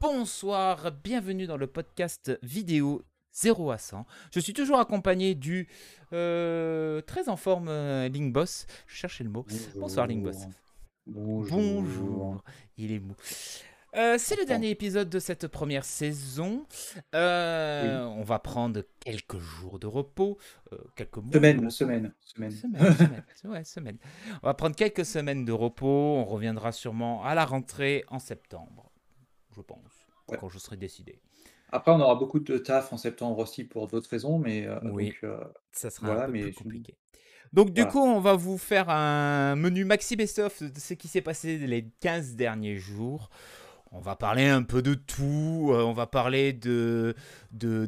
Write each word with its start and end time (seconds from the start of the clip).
bonsoir, 0.00 0.92
bienvenue 0.92 1.46
dans 1.46 1.56
le 1.56 1.66
podcast 1.66 2.38
vidéo 2.42 3.02
0 3.32 3.70
à 3.70 3.78
100. 3.78 4.06
Je 4.32 4.40
suis 4.40 4.52
toujours 4.52 4.78
accompagné 4.78 5.34
du 5.34 5.68
euh, 6.12 7.00
très 7.02 7.28
en 7.28 7.36
forme 7.36 7.68
euh, 7.68 8.08
Link 8.08 8.32
Boss. 8.32 8.66
Je 8.86 8.94
cherchais 8.96 9.24
le 9.24 9.30
mot. 9.30 9.44
Bonsoir 9.76 10.06
Link 10.06 10.22
Boss. 10.22 10.36
Bonjour. 11.06 11.58
Bonjour. 11.58 12.44
Il 12.76 12.92
est 12.92 13.00
mou. 13.00 13.14
Euh, 13.96 14.16
c'est 14.18 14.36
le 14.36 14.44
dernier 14.44 14.70
épisode 14.70 15.08
de 15.08 15.20
cette 15.20 15.46
première 15.46 15.84
saison. 15.84 16.66
Euh, 17.14 18.04
On 18.06 18.24
va 18.24 18.40
prendre 18.40 18.82
quelques 18.98 19.38
jours 19.38 19.78
de 19.78 19.86
repos, 19.86 20.36
euh, 20.72 20.78
quelques 20.96 21.18
mois. 21.18 21.32
Semaine, 21.32 21.70
semaine, 21.70 22.12
semaine. 22.20 22.50
Semaine, 22.50 22.94
semaine. 22.96 23.24
Ouais, 23.44 23.64
semaine. 23.64 23.98
On 24.42 24.46
va 24.48 24.54
prendre 24.54 24.74
quelques 24.74 25.04
semaines 25.04 25.44
de 25.44 25.52
repos. 25.52 25.86
On 26.16 26.24
reviendra 26.24 26.72
sûrement 26.72 27.22
à 27.24 27.34
la 27.36 27.44
rentrée 27.44 28.04
en 28.08 28.18
septembre, 28.18 28.90
je 29.54 29.60
pense, 29.62 30.08
Ouais. 30.28 30.36
quand 30.38 30.48
je 30.48 30.58
serai 30.58 30.76
décidé. 30.76 31.20
Après, 31.70 31.90
on 31.90 32.00
aura 32.00 32.14
beaucoup 32.14 32.38
de 32.40 32.58
taf 32.58 32.92
en 32.92 32.96
septembre 32.96 33.38
aussi 33.38 33.64
pour 33.64 33.88
d'autres 33.88 34.08
raisons, 34.10 34.38
mais 34.38 34.66
euh, 34.66 34.78
Oui. 34.84 35.06
donc, 35.06 35.18
euh, 35.24 35.40
Ça 35.72 35.90
sera 35.90 36.06
Voilà, 36.08 36.22
un 36.22 36.26
peu 36.26 36.32
mais 36.32 36.42
plus 36.42 36.52
sinon- 36.52 36.62
compliqué. 36.64 36.96
Donc 37.52 37.70
du 37.70 37.82
Voilà. 37.82 37.92
coup, 37.92 37.98
on 38.00 38.20
va 38.20 38.34
vous 38.34 38.58
faire 38.58 38.90
un 38.90 39.54
menu 39.56 39.84
maxi 39.84 40.16
best-of 40.16 40.62
de 40.62 40.78
ce 40.80 40.94
qui 40.94 41.08
s'est 41.08 41.20
passé 41.20 41.58
les 41.58 41.88
15 42.00 42.34
derniers 42.34 42.76
jours. 42.76 43.28
On 43.96 44.00
va 44.00 44.16
parler 44.16 44.48
un 44.48 44.64
peu 44.64 44.82
de 44.82 44.94
tout. 44.94 45.70
euh, 45.70 45.84
On 45.84 45.92
va 45.92 46.06
parler 46.08 46.52
de, 46.52 47.14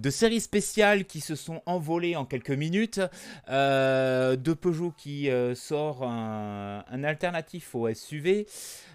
séries 0.09 0.41
spéciales 0.41 1.05
qui 1.05 1.21
se 1.21 1.35
sont 1.35 1.63
envolées 1.67 2.15
en 2.15 2.25
quelques 2.25 2.51
minutes. 2.51 3.01
euh, 3.49 4.37
de 4.37 4.53
Peugeot 4.53 4.93
qui 4.97 5.29
euh, 5.31 5.57
sort 5.57 6.05
un, 6.05 6.85
un 6.89 7.05
alternatif 7.05 7.75
au 7.75 7.93
SUV. 7.93 8.47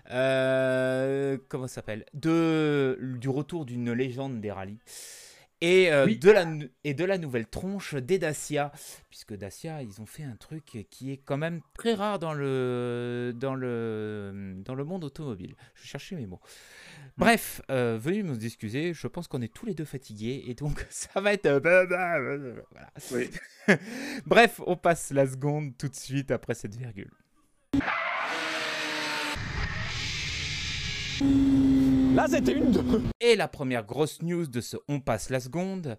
comment 0.08 1.68
ça 1.68 1.76
s'appelle? 1.76 2.06
Du 2.14 3.28
retour 3.30 3.66
d'une 3.66 3.92
légende 3.92 4.40
des 4.40 4.52
rallyes. 4.52 4.80
Et, 5.62 5.92
euh, 5.92 6.06
Oui. 6.06 6.18
de 6.18 6.32
la, 6.32 6.46
et 6.84 6.94
de 6.96 7.06
la 7.06 7.18
nouvelle 7.20 7.46
tronche 7.48 7.94
des 7.96 8.18
Dacia. 8.18 8.72
Puisque 9.10 9.36
Dacia, 9.36 9.84
ils 9.84 10.02
ont 10.02 10.06
fait 10.08 10.24
un 10.24 10.36
truc 10.36 10.88
qui 10.90 11.12
est 11.12 11.18
quand 11.18 11.38
même 11.38 11.62
très 11.78 11.94
rare 11.94 12.18
dans 12.18 12.34
le, 12.34 13.32
dans 13.36 13.54
le, 13.54 14.56
dans 14.66 14.74
le 14.74 14.84
monde 14.84 15.04
automobile. 15.04 15.56
Je 15.76 15.86
cherchais 15.86 16.16
mes 16.16 16.26
mots. 16.26 16.42
Bref, 17.18 17.62
euh, 17.70 18.00
veuillez 18.02 18.24
nous 18.24 18.44
excuser, 18.46 18.94
je 18.94 19.08
pense 19.08 19.28
qu'on 19.28 19.42
est 19.42 19.54
tous 19.54 19.66
les 19.66 19.74
deux 19.76 19.86
fatigués 19.86 20.46
et 20.48 20.56
donc 20.56 20.86
ça 20.90 21.20
va 21.22 21.34
être... 21.34 21.46
euh, 21.46 22.62
voilà. 22.72 22.90
oui. 23.12 23.30
Bref, 24.26 24.62
on 24.66 24.76
passe 24.76 25.12
la 25.12 25.28
seconde 25.28 25.78
tout 25.78 25.90
de 25.90 25.96
suite 25.96 26.32
après 26.32 26.56
cette 26.56 26.76
virgule. 26.76 27.12
Là, 32.16 32.28
c'était 32.28 32.52
une 32.54 32.72
deux. 32.72 33.02
Et 33.22 33.36
la 33.36 33.48
première 33.48 33.86
grosse 33.86 34.22
news 34.22 34.46
de 34.46 34.60
ce 34.60 34.76
On 34.90 35.00
passe 35.00 35.30
la 35.30 35.40
seconde, 35.40 35.96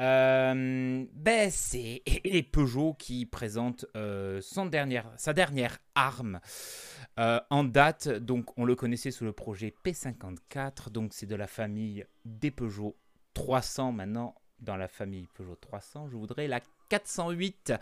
euh, 0.00 1.04
ben 1.12 1.50
c'est 1.50 2.02
les 2.24 2.42
Peugeot 2.44 2.94
qui 2.94 3.26
présentent 3.26 3.84
euh, 3.96 4.40
son 4.40 4.66
dernière, 4.66 5.10
sa 5.16 5.32
dernière 5.32 5.78
arme 5.96 6.38
euh, 7.18 7.40
en 7.50 7.64
date. 7.64 8.08
Donc 8.08 8.56
on 8.56 8.64
le 8.64 8.76
connaissait 8.76 9.10
sous 9.10 9.24
le 9.24 9.32
projet 9.32 9.74
P54, 9.84 10.90
donc 10.90 11.12
c'est 11.12 11.26
de 11.26 11.34
la 11.34 11.48
famille 11.48 12.04
des 12.24 12.50
Peugeot 12.52 12.96
300 13.34 13.92
maintenant. 13.92 14.34
Dans 14.60 14.76
la 14.76 14.88
famille 14.88 15.28
Peugeot 15.34 15.54
300, 15.54 16.08
je 16.08 16.16
voudrais 16.16 16.48
la 16.48 16.60
408. 16.88 17.74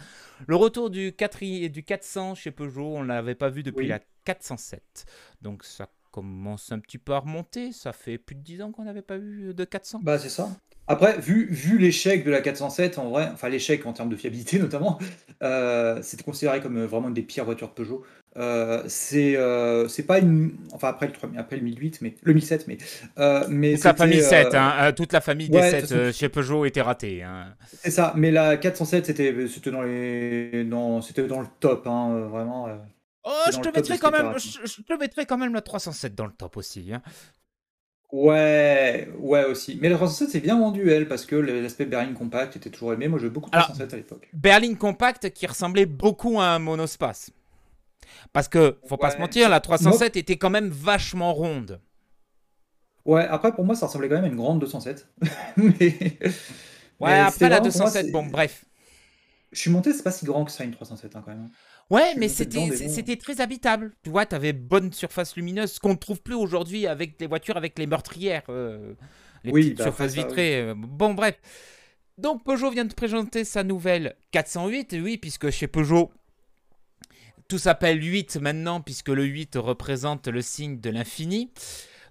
Le 0.47 0.57
retour 0.57 0.91
du, 0.91 1.15
4, 1.15 1.69
du 1.69 1.83
400 1.83 2.35
chez 2.35 2.51
Peugeot, 2.51 2.97
on 2.97 3.03
ne 3.03 3.09
l'avait 3.09 3.35
pas 3.35 3.48
vu 3.48 3.63
depuis 3.63 3.85
Oui. 3.85 3.89
la 3.89 4.01
407. 4.25 5.07
Donc 5.41 5.65
ça 5.65 5.89
commence 6.17 6.73
un 6.73 6.79
petit 6.79 6.99
peu 6.99 7.13
à 7.13 7.19
remonter. 7.19 7.73
Ça 7.73 7.93
fait 7.93 8.17
plus 8.19 8.35
de 8.35 8.41
10 8.41 8.63
ans 8.63 8.73
qu'on 8.73 8.85
n'avait 8.85 9.03
pas 9.03 9.19
vu 9.19 9.53
de 9.55 9.65
400. 9.65 10.01
Bah, 10.03 10.19
c'est 10.19 10.29
ça. 10.31 10.49
Après, 10.89 11.19
vu, 11.19 11.49
vu 11.51 11.79
l'échec 11.79 12.25
de 12.25 12.31
la 12.31 12.41
407, 12.41 12.99
en 12.99 13.11
vrai, 13.11 13.29
enfin 13.33 13.49
l'échec 13.49 13.85
en 13.87 13.93
termes 13.93 14.09
de 14.09 14.15
fiabilité 14.17 14.59
notamment, 14.61 14.99
euh, 15.43 15.99
c'était 16.03 16.23
considéré 16.23 16.61
comme 16.61 16.77
euh, 16.79 16.87
vraiment 16.87 17.09
une 17.09 17.15
des 17.15 17.23
pires 17.23 17.45
voitures 17.45 17.73
Peugeot. 17.75 18.05
Euh, 18.37 18.83
c'est 18.87 19.37
euh, 19.37 19.89
c'est 19.89 20.05
pas 20.05 20.19
une. 20.21 20.53
Enfin, 20.73 20.89
après 20.89 21.07
le, 21.07 21.13
3000 21.13 21.39
après 21.41 21.57
le 21.57 21.63
1008, 21.63 22.03
mais, 22.03 22.15
le 22.23 22.35
1007, 22.35 22.69
mais. 22.69 22.79
euh, 23.19 23.47
mais 23.48 23.75
Toute 23.75 23.85
la 23.85 23.95
famille 23.95 24.21
euh, 24.21 24.29
7, 24.29 24.55
hein, 24.55 24.93
toute 24.93 25.13
la 25.13 25.21
famille 25.21 25.48
des 25.48 25.59
ouais, 25.59 25.71
7 25.71 25.75
de 25.75 25.81
toute 25.81 25.89
façon- 25.89 26.01
euh, 26.03 26.13
chez 26.13 26.29
Peugeot 26.29 26.65
était 26.67 26.83
ratée. 26.83 27.23
hein. 27.23 27.55
C'est 27.83 27.91
ça, 27.91 28.13
mais 28.15 28.31
la 28.31 28.57
407, 28.59 29.07
c'était 29.07 29.35
c'était 29.48 29.71
dans 29.73 29.83
les. 29.83 30.65
Dans, 30.65 31.01
c'était 31.01 31.27
dans 31.27 31.41
le 31.41 31.47
top, 31.61 31.87
hein, 31.87 32.29
vraiment. 32.31 32.69
Oh, 33.29 33.33
je 33.53 33.59
te, 33.59 33.69
mettrai 33.77 33.98
quand 33.98 34.13
même, 34.13 34.31
était 34.37 34.39
je, 34.39 34.67
je 34.67 34.83
te 34.83 34.92
mettrai 34.98 35.27
quand 35.27 35.37
même 35.37 35.53
la 35.53 35.61
307 35.61 36.14
dans 36.14 36.27
le 36.27 36.33
top 36.33 36.57
aussi. 36.57 36.92
hein. 36.92 37.03
Ouais, 38.13 39.09
ouais 39.19 39.45
aussi. 39.47 39.79
Mais 39.83 39.89
la 39.89 39.97
307 39.97 40.31
c'est 40.31 40.41
bien 40.41 40.59
vendu 40.59 40.89
elle 40.91 41.09
parce 41.09 41.27
que 41.27 41.35
l'aspect 41.35 41.86
berline 41.86 42.15
compact 42.15 42.57
était 42.57 42.70
toujours 42.70 42.92
aimé. 42.92 43.09
Moi, 43.09 43.19
j'ai 43.19 43.29
beaucoup 43.29 43.51
de 43.51 43.57
Alors- 43.57 43.67
307 43.67 43.95
à 43.95 43.97
l'époque. 43.97 44.29
Berline 44.33 44.77
compact 44.77 45.31
qui 45.31 45.47
ressemblait 45.47 45.86
beaucoup 45.86 46.41
à 46.41 46.47
un 46.51 46.59
monospace. 46.61 47.31
Parce 48.33 48.47
que, 48.48 48.79
faut 48.86 48.97
pas 48.97 49.11
se 49.11 49.19
mentir, 49.19 49.48
la 49.48 49.61
307 49.61 50.17
était 50.17 50.36
quand 50.36 50.51
même 50.51 50.69
vachement 50.69 51.35
ronde. 51.35 51.81
Ouais, 53.05 53.25
après 53.27 53.53
pour 53.55 53.65
moi 53.65 53.75
ça 53.75 53.86
ressemblait 53.86 54.09
quand 54.09 54.17
même 54.17 54.25
à 54.25 54.29
une 54.29 54.36
grande 54.36 54.61
207. 54.61 55.09
Mais 55.57 55.75
Ouais, 56.98 57.11
mais 57.11 57.20
après 57.20 57.48
la 57.48 57.59
vraiment, 57.61 57.70
pour 57.70 57.81
moi, 57.81 57.91
207, 57.91 58.07
c'est- 58.07 58.13
bon, 58.13 58.27
bref. 58.27 58.65
Je 59.53 59.61
suis 59.61 59.70
monté, 59.70 59.92
c'est 59.92 60.03
pas 60.03 60.11
si 60.11 60.25
grand 60.25 60.45
que 60.45 60.51
ça 60.51 60.65
une 60.65 60.70
307 60.73 61.15
hein, 61.15 61.23
quand 61.25 61.31
même. 61.31 61.48
Ouais, 61.91 62.14
mais 62.17 62.29
c'était 62.29 63.17
très 63.17 63.41
habitable. 63.41 63.92
Tu 64.02 64.11
vois, 64.11 64.27
t'avais 64.27 64.52
bonne 64.52 64.92
surface 64.92 65.36
lumineuse, 65.36 65.73
ce 65.73 65.80
qu'on 65.80 65.91
ne 65.91 65.95
trouve 65.98 66.20
plus 66.20 66.35
aujourd'hui 66.35 66.86
avec 66.86 67.20
les 67.20 67.27
voitures 67.27 67.57
avec 67.57 67.79
les 67.79 67.86
meurtrières, 67.86 68.42
euh, 68.48 68.95
les 69.45 69.52
Oui, 69.52 69.63
petites 69.63 69.79
bah, 69.79 69.85
surfaces 69.85 70.14
ça, 70.14 70.23
vitrées. 70.23 70.61
euh, 70.63 70.74
Bon, 70.77 71.14
bref. 71.14 71.36
Donc 72.19 72.45
Peugeot 72.45 72.70
vient 72.70 72.86
de 72.86 72.95
présenter 72.95 73.45
sa 73.45 73.63
nouvelle 73.63 74.17
408, 74.33 74.95
et 74.95 75.01
oui, 75.01 75.19
puisque 75.19 75.51
chez 75.51 75.69
Peugeot, 75.69 76.11
tout 77.48 77.58
s'appelle 77.58 78.03
8 78.03 78.36
maintenant, 78.39 78.80
puisque 78.80 79.08
le 79.11 79.24
8 79.24 79.55
représente 79.57 80.27
le 80.27 80.42
signe 80.42 80.80
de 80.80 80.91
l'infini. 80.91 81.51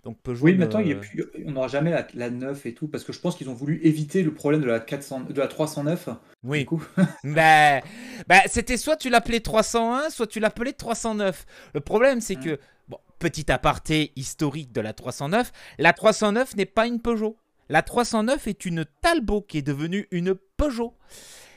Donc 0.06 0.20
Peugeot. 0.22 0.46
Oui, 0.46 0.54
maintenant 0.56 0.80
il 0.80 0.90
y 0.90 0.92
a 0.94 0.96
plus- 0.98 1.26
on 1.46 1.52
n'aura 1.52 1.68
jamais 1.68 1.90
la, 1.90 2.08
la 2.14 2.30
9 2.30 2.66
et 2.68 2.74
tout 2.76 2.88
parce 2.88 3.04
que 3.04 3.12
je 3.12 3.20
pense 3.20 3.36
qu'ils 3.36 3.50
ont 3.50 3.54
voulu 3.56 3.80
éviter 3.84 4.22
le 4.24 4.32
problème 4.34 4.62
de 4.62 4.68
la 4.68 4.80
400, 4.80 5.22
de 5.22 5.40
la 5.40 5.48
309. 5.48 6.10
Oui. 6.44 6.60
Du 6.60 6.66
coup, 6.68 6.84
Bah, 7.24 7.82
bah, 8.28 8.42
c'était 8.48 8.78
soit 8.78 8.98
tu 8.98 9.10
l'appelais 9.10 9.40
301, 9.40 10.12
soit 10.12 10.28
tu 10.28 10.40
l'appelais 10.40 10.74
309. 10.74 11.46
Le 11.74 11.80
problème, 11.82 12.22
c'est 12.22 12.36
Mm. 12.38 12.44
que, 12.44 12.60
bon, 12.88 12.98
petit 13.18 13.52
aparté 13.52 14.12
historique 14.16 14.72
de 14.72 14.80
la 14.82 14.94
309, 14.94 15.52
la 15.80 15.92
309 15.92 16.56
n'est 16.56 16.66
pas 16.68 16.86
une 16.86 17.02
Peugeot. 17.02 17.36
La 17.68 17.82
309 17.82 18.48
est 18.48 18.64
une 18.66 18.86
Talbot 19.02 19.42
qui 19.42 19.58
est 19.58 19.64
devenue 19.64 20.08
une 20.12 20.36
Peugeot. 20.56 20.94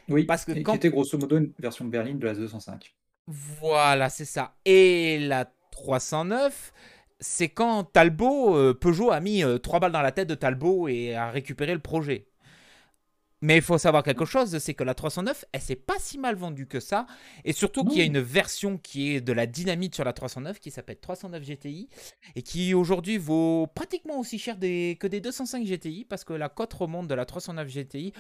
oui, 0.09 0.25
Parce 0.25 0.47
que 0.47 0.53
et 0.53 0.63
quand- 0.63 0.73
qui 0.73 0.77
était 0.79 0.89
grosso 0.89 1.19
modo 1.19 1.37
une 1.37 1.53
version 1.59 1.85
berline 1.85 2.19
de 2.19 2.25
la 2.25 2.33
205. 2.35 2.95
Voilà, 3.27 4.09
c'est 4.09 4.25
ça. 4.25 4.55
Et 4.65 5.19
la 5.21 5.45
309, 5.71 6.73
c'est 7.21 7.49
quand 7.49 7.85
Talbot, 7.85 8.57
euh, 8.57 8.75
Peugeot 8.75 9.11
a 9.11 9.21
mis 9.21 9.43
euh, 9.45 9.59
trois 9.59 9.81
balles 9.81 9.93
dans 9.93 10.03
la 10.03 10.13
tête 10.13 10.29
de 10.29 10.35
Talbot 10.35 10.89
et 10.89 11.15
a 11.15 11.31
récupéré 11.31 11.73
le 11.75 11.81
projet. 11.81 12.27
Mais 13.41 13.55
il 13.57 13.63
faut 13.63 13.79
savoir 13.79 14.03
quelque 14.03 14.25
chose, 14.25 14.59
c'est 14.59 14.75
que 14.75 14.83
la 14.83 14.95
309, 14.95 15.45
elle 15.53 15.61
s'est 15.61 15.77
pas 15.77 15.95
si 16.01 16.19
mal 16.19 16.35
vendue 16.35 16.67
que 16.67 16.81
ça. 16.81 17.07
Et 17.45 17.53
surtout 17.53 17.85
qu'il 17.85 17.99
y 17.99 18.03
a 18.03 18.05
une 18.05 18.19
version 18.19 18.79
qui 18.79 19.15
est 19.15 19.21
de 19.21 19.33
la 19.33 19.47
dynamite 19.47 19.95
sur 19.95 20.03
la 20.03 20.13
309 20.13 20.59
qui 20.59 20.73
s'appelle 20.73 20.99
309 20.99 21.45
GTI 21.45 21.89
et 22.35 22.43
qui 22.43 22.75
aujourd'hui 22.75 23.17
vaut 23.17 23.69
pratiquement 23.73 24.19
aussi 24.19 24.41
cher 24.41 24.57
des- 24.57 24.97
que 24.99 25.07
des 25.07 25.21
205 25.21 25.65
GTI 25.65 26.05
parce 26.05 26.25
que 26.25 26.33
la 26.33 26.49
cote 26.49 26.75
remonte 26.75 27.07
de 27.07 27.15
la 27.15 27.25
309 27.27 27.69
GTI. 27.69 28.13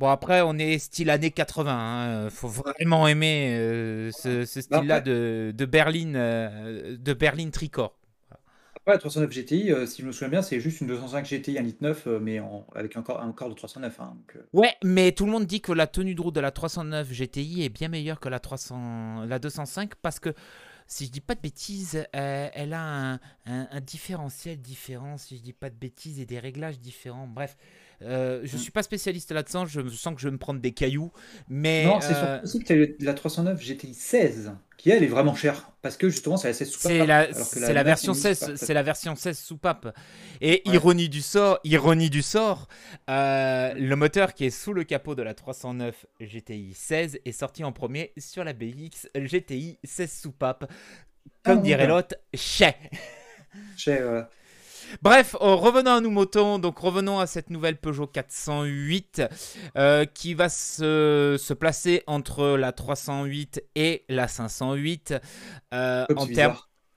Bon 0.00 0.08
après 0.08 0.40
on 0.42 0.58
est 0.58 0.78
style 0.78 1.10
années 1.10 1.30
80, 1.30 2.26
hein. 2.26 2.30
faut 2.30 2.48
vraiment 2.48 3.06
aimer 3.06 3.56
euh, 3.56 4.10
ce, 4.12 4.44
ce 4.44 4.58
Bah, 4.68 4.78
style-là 4.78 5.00
de, 5.00 5.52
de 5.56 5.64
berline 5.64 6.14
euh, 6.16 6.96
de 6.98 7.12
berline 7.12 7.52
tricorps. 7.52 7.96
La 8.86 8.98
309 8.98 9.32
GTI, 9.32 9.72
euh, 9.72 9.86
si 9.86 10.02
je 10.02 10.06
me 10.06 10.12
souviens 10.12 10.28
bien, 10.28 10.42
c'est 10.42 10.60
juste 10.60 10.80
une 10.80 10.86
205 10.86 11.26
GTI 11.26 11.58
1.9 11.58 11.96
litre, 11.98 12.08
euh, 12.08 12.20
mais 12.20 12.40
avec 12.74 12.96
un 12.96 13.02
corps, 13.02 13.20
un 13.20 13.32
corps 13.32 13.48
de 13.48 13.54
309. 13.54 13.98
hein, 14.00 14.16
euh, 14.36 14.40
Ouais, 14.52 14.74
mais 14.84 15.10
tout 15.12 15.26
le 15.26 15.32
monde 15.32 15.44
dit 15.46 15.60
que 15.60 15.72
la 15.72 15.88
tenue 15.88 16.14
de 16.14 16.20
route 16.20 16.34
de 16.34 16.40
la 16.40 16.52
309 16.52 17.12
GTI 17.12 17.64
est 17.64 17.68
bien 17.68 17.88
meilleure 17.88 18.20
que 18.20 18.28
la 18.28 18.38
300, 18.38 19.24
la 19.24 19.38
205 19.40 19.96
parce 19.96 20.20
que 20.20 20.34
si 20.86 21.06
je 21.06 21.10
dis 21.10 21.20
pas 21.20 21.34
de 21.34 21.40
bêtises, 21.40 22.04
euh, 22.14 22.48
elle 22.54 22.72
a 22.72 22.80
un, 22.80 23.14
un- 23.46 23.68
un 23.72 23.80
différentiel 23.80 24.60
différent, 24.60 25.18
si 25.18 25.36
je 25.36 25.42
dis 25.42 25.52
pas 25.52 25.68
de 25.68 25.74
bêtises, 25.74 26.20
et 26.20 26.26
des 26.26 26.38
réglages 26.38 26.78
différents. 26.78 27.26
Bref, 27.26 27.56
euh, 28.02 28.40
je 28.44 28.56
Mm. 28.56 28.58
suis 28.60 28.70
pas 28.72 28.82
spécialiste 28.82 29.32
là-dedans, 29.32 29.66
je 29.66 29.86
sens 29.88 30.14
que 30.14 30.20
je 30.20 30.28
vais 30.28 30.32
me 30.32 30.38
prendre 30.38 30.60
des 30.60 30.72
cailloux, 30.72 31.12
mais 31.48 31.84
Non, 31.86 32.00
c'est 32.00 32.12
euh, 32.14 32.40
surtout 32.40 32.44
aussi 32.44 32.58
que 32.60 32.84
tu 32.84 32.96
as 33.02 33.04
la 33.04 33.14
309 33.14 33.60
GTI 33.62 33.94
16, 33.94 34.52
qui 34.76 34.90
elle 34.90 35.02
est 35.02 35.06
vraiment 35.08 35.34
chère, 35.34 35.70
parce 35.82 35.96
que 35.96 36.08
justement 36.08 36.36
c'est 36.36 36.48
la 36.48 36.54
16 36.54 36.68
soupape. 36.70 36.92
C'est 36.92 37.06
la, 37.06 37.18
alors 37.20 37.36
que 37.36 37.44
c'est 37.44 37.60
la 37.60 37.66
la 37.68 37.74
9 37.80 37.86
version 37.86 38.12
est 38.12 38.16
une 38.16 38.22
16, 38.22 38.38
soupape. 38.40 38.56
c'est 38.56 38.74
la 38.74 38.82
version 38.82 39.16
16 39.16 39.38
soupape. 39.38 39.96
Et 40.40 40.62
Ouais. 40.66 40.74
ironie 40.74 41.08
du 41.08 41.22
sort, 41.22 41.58
ironie 41.64 42.10
du 42.10 42.22
sort, 42.22 42.68
euh, 43.08 43.72
le 43.74 43.96
moteur 43.96 44.34
qui 44.34 44.44
est 44.44 44.50
sous 44.50 44.72
le 44.74 44.84
capot 44.84 45.14
de 45.14 45.22
la 45.22 45.32
309 45.34 46.04
GTI 46.20 46.74
16 46.74 47.18
est 47.24 47.32
sorti 47.32 47.64
en 47.64 47.72
premier 47.72 48.12
sur 48.18 48.44
la 48.44 48.52
BX 48.52 49.08
GTI 49.14 49.78
16 49.84 50.12
soupape. 50.12 50.70
Comme 51.42 51.58
Ah, 51.58 51.62
dirait 51.62 51.86
l'autre, 51.86 52.14
chais. 52.34 52.76
Cher, 53.76 54.02
voilà. 54.02 54.30
Bref, 55.02 55.36
oh, 55.40 55.56
revenons 55.56 55.92
à 55.92 56.00
nous 56.00 56.10
moutons. 56.10 56.58
Donc 56.58 56.78
revenons 56.78 57.18
à 57.18 57.26
cette 57.26 57.50
nouvelle 57.50 57.76
Peugeot 57.76 58.06
408 58.06 59.22
euh, 59.76 60.04
qui 60.04 60.34
va 60.34 60.48
se, 60.48 61.36
se, 61.38 61.54
placer 61.54 62.02
entre 62.06 62.56
la 62.56 62.72
308 62.72 63.62
et 63.74 64.04
la 64.08 64.28
508 64.28 65.14
euh, 65.74 66.06
en 66.16 66.26
termes 66.26 66.56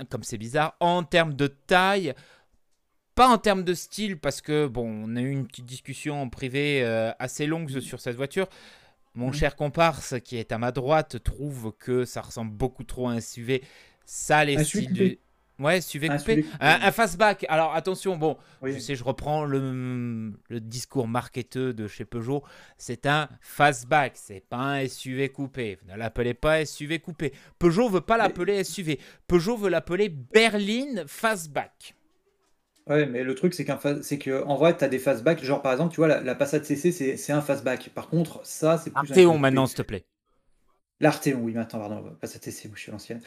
comme 0.10 0.24
c'est 0.24 0.38
bizarre 0.38 0.76
en 0.80 1.04
termes 1.04 1.34
de 1.34 1.48
taille. 1.48 2.14
Pas 3.16 3.28
en 3.28 3.38
termes 3.38 3.66
de 3.66 3.74
style, 3.74 4.18
parce 4.18 4.40
que, 4.40 4.66
bon, 4.66 4.88
on 4.88 5.18
a 5.18 5.22
eu 5.22 5.30
une 5.30 5.46
petite 5.46 5.66
discussion 5.66 6.22
en 6.22 6.30
privé 6.30 6.82
euh, 6.84 7.12
assez 7.20 7.48
longue 7.48 7.70
sur 7.82 8.00
cette 8.00 8.16
voiture. 8.16 8.48
Mon 9.14 9.32
mmh. 9.32 9.34
cher 9.34 9.56
comparse, 9.58 10.16
qui 10.24 10.38
est 10.38 10.54
à 10.54 10.58
ma 10.58 10.72
droite, 10.72 11.22
trouve 11.22 11.74
que 11.78 12.06
ça 12.06 12.22
ressemble 12.22 12.52
beaucoup 12.52 12.86
trop 12.86 13.10
à 13.10 13.12
un 13.12 13.20
SUV. 13.20 13.62
Ça, 14.06 14.46
les 14.46 14.64
styles 14.64 14.94
du... 14.94 15.20
Ouais, 15.60 15.82
SUV 15.82 16.08
coupé. 16.08 16.46
Un, 16.60 16.92
fastback. 16.92 17.46
Alors 17.50 17.74
attention, 17.74 18.18
bon, 18.18 18.38
je 18.64 18.78
sais, 18.80 18.96
je 18.96 19.04
reprends 19.04 19.44
le, 19.44 20.34
le, 20.50 20.60
discours 20.60 21.08
marketeux 21.08 21.74
de 21.74 21.88
chez 21.88 22.06
Peugeot. 22.06 22.44
C'est 22.78 23.06
un 23.06 23.28
fastback, 23.42 24.14
c'est 24.16 24.44
pas 24.48 24.58
un 24.58 24.88
SUV 24.88 25.30
coupé. 25.30 25.78
Vous 25.82 25.92
ne 25.92 25.98
l'appelez 25.98 26.34
pas 26.34 26.66
SUV 26.66 27.00
coupé. 27.00 27.34
Peugeot 27.60 27.90
veut 27.90 28.02
pas 28.02 28.18
l'appeler 28.18 28.64
SUV. 28.64 29.00
Peugeot 29.28 29.58
veut 29.58 29.70
l'appeler 29.70 30.10
berline 30.10 31.04
fastback. 31.08 31.96
Ouais, 32.88 33.06
mais 33.06 33.24
le 33.24 33.36
truc, 33.36 33.54
c'est 33.54 33.66
qu'en 33.66 33.78
c'est 34.02 34.18
que, 34.18 34.44
en 34.46 34.56
vrai, 34.56 34.76
tu 34.76 34.84
as 34.84 34.88
des 34.88 34.98
fastbacks. 34.98 35.44
Genre, 35.44 35.62
par 35.62 35.72
exemple, 35.74 35.94
tu 35.94 35.98
vois, 35.98 36.08
la, 36.08 36.22
la 36.22 36.34
Passat 36.34 36.64
CC, 36.64 36.92
c'est 37.18 37.32
un 37.32 37.42
fastback. 37.42 37.90
Par 37.94 38.10
contre, 38.10 38.40
ça, 38.44 38.80
c'est 38.80 38.90
plus. 38.90 39.12
Arteon 39.12 39.38
maintenant, 39.38 39.68
s'il 39.68 39.78
te 39.78 39.84
plaît. 39.84 40.06
L'Arteon, 41.02 41.40
oui, 41.44 41.54
maintenant, 41.54 41.80
pardon, 41.80 42.04
Passat 42.20 42.40
CC, 42.42 42.68
moi 42.68 42.76
je 42.76 42.82
suis 42.82 42.92
l'ancienne. 42.92 43.22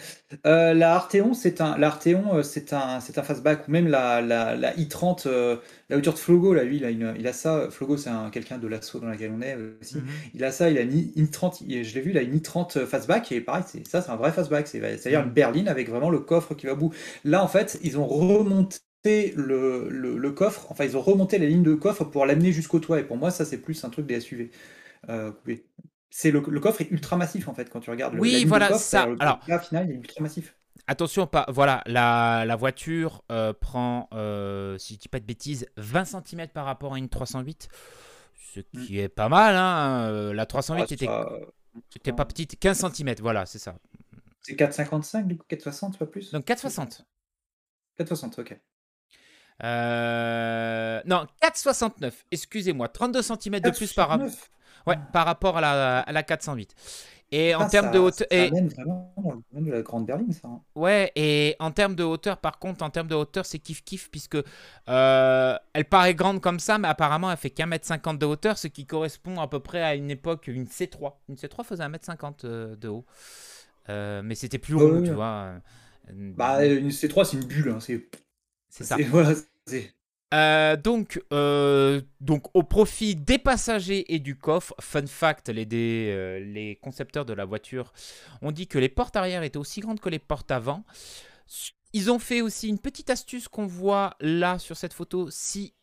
Euh, 0.47 0.75
la 0.75 0.95
Arteon, 0.95 1.33
c'est 1.33 1.63
un, 1.63 1.81
euh, 1.81 2.43
c'est 2.43 2.75
un, 2.75 3.01
c'est 3.01 3.17
un 3.17 3.23
fastback, 3.23 3.67
ou 3.67 3.71
même 3.71 3.89
la, 3.89 4.21
la, 4.21 4.55
la 4.55 4.75
i30, 4.77 5.27
euh, 5.27 5.57
la 5.89 5.97
hauteur 5.97 6.13
de 6.13 6.19
Flogo, 6.19 6.53
là, 6.53 6.65
lui, 6.65 6.77
il 6.77 6.85
a, 6.85 6.91
une, 6.91 7.15
il 7.19 7.27
a 7.27 7.33
ça. 7.33 7.69
Flogo, 7.71 7.97
c'est 7.97 8.11
quelqu'un 8.31 8.59
de 8.59 8.67
l'assaut 8.69 9.01
dans 9.01 9.09
laquelle 9.09 9.33
on 9.35 9.41
est 9.41 9.57
aussi. 9.81 9.97
Mhm. 9.97 10.05
Il 10.35 10.45
a 10.45 10.53
ça, 10.53 10.69
il 10.69 10.77
a 10.77 10.83
une 10.83 10.93
i30, 10.93 11.61
je 11.67 11.95
l'ai 11.95 12.01
vu, 12.03 12.11
il 12.11 12.19
a 12.19 12.23
une 12.23 12.37
i30 12.37 12.85
fastback, 12.85 13.33
et 13.33 13.41
pareil, 13.41 13.65
c'est, 13.67 13.87
ça, 13.87 14.03
c'est 14.03 14.11
un 14.11 14.17
vrai 14.17 14.33
fastback, 14.33 14.69
c'est-à-dire 14.69 15.23
une 15.23 15.31
berline 15.31 15.69
avec 15.69 15.89
vraiment 15.89 16.11
le 16.11 16.21
coffre 16.21 16.55
qui 16.55 16.67
va 16.67 16.75
au 16.75 16.77
bout. 16.77 16.93
Là, 17.25 17.43
en 17.43 17.49
fait, 17.49 17.79
ils 17.83 17.99
ont 17.99 18.07
remonté 18.07 18.81
le, 19.35 19.89
le, 19.89 20.31
coffre, 20.33 20.67
enfin 20.71 20.85
ils 20.85 20.97
ont 20.97 21.01
remonté 21.01 21.39
la 21.39 21.47
ligne 21.47 21.63
de 21.63 21.75
coffre 21.75 22.05
pour 22.05 22.27
l'amener 22.27 22.53
jusqu'au 22.53 22.79
toit. 22.81 23.01
Et 23.01 23.05
pour 23.05 23.17
moi, 23.17 23.31
ça 23.31 23.45
c'est 23.45 23.59
plus 23.59 23.83
un 23.85 23.91
truc 23.91 24.07
des 24.07 24.21
SUV. 24.21 24.51
Euh, 25.09 25.33
c'est 26.15 26.31
le, 26.31 26.41
coffre 26.41 26.83
est 26.83 26.91
ultra 26.91 27.17
massif 27.17 27.49
en 27.49 27.55
fait 27.55 27.71
quand 27.71 27.81
tu 27.81 27.89
regardes. 27.89 28.15
Oui, 28.19 28.45
voilà 28.45 28.75
ça. 28.75 29.09
Alors, 29.19 29.43
final, 29.65 29.89
il 29.89 29.93
est 29.93 29.99
ultra 29.99 30.23
massif. 30.23 30.55
Attention, 30.87 31.27
pas, 31.27 31.47
voilà, 31.49 31.83
la, 31.87 32.45
la 32.45 32.57
voiture 32.57 33.23
euh, 33.33 33.55
prend, 33.55 34.09
euh, 34.13 34.77
si 34.77 34.95
je 34.95 34.99
dis 34.99 35.09
pas 35.09 35.21
de 35.21 35.25
bêtises, 35.25 35.67
20 35.79 36.05
cm 36.05 36.49
par 36.49 36.67
rapport 36.67 36.95
à 36.95 36.99
une 36.99 37.09
308, 37.09 37.69
ce 38.35 38.61
hmm. 38.61 38.65
qui 38.85 38.99
est 38.99 39.09
pas 39.09 39.31
mal. 39.31 39.57
Hein. 39.57 40.35
La 40.35 40.45
308 40.45 40.83
ah, 40.83 41.29
était, 41.97 42.13
pas 42.13 42.25
petite, 42.27 42.59
15 42.59 42.93
cm, 42.93 43.15
voilà, 43.21 43.47
c'est 43.47 43.59
ça. 43.59 43.77
C'est 44.43 44.55
4,55 44.55 45.27
du 45.27 45.39
coup, 45.39 45.47
4,60 45.49 45.97
pas 45.97 46.07
plus? 46.07 46.31
Donc 46.33 46.47
4,60. 46.47 47.05
4,60, 47.99 48.41
ok. 48.41 48.59
Euh, 49.65 51.01
non, 51.07 51.27
4,69. 51.43 52.13
Excusez-moi, 52.31 52.89
32 52.89 53.23
cm 53.23 53.61
de 53.61 53.71
plus 53.71 53.93
par, 53.95 54.19
ouais, 54.87 54.97
par 55.13 55.27
rapport 55.27 55.59
à 55.59 55.61
la, 55.61 56.01
à 56.01 56.13
la 56.13 56.23
408. 56.23 56.75
Et 57.35 57.55
en 57.55 57.67
termes 57.67 57.91
de 57.91 57.99
hauteur. 57.99 58.27
et... 58.31 58.51
vraiment 58.51 59.43
de 59.55 59.71
la 59.71 59.81
grande 59.81 60.05
berline, 60.05 60.33
ça. 60.33 60.49
Hein. 60.49 60.61
Ouais, 60.75 61.11
et 61.17 61.57
en 61.61 61.71
termes 61.71 61.95
de 61.95 62.05
hauteur, 62.05 62.37
par 62.37 62.59
contre, 62.59 62.85
en 62.85 62.91
termes 62.91 63.09
de 63.09 63.15
hauteur, 63.15 63.47
c'est 63.47 63.57
kiff-kiff, 63.57 64.11
puisque 64.11 64.37
euh, 64.37 65.59
elle 65.73 65.85
paraît 65.87 66.15
grande 66.15 66.43
comme 66.43 66.61
ça, 66.61 66.77
mais 66.77 66.89
apparemment, 66.89 67.31
elle 67.31 67.39
fait 67.39 67.49
qu'un 67.49 67.65
mètre 67.65 67.87
50 67.87 68.19
de 68.19 68.27
hauteur, 68.27 68.59
ce 68.59 68.69
qui 68.69 68.85
correspond 68.85 69.41
à 69.41 69.49
peu 69.49 69.61
près 69.61 69.83
à 69.83 69.95
une 69.95 70.11
époque, 70.11 70.47
une 70.49 70.65
C3. 70.65 71.15
Une 71.31 71.37
C3 71.37 71.65
faisait 71.65 71.83
1 71.83 71.89
mètre 71.89 72.05
50 72.05 72.45
euh, 72.45 72.77
de 72.77 72.89
haut. 72.89 73.07
mais 73.89 74.35
c'était 74.35 74.59
plus 74.59 74.75
haut, 74.75 75.01
tu 75.01 75.13
vois. 75.13 75.55
Bah, 76.13 76.67
une 76.67 76.91
C3, 76.91 77.25
c'est 77.25 77.39
une 77.39 77.47
bulle. 77.47 77.71
Hein, 77.71 77.79
c'est 77.81 78.85
ça. 78.85 78.99
Voilà, 79.11 79.33
euh, 80.33 80.77
donc, 80.77 81.23
euh, 81.33 82.01
donc, 82.21 82.47
au 82.55 82.63
profit 82.63 83.15
des 83.15 83.39
passagers 83.39 84.15
et 84.15 84.19
du 84.19 84.37
coffre, 84.37 84.75
fun 84.81 85.07
fact, 85.07 85.51
les, 85.51 85.67
euh, 85.73 86.41
les 86.41 86.77
concepteurs 86.77 87.25
de 87.25 87.35
la 87.35 87.45
voiture 87.45 87.93
ont 88.41 88.51
dit 88.51 88.67
que 88.67 88.79
les 88.79 88.89
portes 88.89 89.17
arrière 89.17 89.43
étaient 89.43 89.59
aussi 89.59 89.81
grandes 89.81 90.01
que 90.01 90.09
les 90.09 90.19
portes 90.19 90.51
avant. 90.51 90.85
Ils 91.93 92.11
ont 92.11 92.19
fait 92.19 92.41
aussi 92.41 92.69
une 92.69 92.79
petite 92.79 93.11
astuce 93.11 93.49
qu'on 93.49 93.67
voit 93.67 94.15
là 94.21 94.59
sur 94.59 94.79
cette 94.79 94.95
photo. 94.95 95.29
Si, 95.31 95.75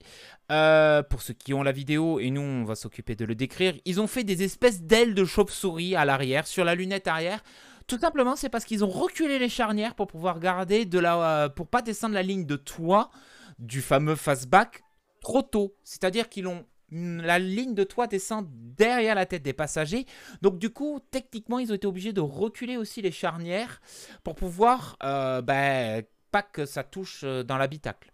pour 0.47 1.21
ceux 1.21 1.35
qui 1.37 1.53
ont 1.53 1.61
la 1.61 1.71
vidéo, 1.71 2.19
et 2.19 2.31
nous 2.31 2.41
on 2.41 2.63
va 2.63 2.73
s'occuper 2.73 3.15
de 3.15 3.25
le 3.25 3.35
décrire, 3.35 3.75
ils 3.85 4.01
ont 4.01 4.07
fait 4.07 4.23
des 4.23 4.41
espèces 4.41 4.81
d'ailes 4.81 5.13
de 5.13 5.23
chauve-souris 5.23 5.95
à 5.95 6.05
l'arrière, 6.05 6.47
sur 6.47 6.65
la 6.65 6.73
lunette 6.73 7.07
arrière. 7.07 7.43
Tout 7.85 7.99
simplement, 7.99 8.35
c'est 8.35 8.49
parce 8.49 8.65
qu'ils 8.65 8.83
ont 8.83 8.89
reculé 8.89 9.37
les 9.37 9.49
charnières 9.49 9.93
pour 9.93 10.07
pouvoir 10.07 10.39
garder 10.39 10.85
de 10.85 10.97
la, 10.97 11.49
pour 11.55 11.67
pas 11.67 11.83
descendre 11.83 12.15
la 12.15 12.23
ligne 12.23 12.45
de 12.45 12.55
toit 12.55 13.11
du 13.59 13.81
fameux 13.81 14.15
fastback 14.15 14.81
trop 15.21 15.41
tôt. 15.41 15.75
C'est-à-dire 15.83 16.29
qu'ils 16.29 16.47
ont 16.47 16.65
la 16.91 17.37
ligne 17.39 17.75
de 17.75 17.83
toit 17.83 18.07
descend 18.07 18.47
derrière 18.51 19.15
la 19.15 19.25
tête 19.25 19.43
des 19.43 19.53
passagers. 19.53 20.05
Donc 20.41 20.57
du 20.57 20.69
coup, 20.69 20.99
techniquement, 21.11 21.59
ils 21.59 21.71
ont 21.71 21.75
été 21.75 21.87
obligés 21.87 22.13
de 22.13 22.21
reculer 22.21 22.77
aussi 22.77 23.01
les 23.01 23.11
charnières 23.11 23.81
pour 24.23 24.35
pouvoir 24.35 24.97
euh, 25.03 25.41
ben, 25.41 26.03
pas 26.31 26.41
que 26.41 26.65
ça 26.65 26.83
touche 26.83 27.21
euh, 27.23 27.43
dans 27.43 27.57
l'habitacle. 27.57 28.11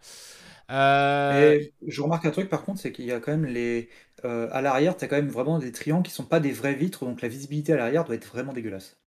Euh... 0.72 1.64
je 1.86 2.02
remarque 2.02 2.26
un 2.26 2.32
truc 2.32 2.50
par 2.50 2.64
contre, 2.64 2.82
c'est 2.82 2.92
qu'il 2.92 3.06
y 3.06 3.12
a 3.12 3.20
quand 3.20 3.32
même 3.32 3.46
les... 3.46 3.90
À 4.24 4.60
l'arrière, 4.64 4.98
tu 4.98 5.06
as 5.06 5.08
quand 5.08 5.18
même 5.18 5.30
vraiment 5.30 5.60
des 5.60 5.72
triangles 5.72 6.08
qui 6.08 6.12
sont 6.12 6.26
pas 6.26 6.40
des 6.40 6.52
vraies 6.52 6.74
vitres, 6.74 7.06
donc 7.06 7.22
la 7.22 7.28
visibilité 7.28 7.74
à 7.74 7.76
l'arrière 7.76 8.06
doit 8.06 8.16
être 8.16 8.26
vraiment 8.26 8.54
dégueulasse. 8.54 8.98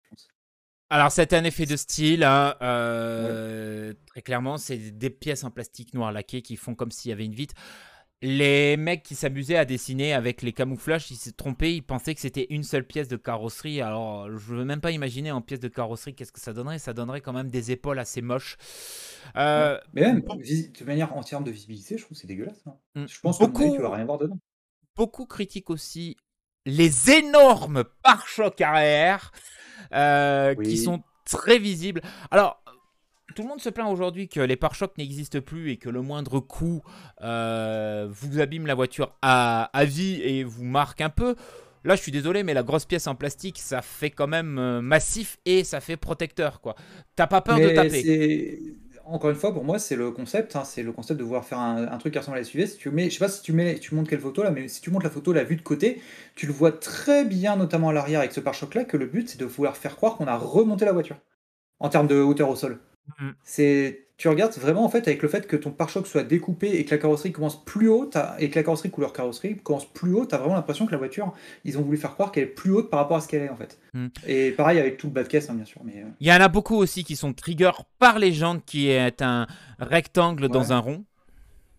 Alors, 0.91 1.13
c'est 1.13 1.33
un 1.35 1.45
effet 1.45 1.67
de 1.67 1.77
style. 1.77 2.25
Hein, 2.25 2.55
euh, 2.63 3.93
très 4.07 4.23
clairement, 4.23 4.57
c'est 4.57 4.79
des 4.79 5.11
pièces 5.11 5.45
en 5.45 5.51
plastique 5.51 5.93
noir 5.95 6.13
laqué 6.13 6.41
qui 6.43 6.57
font 6.57 6.75
comme 6.75 6.91
s'il 6.91 7.11
y 7.11 7.13
avait 7.13 7.27
une 7.27 7.35
vitre. 7.35 7.55
Les 8.21 8.77
mecs 8.77 9.05
qui 9.05 9.15
s'amusaient 9.15 9.57
à 9.57 9.65
dessiner 9.65 10.13
avec 10.13 10.43
les 10.43 10.53
camouflages, 10.53 11.09
ils 11.13 11.17
s'est 11.17 11.33
trompés, 11.33 11.77
ils 11.77 11.83
pensaient 11.83 12.15
que 12.15 12.21
c'était 12.21 12.49
une 12.51 12.65
seule 12.65 12.85
pièce 12.85 13.07
de 13.07 13.17
carrosserie. 13.17 13.81
Alors, 13.81 14.29
je 14.31 14.55
veux 14.55 14.65
même 14.65 14.81
pas 14.81 14.91
imaginer 14.91 15.31
en 15.31 15.41
pièce 15.41 15.61
de 15.61 15.69
carrosserie 15.69 16.15
qu'est-ce 16.15 16.33
que 16.33 16.41
ça 16.41 16.53
donnerait? 16.53 16.81
Ça 16.81 16.95
donnerait 16.95 17.21
quand 17.21 17.33
même 17.33 17.49
des 17.49 17.71
épaules 17.71 17.99
assez 18.01 18.21
moches. 18.21 18.57
Euh, 19.37 19.79
Mais 19.93 20.01
même, 20.01 20.23
de 20.23 20.85
manière 20.85 21.17
en 21.17 21.23
termes 21.23 21.45
de 21.45 21.53
visibilité, 21.53 21.97
je 21.97 22.03
trouve 22.03 22.17
que 22.17 22.21
c'est 22.21 22.27
dégueulasse. 22.27 22.67
Hein. 22.67 22.75
Mm. 22.97 23.05
Je 23.07 23.21
pense 23.21 23.39
beaucoup, 23.39 23.71
que 23.71 23.77
tu 23.77 23.83
vas 23.83 23.95
rien 23.95 24.05
voir 24.05 24.19
dedans. 24.19 24.39
Beaucoup 24.97 25.27
critiquent 25.27 25.71
aussi 25.71 26.17
les 26.69 27.11
énormes 27.11 27.85
pare-chocs 28.03 28.61
arrière. 28.61 29.33
Euh, 29.95 30.55
qui 30.55 30.77
sont 30.77 31.03
très 31.25 31.59
visibles. 31.59 32.03
Alors, 32.31 32.63
tout 33.35 33.43
le 33.43 33.49
monde 33.49 33.61
se 33.61 33.71
plaint 33.71 33.91
aujourd'hui 33.91 34.29
que 34.29 34.41
les 34.41 34.57
pare-chocs 34.57 34.97
n'existent 34.99 35.41
plus 35.41 35.71
et 35.71 35.77
que 35.79 35.89
le 35.89 36.03
moindre 36.03 36.41
coup 36.41 36.83
euh, 37.23 38.07
vous 38.11 38.41
abîme 38.41 38.67
la 38.67 38.75
voiture 38.75 39.17
à, 39.23 39.71
à, 39.73 39.85
vie 39.85 40.21
et 40.23 40.45
vous 40.45 40.65
marque 40.65 41.01
un 41.01 41.09
peu. 41.09 41.37
Là, 41.85 41.97
je 41.97 42.03
suis 42.03 42.13
désolé, 42.13 42.43
mais 42.43 42.53
la 42.53 42.63
grosse 42.63 42.85
pièce 42.85 43.07
en 43.07 43.15
plastique, 43.15 43.59
ça 43.59 43.81
fait 43.81 44.11
quand 44.11 44.27
même 44.27 44.59
euh, 44.59 44.83
massif 44.83 45.39
et 45.47 45.65
ça 45.65 45.81
fait 45.81 45.97
protecteur, 45.97 46.61
quoi. 46.61 46.75
T'as 47.17 47.29
pas 47.29 47.41
peur 47.41 47.59
de 47.59 47.69
taper? 47.71 48.77
Encore 49.11 49.31
une 49.31 49.37
fois, 49.37 49.53
pour 49.53 49.65
moi, 49.65 49.79
c'est 49.79 49.97
le 49.97 50.11
concept. 50.11 50.55
Hein, 50.57 50.65
c'est 50.65 50.83
le 50.83 50.93
concept 50.93 51.19
de 51.19 51.25
vouloir 51.25 51.45
faire 51.45 51.59
un, 51.59 51.99
truc 51.99 52.13
qui 52.13 52.19
ressemble 52.19 52.37
à 52.37 52.41
la 52.41 52.45
SUV. 52.45 52.67
Si 52.67 52.77
tu 52.77 52.91
mets, 52.91 53.09
je 53.09 53.15
sais 53.15 53.19
pas 53.19 53.29
si 53.29 53.43
tu 53.43 53.53
mets, 53.53 53.79
tu 53.79 53.95
montres 53.95 54.11
quelle 54.11 54.21
photo 54.21 54.43
là, 54.43 54.51
mais 54.51 54.69
si 54.69 54.81
tu 54.81 54.91
montres 54.91 55.05
la 55.05 55.11
photo, 55.11 55.33
la 55.33 55.45
vue 55.45 55.57
de 55.57 55.63
côté, 55.63 56.03
tu 56.35 56.47
le 56.47 56.53
vois 56.53 56.73
très 56.73 57.25
bien, 57.25 57.57
notamment 57.57 57.89
à 57.89 57.93
l'arrière 57.93 58.21
avec 58.21 58.33
ce 58.33 58.41
pare-choc 58.41 58.75
là, 58.75 58.85
que 58.85 58.97
le 58.97 59.07
but 59.07 59.29
c'est 59.29 59.41
de 59.41 59.45
vouloir 59.45 59.77
faire 59.77 59.97
croire 59.97 60.17
qu'on 60.17 60.27
a 60.27 60.37
remonté 60.37 60.85
la 60.85 60.93
voiture 60.93 61.17
en 61.81 61.89
termes 61.89 62.07
de 62.07 62.21
hauteur 62.21 62.51
au 62.51 62.57
sol. 62.57 62.81
Mm. 63.19 63.31
C'est 63.43 64.08
tu 64.19 64.27
regardes 64.27 64.53
vraiment 64.55 64.85
en 64.85 64.89
fait 64.89 65.07
avec 65.07 65.23
le 65.23 65.29
fait 65.29 65.47
que 65.47 65.55
ton 65.55 65.71
pare-choc 65.71 66.09
soit 66.09 66.25
découpé 66.25 66.73
et 66.73 66.85
que 66.85 66.91
la 66.91 66.99
carrosserie 66.99 67.31
commence 67.31 67.65
plus 67.65 67.89
haute 67.89 68.19
et 68.41 68.51
que 68.51 68.57
la 68.57 68.65
carrosserie 68.65 68.91
couleur 68.91 69.13
carrosserie 69.13 69.57
commence 69.57 69.87
plus 69.87 70.13
haute, 70.13 70.31
t'as 70.31 70.39
vraiment 70.39 70.57
l'impression 70.57 70.87
que 70.87 70.91
la 70.91 70.99
voiture, 70.99 71.33
ils 71.65 71.79
ont 71.79 71.83
voulu 71.83 71.97
faire 71.97 72.15
croire 72.15 72.33
qu'elle 72.33 72.43
est 72.43 72.47
plus 72.47 72.73
haute 72.73 72.91
par 72.91 72.99
rapport 72.99 73.19
à 73.19 73.21
ce 73.21 73.29
qu'elle 73.29 73.43
est 73.43 73.49
en 73.49 73.57
fait. 73.57 73.79
Mm. 73.95 74.09
Et 74.27 74.51
pareil 74.51 74.81
avec 74.81 74.97
tout 74.97 75.07
le 75.07 75.13
bas 75.13 75.23
de 75.23 75.29
caisse 75.29 75.49
hein, 75.49 75.55
bien 75.55 75.65
sûr. 75.65 75.81
Mais 75.85 76.03
euh. 76.03 76.09
il 76.19 76.27
y 76.27 76.33
en 76.33 76.41
a 76.41 76.49
beaucoup 76.49 76.75
aussi 76.75 77.05
qui 77.05 77.15
sont 77.15 77.33
trigger 77.33 77.71
par 78.01 78.19
les 78.19 78.33
jantes 78.33 78.65
qui 78.67 78.91
est 78.91 79.23
un 79.23 79.47
rectangle 79.79 80.49
dans 80.49 80.73
un 80.73 80.79
rond. 80.79 81.05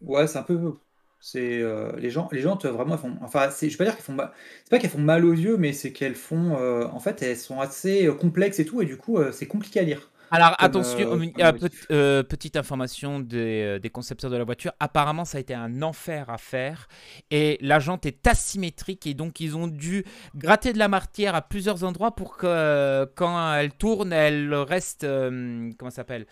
Ouais, 0.02 0.26
c'est 0.26 0.40
un 0.40 0.44
peu 0.44 0.76
c'est 1.20 1.62
euh, 1.62 1.92
les 1.98 2.10
gens 2.10 2.30
les 2.32 2.40
jantes 2.40 2.66
vraiment 2.66 2.98
font 2.98 3.18
enfin 3.22 3.50
je 3.50 3.66
vais 3.66 3.76
pas 3.76 3.84
dire 3.84 3.96
qu'elles 3.98 4.06
font 4.06 4.16
c'est 4.16 4.70
pas 4.70 4.80
qu'elles 4.80 4.90
font 4.90 5.00
mal 5.00 5.26
aux 5.26 5.34
yeux 5.34 5.58
mais 5.58 5.74
c'est 5.74 5.92
qu'elles 5.92 6.16
font 6.16 6.56
euh, 6.56 6.86
en 6.86 7.02
fait 7.02 7.22
elles 7.22 7.36
sont 7.36 7.60
assez 7.60 8.10
complexes 8.22 8.60
et 8.60 8.66
tout 8.66 8.82
et 8.82 8.86
du 8.86 8.96
coup 8.96 9.20
c'est 9.34 9.46
compliqué 9.46 9.82
à 9.82 9.84
lire. 9.84 10.10
Alors 10.32 10.56
attention, 10.60 11.00
euh, 11.00 11.26
euh, 11.40 11.70
euh, 11.92 12.24
petite 12.24 12.56
information 12.56 13.20
des, 13.20 13.90
concepteurs 13.92 14.30
de 14.30 14.38
la 14.38 14.44
voiture. 14.44 14.72
Apparemment, 14.80 15.26
ça 15.26 15.38
a 15.38 15.42
été 15.42 15.54
un 15.54 15.82
enfer 15.82 16.30
à 16.30 16.38
faire 16.38 16.88
et 17.32 17.58
la 17.62 17.80
jante 17.80 18.06
est 18.06 18.26
asymétrique 18.28 19.08
et 19.08 19.14
donc 19.14 19.40
ils 19.40 19.56
ont 19.58 19.68
dû 19.68 20.06
gratter 20.36 20.74
de 20.74 20.80
la 20.80 20.88
matière 20.88 21.36
à 21.36 21.42
plusieurs 21.42 21.84
endroits 21.84 22.16
pour 22.16 22.38
que 22.38 23.06
quand 23.16 23.56
elle 23.56 23.74
tourne, 23.74 24.14
elle 24.14 24.54
reste 24.54 25.02
comment 25.02 25.92
s'appelle 25.92 26.26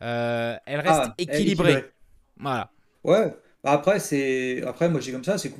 Elle 0.00 0.80
reste 0.80 1.02
ah, 1.04 1.14
équilibrée. 1.18 1.84
Voilà. 2.38 2.70
Ouais. 3.04 3.34
Bah, 3.62 3.72
après, 3.72 3.98
c'est 4.00 4.62
après 4.66 4.88
moi 4.88 5.00
j'ai 5.00 5.12
comme 5.12 5.24
ça, 5.24 5.36
c'est 5.36 5.52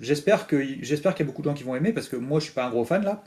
j'espère 0.00 0.46
que 0.46 0.62
j'espère 0.82 1.14
qu'il 1.14 1.26
y 1.26 1.28
a 1.28 1.30
beaucoup 1.30 1.42
de 1.42 1.48
gens 1.48 1.54
qui 1.54 1.64
vont 1.64 1.76
aimer 1.76 1.92
parce 1.92 2.08
que 2.08 2.16
moi 2.16 2.40
je 2.40 2.44
suis 2.46 2.54
pas 2.54 2.64
un 2.64 2.70
gros 2.70 2.84
fan 2.84 3.04
là. 3.04 3.22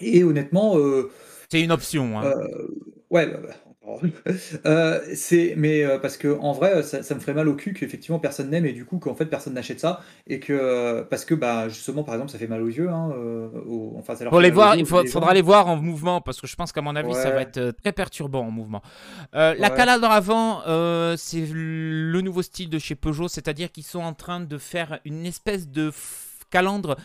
Et 0.00 0.24
honnêtement, 0.24 0.78
euh, 0.78 1.10
c'est 1.48 1.62
une 1.62 1.72
option. 1.72 2.18
Hein. 2.18 2.24
Euh, 2.26 2.68
ouais, 3.10 3.26
bah, 3.26 3.38
bah, 3.42 3.54
euh, 4.66 5.00
c'est 5.14 5.54
mais 5.56 5.82
euh, 5.82 5.98
parce 5.98 6.18
que 6.18 6.38
en 6.40 6.52
vrai 6.52 6.82
ça, 6.82 6.98
me 7.14 7.20
ferait 7.20 7.32
mal 7.32 7.48
au 7.48 7.54
cul 7.54 7.72
qu'effectivement 7.72 8.18
personne 8.18 8.50
n'aime 8.50 8.66
et 8.66 8.74
du 8.74 8.84
coup 8.84 8.98
qu'en 8.98 9.14
fait 9.14 9.24
personne 9.24 9.54
n'achète 9.54 9.80
ça 9.80 10.02
et 10.26 10.40
que 10.40 11.00
parce 11.08 11.24
que 11.24 11.34
bah 11.34 11.70
justement 11.70 12.04
par 12.04 12.14
exemple 12.14 12.30
ça 12.30 12.36
fait 12.36 12.46
mal 12.46 12.60
aux 12.62 12.68
yeux 12.68 12.90
hein, 12.90 13.10
enfin 13.96 14.14
ça 14.14 14.28
les 14.40 14.50
voir 14.50 14.76
il 14.76 14.84
faudra 14.84 15.32
les 15.32 15.40
voir 15.40 15.68
en 15.68 15.76
mouvement 15.76 16.20
parce 16.20 16.38
que 16.38 16.46
je 16.46 16.54
pense 16.54 16.70
qu'à 16.70 16.82
mon 16.82 16.96
avis 16.96 17.14
ça 17.14 17.30
va 17.30 17.40
être 17.40 17.70
très 17.82 17.92
perturbant 17.92 18.46
en 18.46 18.50
mouvement 18.50 18.82
la 19.32 19.70
calandre 19.70 20.10
avant 20.10 20.60
c'est 21.16 21.46
le 21.50 22.20
nouveau 22.20 22.42
style 22.42 22.68
de 22.68 22.78
chez 22.78 22.94
Peugeot 22.94 23.28
c'est-à-dire 23.28 23.72
qu'ils 23.72 23.84
sont 23.84 24.02
en 24.02 24.12
train 24.12 24.40
de 24.40 24.58
faire 24.58 25.00
une 25.06 25.24
espèce 25.24 25.66
de 25.66 25.90
calandre 26.50 26.96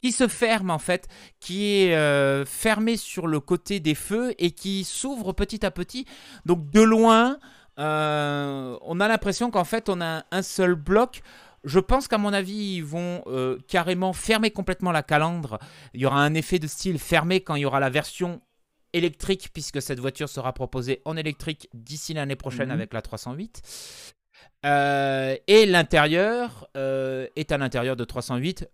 qui 0.00 0.12
se 0.12 0.28
ferme 0.28 0.70
en 0.70 0.78
fait, 0.78 1.08
qui 1.40 1.82
est 1.82 1.94
euh, 1.94 2.44
fermé 2.44 2.96
sur 2.96 3.26
le 3.26 3.40
côté 3.40 3.80
des 3.80 3.94
feux 3.94 4.34
et 4.38 4.52
qui 4.52 4.84
s'ouvre 4.84 5.32
petit 5.32 5.64
à 5.64 5.70
petit. 5.70 6.06
Donc 6.46 6.70
de 6.70 6.80
loin, 6.80 7.38
euh, 7.78 8.78
on 8.82 9.00
a 9.00 9.08
l'impression 9.08 9.50
qu'en 9.50 9.64
fait 9.64 9.88
on 9.88 10.00
a 10.00 10.24
un 10.30 10.42
seul 10.42 10.74
bloc. 10.74 11.22
Je 11.62 11.78
pense 11.78 12.08
qu'à 12.08 12.16
mon 12.16 12.32
avis, 12.32 12.76
ils 12.76 12.84
vont 12.84 13.22
euh, 13.26 13.58
carrément 13.68 14.14
fermer 14.14 14.50
complètement 14.50 14.92
la 14.92 15.02
calandre. 15.02 15.58
Il 15.92 16.00
y 16.00 16.06
aura 16.06 16.22
un 16.22 16.32
effet 16.32 16.58
de 16.58 16.66
style 16.66 16.98
fermé 16.98 17.42
quand 17.42 17.54
il 17.54 17.60
y 17.60 17.66
aura 17.66 17.80
la 17.80 17.90
version 17.90 18.40
électrique, 18.94 19.50
puisque 19.52 19.82
cette 19.82 20.00
voiture 20.00 20.30
sera 20.30 20.54
proposée 20.54 21.02
en 21.04 21.18
électrique 21.18 21.68
d'ici 21.74 22.14
l'année 22.14 22.34
prochaine 22.34 22.68
mhm. 22.68 22.74
avec 22.74 22.94
la 22.94 23.02
308. 23.02 23.60
et 24.64 25.66
l'intérieur 25.66 26.66
est 26.74 27.52
à 27.52 27.58
l'intérieur 27.58 27.94
de 27.94 28.04
308 28.04 28.66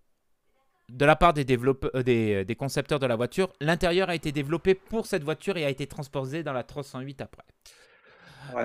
de 0.88 1.05
la 1.05 1.16
part 1.16 1.33
des, 1.33 1.45
développeurs, 1.45 1.90
euh, 1.95 2.02
euh, 2.07 2.45
des, 2.45 2.55
concepteurs 2.55 2.99
de 2.99 3.07
la 3.07 3.16
voiture, 3.16 3.52
l'intérieur 3.61 4.09
a 4.09 4.14
été 4.14 4.33
développé 4.33 4.75
pour 4.75 5.07
cette 5.07 5.25
voiture 5.25 5.57
et 5.57 5.64
a 5.64 5.71
été 5.71 5.87
transposé 5.87 6.43
dans 6.43 6.52
la 6.52 6.62
308 6.62 7.21
après. 7.21 7.43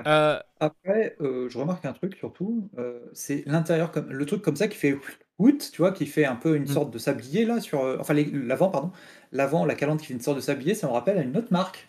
Euh, 0.06 0.38
après, 0.60 1.16
je 1.18 1.58
remarque 1.58 1.84
un 1.84 1.92
truc 1.92 2.14
surtout, 2.16 2.70
c'est 3.12 3.42
l'intérieur, 3.46 3.90
comme 3.90 4.12
le 4.12 4.26
truc 4.26 4.40
comme 4.40 4.56
ça 4.56 4.68
qui 4.68 4.76
fait 4.76 4.96
out, 5.38 5.70
tu 5.72 5.78
vois, 5.78 5.90
qui 5.90 6.06
fait 6.06 6.24
un 6.24 6.36
peu 6.36 6.56
une 6.56 6.64
mm. 6.64 6.68
sorte 6.68 6.92
de 6.92 6.98
sablier 6.98 7.44
là 7.44 7.60
sur, 7.60 7.80
enfin 7.98 8.14
l'avant 8.14 8.70
pardon, 8.70 8.92
l'avant, 9.32 9.64
la 9.64 9.74
calandre 9.74 10.00
qui 10.00 10.06
fait 10.06 10.14
une 10.14 10.20
sorte 10.20 10.36
de 10.36 10.42
sablier, 10.42 10.74
ça 10.74 10.86
me 10.86 10.92
rappelle 10.92 11.18
à 11.18 11.22
une 11.22 11.36
autre 11.36 11.48
marque. 11.50 11.88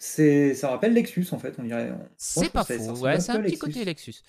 C'est, 0.00 0.54
ça 0.54 0.68
me 0.68 0.72
rappelle 0.74 0.94
Lexus 0.94 1.26
en 1.32 1.40
fait, 1.40 1.56
on 1.58 1.64
dirait. 1.64 1.92
C'est 2.16 2.52
pas 2.52 2.62
faux, 2.62 3.00
ouais, 3.00 3.18
c'est 3.18 3.32
un 3.32 3.42
petit 3.42 3.58
côté 3.58 3.84
Lexus. 3.84 4.22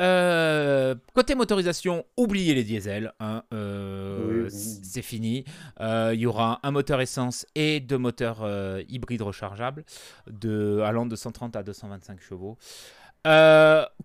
Euh, 0.00 0.94
côté 1.12 1.34
motorisation, 1.34 2.06
oubliez 2.16 2.54
les 2.54 2.64
diesels, 2.64 3.12
hein, 3.20 3.42
euh, 3.52 4.48
c'est 4.48 5.02
fini. 5.02 5.44
Euh, 5.80 6.12
il 6.14 6.20
y 6.20 6.26
aura 6.26 6.60
un 6.62 6.70
moteur 6.70 7.00
essence 7.00 7.46
et 7.54 7.80
deux 7.80 7.98
moteurs 7.98 8.48
hybrides 8.88 9.22
rechargeables 9.22 9.84
de, 10.28 10.80
allant 10.84 11.06
de 11.06 11.16
130 11.16 11.56
à 11.56 11.62
225 11.62 12.20
chevaux. 12.20 12.56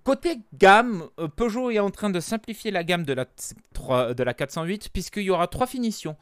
côté 0.03 0.39
gamme, 0.53 1.06
Peugeot 1.38 1.72
est 1.72 1.79
en 1.79 1.89
train 1.89 2.10
de 2.10 2.20
simplifier 2.20 2.72
la 2.72 2.84
gamme 2.84 3.03
de 3.03 3.13
la, 3.13 3.25
3, 3.74 4.13
de 4.13 4.24
la 4.24 4.34
408 4.34 4.89
puisqu'il 4.89 5.24
y 5.24 5.29
aura 5.29 5.48
trois 5.48 5.67
finitions. 5.67 6.17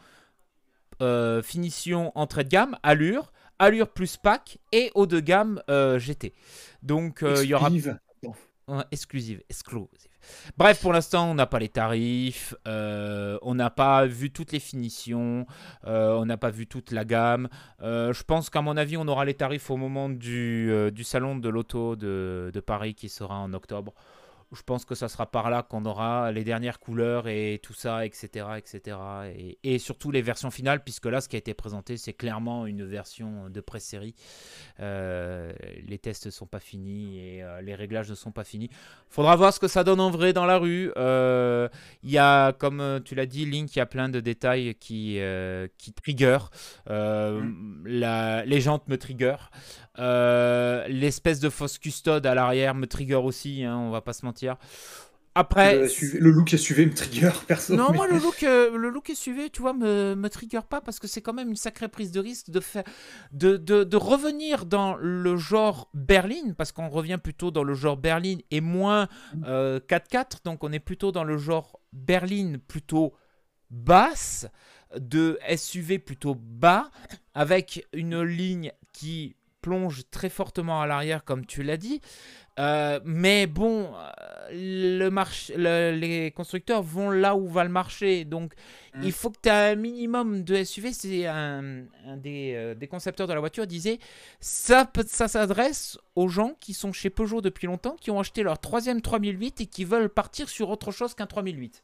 finition 1.43 2.11
entrée 2.15 2.43
de 2.43 2.49
gamme, 2.49 2.77
allure, 2.83 3.33
allure 3.57 3.87
plus 3.87 4.17
pack 4.17 4.59
et 4.71 4.91
haut 4.93 5.07
de 5.07 5.19
gamme 5.19 5.63
GT. 5.97 6.33
Donc 6.83 7.23
il 7.23 7.47
y 7.47 7.53
aura 7.55 7.71
exclusive, 8.91 9.41
exclusive. 9.49 10.09
Bref, 10.57 10.81
pour 10.81 10.93
l'instant, 10.93 11.29
on 11.29 11.35
n'a 11.35 11.45
pas 11.45 11.59
les 11.59 11.69
tarifs, 11.69 12.55
euh, 12.67 13.37
on 13.41 13.55
n'a 13.55 13.69
pas 13.69 14.05
vu 14.05 14.31
toutes 14.31 14.51
les 14.51 14.59
finitions, 14.59 15.45
euh, 15.85 16.13
on 16.15 16.25
n'a 16.25 16.37
pas 16.37 16.49
vu 16.49 16.67
toute 16.67 16.91
la 16.91 17.05
gamme. 17.05 17.47
Euh, 17.81 18.13
je 18.13 18.23
pense 18.23 18.49
qu'à 18.49 18.61
mon 18.61 18.77
avis, 18.77 18.97
on 18.97 19.07
aura 19.07 19.25
les 19.25 19.33
tarifs 19.33 19.69
au 19.69 19.77
moment 19.77 20.09
du, 20.09 20.71
salon 21.03 21.35
de 21.35 21.49
l'auto 21.49 21.95
de, 21.95 22.51
Paris 22.65 22.95
qui 22.95 23.09
sera 23.09 23.37
en 23.37 23.53
octobre. 23.53 23.93
Je 24.51 24.61
pense 24.61 24.85
que 24.85 24.93
ça 24.93 25.09
sera 25.09 25.25
par 25.25 25.49
là 25.49 25.63
qu'on 25.63 25.85
aura 25.85 26.31
les 26.31 26.43
dernières 26.43 26.79
couleurs 26.79 27.27
et 27.27 27.59
tout 27.63 27.73
ça, 27.73 28.05
etc. 28.05 28.45
etc. 28.57 28.97
Et, 29.63 29.79
surtout 29.79 30.11
les 30.11 30.21
versions 30.21 30.51
finales, 30.51 30.83
puisque 30.83 31.05
là, 31.05 31.19
ce 31.19 31.27
qui 31.27 31.35
a 31.35 31.39
été 31.39 31.53
présenté, 31.53 31.97
c'est 31.97 32.13
clairement 32.13 32.65
une 32.65 32.85
version 32.85 33.49
de 33.49 33.59
pré-série. 33.59 34.15
Euh, 34.79 35.51
les 35.87 35.97
tests 35.97 36.27
ne 36.27 36.31
sont 36.31 36.45
pas 36.45 36.59
finis 36.59 37.19
et 37.19 37.43
euh, 37.43 37.61
les 37.61 37.75
réglages 37.75 38.09
ne 38.09 38.15
sont 38.15 38.31
pas 38.31 38.43
finis. 38.43 38.69
Faudra 39.09 39.35
voir 39.35 39.53
ce 39.53 39.59
que 39.59 39.67
ça 39.67 39.83
donne 39.83 39.99
en 39.99 40.11
vrai 40.11 40.31
dans 40.31 40.45
la 40.45 40.57
rue. 40.57 40.91
Euh, 40.95 41.67
il 42.03 42.11
y 42.11 42.17
a, 42.17 42.53
comme 42.53 43.01
tu 43.03 43.15
l'as 43.15 43.25
dit, 43.25 43.45
Link, 43.45 43.75
il 43.75 43.79
y 43.79 43.81
a 43.81 43.85
plein 43.85 44.09
de 44.09 44.19
détails 44.19 44.75
qui, 44.75 45.19
qui 45.77 45.93
trigger. 45.93 46.37
Mm. 46.87 47.85
les 47.85 48.61
jantes 48.61 48.87
me 48.87 48.97
trigger. 48.97 49.35
L'espèce 49.97 51.39
de 51.39 51.49
fausse 51.49 51.77
custode 51.77 52.25
à 52.25 52.35
l'arrière 52.35 52.75
me 52.75 52.85
trigger 52.85 53.15
aussi, 53.15 53.63
hein, 53.63 53.77
on 53.77 53.89
va 53.89 54.01
pas 54.01 54.13
se 54.13 54.25
mentir. 54.25 54.34
Après, 55.37 55.75
le, 55.77 56.29
look 56.31 56.47
SUV 56.47 56.85
me 56.85 56.93
trigger, 56.93 57.31
perso. 57.47 57.75
Non, 57.75 57.91
moi, 57.91 58.07
le 58.07 58.19
look, 58.19 58.43
euh, 58.43 58.77
le 58.77 58.89
look 58.89 59.11
SUV, 59.13 59.49
tu 59.49 59.61
vois, 59.61 59.73
me, 59.73 60.15
me 60.15 60.29
trigger 60.29 60.61
pas 60.69 60.79
parce 60.79 60.97
que 60.97 61.07
c'est 61.07 61.21
quand 61.21 61.33
même 61.33 61.49
une 61.49 61.57
sacrée 61.57 61.89
prise 61.89 62.13
de 62.13 62.21
risque 62.21 62.49
de, 62.51 62.61
faire, 62.61 62.85
de, 63.33 63.57
de, 63.57 63.83
de 63.83 63.97
revenir 63.97 64.65
dans 64.65 64.95
le 64.95 65.35
genre 65.35 65.89
berline, 65.93 66.55
parce 66.55 66.71
qu'on 66.71 66.87
revient 66.87 67.19
plutôt 67.21 67.51
dans 67.51 67.65
le 67.65 67.73
genre 67.73 67.97
berline 67.97 68.39
et 68.49 68.61
moins 68.61 69.09
4x4, 69.35 69.35
mm. 69.35 69.43
euh, 69.45 69.79
donc 70.45 70.63
on 70.63 70.71
est 70.71 70.79
plutôt 70.79 71.11
dans 71.11 71.25
le 71.25 71.37
genre 71.37 71.81
berline 71.91 72.57
plutôt 72.57 73.13
basse, 73.69 74.47
de 74.97 75.37
SUV 75.53 75.99
plutôt 75.99 76.35
bas, 76.35 76.89
avec 77.33 77.85
une 77.91 78.21
ligne 78.21 78.71
qui 78.93 79.35
plonge 79.59 80.03
très 80.11 80.29
fortement 80.29 80.79
à 80.79 80.87
l'arrière, 80.87 81.25
comme 81.25 81.45
tu 81.45 81.63
l'as 81.63 81.77
dit. 81.77 81.99
Euh, 82.57 83.01
mais 83.03 83.47
bon, 83.47 83.89
euh, 83.93 84.49
le 84.51 85.09
marché, 85.09 85.57
les 85.57 86.31
constructeurs 86.31 86.81
vont 86.81 87.09
là 87.09 87.35
où 87.35 87.47
va 87.47 87.63
le 87.65 87.69
marché. 87.69 88.23
Donc, 88.23 88.53
mm. 88.93 89.03
il 89.03 89.11
faut 89.11 89.29
que 89.29 89.39
tu 89.41 89.49
aies 89.49 89.71
un 89.73 89.75
minimum 89.75 90.43
de 90.43 90.63
SUV. 90.63 90.93
C'est 90.93 91.25
un, 91.25 91.85
des, 92.15 92.53
euh, 92.55 92.73
des, 92.73 92.87
concepteurs 92.87 93.27
de 93.27 93.33
la 93.33 93.41
voiture 93.41 93.67
disait 93.67 93.99
ça, 94.39 94.89
ça 95.05 95.27
s'adresse 95.27 95.99
aux 96.15 96.29
gens 96.29 96.53
qui 96.61 96.73
sont 96.73 96.93
chez 96.93 97.09
Peugeot 97.09 97.41
depuis 97.41 97.67
longtemps, 97.67 97.97
qui 97.99 98.09
ont 98.09 98.19
acheté 98.19 98.41
leur 98.41 98.59
troisième 98.59 99.01
3008 99.01 99.61
et 99.61 99.65
qui 99.65 99.83
veulent 99.83 100.09
partir 100.09 100.47
sur 100.47 100.69
autre 100.69 100.91
chose 100.91 101.13
qu'un 101.13 101.27
3008. 101.27 101.83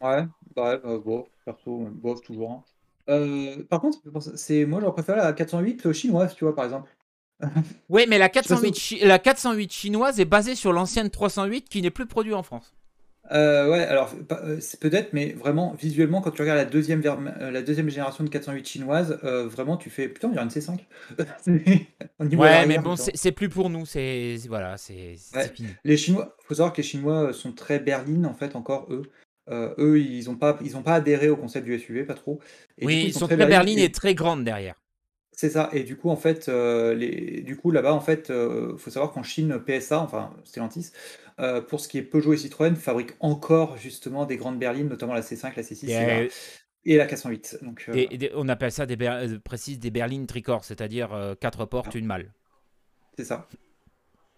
Ouais, 0.00 0.26
bah, 0.54 0.80
bon, 1.04 1.26
perso, 1.44 1.88
bof, 1.90 2.20
toujours. 2.20 2.64
Hein. 3.08 3.56
par 3.68 3.80
contre, 3.80 3.98
c'est 4.36 4.66
moi, 4.66 4.80
j'aurais 4.80 4.92
préféré 4.92 5.18
la 5.18 5.32
408 5.32 5.92
chinoise, 5.92 6.34
tu 6.36 6.44
vois, 6.44 6.54
par 6.54 6.64
exemple. 6.64 6.93
Oui, 7.88 8.06
mais 8.08 8.18
la 8.18 8.28
408, 8.28 9.02
la 9.02 9.18
408 9.18 9.72
chinoise 9.72 10.20
est 10.20 10.24
basée 10.24 10.54
sur 10.54 10.72
l'ancienne 10.72 11.10
308 11.10 11.68
qui 11.68 11.82
n'est 11.82 11.90
plus 11.90 12.06
produite 12.06 12.34
en 12.34 12.42
France. 12.42 12.74
Euh, 13.32 13.70
ouais, 13.70 13.84
alors 13.84 14.14
euh, 14.32 14.58
c'est 14.60 14.78
peut-être, 14.78 15.14
mais 15.14 15.32
vraiment 15.32 15.72
visuellement, 15.72 16.20
quand 16.20 16.30
tu 16.30 16.42
regardes 16.42 16.58
la 16.58 16.66
deuxième, 16.66 17.02
euh, 17.06 17.50
la 17.50 17.62
deuxième 17.62 17.88
génération 17.88 18.22
de 18.22 18.28
408 18.28 18.68
chinoise, 18.68 19.18
vraiment 19.22 19.76
tu 19.78 19.88
fais 19.88 20.08
putain, 20.08 20.28
il 20.30 20.34
y 20.34 20.38
a 20.38 20.42
une 20.42 20.48
C5. 20.48 20.78
ouais, 22.36 22.66
mais 22.66 22.78
bon, 22.78 22.96
c'est 22.96 23.32
plus 23.32 23.48
pour 23.48 23.70
nous, 23.70 23.86
c'est 23.86 24.36
voilà, 24.48 24.76
c'est 24.76 25.16
fini. 25.54 25.68
Les 25.84 25.96
Chinois, 25.96 26.36
faut 26.44 26.54
savoir 26.54 26.72
que 26.72 26.78
les 26.78 26.86
Chinois 26.86 27.32
sont 27.32 27.52
très 27.52 27.78
berlines 27.78 28.26
en 28.26 28.34
fait, 28.34 28.56
encore 28.56 28.88
eux. 28.90 29.10
eux, 29.50 30.00
ils 30.00 30.26
n'ont 30.26 30.36
pas, 30.36 30.58
ils 30.62 30.76
ont 30.76 30.82
pas 30.82 30.96
adhéré 30.96 31.30
au 31.30 31.36
concept 31.36 31.64
du 31.64 31.78
SUV, 31.78 32.04
pas 32.04 32.14
trop. 32.14 32.40
oui, 32.82 33.04
ils 33.06 33.14
sont, 33.14 33.26
très, 33.26 33.36
berlines 33.36 33.78
et 33.78 33.90
très 33.90 34.14
grandes 34.14 34.44
derrière. 34.44 34.74
C'est 35.36 35.50
ça. 35.50 35.68
Et 35.72 35.82
du 35.82 35.96
coup, 35.96 36.10
en 36.10 36.16
fait, 36.16 36.48
euh, 36.48 36.94
les... 36.94 37.42
du 37.42 37.56
coup, 37.56 37.70
là-bas, 37.70 37.92
en 37.92 38.00
fait, 38.00 38.30
euh, 38.30 38.76
faut 38.76 38.90
savoir 38.90 39.12
qu'en 39.12 39.22
Chine, 39.22 39.58
PSA, 39.58 39.98
enfin 39.98 40.32
Stellantis, 40.44 40.92
euh, 41.40 41.60
pour 41.60 41.80
ce 41.80 41.88
qui 41.88 41.98
est 41.98 42.02
Peugeot 42.02 42.34
et 42.34 42.36
Citroën, 42.36 42.76
fabrique 42.76 43.12
encore 43.20 43.76
justement 43.76 44.26
des 44.26 44.36
grandes 44.36 44.58
berlines, 44.58 44.88
notamment 44.88 45.14
la 45.14 45.22
C5, 45.22 45.52
la 45.56 45.62
C6 45.62 46.30
et, 46.86 46.96
la... 46.96 47.06
408. 47.06 47.58
Donc, 47.62 47.90
on 48.34 48.48
appelle 48.48 48.70
ça 48.70 48.86
des, 48.86 48.96
précise 49.42 49.78
des 49.78 49.90
berlines 49.90 50.26
tricorps, 50.26 50.64
c'est-à-dire 50.64 51.34
quatre 51.40 51.64
portes, 51.64 51.94
une 51.94 52.06
malle. 52.06 52.32
C'est 53.16 53.24
ça. 53.24 53.48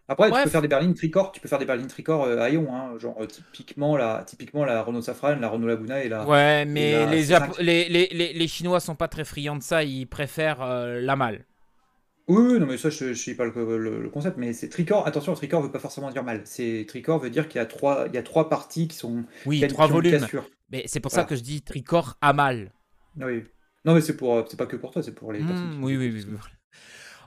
Après, 0.09 0.31
tu 0.31 0.43
peux 0.45 0.51
faire 0.51 0.63
des 0.63 0.69
berlines 0.69 0.95
tricorps, 0.95 1.33
tu 1.33 1.41
peux 1.41 1.49
faire 1.49 1.59
des 1.59 1.65
berlines 1.65 1.89
tricorps 1.89 2.27
à 2.27 2.29
euh, 2.29 2.51
Ion, 2.51 2.73
hein, 2.73 2.97
genre 2.99 3.17
euh, 3.21 3.27
typiquement 3.27 3.97
la, 3.97 4.23
typiquement 4.25 4.65
la 4.65 4.83
Renault 4.83 5.03
Safran, 5.03 5.37
la 5.37 5.49
Renault 5.49 5.67
Laguna 5.67 6.05
et 6.05 6.09
la. 6.09 6.25
Ouais, 6.25 6.65
mais 6.65 7.07
les, 7.07 7.89
les, 7.89 7.89
les, 7.89 8.33
les, 8.33 8.49
Chinois 8.49 8.79
sont 8.79 8.95
pas 8.95 9.09
très 9.09 9.25
friands 9.25 9.57
de 9.57 9.63
ça, 9.63 9.83
ils 9.83 10.07
préfèrent 10.07 10.63
euh, 10.63 11.01
la 11.01 11.17
malle. 11.17 11.45
Oui, 12.29 12.59
non, 12.59 12.67
mais 12.67 12.77
ça, 12.77 12.91
je 12.91 13.07
ne 13.07 13.15
sais 13.15 13.35
pas 13.35 13.45
le, 13.45 14.09
concept, 14.13 14.37
mais 14.37 14.53
c'est 14.53 14.69
tricorps. 14.69 15.07
Attention, 15.07 15.35
tricorps 15.35 15.63
veut 15.63 15.73
pas 15.73 15.79
forcément 15.81 16.11
dire 16.11 16.25
mal. 16.25 16.43
C'est 16.45 16.85
tricorps 16.87 17.21
veut 17.21 17.31
dire 17.31 17.49
qu'il 17.49 17.59
y 17.59 17.63
a 17.63 17.67
trois, 17.67 18.05
il 18.07 18.15
y 18.15 18.19
a 18.19 18.23
trois 18.23 18.49
parties 18.49 18.87
qui 18.87 18.97
sont. 18.97 19.25
Oui, 19.45 19.67
trois 19.69 19.89
volumes. 19.89 20.27
Mais 20.71 20.85
c'est 20.87 21.01
pour 21.01 21.11
ça 21.11 21.25
que 21.25 21.35
je 21.35 21.43
dis 21.43 21.63
tricorps 21.63 22.17
à 22.21 22.33
mal. 22.33 22.73
Oui. 23.21 23.43
Non, 23.85 23.95
mais 23.95 24.01
c'est 24.01 24.17
pour, 24.17 24.45
c'est 24.49 24.57
pas 24.57 24.67
que 24.67 24.77
pour 24.77 24.91
toi, 24.91 25.03
c'est 25.03 25.15
pour 25.15 25.33
les. 25.33 25.41
Mmh, 25.41 25.83
oui, 25.83 25.97
oui, 25.97 26.13
oui. 26.13 26.25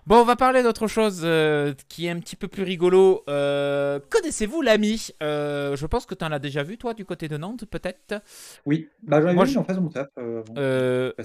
Bon, 0.10 0.22
on 0.22 0.24
va 0.24 0.36
parler 0.36 0.63
d'autre 0.63 0.88
chose 0.88 1.22
euh, 1.24 1.75
qui 1.88 2.08
est 2.08 2.10
un 2.10 2.20
petit 2.20 2.36
peu 2.36 2.48
plus 2.48 2.63
rigolo. 2.63 3.24
Euh, 3.30 4.00
Connaissez-vous 4.10 4.63
l'ami 4.63 5.10
Euh, 5.22 5.75
Je 5.75 5.86
pense 5.86 6.08
que 6.08 6.16
tu 6.16 6.25
en 6.25 6.32
as 6.32 6.39
déjà 6.39 6.63
vu, 6.63 6.80
toi, 6.80 6.96
du 6.96 7.06
côté 7.06 7.28
de 7.28 7.38
Nantes, 7.38 7.66
peut-être? 7.66 8.20
Oui, 8.66 8.89
bah, 9.04 9.22
j'en 9.22 9.30
ai 9.30 9.34
Moi, 9.36 9.46
vu 9.46 9.51
je- 9.51 9.60
en 9.60 9.63
face 9.63 9.75
de 9.75 9.82
mon 9.82 9.89
taf. 9.89 10.08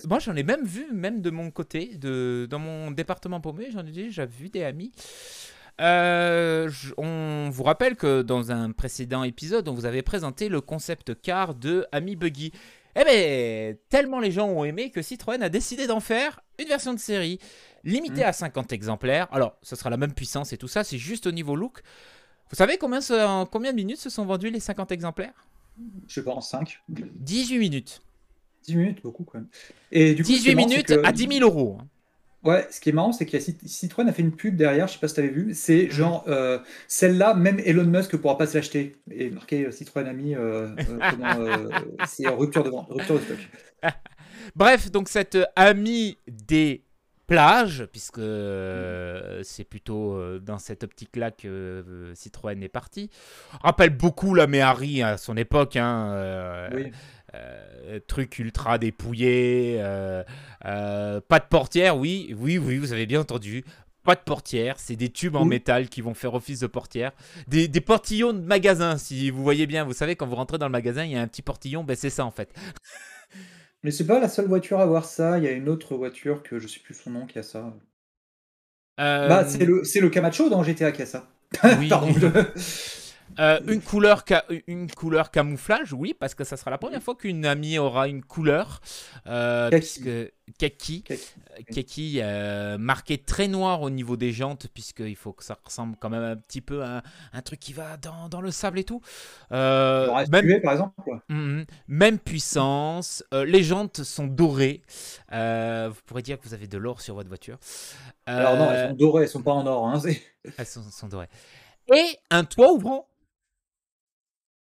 moi, 0.06 0.18
j'en 0.18 0.36
ai 0.36 0.42
même 0.42 0.66
vu, 0.66 0.86
même 0.92 1.22
de 1.22 1.30
mon 1.30 1.50
côté, 1.50 1.96
de, 1.96 2.46
dans 2.50 2.58
mon 2.58 2.90
département 2.90 3.40
paumé, 3.40 3.68
j'en 3.72 3.86
ai 3.86 3.90
déjà 3.90 4.26
vu 4.26 4.50
des 4.50 4.62
amis. 4.64 4.92
Euh, 5.80 6.70
on 6.98 7.48
vous 7.50 7.62
rappelle 7.62 7.96
que 7.96 8.20
dans 8.20 8.52
un 8.52 8.70
précédent 8.72 9.24
épisode, 9.24 9.66
on 9.66 9.72
vous 9.72 9.86
avait 9.86 10.02
présenté 10.02 10.50
le 10.50 10.60
concept 10.60 11.14
car 11.22 11.54
de 11.54 11.86
Ami 11.90 12.16
Buggy. 12.16 12.52
Eh 12.96 13.02
bien, 13.04 13.74
tellement 13.88 14.20
les 14.20 14.30
gens 14.30 14.46
ont 14.46 14.62
aimé 14.64 14.90
que 14.90 15.00
Citroën 15.00 15.42
a 15.42 15.48
décidé 15.48 15.86
d'en 15.88 15.98
faire 16.00 16.40
une 16.60 16.68
version 16.68 16.92
de 16.92 17.00
série 17.00 17.40
limitée 17.84 18.22
Mhm. 18.22 18.26
à 18.28 18.32
50 18.32 18.72
exemplaires. 18.72 19.28
Alors, 19.32 19.56
ce 19.62 19.76
sera 19.76 19.90
la 19.90 19.96
même 19.96 20.12
puissance 20.14 20.52
et 20.52 20.56
tout 20.58 20.68
ça, 20.68 20.84
c'est 20.84 20.98
juste 20.98 21.26
au 21.26 21.32
niveau 21.32 21.56
look. 21.56 21.82
Vous 22.50 22.56
savez 22.56 22.76
combien, 22.78 23.00
en 23.26 23.46
combien 23.46 23.72
de 23.72 23.76
minutes 23.76 23.98
se 23.98 24.10
sont 24.10 24.24
vendus 24.24 24.50
les 24.50 24.60
50 24.60 24.92
exemplaires? 24.92 25.32
Je 26.06 26.14
sais 26.14 26.22
pas, 26.24 26.32
en 26.32 26.40
5. 26.40 26.80
18 26.88 27.58
minutes. 27.58 28.00
10 28.64 28.76
minutes, 28.76 29.02
beaucoup 29.02 29.24
quand 29.24 29.38
même. 29.38 29.48
Et 29.92 30.14
du 30.14 30.22
coup, 30.22 30.28
ce 30.30 30.34
qui 30.34 30.38
18 30.40 30.50
est 30.50 30.54
marrant, 30.54 30.68
minutes 30.68 30.86
que- 30.86 31.06
à 31.06 31.12
10 31.12 31.26
000 31.28 31.40
euros. 31.40 31.78
hein. 31.80 31.86
Ouais, 32.44 32.66
ce 32.70 32.78
qui 32.78 32.90
est 32.90 32.92
marrant, 32.92 33.10
c'est 33.12 33.24
Cit- 33.40 33.58
Citroën 33.66 34.06
a 34.06 34.12
fait 34.12 34.20
une 34.20 34.36
pub 34.36 34.54
derrière, 34.56 34.86
je 34.86 34.92
sais 34.92 34.98
pas 34.98 35.08
si 35.08 35.14
tu 35.14 35.20
avais 35.20 35.30
vu, 35.30 35.54
c'est 35.54 35.84
Mhm. 35.84 35.90
genre 35.90 36.24
euh, 36.28 36.58
celle-là, 36.88 37.32
même 37.32 37.58
Elon 37.64 37.84
Musk 37.86 38.12
ne 38.12 38.18
pourra 38.18 38.36
pas 38.36 38.46
se 38.46 38.54
l'acheter. 38.58 38.96
Et 39.10 39.30
marqué 39.30 39.64
euh, 39.64 39.70
Citroën 39.70 40.06
Ami, 40.06 40.34
euh, 40.34 40.68
euh, 40.78 40.98
euh, 41.22 41.68
c'est 42.06 42.26
en 42.28 42.36
rupture 42.36 42.62
de 42.62 42.68
vente, 42.68 42.86
rupture 42.90 43.14
de 43.18 43.24
stock. 43.24 43.38
Bref, 44.54 44.90
donc 44.90 45.08
cette 45.08 45.38
amie 45.56 46.18
des 46.28 46.83
plages, 47.26 47.86
puisque 47.90 48.18
euh, 48.18 49.40
c'est 49.44 49.64
plutôt 49.64 50.14
euh, 50.14 50.38
dans 50.38 50.58
cette 50.58 50.84
optique-là 50.84 51.30
que 51.30 51.48
euh, 51.48 52.14
Citroën 52.14 52.62
est 52.62 52.68
parti, 52.68 53.10
rappelle 53.62 53.90
beaucoup 53.90 54.34
la 54.34 54.46
Méhari 54.46 55.02
à 55.02 55.16
son 55.16 55.36
époque. 55.36 55.76
Hein, 55.76 56.68
Oui. 56.74 56.90
truc 58.06 58.38
ultra 58.38 58.78
dépouillé, 58.78 59.80
pas 60.62 61.38
de 61.40 61.48
portière, 61.48 61.96
oui, 61.96 62.34
oui, 62.38 62.58
oui, 62.58 62.78
vous 62.78 62.92
avez 62.92 63.06
bien 63.06 63.20
entendu. 63.20 63.64
Pas 64.04 64.14
de 64.16 64.20
portière, 64.20 64.74
c'est 64.78 64.96
des 64.96 65.08
tubes 65.08 65.34
en 65.34 65.44
Oui. 65.44 65.48
métal 65.48 65.88
qui 65.88 66.02
vont 66.02 66.12
faire 66.12 66.34
office 66.34 66.60
de 66.60 66.66
portière. 66.66 67.12
Des, 67.48 67.68
des 67.68 67.80
portillons 67.80 68.34
de 68.34 68.40
magasin, 68.40 68.98
si 68.98 69.30
vous 69.30 69.42
voyez 69.42 69.66
bien. 69.66 69.84
Vous 69.84 69.94
savez, 69.94 70.14
quand 70.14 70.26
vous 70.26 70.34
rentrez 70.36 70.58
dans 70.58 70.66
le 70.66 70.72
magasin, 70.72 71.04
il 71.04 71.12
y 71.12 71.16
a 71.16 71.22
un 71.22 71.26
petit 71.26 71.40
portillon, 71.40 71.84
ben 71.84 71.96
c'est 71.96 72.10
ça 72.10 72.26
en 72.26 72.30
fait. 72.30 72.52
Mais 73.84 73.92
c'est 73.92 74.04
pas 74.06 74.18
la 74.18 74.28
seule 74.28 74.48
voiture 74.48 74.80
à 74.80 74.82
avoir 74.82 75.04
ça, 75.04 75.38
il 75.38 75.44
y 75.44 75.46
a 75.46 75.52
une 75.52 75.68
autre 75.68 75.94
voiture 75.96 76.42
que 76.42 76.58
je 76.58 76.66
sais 76.66 76.80
plus 76.80 76.94
son 76.94 77.10
nom 77.10 77.24
qui 77.24 77.38
a 77.38 77.44
ça. 77.44 77.72
Euh, 79.00 79.28
Bah, 79.28 79.44
c'est 79.48 79.64
le, 79.64 79.84
c'est 79.84 80.00
le 80.00 80.10
Camacho 80.10 80.48
dans 80.48 80.62
GTA 80.62 80.92
qui 80.92 81.02
a 81.02 81.06
ça. 81.06 81.28
oui. 81.78 81.88
Pardon. 81.88 82.12
Euh, 83.38 83.60
une, 83.66 83.80
couleur 83.80 84.24
une 84.66 84.90
couleur 84.90 85.30
camouflage, 85.30 85.92
oui, 85.92 86.14
parce 86.18 86.34
que 86.34 86.44
ça 86.44 86.56
sera 86.56 86.70
la 86.70 86.78
première 86.78 87.02
fois 87.02 87.14
qu'une 87.14 87.44
amie 87.46 87.78
aura 87.78 88.08
une 88.08 88.22
couleur. 88.22 88.80
Euh, 89.26 89.70
Kaki. 89.70 89.80
puisque 89.80 90.32
Kaki, 90.58 91.02
Kaki. 91.02 91.22
euh, 91.50 91.72
Kaki 91.74 92.20
euh, 92.20 92.78
marqué 92.78 93.18
très 93.18 93.48
noir 93.48 93.82
au 93.82 93.90
niveau 93.90 94.16
des 94.16 94.32
jantes, 94.32 94.68
puisqu'il 94.72 95.16
faut 95.16 95.32
que 95.32 95.42
ça 95.42 95.58
ressemble 95.64 95.96
quand 95.98 96.10
même 96.10 96.22
un 96.22 96.36
petit 96.36 96.60
peu 96.60 96.84
à 96.84 97.02
un, 97.32 97.42
truc 97.42 97.60
qui 97.60 97.72
va 97.72 97.96
dans, 97.96 98.28
dans 98.28 98.40
le 98.40 98.50
sable 98.50 98.78
et 98.78 98.84
tout. 98.84 99.00
Même, 99.50 100.26
SUV, 100.26 100.60
par 100.60 100.72
exemple. 100.72 100.94
quoi. 101.02 101.22
Mhm. 101.28 101.64
même 101.88 102.18
puissance, 102.18 103.24
les 103.32 103.62
jantes 103.62 104.02
sont 104.02 104.26
dorées. 104.26 104.82
Vous 105.30 106.00
pourrez 106.06 106.22
dire 106.22 106.38
que 106.38 106.46
vous 106.46 106.54
avez 106.54 106.66
de 106.66 106.78
l'or 106.78 107.00
sur 107.00 107.14
votre 107.14 107.28
voiture. 107.28 107.58
Alors 108.26 108.56
non, 108.56 108.70
elles 108.70 108.88
sont 108.90 108.96
dorées, 108.96 109.22
elles 109.24 109.28
sont 109.28 109.42
pas 109.42 109.52
en 109.52 109.66
or. 109.66 109.88
Hein, 109.88 110.00
elles 110.56 110.66
sont, 110.66 110.82
sont 110.82 111.08
dorées. 111.08 111.28
Et 111.92 112.18
un 112.30 112.44
toit 112.44 112.72
ouvrant. 112.72 113.06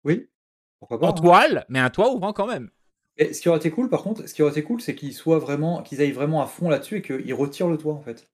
Oui, 0.04 0.30
pourquoi 0.80 1.00
pas. 1.00 1.08
En 1.08 1.10
hein. 1.12 1.14
toile, 1.14 1.66
mais 1.70 1.80
un 1.80 1.90
toit 1.90 2.14
ouvrant 2.14 2.34
quand 2.34 2.48
même. 2.48 2.70
Et 3.18 3.34
ce 3.34 3.42
qui 3.42 3.50
aurait 3.50 3.60
été 3.60 3.72
cool, 3.72 3.90
par 3.90 4.04
contre, 4.04 4.28
ce 4.28 4.34
qui 4.34 4.42
aurait 4.42 4.52
été 4.52 4.64
cool, 4.64 4.82
c'est 4.82 4.96
qu'ils 4.96 5.14
soient 5.14 5.40
vraiment, 5.40 5.84
qu'ils 5.84 6.02
aillent 6.02 6.12
vraiment 6.12 6.42
à 6.42 6.48
fond 6.48 6.70
là-dessus 6.70 6.98
et 6.98 7.02
qu'ils 7.02 7.34
retirent 7.34 7.68
le 7.68 7.78
toit, 7.78 7.94
en 7.94 8.02
fait. 8.02 8.30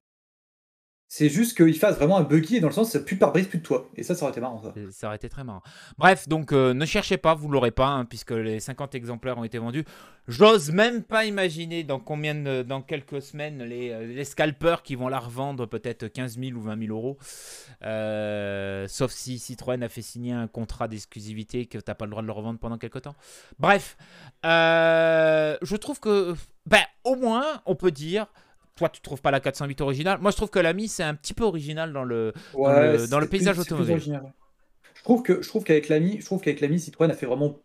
C'est 1.10 1.30
juste 1.30 1.56
qu'ils 1.56 1.78
fassent 1.80 1.96
vraiment 1.96 2.18
un 2.18 2.24
buggy 2.24 2.58
et 2.58 2.60
dans 2.60 2.68
le 2.68 2.74
sens, 2.74 2.98
plus 3.06 3.16
de 3.16 3.20
pare-brise, 3.22 3.48
plus 3.48 3.60
de 3.60 3.64
toit. 3.64 3.90
Et 3.96 4.04
ça, 4.04 4.14
ça 4.14 4.24
aurait 4.24 4.34
été 4.34 4.42
marrant, 4.42 4.62
ça. 4.62 4.74
Ça 4.92 5.08
aurait 5.08 5.16
été 5.16 5.30
très 5.30 5.46
marrant. 5.46 5.62
Bref, 5.98 6.28
donc 6.28 6.52
euh, 6.52 6.74
ne 6.74 6.86
cherchez 6.86 7.16
pas, 7.16 7.34
vous 7.34 7.48
l'aurez 7.48 7.72
pas, 7.72 7.88
hein, 7.88 8.04
puisque 8.04 8.32
les 8.32 8.60
50 8.60 8.94
exemplaires 8.94 9.38
ont 9.38 9.46
été 9.46 9.58
vendus. 9.58 9.86
J'ose 10.28 10.70
même 10.72 11.04
pas 11.04 11.24
imaginer 11.24 11.86
dans 11.86 12.02
combien 12.02 12.36
dans 12.64 12.82
quelques 12.82 13.22
semaines 13.22 13.64
les, 13.64 13.92
euh, 13.92 14.06
les 14.06 14.26
scalpers 14.26 14.84
qui 14.84 14.96
vont 14.96 15.08
la 15.08 15.20
revendre 15.20 15.66
peut-être 15.66 16.10
15 16.10 16.38
000 16.38 16.58
ou 16.58 16.62
20 16.62 16.78
000 16.88 16.94
euros. 16.94 17.18
Euh, 17.84 18.86
sauf 18.90 19.12
si 19.12 19.40
Citroën 19.40 19.82
a 19.84 19.88
fait 19.88 20.02
signer 20.02 20.34
un 20.34 20.48
contrat 20.48 20.90
d'exclusivité 20.90 21.68
que 21.68 21.78
t'as 21.78 21.96
pas 21.96 22.04
le 22.04 22.12
droit 22.12 22.22
de 22.22 22.28
le 22.28 22.34
revendre 22.34 22.60
pendant 22.60 22.78
quelques 22.78 23.04
temps. 23.04 23.16
Bref, 23.60 23.96
je 24.44 25.76
trouve 25.78 26.02
que, 26.02 26.36
ben, 26.66 26.84
au 27.06 27.16
moins, 27.16 27.62
on 27.66 27.76
peut 27.76 27.92
dire. 27.92 28.28
Toi, 28.78 28.90
tu 28.90 29.02
trouves 29.02 29.22
pas 29.22 29.32
la 29.32 29.40
408 29.40 29.82
originale. 29.82 30.20
Moi, 30.22 30.32
je 30.32 30.38
trouve 30.38 30.50
que 30.50 30.60
l'ami, 30.60 30.88
c'est 30.88 31.04
un 31.04 31.16
petit 31.16 31.34
peu 31.34 31.44
original 31.44 31.92
dans 31.94 32.04
le, 32.04 32.34
dans 32.64 32.72
le- 32.72 33.08
dans 33.08 33.20
paysage 33.28 33.60
automobile. 33.60 34.00
Je 34.96 35.04
trouve 35.04 35.24
que 35.24 35.42
je 35.42 35.48
trouve 35.48 35.64
qu'avec 35.64 35.90
l'ami, 35.90 36.18
je 36.20 36.26
trouve 36.26 36.42
qu'avec 36.42 36.60
l'ami 36.60 36.80
Citroën 36.80 37.10
a 37.10 37.14
fait 37.14 37.26
vraiment 37.26 37.60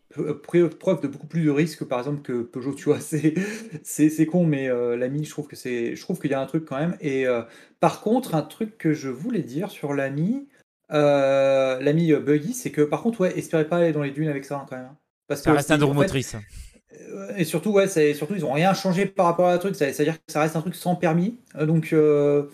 preuve 0.79 1.01
de 1.01 1.09
beaucoup 1.09 1.27
plus 1.27 1.45
de 1.45 1.51
risques 1.51 1.85
par 1.85 1.99
exemple 1.99 2.23
que 2.23 2.43
Peugeot, 2.43 2.75
tu 2.75 2.85
vois, 2.85 2.99
c'est 3.83 4.27
con 4.27 4.45
mais 4.47 4.69
euh, 4.69 4.97
l'ami, 4.97 5.25
je 5.25 5.31
trouve 5.31 5.49
que 5.49 5.57
c'est 5.57 5.97
je 5.97 6.01
trouve 6.03 6.21
qu'il 6.21 6.31
y 6.31 6.35
a 6.35 6.41
un 6.41 6.47
truc 6.47 6.65
quand 6.67 6.79
même 6.79 6.97
et 7.01 7.27
euh, 7.27 7.43
par 7.81 8.01
contre, 8.01 8.35
un 8.35 8.43
truc 8.43 8.79
que 8.79 8.93
je 8.93 9.09
voulais 9.09 9.43
dire 9.43 9.71
sur 9.71 9.95
l'ami 9.95 10.47
euh, 10.93 11.81
l'ami 11.81 12.13
Buggy, 12.13 12.53
c'est 12.53 12.71
que 12.71 12.83
par 12.83 13.03
contre 13.03 13.21
ouais, 13.23 13.37
espérez 13.39 13.67
pas 13.67 13.79
aller 13.79 13.93
dans 13.93 14.03
les 14.03 14.11
dunes 14.11 14.29
avec 14.29 14.45
ça 14.45 14.59
hein, 14.59 14.67
quand 14.69 14.77
même. 14.77 14.87
hein. 14.87 14.97
Parce 15.27 15.41
Ça 15.43 15.53
que 15.53 15.57
reste 15.57 15.71
un 15.71 15.77
en 15.77 15.79
drôle 15.79 16.07
fait, 16.07 16.13
Et 17.37 17.45
surtout, 17.45 17.71
ouais, 17.73 17.89
c'est 17.89 18.15
surtout 18.15 18.35
ils 18.35 18.45
ont 18.45 18.53
rien 18.53 18.75
changé 18.75 19.07
par 19.07 19.27
rapport 19.27 19.47
à 19.49 19.53
la 19.53 19.59
truc. 19.59 19.75
C'est-à-dire 19.77 20.15
que 20.17 20.33
ça 20.33 20.41
reste 20.41 20.57
un 20.57 20.61
truc 20.61 20.75
sans 20.75 20.97
permis. 20.97 21.39
Euh, 21.57 21.67
Donc, 21.67 21.93
euh, 21.93 22.45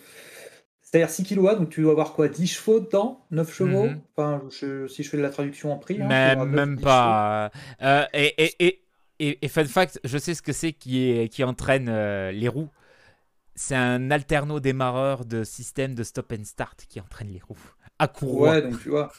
c'est-à-dire 0.82 1.10
6 1.10 1.24
kW, 1.24 1.58
donc 1.58 1.70
tu 1.70 1.82
dois 1.82 1.92
avoir 1.92 2.14
quoi 2.14 2.28
10 2.28 2.46
chevaux 2.48 2.80
dedans? 2.80 3.26
9 3.30 3.52
chevaux? 3.54 3.86
Mhm. 3.86 4.00
Enfin, 4.16 4.42
je- 4.50 4.88
si 4.88 5.02
je 5.02 5.10
fais 5.10 5.16
de 5.18 5.22
la 5.22 5.30
traduction 5.30 5.72
en 5.72 5.78
prix. 5.78 6.02
hein, 6.02 6.16
Même, 6.16 6.20
auras 6.26 6.46
neuf, 6.46 6.62
même 6.66 6.76
10 6.76 6.84
pas. 6.86 7.50
Euh, 7.82 8.04
et, 8.12 8.54
et, 9.18 9.38
et, 9.42 9.48
fun 9.48 9.64
fact, 9.64 9.98
je 10.04 10.16
sais 10.18 10.34
ce 10.34 10.42
que 10.42 10.52
c'est 10.52 10.72
qui, 10.72 11.10
est, 11.10 11.28
qui 11.28 11.42
entraîne 11.42 11.88
euh, 11.88 12.30
les 12.30 12.48
roues. 12.48 12.68
C'est 13.56 13.76
un 13.76 14.10
alterno 14.10 14.60
démarreur 14.60 15.24
de 15.24 15.44
système 15.44 15.94
de 15.94 16.04
stop 16.04 16.32
and 16.38 16.44
start 16.44 16.86
qui 16.88 17.00
entraîne 17.00 17.30
les 17.32 17.40
roues. 17.40 17.58
À 17.98 18.08
courroie. 18.08 18.52
Ouais, 18.52 18.62
donc 18.62 18.80
tu 18.82 18.90
vois. 18.90 19.12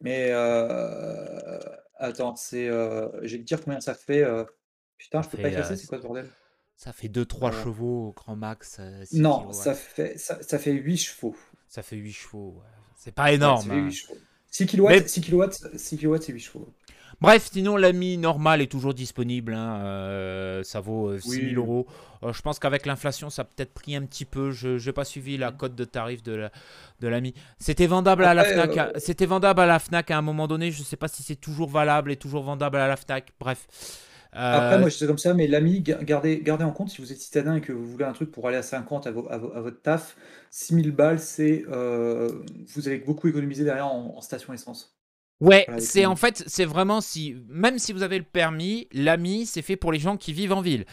Mais 0.00 0.28
euh, 0.32 1.58
attends, 2.02 2.36
c'est. 2.36 2.68
euh, 2.68 3.08
je 3.22 3.36
vais 3.36 3.42
te 3.42 3.46
dire 3.46 3.60
combien 3.62 3.80
ça 3.80 3.94
fait. 3.94 4.22
euh, 4.22 4.44
Putain, 4.98 5.22
je 5.22 5.28
peux 5.28 5.36
fait, 5.36 5.42
pas 5.42 5.48
effacer, 5.48 5.72
euh, 5.72 5.76
c'est 5.76 5.86
quoi 5.88 5.98
ce 5.98 6.02
bordel? 6.02 6.28
Ça 6.76 6.92
fait 6.92 7.08
2-3 7.08 7.48
Euh, 7.52 7.62
chevaux 7.64 8.08
au 8.08 8.12
grand 8.12 8.36
max. 8.36 8.76
euh, 8.80 9.04
Non, 9.12 9.38
kilowatts. 9.40 9.54
ça 9.54 9.74
fait, 9.74 10.18
ça, 10.18 10.42
ça 10.42 10.58
fait 10.58 10.72
8 10.72 10.96
chevaux. 10.96 11.36
Ça 11.68 11.82
fait 11.82 11.96
8 11.96 12.12
chevaux. 12.12 12.54
ouais. 12.58 12.68
C'est 12.96 13.12
pas 13.14 13.32
énorme. 13.32 13.68
Ouais, 13.68 13.68
ça 13.68 13.74
fait 13.74 13.80
hein. 13.80 13.84
8 13.86 13.92
chevaux. 13.92 14.18
6 14.50 14.66
kW, 14.66 14.88
Mais- 14.88 15.08
6 15.08 15.20
kW, 15.22 15.42
6 15.76 15.96
kW, 15.98 16.16
c'est 16.20 16.32
8 16.32 16.40
chevaux. 16.40 16.72
Bref, 17.22 17.48
sinon 17.52 17.76
l'ami 17.76 18.18
normal 18.18 18.60
est 18.60 18.66
toujours 18.70 18.94
disponible. 18.94 19.54
hein, 19.54 19.76
euh, 19.84 20.62
ça 20.64 20.80
vaut 20.80 21.10
euh, 21.10 21.18
6 21.20 21.30
000 21.30 21.42
Oui. 21.46 21.54
euros. 21.54 21.86
Euh, 22.24 22.32
je 22.32 22.42
pense 22.42 22.58
qu'avec 22.58 22.84
l'inflation, 22.84 23.30
ça 23.30 23.42
a 23.42 23.44
peut-être 23.44 23.72
pris 23.72 23.94
un 23.94 24.02
petit 24.02 24.24
peu. 24.24 24.50
Je 24.50 24.84
n'ai 24.84 24.92
pas 24.92 25.04
suivi 25.04 25.36
Mm. 25.36 25.40
la 25.40 25.52
cote 25.52 25.74
de 25.74 25.84
tarif 25.84 26.22
de 26.22 26.32
la- 26.34 26.50
de 27.00 27.08
l'ami. 27.08 27.32
C'était 27.58 27.86
vendable 27.86 28.24
à 28.24 28.34
la 28.34 28.44
Fnac. 28.44 28.76
euh, 28.76 28.90
à- 28.94 28.98
C'était 29.00 29.26
vendable 29.26 29.60
à 29.60 29.66
la 29.66 29.78
Fnac 29.78 30.10
à 30.10 30.18
un 30.18 30.22
moment 30.22 30.48
donné. 30.48 30.70
Je 30.72 30.80
ne 30.80 30.84
sais 30.84 30.96
pas 30.96 31.08
si 31.08 31.22
c'est 31.22 31.36
toujours 31.36 31.68
valable 31.70 32.10
et 32.10 32.16
toujours 32.16 32.42
vendable 32.42 32.76
à 32.76 32.88
la 32.88 32.96
Fnac. 32.96 33.32
Bref. 33.40 33.66
Euh, 34.34 34.56
Après, 34.58 34.78
moi, 34.80 34.88
je 34.88 34.96
sais 34.96 35.06
comme 35.06 35.18
ça, 35.18 35.34
mais 35.34 35.46
l'ami, 35.46 35.80
ga- 35.82 36.02
gardez, 36.02 36.40
gardez 36.42 36.64
en 36.64 36.72
compte, 36.72 36.88
si 36.90 37.02
vous 37.02 37.12
êtes 37.12 37.20
citadin 37.20 37.56
et 37.56 37.60
que 37.60 37.70
vous 37.72 37.84
voulez 37.86 38.06
un 38.06 38.14
truc 38.14 38.30
pour 38.32 38.48
aller 38.48 38.56
à 38.56 38.62
50 38.62 39.06
à, 39.06 39.10
vo- 39.12 39.26
à 39.30 39.36
vo- 39.38 39.52
à 39.54 39.60
votre 39.60 39.80
taf, 39.82 40.16
6000 40.50 40.90
balles, 40.90 41.20
c'est 41.20 41.64
euh, 41.70 42.30
vous 42.74 42.88
allez 42.88 42.98
beaucoup 42.98 43.28
économiser 43.28 43.62
derrière 43.62 43.86
en, 43.86 44.14
en 44.16 44.20
station 44.22 44.52
essence. 44.54 44.96
Ouais, 45.46 45.66
c'est 45.78 46.06
en 46.06 46.14
fait, 46.16 46.44
c'est 46.46 46.64
vraiment 46.64 47.00
si, 47.00 47.36
même 47.48 47.78
si 47.78 47.92
vous 47.92 48.02
avez 48.02 48.16
le 48.18 48.24
permis, 48.24 48.86
l'ami, 48.92 49.44
c'est 49.46 49.62
fait 49.62 49.76
pour 49.76 49.90
les 49.92 49.98
gens 49.98 50.16
qui 50.16 50.32
vivent 50.32 50.52
en 50.52 50.60
ville. 50.60 50.84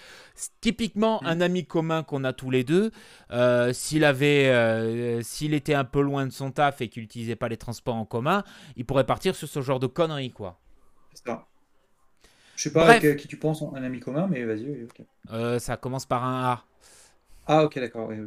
Typiquement, 0.62 1.20
Mm. 1.22 1.28
un 1.28 1.42
ami 1.42 1.66
commun 1.66 2.04
qu'on 2.04 2.24
a 2.24 2.34
tous 2.34 2.50
les 2.50 2.64
deux, 2.64 2.92
euh, 3.32 3.74
s'il 3.74 4.04
avait, 4.04 4.48
euh, 4.50 5.22
s'il 5.22 5.54
était 5.54 5.74
un 5.76 5.84
peu 5.86 6.02
loin 6.02 6.26
de 6.26 6.32
son 6.32 6.52
taf 6.52 6.82
et 6.82 6.90
qu'il 6.90 7.04
n'utilisait 7.04 7.36
pas 7.36 7.48
les 7.48 7.58
transports 7.58 7.96
en 7.96 8.06
commun, 8.06 8.44
il 8.76 8.86
pourrait 8.86 9.06
partir 9.06 9.36
sur 9.36 9.48
ce 9.48 9.62
genre 9.62 9.80
de 9.80 9.88
conneries, 9.88 10.32
quoi. 10.32 10.60
C'est 11.14 11.26
ça. 11.28 11.46
Je 12.56 12.64
sais 12.64 12.74
pas 12.74 12.86
Bref. 12.86 13.04
à 13.04 13.16
qui 13.16 13.28
tu 13.28 13.38
penses, 13.38 13.62
un 13.62 13.84
ami 13.84 14.00
commun, 14.00 14.28
mais 14.28 14.44
vas-y. 14.44 14.66
oui, 14.66 14.84
ok. 14.84 15.06
Euh, 15.32 15.60
ça 15.60 15.78
commence 15.78 16.06
par 16.06 16.24
un 16.26 16.44
A. 16.44 16.66
Ah, 17.48 17.64
ok, 17.64 17.80
d'accord. 17.80 18.10
oui. 18.10 18.18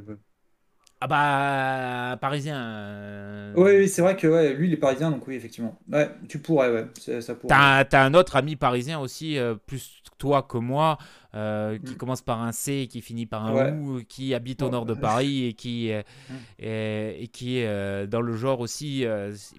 Ah 1.05 1.09
bah, 1.09 2.17
parisien. 2.21 2.57
euh, 2.62 3.53
Oui, 3.57 3.73
oui, 3.79 3.88
c'est 3.88 4.03
vrai 4.03 4.17
que 4.17 4.29
ouais, 4.29 4.55
lui, 4.55 4.69
il 4.69 4.73
est 4.73 4.77
parisien, 4.77 5.11
donc 5.11 5.27
oui, 5.27 5.35
effectivement. 5.35 5.77
Ouais, 5.91 6.09
tu 6.29 6.38
pourrais, 6.38 6.71
ouais, 6.71 6.87
ça, 7.21 7.35
pourrait. 7.35 7.49
T'as 7.88 8.05
un- 8.05 8.15
autre 8.15 8.37
ami 8.37 8.55
parisien 8.55 9.01
aussi, 9.01 9.37
euh, 9.37 9.57
plus 9.57 10.01
toi 10.19 10.43
que 10.45 10.59
moi, 10.59 10.99
euh, 11.35 11.77
qui 11.85 11.95
Mm. 11.95 11.97
commence 11.97 12.23
par 12.23 12.41
un 12.41 12.53
C 12.53 12.83
et 12.83 12.87
qui 12.87 13.01
finit 13.01 13.27
par 13.27 13.45
un 13.47 13.53
Ouais. 13.55 13.73
OU, 13.73 14.03
qui 14.09 14.33
habite 14.33 14.62
au 14.62 14.71
nord 14.71 14.87
de 14.87 14.95
Paris 14.95 15.47
et 15.47 15.55
qui, 15.55 15.91
euh, 15.93 16.03
Mm. 16.31 16.35
et, 16.61 17.25
et 17.25 17.27
qui 17.29 17.59
est 17.59 18.07
dans 18.07 18.21
le 18.21 18.35
genre 18.37 18.61
aussi 18.61 19.05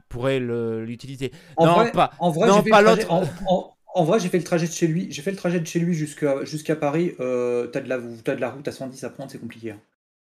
pourrait 0.08 0.39
l'utiliser. 0.39 1.34
En 1.58 1.65
non, 1.65 1.73
vrai, 1.73 1.91
pas- 1.91 2.12
en 2.19 2.29
vrai, 2.32 2.47
non, 2.47 2.58
j'ai 2.58 2.63
fait 2.63 2.69
pas 2.69 2.82
le 2.82 2.88
trajet- 2.88 3.01
l'autre. 3.01 3.34
En, 3.47 3.53
en- 3.56 3.73
en 3.95 4.03
vrai, 4.06 4.19
j'ai 4.21 4.29
fait 4.29 4.38
le 4.38 4.43
trajet 4.45 4.67
de 4.67 4.71
chez 4.71 4.88
lui. 4.88 5.08
J'ai 5.12 5.21
fait 5.21 5.32
le 5.32 5.38
trajet 5.38 5.60
de 5.60 5.67
chez 5.67 5.79
lui 5.79 5.93
jusqu'à 5.93 6.45
jusqu'à 6.45 6.77
Paris. 6.77 7.12
T'as 7.17 7.82
de 7.82 7.89
la 7.89 7.99
t'as 8.23 8.36
de 8.36 8.39
la 8.41 8.49
route 8.49 8.67
à 8.67 8.71
110 8.71 9.03
à 9.03 9.10
prendre, 9.10 9.29
c'est 9.29 9.39
compliqué. 9.39 9.71
hein. 9.71 9.79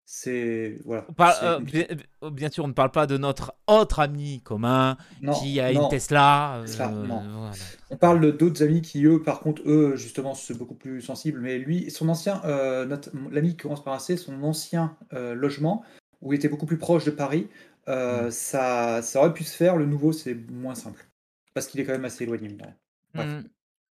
C'est 0.10 0.80
voilà. 0.86 1.06
On 1.10 1.14
parle- 1.14 1.36
c'est 1.38 1.46
euh, 1.46 1.58
compliqué. 1.58 1.88
bien, 2.22 2.30
bien 2.32 2.50
sûr, 2.50 2.64
on 2.64 2.70
ne 2.70 2.74
parle 2.74 2.92
pas 2.92 3.08
de 3.08 3.18
notre 3.18 3.54
autre 3.68 4.00
ami 4.00 4.40
commun 4.42 4.96
Non, 5.22 5.34
qui 5.34 5.60
a 5.60 5.74
non. 5.74 5.84
une 5.84 5.90
Tesla. 5.90 6.62
Tesla, 6.66 6.88
euh, 6.88 7.06
non. 7.06 7.22
voilà. 7.40 7.52
On 7.90 7.98
parle 7.98 8.38
d'autres 8.38 8.64
amis 8.64 8.82
qui, 8.82 9.04
eux, 9.04 9.22
par 9.22 9.42
contre, 9.42 9.62
eux, 9.66 9.98
justement, 9.98 10.34
c'est 10.34 10.58
beaucoup 10.58 10.76
plus 10.76 11.02
sensible. 11.02 11.42
Mais 11.42 11.58
lui, 11.58 11.92
son 11.92 12.08
ancien, 12.08 12.42
euh, 12.46 12.86
notre- 12.86 13.12
l'ami 13.32 13.50
qui 13.50 13.58
commence 13.58 13.84
par 13.84 13.94
un 13.96 14.00
C, 14.00 14.16
son 14.16 14.42
ancien 14.44 14.96
euh, 15.12 15.34
logement, 15.36 15.84
où 16.22 16.32
il 16.32 16.38
était 16.38 16.48
beaucoup 16.48 16.66
plus 16.66 16.78
proche 16.78 17.04
de 17.04 17.12
Paris, 17.12 17.50
euh, 17.90 18.28
Mm. 18.28 18.32
ça, 18.32 19.02
ça 19.02 19.20
aurait 19.20 19.34
pu 19.34 19.44
se 19.44 19.58
faire. 19.58 19.76
Le 19.76 19.86
nouveau, 19.86 20.14
c'est 20.14 20.36
moins 20.50 20.76
simple. 20.76 21.06
Parce 21.54 21.68
qu'il 21.68 21.82
est 21.82 21.84
quand 21.84 21.92
même 21.92 22.06
assez 22.06 22.24
éloigné. 22.24 22.48
Bref. 23.14 23.28
Hmm. 23.28 23.42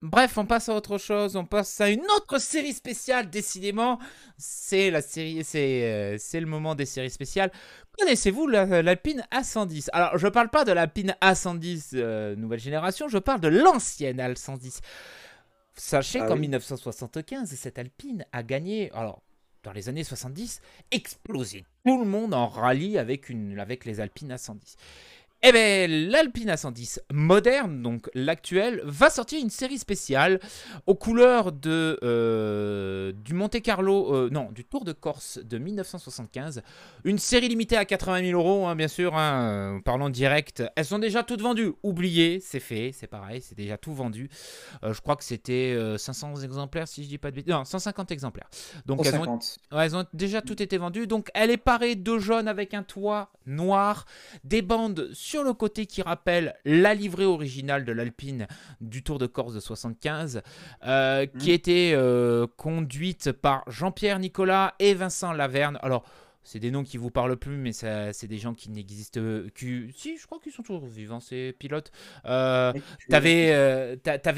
Bref, 0.02 0.36
on 0.36 0.44
passe 0.44 0.68
à 0.68 0.74
autre 0.74 0.98
chose. 0.98 1.34
On 1.36 1.46
passe 1.46 1.80
à 1.80 1.88
une 1.88 2.04
autre 2.16 2.38
série 2.38 2.74
spéciale. 2.74 3.30
Décidément, 3.30 3.98
c'est 4.36 4.90
la 4.90 5.00
série, 5.00 5.42
c'est 5.44 5.84
euh, 5.84 6.16
c'est 6.18 6.40
le 6.40 6.46
moment 6.46 6.74
des 6.74 6.84
séries 6.84 7.10
spéciales. 7.10 7.50
Connaissez-vous 7.98 8.46
la- 8.46 8.82
l'Alpine 8.82 9.24
A110 9.32 9.88
Alors, 9.92 10.18
je 10.18 10.28
parle 10.28 10.50
pas 10.50 10.64
de 10.64 10.72
l'Alpine 10.72 11.14
A110 11.22 11.90
euh, 11.94 12.36
nouvelle 12.36 12.60
génération. 12.60 13.08
Je 13.08 13.18
parle 13.18 13.40
de 13.40 13.48
l'ancienne 13.48 14.18
A110. 14.20 14.80
Sachez 15.76 16.20
Ah 16.20 16.26
qu'en 16.26 16.34
oui. 16.34 16.40
1975, 16.40 17.48
cette 17.54 17.78
Alpine 17.78 18.24
a 18.32 18.42
gagné. 18.42 18.90
Alors. 18.92 19.22
Dans 19.62 19.72
les 19.72 19.88
années 19.88 20.04
70, 20.04 20.60
explosé 20.90 21.64
tout 21.86 21.98
le 21.98 22.04
monde 22.04 22.34
en 22.34 22.48
rallye 22.48 22.98
avec, 22.98 23.30
une, 23.30 23.58
avec 23.58 23.86
les 23.86 23.98
Alpines 23.98 24.30
A110. 24.34 24.74
Eh 25.46 25.52
bien, 25.52 25.86
l'Alpine 25.88 26.48
A110 26.48 27.00
moderne, 27.12 27.82
donc 27.82 28.08
l'actuelle, 28.14 28.80
va 28.86 29.10
sortir 29.10 29.38
une 29.42 29.50
série 29.50 29.76
spéciale 29.76 30.40
aux 30.86 30.94
couleurs 30.94 31.52
de, 31.52 31.98
euh, 32.02 33.12
du 33.12 33.34
Monte 33.34 33.60
Carlo, 33.60 34.14
euh, 34.14 34.30
non, 34.30 34.50
du 34.52 34.64
Tour 34.64 34.86
de 34.86 34.92
Corse 34.92 35.38
de 35.44 35.58
1975. 35.58 36.62
Une 37.04 37.18
série 37.18 37.48
limitée 37.48 37.76
à 37.76 37.84
80 37.84 38.24
000 38.30 38.40
euros, 38.40 38.66
hein, 38.66 38.74
bien 38.74 38.88
sûr, 38.88 39.14
hein, 39.14 39.74
euh, 39.76 39.80
parlant 39.80 40.08
direct. 40.08 40.62
Elles 40.76 40.86
sont 40.86 40.98
déjà 40.98 41.22
toutes 41.22 41.42
vendues. 41.42 41.74
Oubliez, 41.82 42.40
c'est 42.40 42.58
fait, 42.58 42.92
c'est 42.94 43.06
pareil, 43.06 43.42
c'est 43.42 43.54
déjà 43.54 43.76
tout 43.76 43.92
vendu. 43.92 44.30
Euh, 44.82 44.94
je 44.94 45.02
crois 45.02 45.14
que 45.14 45.24
c'était 45.24 45.74
euh, 45.76 45.98
500 45.98 46.36
exemplaires, 46.36 46.88
si 46.88 47.04
je 47.04 47.08
dis 47.08 47.18
pas 47.18 47.30
de 47.30 47.36
bêtises. 47.36 47.52
Non, 47.52 47.66
150 47.66 48.12
exemplaires. 48.12 48.48
Donc 48.86 49.00
elles 49.04 49.14
ont 49.16 49.24
150. 49.24 49.58
Ouais, 49.72 49.84
elles 49.84 49.94
ont 49.94 50.06
déjà 50.14 50.40
toutes 50.40 50.62
été 50.62 50.78
vendues. 50.78 51.06
Donc, 51.06 51.28
elle 51.34 51.50
est 51.50 51.58
parée 51.58 51.96
de 51.96 52.16
jaune 52.16 52.48
avec 52.48 52.72
un 52.72 52.82
toit 52.82 53.30
noir, 53.44 54.06
des 54.42 54.62
bandes 54.62 55.10
sur 55.12 55.33
le 55.42 55.52
côté 55.54 55.86
qui 55.86 56.02
rappellent 56.02 56.54
la 56.64 56.94
livrée 56.94 57.24
originale 57.24 57.84
de 57.84 57.92
l'Alpine 57.92 58.46
du 58.80 59.02
Tour 59.02 59.18
de 59.18 59.26
Corse 59.26 59.54
de 59.54 59.60
75, 59.60 60.42
euh, 60.86 61.26
qui 61.26 61.48
Mhm. 61.48 61.54
était 61.54 61.92
euh, 61.94 62.46
conduite 62.56 63.32
par 63.32 63.64
Jean-Pierre 63.66 64.18
Nicolas 64.18 64.74
et 64.78 64.94
Vincent 64.94 65.32
Laverne. 65.32 65.78
Alors, 65.82 66.04
c'est 66.44 66.60
des 66.60 66.70
noms 66.70 66.84
qui 66.84 66.98
vous 66.98 67.10
parlent 67.10 67.36
plus, 67.36 67.56
mais 67.56 67.72
c'est 67.72 68.26
des 68.26 68.38
gens 68.38 68.54
qui 68.54 68.70
n'existent 68.70 69.20
qui 69.54 69.86
Si, 69.96 70.18
je 70.18 70.26
crois 70.26 70.38
qu'ils 70.42 70.52
sont 70.52 70.62
toujours 70.62 70.86
vivants, 70.86 71.20
ces 71.20 71.52
pilotes. 71.58 71.90
Euh, 72.26 72.72
T'avais 73.08 73.50
euh, 73.52 73.96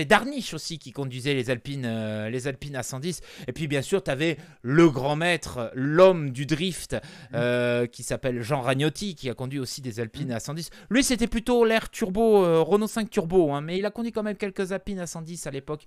Darniche 0.09 0.55
aussi 0.55 0.79
qui 0.79 0.93
conduisait 0.93 1.35
les 1.35 1.51
Alpines, 1.51 1.85
euh, 1.85 2.31
les 2.31 2.47
Alpines 2.47 2.77
à 2.77 2.83
110. 2.83 3.21
Et 3.49 3.53
puis 3.53 3.67
bien 3.67 3.83
sûr, 3.83 4.03
t'avais 4.03 4.37
le 4.63 4.89
grand 4.89 5.17
maître, 5.17 5.71
l'homme 5.75 6.31
du 6.31 6.47
drift, 6.47 6.97
euh, 7.35 7.87
qui 7.87 8.03
s'appelle 8.03 8.41
Jean 8.43 8.61
Ragnotti, 8.61 9.15
qui 9.15 9.29
a 9.29 9.35
conduit 9.35 9.59
aussi 9.59 9.83
des 9.83 10.01
Alpines 10.01 10.31
à 10.33 10.41
110. 10.41 10.71
Lui, 10.91 11.03
c'était 11.03 11.27
plutôt 11.27 11.65
l'air 11.65 11.91
turbo, 11.91 12.45
euh, 12.45 12.61
Renault 12.61 12.87
5 12.87 13.11
turbo, 13.11 13.53
hein, 13.53 13.61
mais 13.61 13.79
il 13.79 13.85
a 13.85 13.91
conduit 13.91 14.13
quand 14.13 14.23
même 14.23 14.37
quelques 14.37 14.73
Alpines 14.73 15.01
à 15.01 15.07
110 15.07 15.47
à 15.47 15.51
l'époque. 15.51 15.85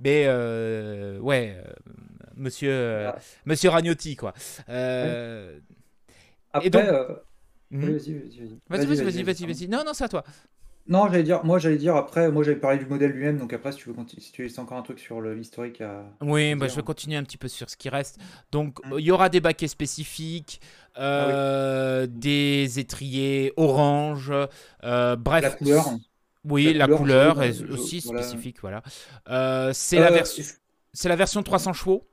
Mais 0.00 0.24
euh, 0.26 1.18
ouais, 1.18 1.56
euh, 1.58 1.72
monsieur, 2.36 2.70
euh, 2.72 3.10
Ah. 3.14 3.18
monsieur 3.44 3.68
Ragnotti, 3.70 4.16
quoi. 4.16 4.32
Euh, 4.68 5.57
Après, 6.52 6.70
donc- 6.70 6.82
euh, 6.84 7.14
oui, 7.70 7.78
vas-y, 7.92 8.14
vas-y, 8.14 9.02
vas-y. 9.02 9.22
Vas-y, 9.22 9.46
vas-y. 9.46 9.68
Non, 9.68 9.82
non, 9.84 9.92
c'est 9.94 10.04
à 10.04 10.08
toi. 10.08 10.24
Non, 10.90 11.06
j'allais 11.08 11.22
dire, 11.22 11.44
moi 11.44 11.58
j'allais 11.58 11.76
dire 11.76 11.94
après, 11.96 12.30
moi 12.32 12.42
j'avais 12.42 12.56
parlé 12.58 12.78
du 12.78 12.86
modèle 12.86 13.10
lui-même, 13.10 13.36
donc 13.36 13.52
après 13.52 13.72
si 13.72 13.78
tu 13.78 13.90
veux 13.90 13.94
continuer, 13.94 14.22
si 14.22 14.32
tu 14.32 14.42
laisses 14.42 14.58
encore 14.58 14.78
un 14.78 14.82
truc 14.82 14.98
sur 14.98 15.20
le- 15.20 15.34
l'historique 15.34 15.82
à. 15.82 16.04
Oui, 16.22 16.52
à 16.52 16.56
bah, 16.56 16.66
je 16.66 16.74
vais 16.76 16.82
continuer 16.82 17.18
un 17.18 17.24
petit 17.24 17.36
peu 17.36 17.46
sur 17.48 17.68
ce 17.68 17.76
qui 17.76 17.90
reste. 17.90 18.18
Donc, 18.52 18.82
Mm. 18.86 18.94
il 18.98 19.04
y 19.04 19.10
aura 19.10 19.28
des 19.28 19.40
baquets 19.40 19.68
spécifiques, 19.68 20.62
Ah 20.94 21.00
euh, 21.28 22.06
des 22.08 22.78
étriers 22.78 23.52
orange, 23.58 24.32
euh, 24.84 25.14
bref. 25.16 25.42
La 25.42 25.50
couleur. 25.50 25.84
Oui, 26.44 26.72
la, 26.72 26.86
la 26.86 26.96
couleur, 26.96 27.34
couleur 27.34 27.42
est 27.42 27.62
aussi 27.70 28.00
voilà. 28.06 28.22
spécifique, 28.22 28.56
voilà. 28.62 28.82
Euh, 29.28 29.72
c'est 29.74 29.98
la 29.98 30.06
Euh, 30.10 30.14
version, 30.14 30.42
c'est 30.94 31.08
la 31.10 31.16
version 31.16 31.42
300 31.42 31.74
chevaux. 31.74 32.08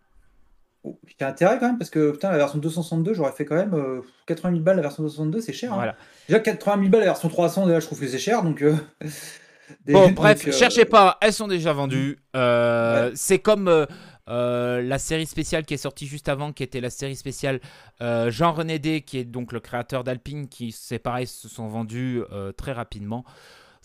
Oh, 0.85 0.99
Il 1.07 1.15
y 1.19 1.23
a 1.23 1.27
intérêt 1.27 1.57
quand 1.59 1.67
même 1.67 1.77
parce 1.77 1.89
que 1.89 2.11
putain, 2.11 2.31
la 2.31 2.37
version 2.37 2.59
262, 2.59 3.13
j'aurais 3.13 3.31
fait 3.31 3.45
quand 3.45 3.55
même 3.55 3.73
euh, 3.73 4.01
80 4.27 4.51
000 4.51 4.61
balles 4.63 4.75
la 4.77 4.81
version 4.83 5.03
262, 5.03 5.41
c'est 5.41 5.53
cher. 5.53 5.71
hein. 5.73 5.75
Voilà. 5.75 5.95
Déjà 6.27 6.39
80 6.39 6.77
000 6.79 6.89
balles 6.89 7.01
la 7.01 7.07
version 7.07 7.29
300, 7.29 7.67
déjà 7.67 7.79
je 7.79 7.85
trouve 7.85 7.99
que 7.99 8.07
c'est 8.07 8.19
cher, 8.19 8.43
donc. 8.43 8.61
euh, 8.61 8.75
des- 9.85 9.93
Bon, 9.93 10.05
donc, 10.07 10.15
bref, 10.15 10.47
euh, 10.47 10.51
cherchez 10.51 10.85
pas, 10.85 11.17
elles 11.21 11.33
sont 11.33 11.47
déjà 11.47 11.73
vendues. 11.73 12.19
Euh, 12.35 13.11
C'est 13.15 13.39
comme 13.39 13.67
euh, 13.67 13.85
euh, 14.29 14.81
la 14.81 14.97
série 14.99 15.25
spéciale 15.25 15.65
qui 15.65 15.73
est 15.73 15.77
sortie 15.77 16.07
juste 16.07 16.29
avant, 16.29 16.51
qui 16.51 16.63
était 16.63 16.81
la 16.81 16.89
série 16.89 17.15
spéciale 17.15 17.59
euh, 18.01 18.29
Jean-René 18.31 18.79
D, 18.79 19.01
qui 19.01 19.17
est 19.19 19.23
donc 19.23 19.51
le 19.51 19.59
créateur 19.59 20.03
d'Alpine, 20.03 20.47
qui, 20.49 20.71
c'est 20.71 20.99
pareil, 20.99 21.27
se 21.27 21.47
sont 21.49 21.67
vendus 21.67 22.21
euh, 22.31 22.51
très 22.51 22.71
rapidement. 22.73 23.23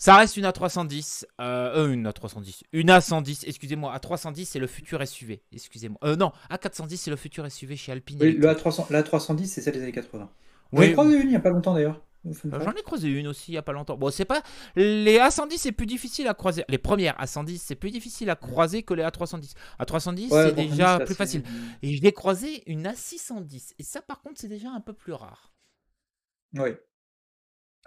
Ça 0.01 0.15
reste 0.15 0.35
une 0.35 0.45
A310, 0.45 1.25
euh, 1.39 1.85
euh, 1.85 1.93
une 1.93 2.09
A310, 2.09 2.63
une 2.73 2.89
A110, 2.89 3.43
excusez-moi, 3.45 3.95
A310 3.95 4.45
c'est 4.45 4.57
le 4.57 4.65
futur 4.65 5.07
SUV, 5.07 5.43
excusez-moi. 5.51 5.99
Euh, 6.03 6.15
non, 6.15 6.31
A410 6.49 6.97
c'est 6.97 7.11
le 7.11 7.15
futur 7.15 7.45
SUV 7.51 7.75
chez 7.75 7.91
Alpine. 7.91 8.17
Oui, 8.19 8.31
le 8.31 8.45
Electric. 8.45 8.73
A300, 8.73 8.85
la 8.89 9.03
310, 9.03 9.45
c'est 9.47 9.61
celle 9.61 9.75
des 9.75 9.83
années 9.83 9.91
80. 9.91 10.27
J'en 10.73 10.79
Oui, 10.79 10.85
ai 10.85 10.93
croisé 10.93 11.17
une 11.17 11.21
il 11.21 11.29
n'y 11.29 11.35
a 11.35 11.39
pas 11.39 11.51
longtemps 11.51 11.75
d'ailleurs. 11.75 12.01
Euh. 12.25 12.31
J'en 12.51 12.71
ai 12.71 12.81
croisé 12.81 13.09
une 13.09 13.27
aussi 13.27 13.51
il 13.51 13.53
y 13.53 13.57
a 13.59 13.61
pas 13.61 13.73
longtemps. 13.73 13.95
Bon, 13.95 14.09
c'est 14.09 14.25
pas 14.25 14.41
les 14.75 15.19
A110 15.19 15.57
c'est 15.59 15.71
plus 15.71 15.85
difficile 15.85 16.27
à 16.27 16.33
croiser. 16.33 16.65
Les 16.67 16.79
premières 16.79 17.15
A110 17.19 17.59
c'est 17.59 17.75
plus 17.75 17.91
difficile 17.91 18.31
à 18.31 18.35
croiser 18.35 18.81
que 18.81 18.95
les 18.95 19.03
A310. 19.03 19.53
A310 19.79 20.29
Ouais, 20.29 20.29
c'est 20.29 20.51
310, 20.53 20.69
déjà 20.71 20.99
plus 21.01 21.13
facile. 21.13 21.43
Et 21.83 21.95
je 21.95 22.01
l'ai 22.01 22.11
croisé 22.11 22.63
une 22.65 22.87
A610 22.87 23.73
et 23.77 23.83
ça 23.83 24.01
par 24.01 24.23
contre 24.23 24.41
c'est 24.41 24.47
déjà 24.47 24.71
un 24.71 24.81
peu 24.81 24.93
plus 24.93 25.13
rare. 25.13 25.53
Oui. 26.55 26.71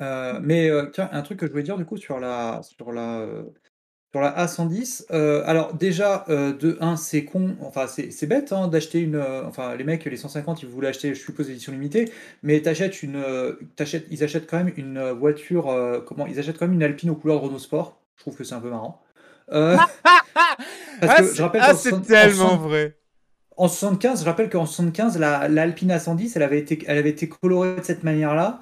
Euh, 0.01 0.41
mais 0.43 0.71
tiens, 0.93 1.09
un 1.13 1.23
truc 1.23 1.39
que 1.39 1.47
je 1.47 1.51
voulais 1.53 1.63
dire 1.63 1.77
du 1.77 1.85
coup 1.85 1.97
sur 1.97 2.19
la 2.19 2.61
sur 2.63 2.93
la 2.93 3.27
sur 4.13 4.21
la 4.21 4.45
A110. 4.47 5.07
euh, 5.13 5.43
alors 5.47 5.75
déjà 5.75 6.25
de 6.29 6.77
1 6.81 6.97
c'est 6.97 7.25
con, 7.25 7.57
enfin 7.63 7.87
c'est 7.87 8.11
c'est 8.13 8.27
bête 8.27 8.53
hein, 8.53 8.69
d'acheter 8.69 9.01
une, 9.01 9.21
enfin 9.47 9.75
les 9.77 9.83
mecs 9.85 10.05
les 10.05 10.17
150 10.17 10.63
ils 10.63 10.69
voulaient 10.69 10.89
acheter 10.89 11.15
je 11.15 11.21
suppose 11.21 11.51
édition 11.51 11.73
limitée, 11.73 12.11
mais 12.43 12.61
t'achètes 12.63 13.03
une, 13.03 13.17
euh, 13.17 13.55
t'achètes, 13.77 14.07
ils 14.11 14.23
achètent 14.25 14.49
quand 14.49 14.57
même 14.59 14.73
une 14.77 15.11
voiture, 15.11 15.73
comment 16.07 16.27
ils 16.27 16.39
achètent 16.39 16.59
quand 16.59 16.67
même 16.67 16.75
une 16.75 16.83
Alpine 16.83 17.11
aux 17.11 17.17
couleurs 17.17 17.41
de 17.41 17.47
Renault 17.47 17.59
Sport. 17.59 18.01
Je 18.17 18.23
trouve 18.23 18.37
que 18.37 18.45
c'est 18.45 18.55
un 18.55 18.61
peu 18.61 18.71
marrant. 18.71 19.01
Euh, 19.53 19.77
Parce 21.01 21.21
que 21.21 21.35
je 21.35 21.43
rappelle 21.43 21.61
ah, 21.65 21.71
qu'en 21.73 21.77
c'est 21.77 21.89
soixante- 21.91 22.05
en 22.05 22.07
tellement 22.09 22.49
soixante- 22.51 22.61
vrai. 22.63 22.97
En 23.57 23.69
75, 23.69 24.21
je 24.21 24.25
rappelle 24.25 24.51
qu'en 24.51 24.67
75, 24.67 25.19
la, 25.19 25.49
la 25.49 25.63
Alpine 25.63 25.91
A110, 25.93 26.33
elle 26.37 26.43
avait 26.43 26.59
été, 26.59 26.83
elle 26.89 26.99
avait 26.99 27.11
été 27.11 27.29
colorée 27.29 27.77
de 27.77 27.83
cette 27.83 28.03
manière-là 28.03 28.61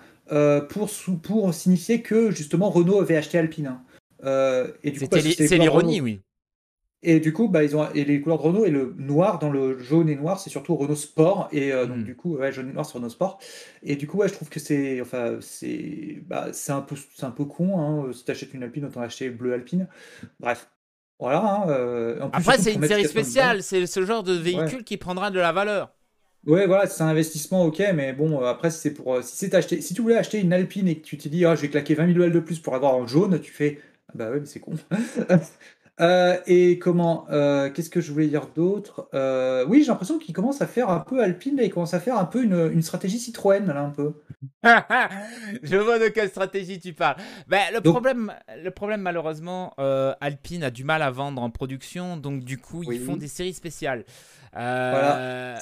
pour, 0.68 0.88
sou- 0.90 1.18
pour 1.18 1.52
signifier 1.54 2.02
que 2.02 2.30
justement 2.30 2.70
Renault 2.70 3.00
avait 3.00 3.16
acheté 3.16 3.38
Alpine. 3.38 3.66
hein. 3.66 3.82
Euh, 4.24 4.68
et 4.84 4.90
li- 4.90 4.98
c'est 5.34 5.48
c'est 5.48 5.58
l'ironie, 5.58 6.00
oui. 6.00 6.20
Et 7.04 7.18
du 7.18 7.32
coup, 7.32 7.48
bah, 7.48 7.64
ils 7.64 7.76
ont 7.76 7.90
et 7.92 8.04
les 8.04 8.20
couleurs 8.20 8.38
de 8.38 8.42
Renault 8.44 8.64
et 8.64 8.70
le 8.70 8.94
noir 8.96 9.40
dans 9.40 9.50
le 9.50 9.76
jaune 9.80 10.08
et 10.08 10.14
noir, 10.14 10.38
c'est 10.38 10.50
surtout 10.50 10.76
Renault 10.76 10.94
Sport. 10.94 11.48
Et 11.50 11.72
euh, 11.72 11.86
donc 11.86 11.96
Mm. 11.98 12.04
du 12.04 12.14
coup, 12.14 12.36
ouais, 12.36 12.52
jaune 12.52 12.70
et 12.70 12.72
noir 12.72 12.86
sur 12.86 12.96
Renault 13.00 13.08
Sport. 13.08 13.40
Et 13.82 13.96
du 13.96 14.06
coup, 14.06 14.18
ouais, 14.18 14.28
je 14.28 14.34
trouve 14.34 14.48
que 14.48 14.60
c'est, 14.60 15.00
enfin, 15.00 15.38
c'est, 15.40 16.22
bah, 16.28 16.50
c'est 16.52 16.70
un 16.70 16.80
peu, 16.82 16.94
c'est 17.16 17.24
un 17.26 17.32
peu 17.32 17.44
con. 17.44 17.80
Hein, 17.80 18.12
si 18.12 18.24
t'achètes 18.24 18.54
une 18.54 18.62
Alpine, 18.62 18.84
autant 18.84 19.00
acheter 19.00 19.30
bleu 19.30 19.52
Alpine. 19.52 19.88
Bref, 20.38 20.70
voilà. 21.18 21.42
hein, 21.44 21.68
euh, 21.70 22.20
en 22.20 22.30
plus, 22.30 22.38
Après 22.38 22.58
c'est 22.58 22.72
pour 22.74 22.82
une 22.82 22.88
série 22.88 23.02
80 23.02 23.14
balles. 23.14 23.24
spéciale, 23.24 23.62
c'est 23.64 23.86
ce 23.88 24.04
genre 24.06 24.22
de 24.22 24.34
véhicule 24.34 24.84
qui 24.84 24.96
prendra 24.96 25.32
de 25.32 25.40
la 25.40 25.50
valeur. 25.50 25.92
Ouais, 26.46 26.66
voilà, 26.66 26.86
c'est 26.88 27.02
un 27.02 27.08
investissement, 27.08 27.64
ok, 27.64 27.80
mais 27.94 28.12
bon, 28.12 28.42
euh, 28.42 28.46
après, 28.46 28.70
si 28.70 28.78
c'est 28.80 28.94
pour, 28.94 29.14
euh, 29.14 29.22
si 29.22 29.36
c'est 29.36 29.54
acheté, 29.54 29.80
si 29.80 29.94
tu 29.94 30.02
voulais 30.02 30.16
acheter 30.16 30.40
une 30.40 30.52
Alpine 30.52 30.88
et 30.88 30.96
que 30.98 31.02
tu 31.06 31.16
t'es 31.16 31.28
dit, 31.28 31.44
ah, 31.44 31.54
je 31.54 31.62
vais 31.62 31.68
claquer 31.68 31.94
20 31.94 32.08
000 32.08 32.18
balles 32.18 32.32
de 32.32 32.40
plus 32.40 32.58
pour 32.58 32.74
avoir 32.74 32.96
en 32.96 33.06
jaune, 33.06 33.40
tu 33.40 33.52
fais, 33.52 33.78
ah 34.08 34.12
bah 34.16 34.30
ouais, 34.30 34.40
mais 34.40 34.46
c'est 34.46 34.60
con. 34.60 34.74
Euh, 36.00 36.38
et 36.46 36.78
comment 36.78 37.26
euh, 37.30 37.70
Qu'est-ce 37.70 37.90
que 37.90 38.00
je 38.00 38.10
voulais 38.12 38.26
dire 38.26 38.48
d'autre? 38.56 39.08
Euh, 39.12 39.64
Oui, 39.68 39.82
j'ai 39.82 39.88
l'impression 39.88 40.18
qu'il 40.18 40.34
commence 40.34 40.62
à 40.62 40.66
faire 40.66 40.88
un 40.88 41.00
peu 41.00 41.22
Alpine, 41.22 41.56
là, 41.56 41.64
il 41.64 41.70
commence 41.70 41.92
à 41.92 42.00
faire 42.00 42.16
un 42.16 42.24
peu 42.24 42.42
une, 42.42 42.70
une 42.72 42.82
stratégie 42.82 43.18
Citroën, 43.18 43.66
là, 43.66 43.82
un 43.82 43.90
peu. 43.90 44.14
je 45.62 45.76
vois 45.76 45.98
de 45.98 46.08
quelle 46.08 46.30
stratégie 46.30 46.80
tu 46.80 46.94
parles. 46.94 47.16
Ben, 47.46 47.60
le, 47.72 47.80
problème, 47.82 48.32
le 48.64 48.70
problème, 48.70 49.02
malheureusement, 49.02 49.74
Alpine 50.20 50.64
a 50.64 50.70
du 50.70 50.82
mal 50.82 51.02
à 51.02 51.10
vendre 51.10 51.42
en 51.42 51.50
production, 51.50 52.16
donc 52.16 52.42
du 52.42 52.56
coup, 52.56 52.82
ils 52.90 53.00
font 53.00 53.16
des 53.16 53.28
séries 53.28 53.54
spéciales. 53.54 54.04
Euh, 54.54 55.56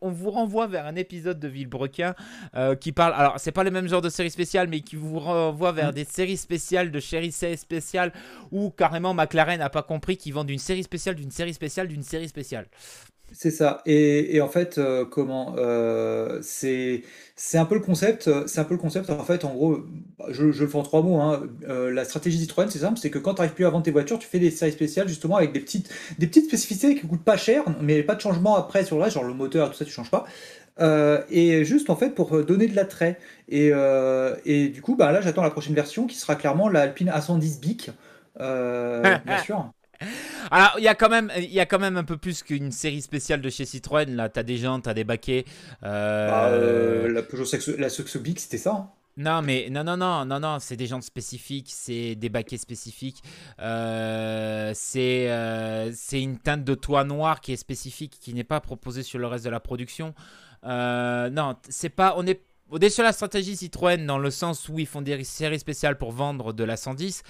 on, 0.00 0.10
vous, 0.10 0.30
renvoie 0.30 0.66
vers 0.66 0.86
un 0.86 0.96
épisode 0.96 1.38
de 1.38 1.48
Villebrequin 1.48 2.14
euh, 2.56 2.74
qui 2.74 2.92
parle. 2.92 3.12
Alors, 3.14 3.34
c'est 3.38 3.52
pas 3.52 3.64
le 3.64 3.70
même 3.70 3.86
genre 3.86 4.00
de 4.00 4.08
série 4.08 4.30
spéciale, 4.30 4.68
mais 4.68 4.80
qui 4.80 4.96
vous 4.96 5.18
renvoie 5.18 5.72
vers 5.72 5.90
mm. 5.90 5.94
des 5.94 6.04
séries 6.04 6.38
spéciales 6.38 6.90
de 6.90 7.00
séries 7.00 7.32
spéciales 7.32 8.12
où 8.50 8.70
carrément 8.70 9.12
McLaren 9.12 9.58
n'a 9.58 9.68
pas 9.68 9.82
compris 9.82 10.16
qu'ils 10.16 10.32
vendent 10.32 10.50
une 10.50 10.58
série 10.58 10.82
spéciale 10.82 11.16
d'une 11.16 11.30
série 11.30 11.54
spéciale 11.54 11.88
d'une 11.88 12.02
série 12.02 12.28
spéciale. 12.28 12.66
C'est 13.30 13.50
ça. 13.50 13.82
Et, 13.84 14.40
en 14.40 14.48
fait, 14.48 14.78
euh, 14.78 15.04
comment 15.04 15.54
euh, 15.58 16.38
c'est 16.42 17.02
c'est 17.36 17.58
un 17.58 17.66
peu 17.66 17.74
le 17.74 17.80
concept. 17.80 18.30
C'est 18.46 18.58
un 18.58 18.64
peu 18.64 18.74
le 18.74 18.80
concept. 18.80 19.10
En 19.10 19.22
fait, 19.22 19.44
en 19.44 19.52
gros, 19.52 19.84
je, 20.30 20.50
je 20.50 20.64
le 20.64 20.68
fais 20.68 20.78
en 20.78 20.82
trois 20.82 21.02
mots. 21.02 21.20
Hein. 21.20 21.42
Euh, 21.68 21.90
la 21.92 22.04
stratégie 22.04 22.38
Citroën, 22.38 22.68
c'est 22.70 22.78
simple, 22.80 22.98
c'est 22.98 23.10
que 23.10 23.18
quand 23.18 23.34
tu 23.34 23.40
n'arrives 23.42 23.54
plus 23.54 23.66
à 23.66 23.70
vendre 23.70 23.84
tes 23.84 23.90
voitures, 23.90 24.18
tu 24.18 24.26
fais 24.26 24.38
des 24.38 24.50
séries 24.50 24.72
spéciales 24.72 25.08
justement 25.08 25.36
avec 25.36 25.52
des 25.52 25.60
petites 25.60 25.90
des 26.18 26.26
petites 26.26 26.46
spécificités 26.46 26.94
qui 26.94 27.06
coûtent 27.06 27.22
pas 27.22 27.36
cher, 27.36 27.64
mais 27.82 28.02
pas 28.02 28.14
de 28.14 28.20
changement 28.20 28.56
après 28.56 28.84
sur 28.84 28.96
le 28.96 29.02
reste, 29.02 29.14
genre 29.14 29.24
le 29.24 29.34
moteur, 29.34 29.70
tout 29.70 29.76
ça, 29.76 29.84
tu 29.84 29.92
changes 29.92 30.10
pas. 30.10 30.24
et 31.30 31.64
juste 31.64 31.90
en 31.90 31.96
fait 31.96 32.10
pour 32.14 32.42
donner 32.44 32.66
de 32.66 32.74
l'attrait. 32.76 33.18
Et, 33.48 33.70
et 34.44 34.68
du 34.68 34.82
coup, 34.82 34.96
bah 34.96 35.12
là, 35.12 35.20
j'attends 35.20 35.42
la 35.42 35.50
prochaine 35.50 35.74
version 35.74 36.06
qui 36.06 36.16
sera 36.16 36.34
clairement 36.34 36.68
la 36.68 36.82
Alpine 36.82 37.10
A110 37.10 37.60
Bic, 37.60 37.90
bien 38.38 39.38
sûr. 39.38 39.70
Alors, 40.50 40.74
il 40.78 40.84
y, 40.84 40.88
a 40.88 40.94
quand 40.94 41.08
même, 41.08 41.30
il 41.36 41.52
y 41.52 41.60
a 41.60 41.66
quand 41.66 41.78
même 41.78 41.96
un 41.96 42.04
peu 42.04 42.16
plus 42.16 42.42
qu'une 42.42 42.70
série 42.70 43.02
spéciale 43.02 43.40
de 43.40 43.50
chez 43.50 43.64
Citroën. 43.64 44.14
Là, 44.14 44.28
t'as 44.28 44.42
des 44.42 44.56
gens, 44.56 44.80
t'as 44.80 44.94
des 44.94 45.04
baquets. 45.04 45.44
Euh, 45.82 46.28
bah, 46.28 46.48
euh, 46.48 47.12
la 47.12 47.22
Peugeot 47.22 47.44
la 47.78 47.88
Saxo 47.88 48.20
Big, 48.20 48.38
c'était 48.38 48.58
ça. 48.58 48.72
Hein. 48.72 48.90
Non, 49.16 49.42
mais 49.42 49.68
non, 49.70 49.82
non, 49.82 49.96
non, 49.96 50.24
non, 50.24 50.38
non, 50.38 50.58
c'est 50.60 50.76
des 50.76 50.86
gens 50.86 51.00
spécifiques, 51.00 51.70
c'est 51.72 52.14
des 52.14 52.28
baquets 52.28 52.56
spécifiques, 52.56 53.20
euh, 53.58 54.70
c'est 54.76 55.28
c'est 55.92 56.22
une 56.22 56.38
teinte 56.38 56.62
de 56.62 56.76
toit 56.76 57.02
noir 57.02 57.40
qui 57.40 57.52
est 57.52 57.56
spécifique, 57.56 58.16
qui 58.20 58.32
n'est 58.32 58.44
pas 58.44 58.60
proposée 58.60 59.02
sur 59.02 59.18
le 59.18 59.26
reste 59.26 59.44
de 59.44 59.50
la 59.50 59.58
production. 59.58 60.14
non, 60.62 61.56
c'est 61.68 61.88
pas, 61.88 62.14
on 62.16 62.28
est, 62.28 62.42
est 62.76 62.90
sur 62.90 63.04
la 63.04 63.12
stratégie 63.12 63.56
Citroën 63.56 64.04
dans 64.04 64.18
le 64.18 64.30
sens 64.30 64.68
où 64.68 64.78
ils 64.78 64.86
font 64.86 65.02
des 65.02 65.24
séries 65.24 65.58
spéciales 65.58 65.96
pour 65.96 66.12
vendre 66.12 66.52
de 66.52 66.64
la 66.64 66.76
110. 66.76 67.22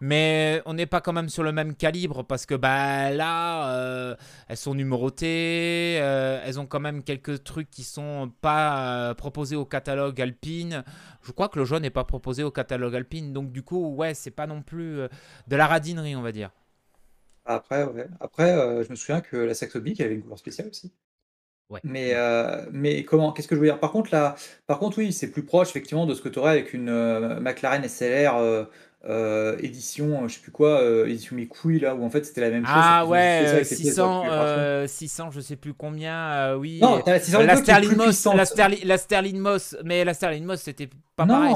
Mais 0.00 0.62
on 0.64 0.72
n'est 0.72 0.86
pas 0.86 1.02
quand 1.02 1.12
même 1.12 1.28
sur 1.28 1.42
le 1.42 1.52
même 1.52 1.74
calibre 1.74 2.24
parce 2.24 2.46
que 2.46 2.54
bah, 2.54 3.10
là, 3.10 3.76
euh, 3.76 4.16
elles 4.48 4.56
sont 4.56 4.74
numérotées, 4.74 5.98
euh, 6.00 6.40
elles 6.44 6.58
ont 6.58 6.66
quand 6.66 6.80
même 6.80 7.02
quelques 7.02 7.44
trucs 7.44 7.70
qui 7.70 7.84
sont 7.84 8.32
pas 8.40 9.10
euh, 9.10 9.14
proposés 9.14 9.56
au 9.56 9.66
catalogue 9.66 10.18
Alpine. 10.18 10.84
Je 11.22 11.32
crois 11.32 11.50
que 11.50 11.58
le 11.58 11.66
jaune 11.66 11.82
n'est 11.82 11.90
pas 11.90 12.04
proposé 12.04 12.42
au 12.42 12.50
catalogue 12.50 12.96
Alpine, 12.96 13.34
donc 13.34 13.52
du 13.52 13.62
coup, 13.62 13.94
ouais, 13.94 14.14
c'est 14.14 14.30
pas 14.30 14.46
non 14.46 14.62
plus 14.62 15.00
de 15.48 15.56
la 15.56 15.66
radinerie, 15.66 16.16
on 16.16 16.22
va 16.22 16.32
dire. 16.32 16.50
Après. 17.44 17.86
Après, 18.20 18.84
je 18.84 18.90
me 18.90 18.96
souviens 18.96 19.20
que 19.20 19.36
la 19.36 19.52
Saxo 19.52 19.80
Bic 19.80 20.00
avait 20.00 20.14
une 20.14 20.22
couleur 20.22 20.38
spéciale 20.38 20.68
aussi. 20.68 20.92
Ouais. 21.70 21.80
Mais, 21.84 22.14
mais 22.72 23.04
comment 23.04 23.32
Qu'est-ce 23.32 23.48
que 23.48 23.54
je 23.54 23.60
veux 23.60 23.66
dire? 23.66 23.78
Par 23.78 23.92
contre, 23.92 24.10
là, 24.12 24.34
par 24.66 24.78
contre, 24.78 24.98
oui, 24.98 25.12
c'est 25.12 25.30
plus 25.30 25.44
proche 25.44 25.70
effectivement 25.70 26.04
de 26.04 26.14
ce 26.14 26.20
que 26.20 26.28
tu 26.28 26.38
aurais 26.38 26.50
avec 26.50 26.74
une 26.74 26.90
McLaren 27.40 27.86
SLR 27.88 28.66
euh, 29.08 29.56
édition, 29.60 30.28
je 30.28 30.34
sais 30.34 30.40
plus 30.40 30.52
quoi, 30.52 30.82
euh, 30.82 31.06
édition 31.06 31.34
mes 31.34 31.46
couilles 31.46 31.80
là, 31.80 31.94
où 31.94 32.04
en 32.04 32.10
fait 32.10 32.26
c'était 32.26 32.42
la 32.42 32.50
même 32.50 32.66
chose. 32.66 32.74
Ah 32.76 33.06
ouais, 33.06 33.62
600, 33.64 34.86
600, 34.86 35.30
je 35.30 35.40
sais 35.40 35.56
plus 35.56 35.72
combien, 35.72 36.54
oui. 36.56 36.80
Non, 36.82 37.02
la, 37.06 37.18
Sterling 37.18 37.96
Moss, 37.96 38.26
la, 38.26 38.98
Sterling, 38.98 39.38
Moss, 39.38 39.74
mais 39.84 40.04
la 40.04 40.12
Sterling 40.12 40.44
Moss 40.44 40.60
c'était 40.60 40.90
pas 41.16 41.24
non, 41.24 41.34
pareil. 41.34 41.54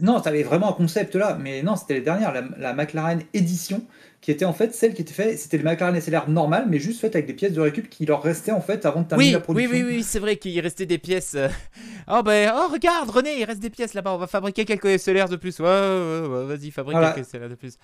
Non, 0.00 0.20
t'avais 0.22 0.42
vraiment 0.42 0.70
un 0.70 0.72
concept 0.72 1.16
là, 1.16 1.36
mais 1.38 1.62
non, 1.62 1.76
c'était 1.76 1.94
les 1.94 2.00
dernières, 2.00 2.32
la, 2.56 2.72
McLaren 2.72 3.20
édition 3.34 3.82
qui 4.20 4.30
était 4.30 4.44
en 4.44 4.52
fait 4.52 4.74
celle 4.74 4.92
qui 4.92 5.02
était 5.02 5.14
faite, 5.14 5.38
c'était 5.38 5.56
le 5.56 5.64
McLaren 5.64 5.98
SLR 5.98 6.28
normal, 6.28 6.66
mais 6.68 6.78
juste 6.78 7.00
faite 7.00 7.14
avec 7.14 7.26
des 7.26 7.32
pièces 7.32 7.52
de 7.52 7.60
récup 7.60 7.88
qui 7.88 8.04
leur 8.04 8.22
restaient 8.22 8.52
en 8.52 8.60
fait 8.60 8.84
avant 8.84 9.02
de 9.02 9.08
terminer 9.08 9.32
la 9.32 9.40
production. 9.40 9.70
Oui, 9.70 9.82
oui, 9.82 9.96
oui, 9.96 10.02
c'est 10.02 10.18
vrai 10.18 10.36
qu'il 10.36 10.58
restait 10.60 10.86
des 10.86 10.98
pièces. 10.98 11.34
Euh. 11.34 11.48
Oh 12.08 12.22
ben, 12.22 12.52
oh 12.54 12.68
regarde, 12.70 13.08
René, 13.08 13.40
il 13.40 13.44
reste 13.44 13.60
des 13.60 13.70
pièces 13.70 13.94
là-bas, 13.94 14.12
on 14.12 14.18
va 14.18 14.26
fabriquer 14.26 14.64
quelques 14.64 14.98
SLR 14.98 15.28
de 15.28 15.36
plus. 15.36 15.58
Ouais, 15.60 15.66
ouais, 15.66 16.26
ouais 16.28 16.44
vas-y, 16.46 16.70
fabrique 16.70 16.98
quelques 16.98 17.26
SLR 17.26 17.48
de 17.48 17.54
plus. 17.54 17.78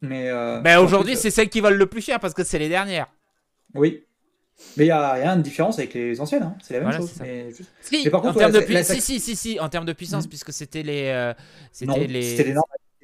Mais 0.00 0.30
euh, 0.30 0.60
ben, 0.60 0.78
aujourd'hui, 0.78 1.16
c'est 1.16 1.30
celles 1.30 1.48
qui 1.48 1.60
valent 1.60 1.76
le 1.76 1.86
plus 1.86 2.00
cher 2.00 2.20
parce 2.20 2.32
que 2.32 2.44
c'est 2.44 2.58
les 2.58 2.68
dernières. 2.68 3.08
Oui, 3.74 4.04
mais 4.76 4.84
il 4.84 4.86
n'y 4.86 4.92
a 4.92 5.12
rien 5.12 5.36
de 5.36 5.42
différence 5.42 5.78
avec 5.78 5.94
les 5.94 6.20
anciennes, 6.20 6.42
hein. 6.42 6.56
c'est 6.62 6.74
la 6.74 6.80
même 6.80 6.92
chose. 6.92 7.12
Mais 7.20 7.48
si, 7.80 8.08
par 8.10 8.22
contre, 8.22 8.42
en 8.42 8.50
de 8.50 8.60
si, 8.82 9.00
si, 9.00 9.20
si, 9.20 9.36
si, 9.36 9.60
en 9.60 9.68
termes 9.68 9.84
de 9.84 9.92
puissance, 9.92 10.26
hmm. 10.26 10.28
puisque 10.28 10.52
c'était 10.52 10.82
les. 10.82 11.08
Euh, 11.08 11.34
c'était 11.70 12.06
les... 12.06 12.36
les 12.36 12.54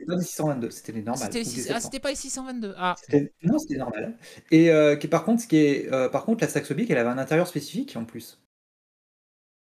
pas 0.06 0.16
les 0.16 0.22
622, 0.22 0.70
c'était 0.70 0.92
les 0.92 1.02
normales. 1.02 1.30
Ah, 1.70 1.80
c'était 1.80 2.00
pas 2.00 2.10
les 2.10 2.16
622. 2.16 2.74
Ah. 2.76 2.96
Non, 3.42 3.58
c'était 3.58 3.76
normal. 3.76 4.14
Et 4.50 4.70
euh, 4.70 4.96
qui, 4.96 5.08
par 5.08 5.24
contre, 5.24 5.42
ce 5.42 5.46
qui 5.46 5.56
est, 5.56 5.92
euh, 5.92 6.08
par 6.08 6.24
contre, 6.24 6.42
la 6.42 6.48
Saxobic, 6.48 6.90
elle 6.90 6.98
avait 6.98 7.10
un 7.10 7.18
intérieur 7.18 7.46
spécifique 7.46 7.96
en 7.96 8.04
plus. 8.04 8.40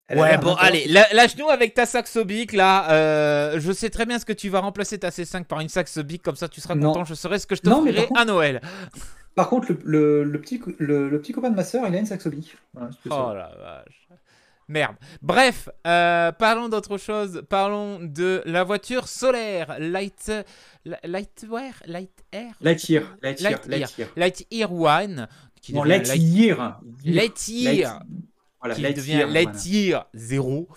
ouais, 0.09 0.37
bon, 0.37 0.55
allez, 0.55 0.87
lâche-nous 0.87 1.49
avec 1.49 1.73
ta 1.73 1.85
Saxobic 1.85 2.53
là. 2.53 2.91
Euh, 2.91 3.59
je 3.59 3.71
sais 3.71 3.89
très 3.89 4.05
bien 4.05 4.19
ce 4.19 4.25
que 4.25 4.33
tu 4.33 4.49
vas 4.49 4.59
remplacer 4.59 4.99
ta 4.99 5.09
C5 5.09 5.45
par 5.45 5.59
une 5.59 5.69
Saxobic, 5.69 6.21
comme 6.21 6.35
ça 6.35 6.47
tu 6.47 6.61
seras 6.61 6.75
content. 6.75 7.05
Je 7.05 7.13
saurai 7.13 7.39
ce 7.39 7.47
que 7.47 7.55
je 7.55 7.61
t'offrirai 7.61 8.07
à 8.15 8.25
Noël. 8.25 8.61
Par 9.35 9.49
contre, 9.49 9.73
le, 9.85 10.23
le, 10.23 10.41
petit, 10.41 10.61
le, 10.79 11.17
petit 11.21 11.31
copain 11.31 11.49
de 11.49 11.55
ma 11.55 11.63
soeur, 11.63 11.87
il 11.87 11.95
a 11.95 11.99
une 11.99 12.05
Saxobic. 12.05 12.57
Voilà, 12.73 12.89
oh 13.05 13.33
la 13.33 13.55
vache. 13.57 14.08
Merde. 14.69 14.95
Bref, 15.23 15.67
euh, 15.85 16.31
parlons 16.31 16.69
d'autre 16.69 16.97
chose. 16.97 17.41
Parlons 17.49 17.99
de 17.99 18.43
la 18.45 18.63
voiture 18.63 19.07
solaire. 19.07 19.75
Light, 19.79 20.31
Lightwear, 21.03 21.73
Light 21.87 22.23
Air, 22.31 22.53
Lightyear, 22.61 23.03
Lightyear, 23.21 23.59
Lightyear, 23.67 24.09
Lightyear 24.15 24.71
One, 24.71 25.27
qui 25.61 25.73
bon, 25.73 25.83
Lightyear, 25.83 26.79
Lightyear, 27.03 28.03
voilà, 28.59 28.75
qui 28.75 28.93
devient 28.93 29.25
Lightyear 29.27 30.07
0. 30.13 30.69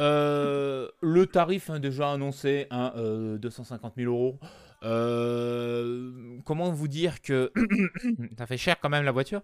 Euh, 0.00 0.88
le 1.00 1.26
tarif 1.26 1.70
hein, 1.70 1.80
déjà 1.80 2.12
annoncé, 2.12 2.66
hein, 2.70 2.92
euh, 2.96 3.38
250 3.38 3.94
000 3.96 4.12
euros. 4.12 4.38
Euh, 4.84 6.38
comment 6.44 6.70
vous 6.70 6.86
dire 6.88 7.20
que 7.20 7.52
ça 8.38 8.46
fait 8.46 8.56
cher 8.58 8.78
quand 8.80 8.88
même 8.88 9.04
la 9.04 9.12
voiture. 9.12 9.40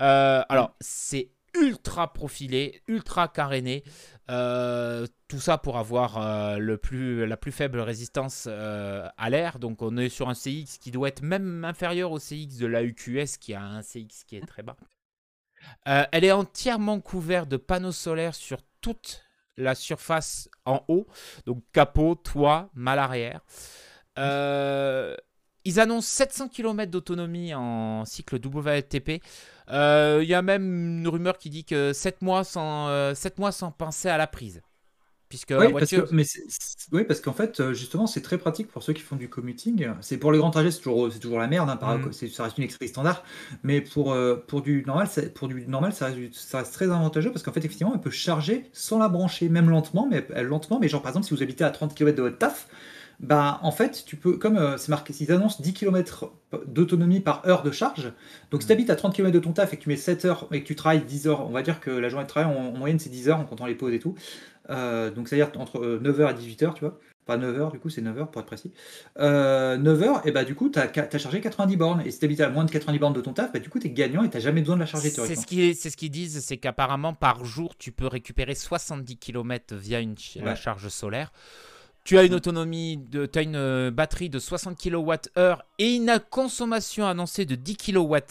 Euh, 0.00 0.42
Alors, 0.48 0.76
c'est 0.80 1.30
ultra 1.54 2.12
profilé, 2.12 2.82
ultra 2.88 3.28
caréné. 3.28 3.84
Euh, 4.30 5.06
tout 5.26 5.40
ça 5.40 5.56
pour 5.56 5.78
avoir 5.78 6.18
euh, 6.18 6.58
la 6.58 7.36
plus 7.36 7.52
faible 7.52 7.80
résistance 7.80 8.46
euh, 8.48 9.08
à 9.16 9.30
l'air. 9.30 9.58
Donc 9.58 9.82
on 9.82 9.96
est 9.96 10.08
sur 10.08 10.28
un 10.28 10.34
CX 10.34 10.78
qui 10.80 10.90
doit 10.90 11.08
être 11.08 11.22
même 11.22 11.64
inférieur 11.64 12.12
au 12.12 12.18
CX 12.18 12.58
de 12.58 12.66
la 12.66 12.82
UQS 12.82 13.38
qui 13.40 13.54
a 13.54 13.62
un 13.62 13.82
CX 13.82 14.24
qui 14.26 14.36
est 14.36 14.46
très 14.46 14.62
bas. 14.62 14.76
elle 15.84 16.24
est 16.24 16.32
entièrement 16.32 17.00
couverte 17.00 17.48
de 17.48 17.56
panneaux 17.56 17.92
solaires 17.92 18.34
sur 18.34 18.58
toute 18.80 19.24
la 19.56 19.74
surface 19.74 20.48
en 20.64 20.84
haut. 20.88 21.06
Donc 21.46 21.62
capot, 21.72 22.14
toit, 22.14 22.70
mal 22.74 22.98
arrière. 22.98 23.40
Ils 25.64 25.80
annoncent 25.80 26.08
700 26.08 26.48
km 26.48 26.90
d'autonomie 26.90 27.54
en 27.54 28.04
cycle. 28.04 28.38
Euh, 29.70 30.20
il 30.22 30.28
y 30.28 30.34
a 30.34 30.42
même 30.42 30.98
une 31.00 31.08
rumeur 31.08 31.36
qui 31.36 31.50
dit 31.50 31.64
que 31.64 31.92
7 31.92 32.22
mois 32.22 32.44
sans, 32.44 32.88
euh, 32.88 33.14
mois 33.36 33.52
sans 33.52 33.70
penser 33.70 34.08
à 34.08 34.16
la 34.16 34.26
prise. 34.26 34.62
Puisque 35.28 35.52
oui, 35.58 35.70
parce 35.74 35.90
que, 35.90 36.08
mais 36.10 36.24
oui, 36.90 37.04
parce 37.04 37.20
qu'en 37.20 37.34
fait, 37.34 37.60
euh, 37.60 37.74
justement, 37.74 38.06
c'est 38.06 38.22
très 38.22 38.38
pratique 38.38 38.68
pour 38.68 38.82
ceux 38.82 38.94
qui 38.94 39.02
font 39.02 39.16
du 39.16 39.28
commuting. 39.28 39.90
C'est 40.00 40.16
pour 40.16 40.32
les 40.32 40.38
grands 40.38 40.50
trajets, 40.50 40.70
c'est 40.70 40.78
toujours, 40.78 41.12
c'est 41.12 41.18
toujours 41.18 41.38
la 41.38 41.48
merde. 41.48 41.68
Hein, 41.68 41.76
par, 41.76 41.98
mm. 41.98 42.12
Ça 42.14 42.44
reste 42.44 42.56
une 42.56 42.64
extrait 42.64 42.86
standard. 42.86 43.22
Mais 43.62 43.82
pour, 43.82 44.16
pour 44.46 44.62
du 44.62 44.84
normal, 44.86 45.06
ça, 45.06 45.20
pour 45.34 45.48
du 45.48 45.66
normal, 45.66 45.92
ça 45.92 46.06
reste, 46.06 46.32
ça 46.32 46.58
reste 46.58 46.72
très 46.72 46.86
avantageux 46.86 47.30
parce 47.30 47.42
qu'en 47.42 47.52
fait, 47.52 47.60
effectivement, 47.60 47.92
elle 47.92 48.00
peut 48.00 48.08
charger 48.08 48.70
sans 48.72 48.98
la 48.98 49.10
brancher, 49.10 49.50
même 49.50 49.68
lentement, 49.68 50.08
mais 50.10 50.26
lentement. 50.42 50.78
Mais 50.80 50.88
genre, 50.88 51.02
par 51.02 51.10
exemple, 51.10 51.26
si 51.26 51.34
vous 51.34 51.42
habitez 51.42 51.62
à 51.62 51.70
30 51.70 51.94
km 51.94 52.16
de 52.16 52.22
votre 52.22 52.38
taf, 52.38 52.66
bah, 53.20 53.58
en 53.62 53.72
fait, 53.72 54.04
tu 54.06 54.16
peux, 54.16 54.36
comme 54.36 54.56
euh, 54.56 54.76
c'est 54.76 54.90
marqué, 54.90 55.12
s'ils 55.12 55.32
annoncent 55.32 55.60
10 55.60 55.72
km 55.72 56.32
d'autonomie 56.66 57.18
par 57.20 57.46
heure 57.48 57.64
de 57.64 57.72
charge, 57.72 58.12
donc 58.50 58.62
si 58.62 58.66
mm. 58.66 58.68
tu 58.68 58.72
habites 58.72 58.90
à 58.90 58.96
30 58.96 59.14
km 59.14 59.32
de 59.32 59.40
ton 59.40 59.52
taf 59.52 59.72
et 59.72 59.76
que 59.76 59.82
tu 59.82 59.88
mets 59.88 59.96
7 59.96 60.24
heures 60.24 60.48
et 60.52 60.62
que 60.62 60.66
tu 60.66 60.76
travailles 60.76 61.02
10 61.02 61.26
heures, 61.26 61.46
on 61.46 61.50
va 61.50 61.62
dire 61.62 61.80
que 61.80 61.90
la 61.90 62.08
journée 62.08 62.24
de 62.24 62.28
travail 62.28 62.54
en, 62.54 62.70
moyenne 62.72 63.00
c'est 63.00 63.10
10 63.10 63.28
heures 63.28 63.40
en 63.40 63.44
comptant 63.44 63.66
les 63.66 63.74
pauses 63.74 63.92
et 63.92 63.98
tout. 63.98 64.14
Euh, 64.70 65.10
donc 65.10 65.28
c'est-à-dire 65.28 65.50
entre 65.60 65.80
9h 65.80 66.20
euh, 66.20 66.28
et 66.30 66.34
18h, 66.34 66.74
tu 66.74 66.80
vois. 66.80 67.00
Pas 67.26 67.36
9h, 67.36 67.72
du 67.72 67.78
coup, 67.78 67.90
c'est 67.90 68.00
9h 68.00 68.30
pour 68.30 68.40
être 68.40 68.46
précis. 68.46 68.72
9h, 69.18 70.26
et 70.26 70.32
bah 70.32 70.44
du 70.44 70.54
coup, 70.54 70.70
tu 70.70 70.78
as, 70.78 71.18
chargé 71.18 71.42
90 71.42 71.76
bornes. 71.76 72.02
Et 72.06 72.10
si 72.10 72.18
tu 72.18 72.24
habites 72.24 72.40
à 72.40 72.48
moins 72.48 72.64
de 72.64 72.70
90 72.70 72.98
bornes 72.98 73.12
de 73.12 73.20
ton 73.20 73.34
taf, 73.34 73.52
bah 73.52 73.58
du 73.58 73.68
coup, 73.68 73.78
tu 73.78 73.88
es 73.88 73.90
gagnant 73.90 74.22
et 74.22 74.30
tu 74.30 74.40
jamais 74.40 74.62
besoin 74.62 74.76
de 74.76 74.80
la 74.80 74.86
charger 74.86 75.10
C'est 75.10 75.34
ce 75.34 75.44
qu'ils 75.46 75.76
ce 75.76 75.94
qu'ils 75.94 76.10
disent, 76.10 76.42
c'est 76.42 76.56
qu'apparemment, 76.56 77.12
par 77.12 77.44
jour, 77.44 77.76
tu 77.76 77.92
peux 77.92 78.06
récupérer 78.06 78.54
70 78.54 79.18
km 79.18 79.74
via 79.74 80.00
une, 80.00 80.14
la 80.36 80.54
charge 80.54 80.88
solaire 80.88 81.30
Tu 82.08 82.16
as 82.16 82.24
une 82.24 82.32
autonomie, 82.32 82.96
de, 82.96 83.26
tu 83.26 83.38
as 83.38 83.42
une 83.42 83.54
euh, 83.54 83.90
batterie 83.90 84.30
de 84.30 84.38
60 84.38 84.78
kWh 84.82 85.56
et 85.78 85.94
une 85.96 86.18
consommation 86.30 87.06
annoncée 87.06 87.44
de 87.44 87.54
10 87.54 87.76
kWh 87.76 88.22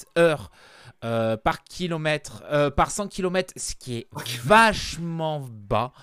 euh, 1.06 1.38
par 1.38 1.64
kilomètre, 1.64 2.44
euh, 2.52 2.72
par 2.72 2.90
100 2.90 3.08
km, 3.10 3.54
ce 3.56 3.76
qui 3.76 3.98
est 3.98 4.08
vachement 4.44 5.46
bas. 5.48 5.94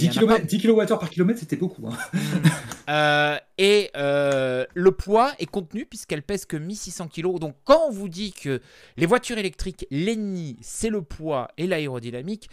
10, 0.00 0.08
km, 0.08 0.44
10 0.44 0.62
kWh 0.62 0.86
par 0.98 1.10
kilomètre, 1.10 1.38
c'était 1.38 1.54
beaucoup. 1.54 1.86
Hein. 1.86 3.38
et 3.56 3.90
le 3.94 4.90
poids 4.90 5.32
est 5.38 5.46
contenu 5.46 5.86
puisqu'elle 5.86 6.22
pèse 6.22 6.44
que 6.44 6.56
1600 6.56 7.06
kg. 7.06 7.38
Donc 7.38 7.54
quand 7.62 7.86
on 7.86 7.92
vous 7.92 8.08
dit 8.08 8.32
que 8.32 8.60
les 8.96 9.06
voitures 9.06 9.38
électriques, 9.38 9.86
l'ennemi, 9.92 10.56
c'est 10.60 10.90
le 10.90 11.02
poids 11.02 11.52
et 11.56 11.68
l'aérodynamique, 11.68 12.50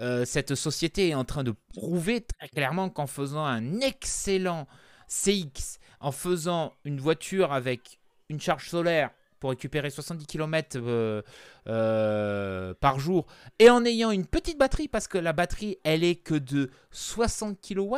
euh, 0.00 0.24
cette 0.24 0.54
société 0.54 1.10
est 1.10 1.14
en 1.14 1.24
train 1.24 1.44
de 1.44 1.54
prouver 1.74 2.22
très 2.22 2.48
clairement 2.48 2.88
qu'en 2.88 3.06
faisant 3.06 3.44
un 3.44 3.80
excellent 3.80 4.66
CX, 5.06 5.78
en 6.00 6.12
faisant 6.12 6.72
une 6.84 6.98
voiture 6.98 7.52
avec 7.52 7.98
une 8.28 8.40
charge 8.40 8.68
solaire 8.68 9.10
pour 9.38 9.50
récupérer 9.50 9.90
70 9.90 10.26
km 10.26 10.76
euh, 10.76 11.20
euh, 11.66 12.74
par 12.80 13.00
jour 13.00 13.26
et 13.58 13.68
en 13.68 13.84
ayant 13.84 14.12
une 14.12 14.24
petite 14.24 14.56
batterie 14.56 14.86
parce 14.86 15.08
que 15.08 15.18
la 15.18 15.32
batterie 15.32 15.78
elle 15.82 16.04
est 16.04 16.14
que 16.14 16.34
de 16.34 16.70
60 16.92 17.58
kW 17.60 17.96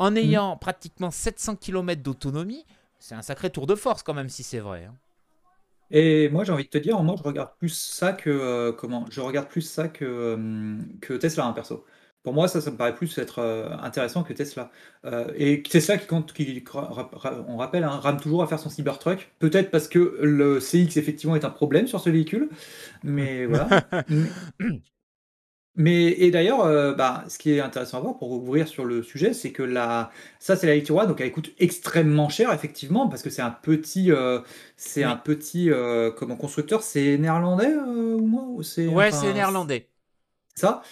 en 0.00 0.10
mmh. 0.10 0.16
ayant 0.16 0.56
pratiquement 0.56 1.12
700 1.12 1.54
km 1.54 2.02
d'autonomie 2.02 2.66
c'est 2.98 3.14
un 3.14 3.22
sacré 3.22 3.50
tour 3.50 3.68
de 3.68 3.76
force 3.76 4.02
quand 4.02 4.12
même 4.12 4.28
si 4.28 4.42
c'est 4.42 4.58
vrai 4.58 4.86
hein. 4.86 4.94
Et 5.90 6.28
moi, 6.28 6.44
j'ai 6.44 6.52
envie 6.52 6.64
de 6.64 6.68
te 6.68 6.78
dire, 6.78 7.02
moi, 7.02 7.16
je 7.18 7.22
regarde 7.22 7.50
plus 7.58 7.70
ça 7.70 8.12
que, 8.12 8.30
euh, 8.30 8.72
comment? 8.72 9.06
Je 9.10 9.20
regarde 9.20 9.48
plus 9.48 9.62
ça 9.62 9.88
que, 9.88 10.04
euh, 10.04 10.78
que 11.00 11.14
Tesla, 11.14 11.46
hein, 11.46 11.52
perso. 11.52 11.84
Pour 12.22 12.34
moi, 12.34 12.48
ça, 12.48 12.60
ça 12.60 12.70
me 12.70 12.76
paraît 12.76 12.94
plus 12.94 13.16
être, 13.18 13.38
euh, 13.40 13.70
intéressant 13.82 14.22
que 14.22 14.32
Tesla. 14.32 14.70
et 15.36 15.62
Tesla 15.62 15.96
qui 15.98 16.06
compte 16.06 16.32
qui 16.32 16.62
on 16.74 17.56
rappelle, 17.56 17.84
hein, 17.84 17.98
rame 18.00 18.20
toujours 18.20 18.42
à 18.42 18.46
faire 18.46 18.58
son 18.60 18.68
Cybertruck. 18.70 19.32
Peut-être 19.38 19.70
parce 19.70 19.88
que 19.88 20.18
le 20.22 20.60
CX, 20.60 20.96
effectivement, 20.98 21.34
est 21.34 21.44
un 21.44 21.50
problème 21.50 21.86
sur 21.86 22.00
ce 22.00 22.10
véhicule, 22.10 22.50
mais 23.02 23.46
voilà. 23.46 23.68
Mais 25.76 26.08
et 26.08 26.30
d'ailleurs, 26.30 26.62
euh, 26.62 26.94
bah, 26.94 27.24
ce 27.28 27.38
qui 27.38 27.52
est 27.52 27.60
intéressant 27.60 27.98
à 27.98 28.00
voir 28.00 28.18
pour 28.18 28.32
ouvrir 28.32 28.66
sur 28.66 28.84
le 28.84 29.02
sujet, 29.02 29.32
c'est 29.32 29.52
que 29.52 29.62
la 29.62 30.10
ça 30.40 30.56
c'est 30.56 30.66
la 30.66 30.74
Lectura, 30.74 31.06
donc 31.06 31.20
elle 31.20 31.30
coûte 31.30 31.52
extrêmement 31.58 32.28
cher 32.28 32.52
effectivement 32.52 33.08
parce 33.08 33.22
que 33.22 33.30
c'est 33.30 33.42
un 33.42 33.50
petit, 33.50 34.10
euh, 34.10 34.40
c'est 34.76 35.04
un 35.04 35.16
petit, 35.16 35.70
euh, 35.70 36.10
comment 36.10 36.36
constructeur, 36.36 36.82
c'est 36.82 37.16
néerlandais, 37.18 37.72
ou 37.74 38.26
moi? 38.26 38.44
Ou 38.48 38.62
c'est 38.62 38.88
Ouais, 38.88 39.12
c'est 39.12 39.32
néerlandais. 39.32 39.88
ça, 40.56 40.82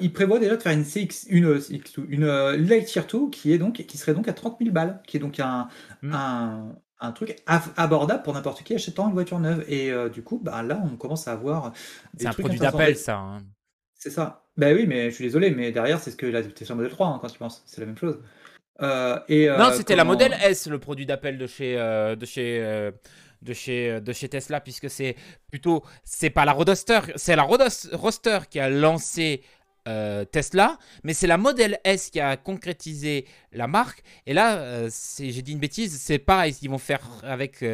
il 0.00 0.12
prévoit 0.12 0.38
déjà 0.38 0.56
de 0.56 0.62
faire 0.62 0.72
une 0.72 0.84
CX 0.84 1.26
une, 1.28 1.60
une, 2.08 2.26
Lightyear 2.56 3.06
2 3.06 3.28
qui 3.30 3.52
est 3.52 3.58
donc 3.58 3.74
qui 3.74 3.98
serait 3.98 4.14
donc 4.14 4.26
à 4.26 4.32
30 4.32 4.56
000 4.58 4.72
balles, 4.72 5.02
qui 5.06 5.18
est 5.18 5.20
donc 5.20 5.38
un 5.38 5.68
mmh. 6.02 6.12
un 6.14 6.76
un 7.00 7.12
truc 7.12 7.36
abordable 7.76 8.22
pour 8.22 8.32
n'importe 8.32 8.62
qui 8.62 8.74
achetant 8.74 9.08
une 9.08 9.12
voiture 9.12 9.38
neuve 9.38 9.62
et 9.68 9.92
du 10.10 10.22
coup, 10.22 10.40
bah, 10.42 10.62
là, 10.62 10.80
on 10.82 10.96
commence 10.96 11.28
à 11.28 11.32
avoir 11.32 11.74
C'est 12.16 12.26
un 12.26 12.32
produit 12.32 12.58
d'appel 12.58 12.96
ça, 12.96 13.18
hein. 13.18 13.42
C'est 14.04 14.10
ça. 14.10 14.42
Ben 14.58 14.76
oui, 14.76 14.86
mais 14.86 15.08
je 15.08 15.14
suis 15.14 15.24
désolé, 15.24 15.50
mais 15.50 15.72
derrière, 15.72 15.98
c'est 15.98 16.10
ce 16.10 16.16
que 16.16 16.26
la 16.26 16.42
Tesla 16.42 16.74
Model 16.74 16.90
3, 16.90 17.06
hein, 17.06 17.18
quand 17.22 17.28
tu 17.28 17.38
penses. 17.38 17.62
C'est 17.64 17.80
la 17.80 17.86
même 17.86 17.96
chose. 17.96 18.20
Euh, 18.82 19.18
et, 19.28 19.48
euh, 19.48 19.56
non, 19.56 19.72
c'était 19.72 19.96
la 19.96 20.04
Model 20.04 20.36
S, 20.42 20.66
le 20.66 20.78
produit 20.78 21.06
d'appel 21.06 21.38
de 21.38 21.46
chez, 21.46 21.78
euh, 21.78 22.14
de 22.14 22.26
chez, 22.26 22.90
de 23.40 23.52
chez, 23.54 24.02
de 24.02 24.12
chez 24.12 24.28
Tesla, 24.28 24.60
puisque 24.60 24.90
c'est 24.90 25.16
plutôt, 25.50 25.82
c'est 26.04 26.28
pas 26.28 26.44
la 26.44 26.52
Roadster, 26.52 27.00
c'est 27.16 27.34
la 27.34 27.44
Roadster 27.44 28.40
qui 28.50 28.60
a 28.60 28.68
lancé 28.68 29.40
Tesla, 30.30 30.76
mais 31.02 31.14
c'est 31.14 31.26
la 31.26 31.38
Model 31.38 31.78
S 31.84 32.10
qui 32.10 32.20
a 32.20 32.36
concrétisé 32.36 33.24
la 33.52 33.66
marque. 33.68 34.02
Et 34.26 34.34
là, 34.34 34.86
j'ai 35.18 35.40
dit 35.40 35.52
une 35.52 35.60
bêtise, 35.60 35.98
c'est 35.98 36.18
pareil, 36.18 36.54
ils 36.60 36.68
vont 36.68 36.76
faire 36.76 37.00
avec 37.22 37.64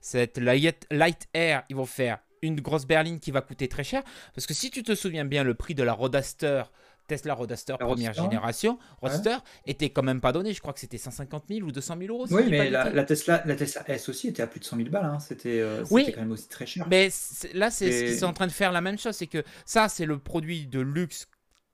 cette 0.00 0.38
Light, 0.38 0.86
Light 0.92 1.26
Air, 1.34 1.64
ils 1.68 1.74
vont 1.74 1.84
faire 1.84 2.20
une 2.42 2.60
grosse 2.60 2.86
berline 2.86 3.20
qui 3.20 3.30
va 3.30 3.40
coûter 3.40 3.68
très 3.68 3.84
cher. 3.84 4.02
Parce 4.34 4.46
que 4.46 4.54
si 4.54 4.70
tu 4.70 4.82
te 4.82 4.94
souviens 4.94 5.24
bien, 5.24 5.44
le 5.44 5.54
prix 5.54 5.74
de 5.74 5.82
la 5.82 5.92
Roadster, 5.92 6.64
Tesla 7.06 7.34
Roadster 7.34 7.74
première 7.78 8.14
génération, 8.14 8.78
Roadster, 9.02 9.36
était 9.66 9.90
quand 9.90 10.02
même 10.02 10.20
pas 10.20 10.32
donné. 10.32 10.52
Je 10.52 10.60
crois 10.60 10.72
que 10.72 10.80
c'était 10.80 10.98
150 10.98 11.44
000 11.48 11.66
ou 11.66 11.72
200 11.72 11.96
000 11.98 12.14
euros. 12.14 12.26
oui, 12.30 12.44
mais 12.48 12.70
la, 12.70 13.04
Tesla, 13.04 13.42
la 13.46 13.56
Tesla 13.56 13.82
S 13.88 14.08
aussi 14.08 14.28
était 14.28 14.42
à 14.42 14.46
plus 14.46 14.60
de 14.60 14.64
100 14.64 14.76
000 14.76 14.90
balles. 14.90 15.04
Hein. 15.04 15.18
C'était 15.18 15.60
euh, 15.60 15.84
quand 15.88 16.16
même 16.16 16.32
aussi 16.32 16.48
très 16.48 16.66
cher. 16.66 16.86
Mais 16.88 17.08
là, 17.54 17.70
c'est 17.70 17.92
ce 17.92 18.04
qu'ils 18.04 18.18
sont 18.18 18.26
en 18.26 18.32
train 18.32 18.46
de 18.46 18.52
faire 18.52 18.72
la 18.72 18.80
même 18.80 18.98
chose. 18.98 19.16
C'est 19.16 19.26
que 19.26 19.42
ça, 19.64 19.88
c'est 19.88 20.06
le 20.06 20.18
produit 20.18 20.66
de 20.66 20.80
luxe 20.80 21.26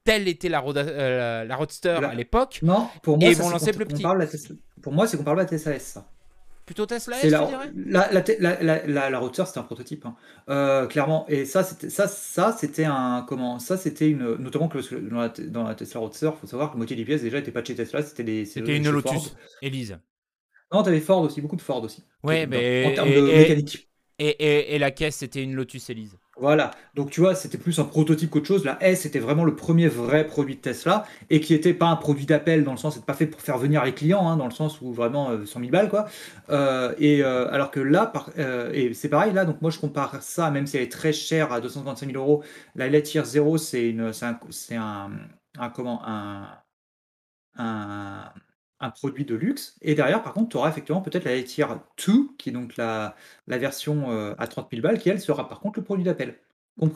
telle 0.06 0.28
était 0.28 0.48
la, 0.48 0.62
euh, 0.64 1.44
la, 1.44 1.56
Roadster 1.56 1.98
à 2.02 2.14
l'époque. 2.14 2.60
Non, 2.62 2.88
pour 3.02 3.18
moi, 3.18 3.28
et 3.28 3.32
ils 3.32 3.36
vont 3.36 3.50
lancer 3.50 3.72
plus 3.72 3.84
petit. 3.84 4.04
Pour 4.80 4.92
moi, 4.92 5.06
c'est 5.06 5.16
qu'on 5.16 5.24
parle 5.24 5.38
de 5.38 5.42
la 5.42 5.48
Tesla 5.48 5.74
S. 5.74 5.84
Ça. 5.84 6.08
Plutôt 6.66 6.84
Tesla 6.84 7.16
S, 7.22 7.30
la, 7.30 8.10
la, 8.10 8.22
la, 8.40 8.86
la, 8.86 9.10
la, 9.10 9.18
Roadster, 9.20 9.44
c'était 9.46 9.60
un 9.60 9.62
prototype, 9.62 10.04
hein. 10.04 10.16
euh, 10.48 10.88
clairement. 10.88 11.24
Et 11.28 11.44
ça, 11.44 11.62
c'était 11.62 11.90
ça, 11.90 12.08
ça, 12.08 12.56
c'était 12.58 12.84
un 12.84 13.24
comment 13.28 13.60
Ça, 13.60 13.76
c'était 13.76 14.10
une 14.10 14.34
notamment 14.34 14.66
que 14.66 14.78
dans 15.08 15.20
la, 15.20 15.28
dans 15.28 15.62
la 15.62 15.76
Tesla 15.76 16.00
Roadster, 16.00 16.30
faut 16.40 16.48
savoir 16.48 16.70
que 16.70 16.74
la 16.74 16.78
moitié 16.78 16.96
des 16.96 17.04
pièces 17.04 17.22
déjà 17.22 17.38
n'étaient 17.38 17.52
pas 17.52 17.62
chez 17.62 17.76
Tesla, 17.76 18.02
c'était 18.02 18.24
des. 18.24 18.44
C'était 18.44 18.76
une 18.76 18.90
Lotus, 18.90 19.36
Elise. 19.62 19.96
Non, 20.72 20.82
t'avais 20.82 20.98
Ford 21.00 21.22
aussi, 21.22 21.40
beaucoup 21.40 21.54
de 21.54 21.62
Ford 21.62 21.84
aussi. 21.84 22.02
Ouais, 22.24 22.48
mais 22.48 22.86
en 22.86 22.94
termes 22.94 23.12
de 23.12 23.20
mécanique. 23.20 23.88
Et, 24.18 24.28
et, 24.28 24.74
et, 24.74 24.78
la 24.80 24.90
caisse, 24.90 25.16
c'était 25.16 25.42
une 25.42 25.54
Lotus 25.54 25.88
Elise. 25.90 26.18
Voilà, 26.38 26.70
donc 26.94 27.10
tu 27.10 27.20
vois, 27.22 27.34
c'était 27.34 27.56
plus 27.56 27.78
un 27.78 27.84
prototype 27.84 28.28
qu'autre 28.28 28.46
chose. 28.46 28.62
La 28.62 28.76
S 28.82 29.06
était 29.06 29.18
vraiment 29.20 29.44
le 29.44 29.56
premier 29.56 29.88
vrai 29.88 30.26
produit 30.26 30.56
de 30.56 30.60
Tesla 30.60 31.06
et 31.30 31.40
qui 31.40 31.54
n'était 31.54 31.72
pas 31.72 31.86
un 31.86 31.96
produit 31.96 32.26
d'appel 32.26 32.62
dans 32.62 32.72
le 32.72 32.76
sens, 32.76 32.94
c'est 32.94 33.06
pas 33.06 33.14
fait 33.14 33.26
pour 33.26 33.40
faire 33.40 33.56
venir 33.56 33.82
les 33.82 33.94
clients, 33.94 34.28
hein, 34.28 34.36
dans 34.36 34.44
le 34.44 34.50
sens 34.50 34.82
où 34.82 34.92
vraiment 34.92 35.30
100 35.46 35.60
euh, 35.60 35.62
000 35.62 35.72
balles 35.72 35.88
quoi. 35.88 36.06
Euh, 36.50 36.94
et 36.98 37.22
euh, 37.24 37.50
alors 37.50 37.70
que 37.70 37.80
là, 37.80 38.12
et 38.74 38.92
c'est 38.92 39.08
pareil 39.08 39.32
là, 39.32 39.46
donc 39.46 39.62
moi 39.62 39.70
je 39.70 39.78
compare 39.78 40.22
ça, 40.22 40.50
même 40.50 40.66
si 40.66 40.76
elle 40.76 40.82
est 40.82 40.92
très 40.92 41.14
chère 41.14 41.52
à 41.54 41.60
225 41.62 42.10
000 42.12 42.22
euros, 42.22 42.42
la 42.74 42.88
Lightyear 42.88 43.24
0 43.24 43.56
c'est 43.56 43.88
une, 43.88 44.12
c'est 44.12 44.76
un, 44.76 45.10
un, 45.58 45.70
comment, 45.70 46.02
un, 46.06 46.48
un, 47.56 48.30
un 48.80 48.90
produit 48.90 49.24
de 49.24 49.34
luxe. 49.34 49.76
Et 49.82 49.94
derrière, 49.94 50.22
par 50.22 50.32
contre, 50.32 50.50
tu 50.50 50.56
auras 50.56 50.68
effectivement 50.68 51.00
peut-être 51.00 51.24
la 51.24 51.32
Lightyear 51.32 51.80
2, 52.06 52.28
qui 52.38 52.50
est 52.50 52.52
donc 52.52 52.76
la, 52.76 53.14
la 53.46 53.58
version 53.58 54.10
euh, 54.10 54.34
à 54.38 54.46
30 54.46 54.68
000 54.70 54.82
balles, 54.82 54.98
qui 54.98 55.08
elle 55.08 55.20
sera 55.20 55.48
par 55.48 55.60
contre 55.60 55.78
le 55.78 55.84
produit 55.84 56.04
d'appel, 56.04 56.38
qu'on 56.78 56.90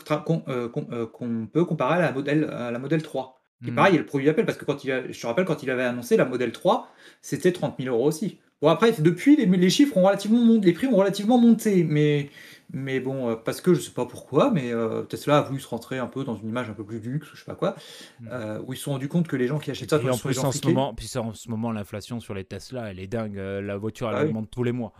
euh, 0.48 0.68
euh, 0.92 1.46
peut 1.52 1.64
comparer 1.64 1.96
à 1.96 2.00
la 2.00 2.12
modèle, 2.12 2.44
à 2.44 2.70
la 2.70 2.78
modèle 2.78 3.02
3. 3.02 3.36
Qui 3.62 3.72
mmh. 3.72 3.74
pareil, 3.74 3.94
est 3.96 3.98
le 3.98 4.06
produit 4.06 4.26
d'appel, 4.26 4.46
parce 4.46 4.56
que 4.56 4.64
quand 4.64 4.84
il 4.84 5.08
je 5.10 5.20
te 5.20 5.26
rappelle, 5.26 5.44
quand 5.44 5.62
il 5.62 5.70
avait 5.70 5.84
annoncé 5.84 6.16
la 6.16 6.24
modèle 6.24 6.52
3, 6.52 6.90
c'était 7.20 7.52
30 7.52 7.76
000 7.78 7.94
euros 7.94 8.06
aussi. 8.06 8.38
Bon, 8.62 8.68
après, 8.68 8.92
depuis, 8.92 9.36
les, 9.36 9.46
les 9.46 9.70
chiffres 9.70 9.96
ont 9.96 10.02
relativement 10.02 10.58
les 10.62 10.72
prix 10.72 10.86
ont 10.86 10.96
relativement 10.96 11.38
monté, 11.38 11.84
mais 11.84 12.30
mais 12.72 13.00
bon, 13.00 13.30
euh, 13.30 13.36
parce 13.36 13.60
que 13.60 13.74
je 13.74 13.80
sais 13.80 13.90
pas 13.90 14.06
pourquoi, 14.06 14.50
mais 14.50 14.72
euh, 14.72 15.02
Tesla 15.02 15.38
a 15.38 15.42
voulu 15.42 15.60
se 15.60 15.68
rentrer 15.68 15.98
un 15.98 16.06
peu 16.06 16.24
dans 16.24 16.36
une 16.36 16.48
image 16.48 16.70
un 16.70 16.74
peu 16.74 16.84
plus 16.84 17.00
luxe, 17.00 17.28
je 17.32 17.38
sais 17.38 17.44
pas 17.44 17.54
quoi, 17.54 17.74
mm. 18.20 18.28
euh, 18.30 18.62
où 18.66 18.72
ils 18.72 18.76
se 18.76 18.84
sont 18.84 18.92
rendus 18.92 19.08
compte 19.08 19.28
que 19.28 19.36
les 19.36 19.46
gens 19.46 19.58
qui 19.58 19.70
achètent 19.70 19.90
ça, 19.90 19.96
en 19.96 20.18
plus 20.18 20.38
en 20.38 20.52
ce 20.52 20.66
moment, 20.66 20.94
puis 20.94 21.10
en 21.16 21.32
ce 21.34 21.50
moment, 21.50 21.72
l'inflation 21.72 22.20
sur 22.20 22.34
les 22.34 22.44
Tesla, 22.44 22.90
elle 22.90 23.00
est 23.00 23.06
dingue. 23.06 23.36
La 23.36 23.76
voiture, 23.76 24.10
elle 24.10 24.16
ah 24.16 24.24
augmente 24.24 24.50
tous 24.50 24.62
les 24.62 24.72
mois. 24.72 24.92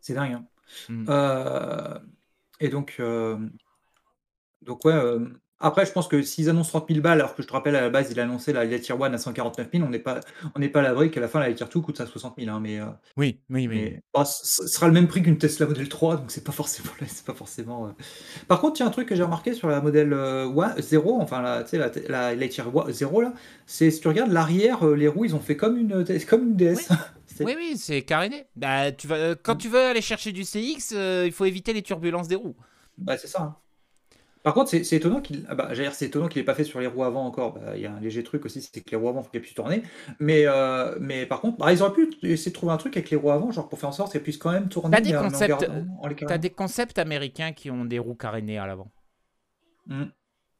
C'est 0.00 0.14
dingue. 0.14 0.32
Hein. 0.32 0.46
Mm. 0.88 2.00
et 2.60 2.68
donc, 2.68 3.02
donc 4.62 4.84
ouais, 4.84 5.16
après, 5.62 5.84
je 5.84 5.92
pense 5.92 6.08
que 6.08 6.22
s'ils 6.22 6.48
annoncent 6.48 6.70
30 6.70 6.88
000 6.88 7.00
balles, 7.02 7.18
alors 7.18 7.34
que 7.34 7.42
je 7.42 7.46
te 7.46 7.52
rappelle, 7.52 7.76
à 7.76 7.82
la 7.82 7.90
base, 7.90 8.10
il 8.10 8.18
a 8.18 8.22
annoncé 8.22 8.54
la 8.54 8.66
Tier 8.78 8.94
1 8.98 9.12
à 9.12 9.18
149 9.18 9.68
000, 9.70 9.84
on 9.84 9.90
n'est 9.90 9.98
pas, 9.98 10.20
on 10.54 10.58
n'est 10.58 10.70
pas 10.70 10.80
à 10.80 10.82
l'abri 10.82 11.10
qu'à 11.10 11.20
la 11.20 11.28
fin, 11.28 11.38
la 11.38 11.52
Tier 11.52 11.66
2 11.72 11.80
coûte 11.80 12.00
à 12.00 12.06
60 12.06 12.36
000. 12.38 12.50
Hein, 12.50 12.60
mais, 12.62 12.80
euh, 12.80 12.86
oui, 13.18 13.40
oui, 13.50 13.68
oui. 13.68 14.24
ce 14.24 14.66
sera 14.66 14.86
le 14.86 14.94
même 14.94 15.06
prix 15.06 15.22
qu'une 15.22 15.36
Tesla 15.36 15.66
Model 15.66 15.88
3, 15.90 16.16
donc 16.16 16.30
c'est 16.30 16.44
pas 16.44 16.52
forcément. 16.52 16.90
C'est 17.06 17.26
pas 17.26 17.34
forcément 17.34 17.86
euh. 17.86 17.90
Par 18.48 18.60
contre, 18.60 18.80
il 18.80 18.82
y 18.82 18.86
a 18.86 18.88
un 18.88 18.90
truc 18.90 19.08
que 19.08 19.14
j'ai 19.14 19.22
remarqué 19.22 19.52
sur 19.52 19.68
la 19.68 19.80
Model 19.82 20.10
0, 20.10 20.14
euh, 20.14 21.22
enfin, 21.22 21.42
la, 21.42 21.64
la, 21.72 21.90
la, 22.08 22.34
la 22.34 22.48
Tier 22.48 22.64
0, 22.88 23.20
là, 23.20 23.34
c'est 23.66 23.90
si 23.90 24.00
tu 24.00 24.08
regardes 24.08 24.32
l'arrière, 24.32 24.86
les 24.86 25.08
roues, 25.08 25.26
ils 25.26 25.34
ont 25.34 25.40
fait 25.40 25.56
comme 25.56 25.76
une, 25.76 26.04
comme 26.26 26.48
une 26.48 26.56
DS. 26.56 26.88
Oui. 27.42 27.54
oui, 27.56 27.78
c'est 27.78 28.02
caréné. 28.02 28.44
Bah, 28.54 28.92
tu 28.92 29.06
vas, 29.06 29.34
quand 29.34 29.56
tu 29.56 29.68
veux 29.68 29.80
aller 29.80 30.02
chercher 30.02 30.30
du 30.30 30.42
CX, 30.42 30.94
il 31.24 31.32
faut 31.32 31.46
éviter 31.46 31.72
les 31.72 31.80
turbulences 31.80 32.28
des 32.28 32.34
roues. 32.34 32.54
Bah, 32.98 33.16
c'est 33.16 33.28
ça. 33.28 33.56
Par 34.42 34.54
contre, 34.54 34.70
c'est 34.70 34.92
étonnant 34.92 35.20
qu'il 35.20 35.44
ah 35.48 35.54
bah, 35.54 35.70
c'est 35.92 36.06
étonnant 36.06 36.26
qu'il 36.26 36.40
ait 36.40 36.44
pas 36.44 36.54
fait 36.54 36.64
sur 36.64 36.80
les 36.80 36.86
roues 36.86 37.04
avant 37.04 37.26
encore. 37.26 37.52
Bah, 37.52 37.76
il 37.76 37.82
y 37.82 37.86
a 37.86 37.92
un 37.92 38.00
léger 38.00 38.24
truc 38.24 38.46
aussi, 38.46 38.62
c'est 38.62 38.80
que 38.80 38.90
les 38.90 38.96
roues 38.96 39.10
avant, 39.10 39.22
faut 39.22 39.28
qu'elles 39.28 39.42
puissent 39.42 39.54
tourner. 39.54 39.82
Mais, 40.18 40.44
euh, 40.46 40.96
mais 40.98 41.26
par 41.26 41.42
contre, 41.42 41.58
bah, 41.58 41.70
ils 41.72 41.82
auraient 41.82 41.92
pu 41.92 42.10
essayer 42.22 42.50
de 42.50 42.56
trouver 42.56 42.72
un 42.72 42.78
truc 42.78 42.96
avec 42.96 43.10
les 43.10 43.18
roues 43.18 43.32
avant, 43.32 43.50
genre 43.50 43.68
pour 43.68 43.78
faire 43.78 43.90
en 43.90 43.92
sorte 43.92 44.12
qu'elles 44.12 44.22
puissent 44.22 44.38
quand 44.38 44.52
même 44.52 44.68
tourner. 44.68 44.96
T'as 44.96 45.02
des, 45.02 45.12
concepts, 45.12 45.66
as 46.30 46.38
des 46.38 46.50
concepts 46.50 46.98
américains 46.98 47.52
qui 47.52 47.70
ont 47.70 47.84
des 47.84 47.98
roues 47.98 48.14
carénées 48.14 48.56
à 48.56 48.66
l'avant. 48.66 48.90
Mmh. 49.86 50.04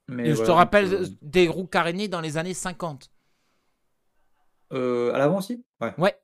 Mais 0.08 0.34
je 0.34 0.42
te 0.42 0.50
rappelle 0.50 0.92
euh, 0.92 1.06
des 1.22 1.48
roues 1.48 1.66
carénées 1.66 2.08
dans 2.08 2.20
les 2.20 2.36
années 2.36 2.54
50. 2.54 3.10
Euh, 4.72 5.14
à 5.14 5.18
l'avant 5.18 5.38
aussi? 5.38 5.64
Ouais. 5.80 5.94
Ouais. 5.96 6.14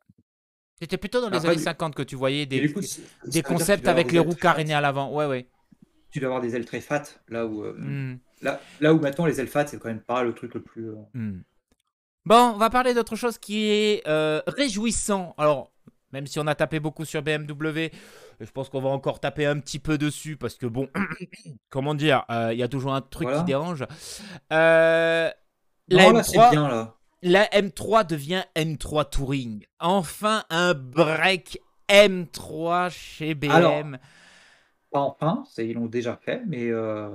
C'était 0.78 0.98
plutôt 0.98 1.22
dans 1.22 1.30
les 1.30 1.46
années 1.46 1.56
50 1.56 1.94
que 1.94 2.02
tu 2.02 2.16
voyais 2.16 2.44
des, 2.44 2.70
des 3.24 3.42
concepts 3.42 3.88
avec 3.88 4.12
les 4.12 4.18
roues 4.18 4.34
carénées 4.34 4.74
à 4.74 4.82
l'avant. 4.82 5.10
Ouais, 5.10 5.24
ouais 5.24 5.48
tu 6.16 6.20
dois 6.20 6.28
avoir 6.28 6.40
des 6.40 6.56
ailes 6.56 6.64
très 6.64 6.80
fat, 6.80 7.02
là 7.28 7.44
où, 7.44 7.62
euh, 7.62 7.74
hmm. 7.76 8.18
là, 8.40 8.58
là 8.80 8.94
où 8.94 8.98
maintenant 8.98 9.26
les 9.26 9.38
ailes 9.38 9.48
fat, 9.48 9.66
c'est 9.66 9.78
quand 9.78 9.88
même 9.88 10.00
pas 10.00 10.22
le 10.22 10.32
truc 10.32 10.54
le 10.54 10.62
plus. 10.62 10.88
Euh, 10.88 10.94
hmm. 11.12 11.42
Bon, 12.24 12.52
on 12.54 12.56
va 12.56 12.70
parler 12.70 12.94
d'autre 12.94 13.16
chose 13.16 13.36
qui 13.36 13.68
est 13.68 14.02
euh, 14.08 14.40
réjouissant. 14.46 15.34
Alors, 15.36 15.72
même 16.14 16.26
si 16.26 16.38
on 16.38 16.46
a 16.46 16.54
tapé 16.54 16.80
beaucoup 16.80 17.04
sur 17.04 17.20
BMW, 17.20 17.90
je 18.40 18.50
pense 18.50 18.70
qu'on 18.70 18.80
va 18.80 18.88
encore 18.88 19.20
taper 19.20 19.44
un 19.44 19.60
petit 19.60 19.78
peu 19.78 19.98
dessus 19.98 20.38
parce 20.38 20.54
que 20.54 20.64
bon, 20.64 20.88
comment 21.68 21.94
dire, 21.94 22.24
euh, 22.30 22.48
il 22.54 22.58
y 22.58 22.62
a 22.62 22.68
toujours 22.68 22.94
un 22.94 23.02
truc 23.02 23.28
Voilà. 23.28 23.40
qui 23.40 23.44
dérange. 23.44 23.80
Non, 23.80 23.86
la, 24.48 25.32
là, 25.90 26.22
c'est 26.22 26.38
M3, 26.38 26.50
bien, 26.50 26.68
là. 26.68 26.94
la 27.20 27.44
M3 27.48 28.06
devient 28.06 28.44
M3 28.56 29.10
Touring. 29.10 29.66
Enfin, 29.80 30.44
un 30.48 30.72
break 30.72 31.60
M3 31.90 32.88
chez 32.90 33.34
BM. 33.34 33.50
Alors, 33.50 33.84
Pas 34.96 35.02
enfin, 35.02 35.44
c'est- 35.50 35.66
ils 35.68 35.74
l'ont 35.74 35.86
déjà 35.86 36.16
fait, 36.24 36.42
mais. 36.46 36.70
euh, 36.70 37.10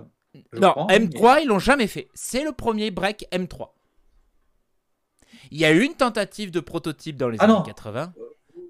non, 0.53 0.71
crois, 0.71 0.87
M3, 0.87 1.39
ils 1.41 1.47
l'ont 1.47 1.59
jamais 1.59 1.87
fait. 1.87 2.07
C'est 2.13 2.43
le 2.43 2.51
premier 2.51 2.91
break 2.91 3.25
M3. 3.31 3.69
Il 5.51 5.59
y 5.59 5.65
a 5.65 5.71
eu 5.71 5.81
une 5.83 5.95
tentative 5.95 6.51
de 6.51 6.59
prototype 6.59 7.17
dans 7.17 7.29
les 7.29 7.37
Ah 7.39 7.45
années 7.45 7.53
non. 7.53 7.61
80. 7.63 8.13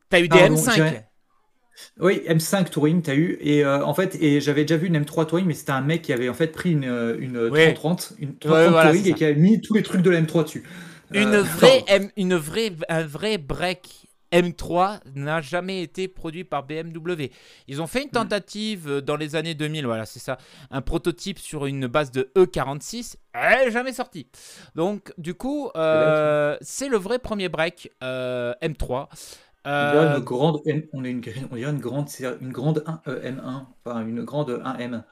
T'as 0.09 0.19
eu 0.19 0.27
des 0.27 0.39
Pardon, 0.39 0.55
M5. 0.55 0.75
j'ai- 0.75 1.01
Oui, 1.99 2.21
M5 2.27 2.69
Touring, 2.69 3.01
t'as 3.01 3.15
eu. 3.15 3.37
Et 3.41 3.63
euh, 3.65 3.83
en 3.83 3.93
fait, 3.93 4.15
et 4.21 4.39
j'avais 4.41 4.63
déjà 4.63 4.77
vu 4.77 4.87
une 4.87 4.95
M3 4.95 5.25
Touring, 5.25 5.45
mais 5.47 5.53
c'était 5.53 5.71
un 5.71 5.81
mec 5.81 6.01
qui 6.03 6.13
avait 6.13 6.29
en 6.29 6.33
fait 6.33 6.47
pris 6.47 6.71
une, 6.71 6.85
euh, 6.85 7.17
une 7.19 7.37
Ouais. 7.37 7.73
3030, 7.73 8.13
une 8.19 8.37
3030 8.37 8.51
Ouais, 8.65 8.69
voilà, 8.71 8.89
Touring 8.89 9.03
c'est 9.03 9.09
et 9.09 9.11
ça. 9.13 9.17
qui 9.17 9.25
avait 9.25 9.35
mis 9.35 9.61
tous 9.61 9.73
les 9.73 9.83
trucs 9.83 10.01
de 10.01 10.09
la 10.09 10.19
M3 10.21 10.43
dessus. 10.43 10.63
Une 11.13 11.33
Euh, 11.35 11.43
vraie 11.43 11.83
M, 11.87 12.09
une 12.17 12.35
vraie, 12.35 12.71
un 12.89 13.03
vrai 13.05 13.37
break 13.37 14.07
M3 14.31 14.99
n'a 15.15 15.41
jamais 15.41 15.81
été 15.83 16.07
produit 16.07 16.43
par 16.43 16.63
BMW. 16.63 17.31
Ils 17.67 17.81
ont 17.81 17.87
fait 17.87 18.03
une 18.03 18.09
tentative 18.09 18.87
euh, 18.89 19.01
dans 19.01 19.15
les 19.17 19.35
années 19.35 19.53
2000, 19.55 19.85
voilà, 19.85 20.05
c'est 20.05 20.19
ça, 20.19 20.37
un 20.69 20.81
prototype 20.81 21.39
sur 21.39 21.65
une 21.65 21.87
base 21.87 22.11
de 22.11 22.31
E46, 22.35 23.15
elle 23.33 23.67
est 23.67 23.71
jamais 23.71 23.93
sorti. 23.93 24.27
Donc, 24.75 25.13
du 25.17 25.33
coup, 25.33 25.69
euh, 25.75 26.57
c'est 26.61 26.89
le 26.89 26.97
vrai 26.97 27.19
premier 27.19 27.49
break 27.49 27.91
euh, 28.03 28.53
M3. 28.61 29.07
On 29.63 29.91
dirait 29.91 30.05
Euh, 30.05 30.17
une 30.17 30.23
grande, 30.23 30.61
M- 30.65 30.87
on, 30.93 31.03
est 31.03 31.11
une, 31.11 31.21
on 31.51 31.55
dirait 31.55 31.71
une 31.71 31.79
grande, 31.79 32.07
une 32.41 32.51
grande 32.51 32.83
1, 32.87 33.01
euh, 33.07 33.31
M1, 33.31 33.65
enfin 33.85 34.01
une 34.07 34.23
grande 34.23 34.49
1M. 34.49 35.03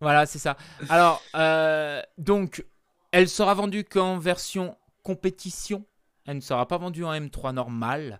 Voilà, 0.00 0.26
c'est 0.26 0.38
ça. 0.38 0.56
Alors, 0.88 1.22
euh, 1.34 2.00
donc, 2.18 2.64
elle 3.10 3.28
sera 3.28 3.54
vendue 3.54 3.84
qu'en 3.84 4.18
version 4.18 4.76
compétition. 5.02 5.84
Elle 6.26 6.36
ne 6.36 6.40
sera 6.40 6.66
pas 6.66 6.78
vendue 6.78 7.04
en 7.04 7.12
M3 7.12 7.52
normal. 7.52 8.18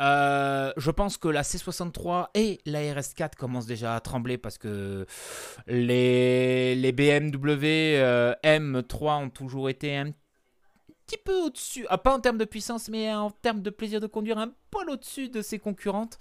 Euh, 0.00 0.72
je 0.76 0.90
pense 0.90 1.18
que 1.18 1.28
la 1.28 1.42
C63 1.42 2.28
et 2.34 2.58
la 2.64 2.80
RS4 2.80 3.34
commencent 3.36 3.66
déjà 3.66 3.94
à 3.94 4.00
trembler 4.00 4.38
parce 4.38 4.56
que 4.56 5.06
les, 5.66 6.92
BMW 6.92 7.98
euh, 7.98 8.34
M3 8.42 9.24
ont 9.24 9.30
toujours 9.30 9.68
été 9.68 9.96
un 9.96 10.12
petit 11.10 11.22
peu 11.24 11.34
au-dessus, 11.42 11.86
ah, 11.88 11.98
pas 11.98 12.14
en 12.14 12.20
termes 12.20 12.38
de 12.38 12.44
puissance, 12.44 12.88
mais 12.88 13.12
en 13.12 13.30
termes 13.30 13.62
de 13.62 13.70
plaisir 13.70 14.00
de 14.00 14.06
conduire, 14.06 14.38
un 14.38 14.52
poil 14.70 14.88
au-dessus 14.90 15.28
de 15.28 15.42
ses 15.42 15.58
concurrentes. 15.58 16.18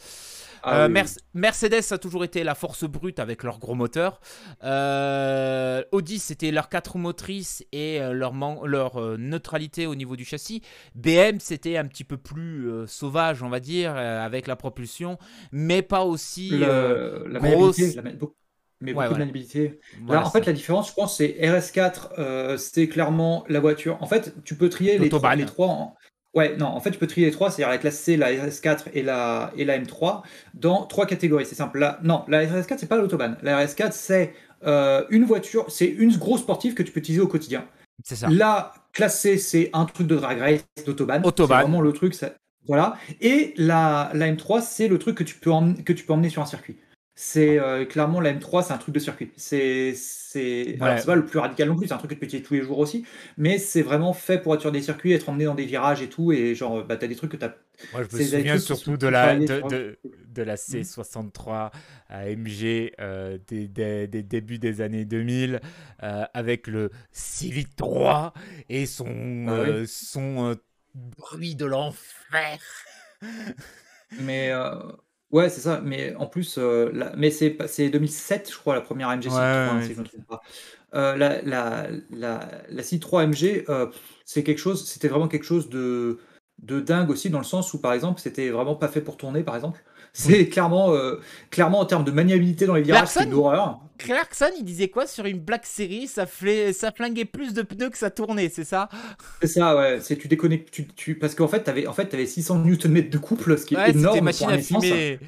Ah 0.64 0.86
Euh, 0.86 0.88
oui, 0.88 0.94
Mercedes 1.34 1.92
a 1.92 1.98
toujours 1.98 2.24
été 2.24 2.44
la 2.44 2.56
force 2.56 2.84
brute 2.84 3.20
avec 3.20 3.44
leur 3.44 3.60
gros 3.60 3.76
moteur. 3.76 4.20
Euh, 4.64 5.84
Audi, 5.92 6.20
c'était 6.20 6.52
leur 6.52 6.70
4 6.70 6.94
roues 6.94 6.98
motrices 7.00 7.64
et 7.72 8.02
euh, 8.02 8.14
leur, 8.14 9.00
euh, 9.02 9.18
neutralité 9.18 9.86
au 9.86 9.96
niveau 9.96 10.16
du 10.16 10.26
châssis. 10.26 10.62
BM, 10.96 11.40
c'était 11.40 11.78
un 11.78 11.86
petit 11.86 12.04
peu 12.04 12.18
plus 12.18 12.70
sauvage, 12.88 13.44
on 13.44 13.50
va 13.50 13.60
dire, 13.60 13.96
avec 13.96 14.48
la 14.48 14.56
propulsion, 14.56 15.18
mais 15.52 15.82
pas 15.82 16.04
aussi. 16.04 16.50
Le- 16.50 17.26
la 17.30 17.40
grosse- 17.40 17.78
la 17.96 18.02
beaucoup- 18.82 18.86
mais 18.86 18.92
Ouais, 18.92 18.94
beaucoup 18.94 19.00
voilà. 19.10 19.14
de 19.14 19.20
maniabilité. 19.20 19.80
voilà, 20.06 20.22
Là, 20.22 20.28
en 20.28 20.32
fait, 20.32 20.46
la 20.46 20.54
différence, 20.54 20.90
je 20.90 20.94
pense, 20.94 21.18
c'est 21.18 21.36
RS4, 21.42 22.10
euh, 22.18 22.58
c'est 22.58 22.88
clairement 22.88 23.44
la 23.50 23.60
voiture. 23.60 23.98
En 24.02 24.08
fait, 24.08 24.34
tu 24.44 24.56
peux 24.56 24.70
trier 24.70 24.98
les 24.98 25.10
trois, 25.10 25.36
les 25.36 25.46
trois 25.46 25.68
en... 25.68 25.96
Ouais, 26.36 26.56
non, 26.58 26.68
en 26.68 26.80
fait, 26.80 26.92
tu 26.92 27.00
peux 27.00 27.08
trier 27.08 27.26
les 27.26 27.32
trois, 27.32 27.50
c'est-à-dire 27.50 27.70
la 27.72 27.80
classe 27.80 27.98
C, 28.00 28.16
la 28.16 28.28
RS4 28.32 28.86
et 28.94 29.02
la, 29.02 29.52
et 29.58 29.66
la 29.66 29.80
M3, 29.80 30.22
dans 30.54 30.86
trois 30.86 31.08
catégories. 31.08 31.46
C'est 31.46 31.56
simple. 31.56 31.80
La, 31.80 32.00
non, 32.04 32.24
la 32.28 32.46
RS4, 32.46 32.78
c'est 32.78 32.88
pas 32.88 32.98
l'autobahn. 32.98 33.38
La 33.42 33.66
RS4, 33.66 33.92
c'est 33.94 34.34
euh, 34.66 35.04
une 35.10 35.24
voiture, 35.26 35.66
c'est 35.70 35.88
une 35.88 36.16
grosse 36.18 36.42
sportive 36.42 36.76
que 36.76 36.84
tu 36.84 36.92
peux 36.92 37.00
utiliser 37.00 37.22
au 37.22 37.28
quotidien. 37.28 37.66
c'est 38.04 38.16
ça. 38.16 38.28
La 38.30 38.74
classe 38.94 39.20
C, 39.22 39.38
c'est 39.40 39.70
un 39.74 39.86
truc 39.86 40.06
de 40.06 40.16
drag 40.18 40.40
race, 40.40 40.66
d'autobahn. 40.86 41.26
Autobahn. 41.26 41.58
C'est 41.58 41.64
vraiment 41.64 41.82
le 41.82 41.94
truc. 41.94 42.14
ça- 42.14 42.34
Voilà. 42.68 42.96
Et 43.22 43.54
la, 43.58 44.12
la 44.14 44.28
M3, 44.32 44.62
c'est 44.62 44.88
le 44.88 45.00
truc 45.00 45.18
que 45.18 45.24
tu 45.24 45.36
peux, 45.36 45.52
emmener, 45.52 45.84
que 45.84 45.94
tu 45.94 46.06
peux 46.06 46.14
emmener 46.14 46.30
sur 46.30 46.42
un 46.44 46.46
circuit. 46.46 46.78
C'est 47.22 47.60
euh, 47.60 47.84
clairement 47.86 48.22
la 48.22 48.30
M3, 48.32 48.64
c'est 48.64 48.72
un 48.72 48.78
truc 48.78 48.96
de 48.96 49.00
circuit. 49.00 49.32
C'est 49.36 49.94
c'est 49.94 50.78
Ouais. 50.80 51.04
pas 51.06 51.16
le 51.16 51.26
plus 51.26 51.38
radical 51.40 51.68
non 51.68 51.76
plus, 51.76 51.88
c'est 51.88 51.94
un 51.94 51.98
truc 51.98 52.12
que 52.12 52.16
tu 52.16 52.26
utiliser 52.26 52.44
tous 52.44 52.54
les 52.54 52.62
jours 52.64 52.80
aussi, 52.80 53.06
mais 53.38 53.58
c'est 53.58 53.82
vraiment 53.82 54.14
fait 54.14 54.42
pour 54.42 54.54
être 54.56 54.62
sur 54.62 54.72
des 54.72 54.82
circuits, 54.82 55.12
être 55.12 55.28
emmené 55.28 55.44
dans 55.46 55.56
des 55.56 55.66
virages 55.66 56.02
et 56.02 56.08
tout, 56.10 56.32
et 56.32 56.56
genre 56.56 56.84
bah 56.86 56.96
t'as 56.96 57.08
des 57.08 57.16
trucs 57.16 57.32
que 57.32 57.38
t'as. 57.38 57.52
Moi, 57.92 58.04
je 58.04 58.16
me 58.16 58.20
souviens 58.22 58.58
surtout 58.60 58.98
de 58.98 59.08
la, 59.08 59.36
de, 59.36 59.62
sur- 59.62 59.68
de, 59.68 59.98
de 60.28 60.44
la 60.44 60.58
C63 60.58 61.72
AMG 62.08 62.92
euh, 63.00 63.40
des, 63.48 63.68
des, 63.68 64.08
des 64.08 64.22
débuts 64.22 64.60
des 64.60 64.82
années 64.82 65.06
2000 65.06 65.60
euh, 66.04 66.24
avec 66.36 66.68
le 66.68 66.92
Civic 67.12 67.76
3 67.76 68.34
et 68.70 68.86
son, 68.86 69.08
Ah 69.46 69.60
oui. 69.60 69.74
euh, 69.74 69.86
son 69.88 70.56
bruit 70.94 71.56
de 71.56 71.66
l'enfer. 71.66 72.60
Mais 74.18 74.52
ouais, 75.32 75.50
c'est 75.50 75.62
ça. 75.62 75.82
Mais 75.84 76.16
en 76.16 76.28
plus, 76.28 76.58
euh, 76.58 76.90
la- 76.94 77.16
mais 77.16 77.32
c'est 77.32 77.50
pas- 77.52 77.68
c'est 77.68 77.90
2007, 77.90 78.52
je 78.52 78.58
crois, 78.58 78.76
la 78.76 78.82
première 78.82 79.10
AMG 79.10 79.28
Ouais, 79.28 79.32
C3, 79.32 79.76
ouais, 79.76 79.82
si 79.84 79.94
je 79.94 80.00
ne 80.00 80.04
me 80.04 80.06
trompe 80.10 80.28
pas. 80.28 80.42
Euh, 80.96 81.16
la, 81.18 81.42
la, 81.44 81.88
la, 82.12 82.50
la 82.70 82.84
C3 82.84 83.22
AMG, 83.22 83.66
euh, 83.70 83.88
c'est 84.26 84.44
quelque 84.44 84.58
chose, 84.60 84.88
c'était 84.88 85.08
vraiment 85.08 85.28
quelque 85.28 85.44
chose 85.46 85.70
de, 85.70 86.20
de 86.60 86.80
dingue 86.80 87.10
aussi, 87.10 87.30
dans 87.30 87.40
le 87.40 87.44
sens 87.46 87.74
où, 87.74 87.82
par 87.82 87.94
exemple, 87.94 88.20
c'était 88.22 88.50
vraiment 88.50 88.76
pas 88.76 88.88
fait 88.88 89.02
pour 89.02 89.18
tourner, 89.18 89.44
par 89.44 89.56
exemple. 89.56 89.84
C'est 90.14 90.48
clairement, 90.50 90.94
euh, 90.94 91.20
clairement 91.50 91.80
en 91.80 91.86
termes 91.86 92.04
de 92.04 92.12
maniabilité 92.12 92.66
dans 92.66 92.76
les 92.76 92.82
virages, 92.82 93.08
c'est 93.08 93.24
une 93.26 93.34
horreur. 93.34 93.80
Clarkson, 93.98 94.50
il 94.58 94.64
disait 94.64 94.88
quoi 94.88 95.06
sur 95.08 95.26
une 95.26 95.40
Black 95.40 95.66
Series? 95.66 96.08
Ça, 96.08 96.26
ça 96.74 96.92
flinguait 96.92 97.26
plus 97.26 97.54
de 97.54 97.62
pneus 97.62 97.90
que 97.90 97.98
ça 97.98 98.10
tournait, 98.10 98.50
c'est 98.50 98.64
ça? 98.64 98.88
C'est 99.42 99.48
ça, 99.48 99.76
ouais. 99.76 100.00
C'est 100.02 100.16
tu 100.16 100.28
déconnectes, 100.28 100.72
tu, 100.72 100.88
tu, 100.88 101.16
parce 101.16 101.36
qu'en 101.36 101.48
fait, 101.50 101.62
t'avais, 101.64 101.86
en 101.86 101.94
fait, 101.94 102.14
avais 102.14 102.26
600 102.26 102.60
Nm 102.64 103.10
de 103.10 103.18
couple, 103.18 103.58
ce 103.58 103.66
qui 103.66 103.76
est 103.76 103.90
énorme 103.90 104.32
pour 104.32 104.50
un 104.50 104.54
à 104.54 104.58
essence. 104.58 104.84
fumer. 104.84 105.20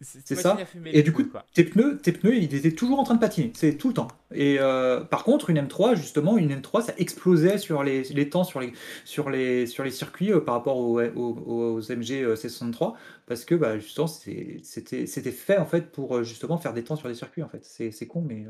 C'est 0.00 0.36
ça. 0.36 0.56
Et 0.86 1.02
du 1.02 1.12
coup, 1.12 1.24
quoi. 1.24 1.44
tes 1.54 1.64
pneus, 1.64 1.98
tes 1.98 2.12
pneus, 2.12 2.36
ils 2.36 2.54
étaient 2.54 2.72
toujours 2.72 3.00
en 3.00 3.04
train 3.04 3.14
de 3.14 3.20
patiner, 3.20 3.52
c'est 3.54 3.76
tout 3.76 3.88
le 3.88 3.94
temps. 3.94 4.08
Et 4.32 4.58
euh, 4.60 5.00
par 5.00 5.24
contre, 5.24 5.50
une 5.50 5.58
M3, 5.58 5.96
justement, 5.96 6.36
une 6.36 6.54
M3, 6.54 6.82
ça 6.82 6.94
explosait 6.98 7.58
sur 7.58 7.82
les, 7.82 8.02
les 8.04 8.30
temps 8.30 8.44
sur 8.44 8.60
les, 8.60 8.72
sur 9.04 9.28
les, 9.28 9.66
sur 9.66 9.82
les 9.82 9.90
circuits 9.90 10.32
euh, 10.32 10.40
par 10.40 10.54
rapport 10.54 10.76
aux, 10.76 11.00
aux, 11.00 11.78
aux 11.78 11.80
MG 11.80 12.22
euh, 12.22 12.36
C63, 12.36 12.94
parce 13.26 13.44
que 13.44 13.54
bah, 13.56 13.78
justement, 13.78 14.06
c'était 14.06 15.32
fait 15.32 15.58
en 15.58 15.66
fait 15.66 15.90
pour 15.90 16.16
euh, 16.16 16.22
justement 16.22 16.58
faire 16.58 16.74
des 16.74 16.84
temps 16.84 16.96
sur 16.96 17.08
des 17.08 17.14
circuits. 17.14 17.42
En 17.42 17.48
fait, 17.48 17.64
c'est 17.64 17.90
c'est 17.90 18.06
con, 18.06 18.24
mais 18.26 18.46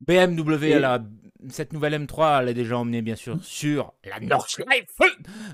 BMW, 0.00 0.64
Et- 0.64 0.70
elle 0.70 0.84
a- 0.84 1.02
cette 1.48 1.72
nouvelle 1.72 1.94
M3, 1.94 2.40
elle 2.42 2.48
est 2.48 2.54
déjà 2.54 2.76
emmenée 2.78 3.02
bien 3.02 3.14
sûr 3.14 3.38
sur 3.42 3.92
la 4.04 4.18
Nordschleife. 4.20 4.96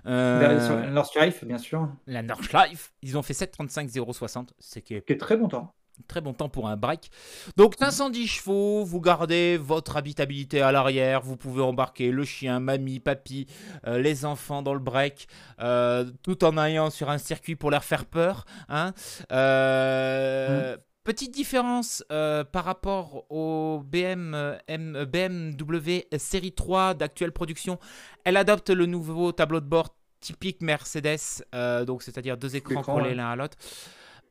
Euh, 0.06 0.80
la 0.80 0.90
Nordschleife, 0.90 1.44
bien 1.44 1.58
sûr, 1.58 1.88
la 2.06 2.22
Nordschleife, 2.22 2.92
ils 3.02 3.18
ont 3.18 3.22
fait 3.22 3.34
735 3.34 3.90
060, 3.90 4.54
ce 4.58 4.78
qui 4.78 4.94
est 4.94 5.04
qui 5.06 5.12
est 5.12 5.18
très 5.18 5.36
bon 5.36 5.48
temps. 5.48 5.74
très 6.08 6.20
bon 6.22 6.32
temps 6.32 6.48
pour 6.48 6.68
un 6.68 6.76
break. 6.76 7.10
Donc 7.56 7.74
510 7.78 8.26
chevaux, 8.26 8.84
vous 8.84 9.00
gardez 9.00 9.58
votre 9.58 9.96
habitabilité 9.96 10.62
à 10.62 10.72
l'arrière, 10.72 11.20
vous 11.20 11.36
pouvez 11.36 11.62
embarquer 11.62 12.10
le 12.10 12.24
chien, 12.24 12.58
mamie, 12.60 12.98
papy, 12.98 13.46
euh, 13.86 13.98
les 13.98 14.24
enfants 14.24 14.62
dans 14.62 14.74
le 14.74 14.80
break, 14.80 15.26
euh, 15.60 16.10
tout 16.22 16.42
en 16.44 16.56
ayant 16.64 16.88
sur 16.90 17.10
un 17.10 17.18
circuit 17.18 17.54
pour 17.56 17.70
leur 17.70 17.84
faire 17.84 18.06
peur. 18.06 18.44
hein. 18.68 18.92
Euh, 19.30 20.76
Petite 21.04 21.32
différence 21.34 22.04
euh, 22.12 22.44
par 22.44 22.64
rapport 22.64 23.24
au 23.28 23.82
BM, 23.84 24.34
euh, 24.34 24.56
M- 24.68 24.94
euh, 24.94 25.04
BMW 25.04 26.04
série 26.16 26.52
3 26.52 26.94
d'actuelle 26.94 27.32
production, 27.32 27.78
elle 28.24 28.36
adopte 28.36 28.70
le 28.70 28.86
nouveau 28.86 29.32
tableau 29.32 29.58
de 29.58 29.66
bord 29.66 29.96
typique 30.20 30.60
Mercedes, 30.60 31.18
euh, 31.56 31.84
donc 31.84 32.04
c'est-à-dire 32.04 32.36
deux 32.36 32.54
écrans 32.54 32.82
collés 32.82 33.08
ouais. 33.08 33.14
l'un 33.16 33.30
à 33.32 33.36
l'autre. 33.36 33.58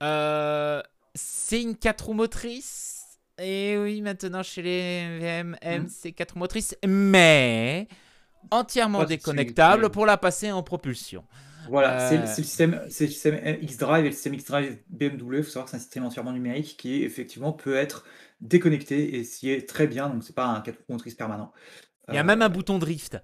Euh, 0.02 0.82
c'est 1.14 1.62
une 1.62 1.76
4 1.76 2.06
roues 2.06 2.14
motrices. 2.14 3.00
Et 3.38 3.78
oui, 3.78 4.02
maintenant 4.02 4.44
chez 4.44 4.62
les 4.62 5.20
VMM, 5.20 5.88
c'est 5.90 6.14
4 6.14 6.32
roues 6.34 6.40
motrices, 6.40 6.78
mais 6.88 7.88
entièrement 8.50 9.04
déconnectable 9.04 9.90
pour 9.90 10.06
la 10.06 10.16
passer 10.16 10.52
en 10.54 10.64
propulsion. 10.64 11.26
Voilà, 11.72 11.98
c'est 12.00 12.18
Euh, 12.18 12.26
c'est 12.28 12.42
le 12.42 12.44
système, 12.44 12.82
c'est 12.90 13.06
le 13.06 13.12
système 13.12 13.58
X-Drive 13.62 14.06
et 14.06 14.10
le 14.10 14.14
système 14.14 14.34
X-Drive 14.34 14.78
BMW. 14.90 15.38
Il 15.38 15.44
faut 15.44 15.50
savoir 15.50 15.66
que 15.66 15.72
c'est 15.72 15.78
un 15.78 15.80
système 15.80 16.04
entièrement 16.06 16.34
numérique 16.34 16.76
qui 16.78 17.04
effectivement 17.04 17.54
peut 17.54 17.76
être 17.76 18.06
déconnecté 18.42 19.16
et 19.16 19.24
s'y 19.24 19.50
est 19.50 19.68
très 19.68 19.88
bien. 19.88 20.10
Donc 20.10 20.24
c'est 20.24 20.36
pas 20.36 20.46
un 20.46 20.60
4 20.62 20.78
roues 20.80 20.94
motrices 20.94 21.16
permanent. 21.16 21.54
Il 22.10 22.16
y 22.16 22.18
a 22.18 22.22
Euh, 22.22 22.24
même 22.26 22.42
un 22.42 22.50
bouton 22.50 22.78
drift. 22.78 23.18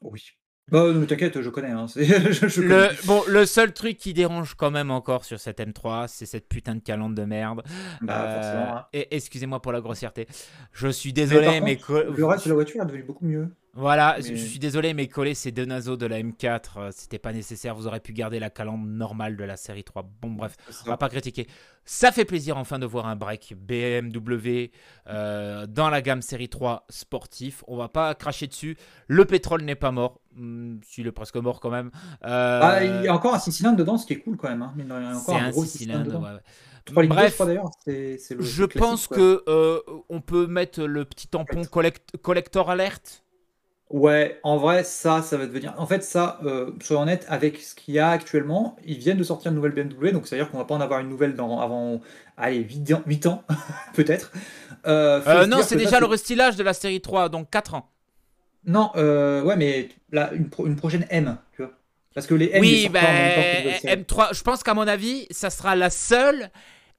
Oui. 0.00 0.22
Bah, 0.68 0.92
non, 0.92 1.06
t'inquiète, 1.06 1.40
je 1.40 1.48
connais. 1.50 1.70
hein, 1.70 1.86
je, 1.96 2.60
Le, 2.60 2.88
bon, 3.06 3.22
le 3.28 3.46
seul 3.46 3.72
truc 3.72 3.98
qui 3.98 4.12
dérange 4.14 4.54
quand 4.54 4.70
même 4.72 4.90
encore 4.90 5.24
sur 5.24 5.38
cette 5.38 5.60
M3, 5.60 6.08
c'est 6.08 6.26
cette 6.26 6.48
putain 6.48 6.74
de 6.74 6.80
calandre 6.80 7.14
de 7.14 7.24
merde. 7.24 7.62
Bah, 8.02 8.24
Euh, 8.24 8.34
forcément. 8.34 8.76
hein. 8.78 8.86
et 8.92 9.14
excusez-moi 9.14 9.62
pour 9.62 9.72
la 9.72 9.80
grossièreté. 9.80 10.26
Je 10.72 10.88
suis 10.88 11.12
désolé, 11.12 11.60
mais, 11.60 11.76
contre, 11.76 11.86
que- 11.86 12.16
le 12.18 12.26
reste 12.26 12.44
de 12.44 12.50
la 12.50 12.54
voiture 12.54 12.82
est 12.82 12.86
devenu 12.86 13.04
beaucoup 13.04 13.24
mieux. 13.24 13.48
Voilà, 13.78 14.16
je, 14.20 14.34
suis 14.34 14.58
désolé, 14.58 14.94
mais 14.94 15.06
coller 15.06 15.34
ces 15.34 15.52
deux 15.52 15.66
naseaux 15.66 15.98
de 15.98 16.06
la 16.06 16.18
M4, 16.18 16.60
euh, 16.78 16.90
c'était 16.92 17.18
pas 17.18 17.34
nécessaire. 17.34 17.74
Vous 17.74 17.86
aurez 17.86 18.00
pu 18.00 18.14
garder 18.14 18.38
la 18.38 18.48
calandre 18.48 18.86
normale 18.86 19.36
de 19.36 19.44
la 19.44 19.58
série 19.58 19.84
3. 19.84 20.08
Bon, 20.22 20.30
bref, 20.30 20.56
on 20.86 20.88
va 20.88 20.96
pas 20.96 21.10
critiquer. 21.10 21.46
Ça 21.84 22.10
fait 22.10 22.24
plaisir 22.24 22.56
enfin 22.56 22.78
de 22.78 22.86
voir 22.86 23.06
un 23.06 23.16
break 23.16 23.54
BMW 23.54 24.70
euh, 25.08 25.66
dans 25.66 25.90
la 25.90 26.00
gamme 26.00 26.22
série 26.22 26.48
3 26.48 26.86
sportif. 26.88 27.64
On 27.68 27.76
va 27.76 27.90
pas 27.90 28.14
cracher 28.14 28.46
dessus. 28.46 28.78
Le 29.08 29.26
pétrole 29.26 29.60
n'est 29.60 29.74
pas 29.74 29.90
mort. 29.90 30.20
Si, 30.82 31.02
il 31.02 31.06
est 31.06 31.12
presque 31.12 31.36
mort 31.36 31.60
quand 31.60 31.70
même. 31.70 31.90
Euh, 32.24 32.60
ah, 32.62 32.82
il 32.82 33.04
y 33.04 33.08
a 33.08 33.14
encore 33.14 33.34
un 33.34 33.38
6 33.38 33.52
cylindres 33.52 33.76
dedans, 33.76 33.98
ce 33.98 34.06
qui 34.06 34.14
est 34.14 34.20
cool 34.20 34.38
quand 34.38 34.48
même. 34.48 34.62
Hein. 34.62 34.74
C'est 35.22 35.34
un 35.34 35.52
6 35.52 35.66
cylindres, 35.66 36.18
ouais. 36.18 37.06
Bref, 37.08 37.42
je 37.86 38.64
pense 38.64 39.06
que 39.06 39.44
on 40.08 40.22
peut 40.22 40.46
mettre 40.46 40.82
le 40.82 41.04
petit 41.04 41.26
tampon 41.28 41.62
collector 42.22 42.70
alerte 42.70 43.25
Ouais, 43.88 44.40
en 44.42 44.56
vrai, 44.56 44.82
ça, 44.82 45.22
ça 45.22 45.36
va 45.36 45.46
devenir. 45.46 45.72
En 45.78 45.86
fait, 45.86 46.02
ça, 46.02 46.40
euh, 46.44 46.72
soyons 46.82 47.02
honnêtes, 47.02 47.24
avec 47.28 47.58
ce 47.58 47.72
qu'il 47.74 47.94
y 47.94 48.00
a 48.00 48.10
actuellement, 48.10 48.76
ils 48.84 48.98
viennent 48.98 49.16
de 49.16 49.22
sortir 49.22 49.52
une 49.52 49.56
nouvelle 49.56 49.72
BMW, 49.72 50.10
donc 50.10 50.26
c'est-à-dire 50.26 50.50
qu'on 50.50 50.58
va 50.58 50.64
pas 50.64 50.74
en 50.74 50.80
avoir 50.80 50.98
une 50.98 51.08
nouvelle 51.08 51.34
dans, 51.34 51.60
avant, 51.60 52.00
allez, 52.36 52.66
8 53.06 53.26
ans, 53.26 53.44
peut-être. 53.94 54.32
Euh, 54.86 55.20
euh, 55.26 55.46
non, 55.46 55.58
c'est 55.62 55.76
déjà 55.76 56.00
le 56.00 56.06
restylage 56.06 56.56
de 56.56 56.64
la 56.64 56.72
série 56.72 57.00
3, 57.00 57.28
donc 57.28 57.48
4 57.50 57.74
ans. 57.74 57.88
Non, 58.64 58.90
euh, 58.96 59.42
ouais, 59.42 59.56
mais 59.56 59.88
là, 60.10 60.32
une, 60.32 60.48
une, 60.66 60.74
prochaine 60.74 61.06
M, 61.08 61.36
tu 61.54 61.62
vois. 61.62 61.70
Parce 62.12 62.26
que 62.26 62.34
les 62.34 62.50
M, 62.52 62.60
oui, 62.60 62.88
ben, 62.88 63.02
M3, 63.84 64.36
je 64.36 64.42
pense 64.42 64.64
qu'à 64.64 64.74
mon 64.74 64.88
avis, 64.88 65.28
ça 65.30 65.50
sera 65.50 65.76
la 65.76 65.90
seule 65.90 66.50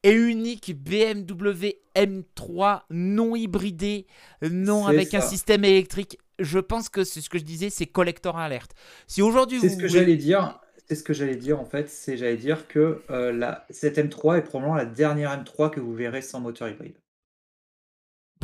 et 0.07 0.13
unique 0.13 0.75
BMW 0.75 1.79
M3 1.95 2.81
non 2.89 3.35
hybridé, 3.35 4.07
non 4.41 4.85
avec 4.85 5.13
un 5.13 5.21
système 5.21 5.63
électrique 5.63 6.17
je 6.39 6.59
pense 6.59 6.89
que 6.89 7.03
c'est 7.03 7.21
ce 7.21 7.29
que 7.29 7.37
je 7.37 7.43
disais, 7.43 7.69
c'est 7.69 7.87
collector 7.87 8.37
alerte. 8.37 8.71
Si 9.07 9.21
aujourd'hui 9.21 9.59
C'est 9.59 9.69
ce 9.69 9.77
que 9.77 9.87
j'allais 9.87 10.17
dire. 10.17 10.59
C'est 10.87 10.95
ce 10.95 11.03
que 11.03 11.13
j'allais 11.13 11.35
dire 11.35 11.59
en 11.59 11.65
fait. 11.65 11.89
C'est 11.89 12.15
j'allais 12.15 12.37
dire 12.37 12.67
que 12.67 13.01
euh, 13.09 13.33
la, 13.33 13.65
cette 13.69 13.97
M3 13.97 14.37
est 14.37 14.41
probablement 14.41 14.75
la 14.75 14.85
dernière 14.85 15.35
M3 15.37 15.69
que 15.69 15.79
vous 15.79 15.93
verrez 15.93 16.21
sans 16.21 16.39
moteur 16.39 16.69
hybride. 16.69 16.95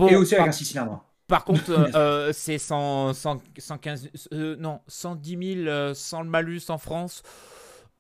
Et 0.10 0.16
aussi 0.16 0.36
avec 0.36 0.48
un 0.48 0.52
6 0.52 0.66
cylindres. 0.66 1.06
Par 1.28 1.46
contre, 1.46 1.70
euh, 1.70 1.88
euh, 1.96 2.34
c'est 2.34 2.58
100, 2.58 3.14
115, 3.14 4.10
non, 4.32 4.82
110 4.88 5.64
000 5.66 5.94
sans 5.94 6.24
le 6.24 6.30
malus 6.30 6.64
en 6.70 6.78
France. 6.78 7.22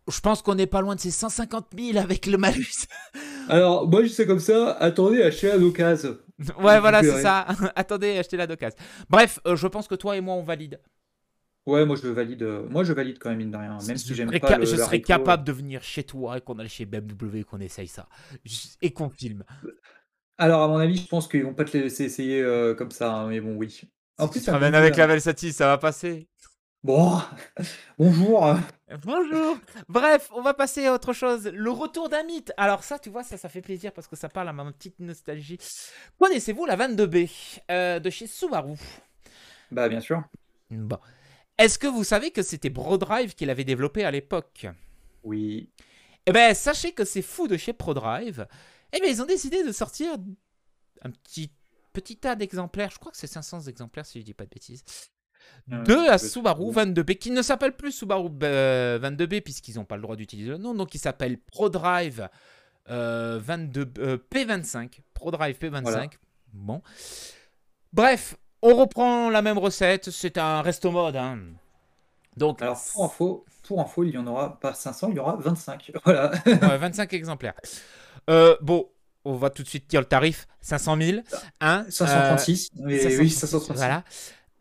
Je 0.09 0.19
pense 0.19 0.41
qu'on 0.41 0.55
n'est 0.55 0.67
pas 0.67 0.81
loin 0.81 0.95
de 0.95 0.99
ces 0.99 1.11
150 1.11 1.67
000 1.77 1.97
avec 1.97 2.25
le 2.25 2.37
malus. 2.37 2.87
Alors, 3.49 3.87
moi, 3.87 4.03
je 4.03 4.09
sais 4.09 4.25
comme 4.25 4.39
ça. 4.39 4.71
Attendez, 4.73 5.21
achetez 5.21 5.51
à 5.51 5.57
l'occasion. 5.57 6.17
Ouais, 6.59 6.79
voilà, 6.79 7.01
c'est 7.01 7.21
ça. 7.21 7.45
Attendez, 7.75 8.17
achetez 8.17 8.37
la 8.37 8.47
d'occasion. 8.47 8.77
Bref, 9.09 9.39
euh, 9.47 9.55
je 9.55 9.67
pense 9.67 9.87
que 9.87 9.95
toi 9.95 10.17
et 10.17 10.21
moi, 10.21 10.35
on 10.35 10.43
valide. 10.43 10.79
Ouais, 11.65 11.85
moi 11.85 11.95
je 11.95 12.07
valide. 12.09 12.43
Euh, 12.43 12.67
moi 12.69 12.83
je 12.83 12.91
valide 12.91 13.19
quand 13.19 13.29
même 13.29 13.37
mine 13.37 13.51
de 13.51 13.55
rien, 13.55 13.77
même 13.87 13.97
si 13.97 14.13
j'aime 14.13 14.37
pas. 14.37 14.59
je 14.59 14.75
serais 14.75 15.01
capable 15.01 15.45
de 15.45 15.51
venir 15.53 15.81
chez 15.81 16.03
toi 16.03 16.37
et 16.37 16.41
qu'on 16.41 16.59
aille 16.59 16.67
chez 16.67 16.85
BMW 16.85 17.37
et 17.39 17.43
qu'on 17.45 17.61
essaye 17.61 17.87
ça 17.87 18.09
et 18.81 18.91
qu'on 18.91 19.09
filme. 19.09 19.45
Alors 20.37 20.63
à 20.63 20.67
mon 20.67 20.77
avis, 20.77 20.97
je 20.97 21.07
pense 21.07 21.27
qu'ils 21.27 21.43
vont 21.43 21.53
pas 21.53 21.63
te 21.63 21.77
laisser 21.77 22.03
essayer 22.03 22.41
euh, 22.41 22.75
comme 22.75 22.91
ça, 22.91 23.13
hein, 23.13 23.27
mais 23.27 23.39
bon 23.39 23.55
oui. 23.55 23.81
En 24.17 24.27
plus, 24.27 24.43
tu 24.43 24.49
ramènes 24.49 24.75
avec 24.75 24.97
la 24.97 25.07
Velsati, 25.07 25.53
ça 25.53 25.67
va 25.67 25.77
passer. 25.77 26.27
Bon, 26.83 27.21
bonjour. 27.97 28.57
Bonjour. 29.03 29.57
Bref, 29.87 30.29
on 30.33 30.41
va 30.41 30.53
passer 30.53 30.85
à 30.85 30.93
autre 30.93 31.13
chose. 31.13 31.47
Le 31.47 31.71
retour 31.71 32.09
d'un 32.09 32.23
mythe. 32.23 32.51
Alors 32.57 32.83
ça, 32.83 32.99
tu 32.99 33.09
vois, 33.09 33.23
ça, 33.23 33.37
ça 33.37 33.47
fait 33.47 33.61
plaisir 33.61 33.93
parce 33.93 34.05
que 34.05 34.17
ça 34.17 34.27
parle 34.27 34.49
à 34.49 34.53
ma 34.53 34.69
petite 34.73 34.99
nostalgie. 34.99 35.57
Connaissez-vous 36.19 36.65
la 36.65 36.75
22B 36.75 37.31
euh, 37.71 37.99
de 37.99 38.09
chez 38.09 38.27
Subaru? 38.27 38.75
Bah 39.71 39.87
bien 39.87 40.01
sûr. 40.01 40.23
Bon. 40.71 40.97
Est-ce 41.57 41.79
que 41.79 41.87
vous 41.87 42.03
savez 42.03 42.31
que 42.31 42.41
c'était 42.41 42.69
ProDrive 42.69 43.33
qui 43.33 43.45
l'avait 43.45 43.63
développé 43.63 44.03
à 44.03 44.11
l'époque? 44.11 44.67
Oui. 45.23 45.69
Eh 46.25 46.33
ben, 46.33 46.53
sachez 46.53 46.91
que 46.91 47.05
c'est 47.05 47.21
fou 47.21 47.47
de 47.47 47.55
chez 47.55 47.71
ProDrive. 47.71 48.45
Eh 48.91 48.99
bien, 48.99 49.09
ils 49.09 49.21
ont 49.21 49.25
décidé 49.25 49.63
de 49.63 49.71
sortir 49.71 50.17
un 51.01 51.11
petit 51.11 51.49
petit 51.93 52.17
tas 52.17 52.35
d'exemplaires. 52.35 52.91
Je 52.91 52.99
crois 52.99 53.11
que 53.11 53.17
c'est 53.17 53.27
500 53.27 53.61
exemplaires 53.61 54.05
si 54.05 54.19
je 54.19 54.25
dis 54.25 54.33
pas 54.33 54.43
de 54.43 54.49
bêtises 54.49 54.83
de 55.67 55.93
la 55.93 56.17
Subaru 56.17 56.71
22B, 56.71 57.17
qui 57.17 57.31
ne 57.31 57.41
s'appelle 57.41 57.73
plus 57.73 57.91
Subaru 57.91 58.29
22B 58.29 58.43
euh, 58.43 59.41
puisqu'ils 59.41 59.75
n'ont 59.75 59.85
pas 59.85 59.95
le 59.95 60.01
droit 60.01 60.15
d'utiliser 60.15 60.49
le 60.49 60.57
nom, 60.57 60.73
donc 60.73 60.93
il 60.95 60.99
s'appelle 60.99 61.37
ProDrive 61.37 62.29
euh, 62.89 63.39
22, 63.41 63.93
euh, 63.99 64.17
P25. 64.31 64.99
ProDrive 65.13 65.57
P25. 65.57 66.11
Bon. 66.53 66.81
Bref, 67.93 68.35
on 68.61 68.75
reprend 68.75 69.29
la 69.29 69.41
même 69.41 69.57
recette, 69.57 70.09
c'est 70.09 70.37
un 70.37 70.61
resto 70.61 70.91
mode. 70.91 71.15
Hein. 71.15 71.39
Donc, 72.35 72.61
Alors, 72.61 72.81
pour 72.91 73.05
info, 73.05 73.45
pour 73.67 73.81
info, 73.81 74.03
il 74.03 74.11
y 74.11 74.17
en 74.17 74.27
aura 74.27 74.59
pas 74.59 74.73
500, 74.73 75.09
il 75.11 75.15
y 75.15 75.19
aura 75.19 75.35
25. 75.37 75.91
Voilà. 76.05 76.31
25 76.45 77.13
exemplaires. 77.13 77.53
Euh, 78.29 78.55
bon, 78.61 78.89
on 79.25 79.35
va 79.35 79.49
tout 79.49 79.63
de 79.63 79.67
suite 79.67 79.89
dire 79.89 80.01
le 80.01 80.07
tarif 80.07 80.47
500 80.61 80.97
000. 81.01 81.19
Hein, 81.61 81.85
536. 81.89 82.71
oui, 82.79 83.29
536. 83.29 83.73
Voilà. 83.75 84.03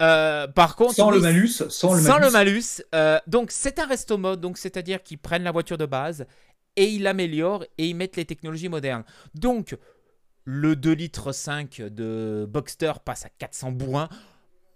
Euh, 0.03 0.49
par 0.49 0.77
contre, 0.77 0.95
sans 0.95 1.11
le 1.11 1.21
malus, 1.21 1.63
sans 1.69 1.95
le 1.95 2.31
malus. 2.31 2.83
Euh, 2.95 3.19
donc 3.27 3.51
c'est 3.51 3.79
un 3.79 3.87
resto 3.87 4.19
mode, 4.19 4.41
donc 4.41 4.59
c'est-à-dire 4.59 5.03
qu'ils 5.03 5.19
prennent 5.19 5.45
la 5.45 5.53
voiture 5.53 5.79
de 5.79 5.87
base 5.87 6.27
et 6.77 6.87
ils 6.87 7.03
l'améliorent 7.03 7.65
et 7.79 7.89
ils 7.89 7.95
mettent 7.95 8.17
les 8.17 8.25
technologies 8.25 8.69
modernes. 8.69 9.05
Donc 9.35 9.77
le 10.45 10.75
2 10.75 10.93
litres 10.93 11.33
5 11.33 11.83
de 11.83 12.47
Boxster 12.49 12.93
passe 13.05 13.25
à 13.25 13.29
400 13.29 13.73
bourrins. 13.73 14.09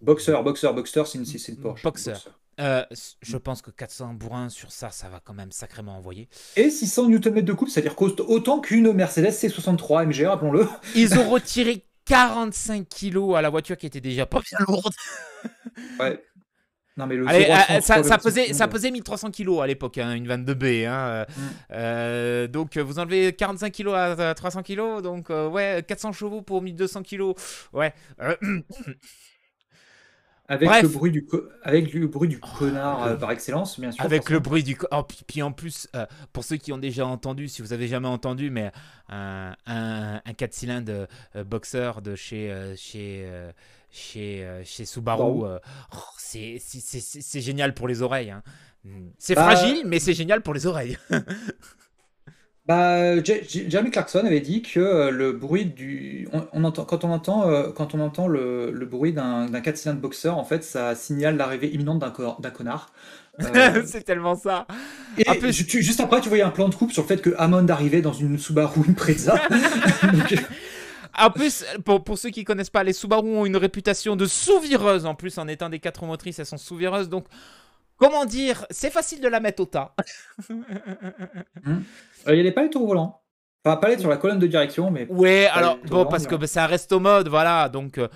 Boxer, 0.01 0.43
Boxer, 0.43 0.73
Boxster, 0.73 1.03
c'est 1.07 1.19
une, 1.19 1.25
une 1.25 1.61
Porsche. 1.61 1.83
Boxer. 1.83 2.15
Euh, 2.59 2.85
je 3.21 3.37
pense 3.37 3.61
que 3.61 3.71
400 3.71 4.15
bourrins 4.15 4.49
sur 4.49 4.73
ça, 4.73 4.91
ça 4.91 5.09
va 5.09 5.21
quand 5.23 5.35
même 5.35 5.53
sacrément 5.53 5.97
envoyer. 5.97 6.29
Et 6.57 6.71
600 6.71 7.09
Nm 7.09 7.43
de 7.43 7.53
couple, 7.53 7.71
c'est-à-dire 7.71 7.95
autant 8.01 8.61
qu'une 8.61 8.93
Mercedes 8.93 9.31
C63 9.31 10.07
MG, 10.07 10.27
rappelons-le. 10.27 10.67
Ils 10.95 11.19
ont 11.19 11.29
retiré 11.29 11.85
45 12.07 12.89
kilos 12.89 13.37
à 13.37 13.43
la 13.43 13.51
voiture 13.51 13.77
qui 13.77 13.87
était 13.87 14.01
déjà 14.01 14.27
pas 14.27 14.41
bien 14.41 14.59
lourde. 14.67 14.95
ouais. 16.01 16.23
Non, 16.97 17.07
mais 17.07 17.17
le 17.17 17.29
euh, 17.29 17.81
ça, 17.83 18.03
ça, 18.03 18.17
pesait, 18.17 18.55
ça 18.55 18.69
pesait 18.69 18.91
1300 18.91 19.31
kilos 19.31 19.61
à 19.61 19.67
l'époque, 19.67 19.99
hein, 19.99 20.15
une 20.15 20.27
22B. 20.27 20.87
Hein. 20.87 21.27
Mm. 21.29 21.43
Euh, 21.73 22.47
donc 22.47 22.79
vous 22.79 22.99
enlevez 22.99 23.35
45 23.35 23.71
kilos 23.71 23.95
à 23.95 24.35
300 24.35 24.63
kilos, 24.63 25.03
donc 25.03 25.29
euh, 25.29 25.47
ouais, 25.47 25.85
400 25.87 26.13
chevaux 26.13 26.41
pour 26.41 26.63
1200 26.63 27.03
kilos. 27.03 27.35
Ouais. 27.75 27.93
Avec 30.49 30.83
le 30.83 30.89
bruit 30.89 31.11
du, 31.11 31.27
avec 31.63 31.93
le 31.93 32.07
bruit 32.07 32.29
du 32.29 32.39
connard 32.39 33.11
oh, 33.13 33.17
par 33.19 33.33
excellence, 33.33 33.81
bien 33.81 33.91
sûr. 33.91 34.05
Avec 34.05 34.31
le 34.31 34.39
bruit 34.39 34.63
du. 34.63 34.79
Oh, 34.93 35.03
puis, 35.27 35.43
en 35.43 35.53
plus, 35.53 35.89
pour 36.33 36.45
ceux 36.45 36.57
qui 36.57 36.73
ont 36.73 36.79
déjà 36.79 37.07
entendu, 37.07 37.49
si 37.49 37.63
vous 37.63 37.73
avez 37.73 37.89
jamais 37.89 38.09
entendu, 38.09 38.51
mais 38.51 38.71
un, 39.09 39.55
un, 39.67 40.21
4 40.37 40.53
cylindres 40.53 41.07
boxer 41.45 42.01
de 42.03 42.15
chez, 42.15 42.75
chez, 42.77 43.29
chez, 43.91 44.61
chez 44.65 44.85
Subaru, 44.85 45.45
oh, 45.45 45.59
c'est 46.19 46.61
génial 47.41 47.75
pour 47.75 47.89
les 47.89 48.03
oreilles. 48.03 48.31
Hein. 48.31 48.43
C'est 49.19 49.35
bah, 49.35 49.43
fragile, 49.43 49.83
mais 49.85 49.99
c'est 49.99 50.15
génial 50.15 50.43
pour 50.43 50.55
les 50.55 50.67
oreilles. 50.67 50.97
Bah, 52.67 53.23
Jeremy 53.23 53.93
Clarkson 53.93 54.25
avait 54.27 54.41
dit 54.41 54.63
que 54.63 54.81
euh, 54.81 55.11
le 55.11 55.31
bruit 55.33 55.67
du, 55.67 56.29
on, 56.53 56.65
entend, 56.65 56.85
quand 56.85 57.05
on 57.05 57.11
entend, 57.13 57.49
euh, 57.49 57.71
quand 57.71 57.95
on 57.95 58.01
entend 58.01 58.27
le, 58.27 58.73
le 58.73 58.87
bruit 58.87 59.13
d'un 59.13 59.49
4 59.49 59.77
cylindres 59.77 60.01
boxer, 60.01 60.31
en 60.31 60.45
fait, 60.45 60.65
ça 60.65 60.97
signale 60.97 61.37
l'arrivée 61.37 61.69
imminente 61.73 62.01
d'un 62.01 62.51
connard. 62.51 62.93
Euh, 63.39 63.83
c'est 63.85 64.03
tellement 64.03 64.35
ça. 64.35 64.67
Et 65.19 65.53
juste 65.53 66.01
après, 66.01 66.23
tu 66.23 66.31
voyais 66.31 66.43
un 66.43 66.49
plan 66.49 66.71
de 66.71 66.75
coupe 66.75 66.91
sur 66.91 67.03
le 67.03 67.07
fait 67.07 67.21
que 67.21 67.35
Hammond 67.37 67.69
arrivait 67.69 68.01
dans 68.01 68.15
une 68.15 68.39
Subaru 68.39 68.81
Impreza. 68.89 69.35
En 71.19 71.31
plus, 71.31 71.65
pour, 71.85 72.05
pour, 72.05 72.19
ceux 72.19 72.31
qui 72.31 72.45
connaissent 72.45 72.71
pas, 72.71 72.85
les 72.85 72.93
Subaru 72.93 73.29
ont 73.37 73.47
une 73.47 73.57
réputation 73.57 74.17
de 74.17 74.27
sous-vireuse. 74.27 75.07
En 75.07 75.15
plus, 75.15 75.39
en 75.39 75.49
étant 75.49 75.71
des 75.71 75.81
quatre 75.81 76.05
motrices, 76.05 76.39
elles 76.39 76.47
sont 76.47 76.59
sous-vireuses. 76.59 77.09
Donc, 77.09 77.27
comment 77.97 78.25
dire, 78.25 78.67
c'est 78.71 78.91
facile 78.91 79.21
de 79.21 79.29
la 79.29 79.41
mettre 79.41 79.63
au 79.63 79.67
tas. 79.67 79.95
Hmm. 81.65 81.81
Euh, 82.27 82.33
il 82.33 82.35
n'y 82.35 82.41
avait 82.41 82.53
pas 82.53 82.63
les 82.63 82.71
tours 82.71 82.87
volants. 82.87 83.23
Enfin, 83.65 83.77
pas 83.77 83.89
les 83.89 83.99
sur 83.99 84.11
la 84.11 84.17
colonne 84.17 84.39
de 84.39 84.47
direction, 84.47 84.91
mais. 84.91 85.07
Ouais, 85.11 85.49
alors, 85.53 85.79
bon, 85.89 86.07
parce 86.07 86.27
que 86.27 86.47
c'est 86.47 86.61
un 86.61 86.67
resto 86.67 87.01
mode, 87.01 87.29
voilà. 87.29 87.69
Donc, 87.69 87.99
euh, 87.99 88.09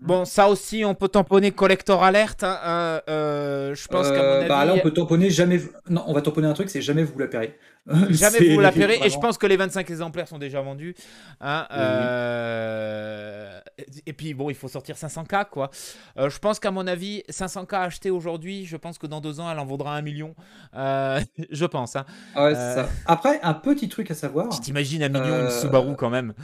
Bon, 0.00 0.24
ça 0.24 0.48
aussi, 0.48 0.84
on 0.84 0.94
peut 0.94 1.08
tamponner 1.08 1.50
collector 1.50 2.04
alerte. 2.04 2.44
Hein, 2.44 2.58
euh, 2.64 3.00
euh, 3.08 3.74
je 3.74 3.88
pense 3.88 4.08
qu'à 4.08 4.22
mon 4.22 4.38
avis. 4.38 4.48
Bah 4.48 4.64
là, 4.64 4.74
on 4.74 4.78
peut 4.78 4.92
tamponner 4.92 5.28
jamais. 5.28 5.60
Non, 5.88 6.04
on 6.06 6.12
va 6.12 6.22
tamponner 6.22 6.46
un 6.46 6.52
truc, 6.52 6.70
c'est 6.70 6.82
jamais 6.82 7.02
vous 7.02 7.18
l'appellerez. 7.18 7.58
jamais 8.10 8.38
vous 8.54 8.60
l'appellerez. 8.60 9.00
Et 9.04 9.10
je 9.10 9.18
pense 9.18 9.38
que 9.38 9.46
les 9.46 9.56
25 9.56 9.90
exemplaires 9.90 10.28
sont 10.28 10.38
déjà 10.38 10.60
vendus. 10.60 10.94
Hein, 11.40 11.66
euh, 11.72 13.60
et 14.06 14.12
puis, 14.12 14.34
bon, 14.34 14.50
il 14.50 14.56
faut 14.56 14.68
sortir 14.68 14.94
500K, 14.94 15.46
quoi. 15.50 15.70
je 16.16 16.38
pense 16.38 16.60
qu'à 16.60 16.70
mon 16.70 16.86
avis, 16.86 17.24
500K 17.28 17.74
acheté 17.74 18.10
aujourd'hui, 18.10 18.66
je 18.66 18.76
pense 18.76 18.98
que 18.98 19.06
dans 19.06 19.20
deux 19.20 19.40
ans, 19.40 19.50
elle 19.50 19.58
en 19.58 19.66
vaudra 19.66 19.96
un 19.96 20.02
million. 20.02 20.34
je 20.74 21.64
pense. 21.64 21.96
Hein. 21.96 22.04
Ah 22.36 22.44
ouais, 22.44 22.54
c'est 22.54 22.74
ça. 22.74 22.88
Après, 23.06 23.40
un 23.42 23.54
petit 23.54 23.88
truc 23.88 24.10
à 24.12 24.14
savoir. 24.14 24.48
Tu 24.50 24.60
t'imagines 24.60 25.02
un 25.02 25.08
million, 25.08 25.44
une 25.44 25.50
Subaru 25.50 25.96
quand 25.96 26.10
même. 26.10 26.34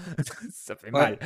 ça 0.52 0.74
fait 0.74 0.90
mal. 0.90 1.18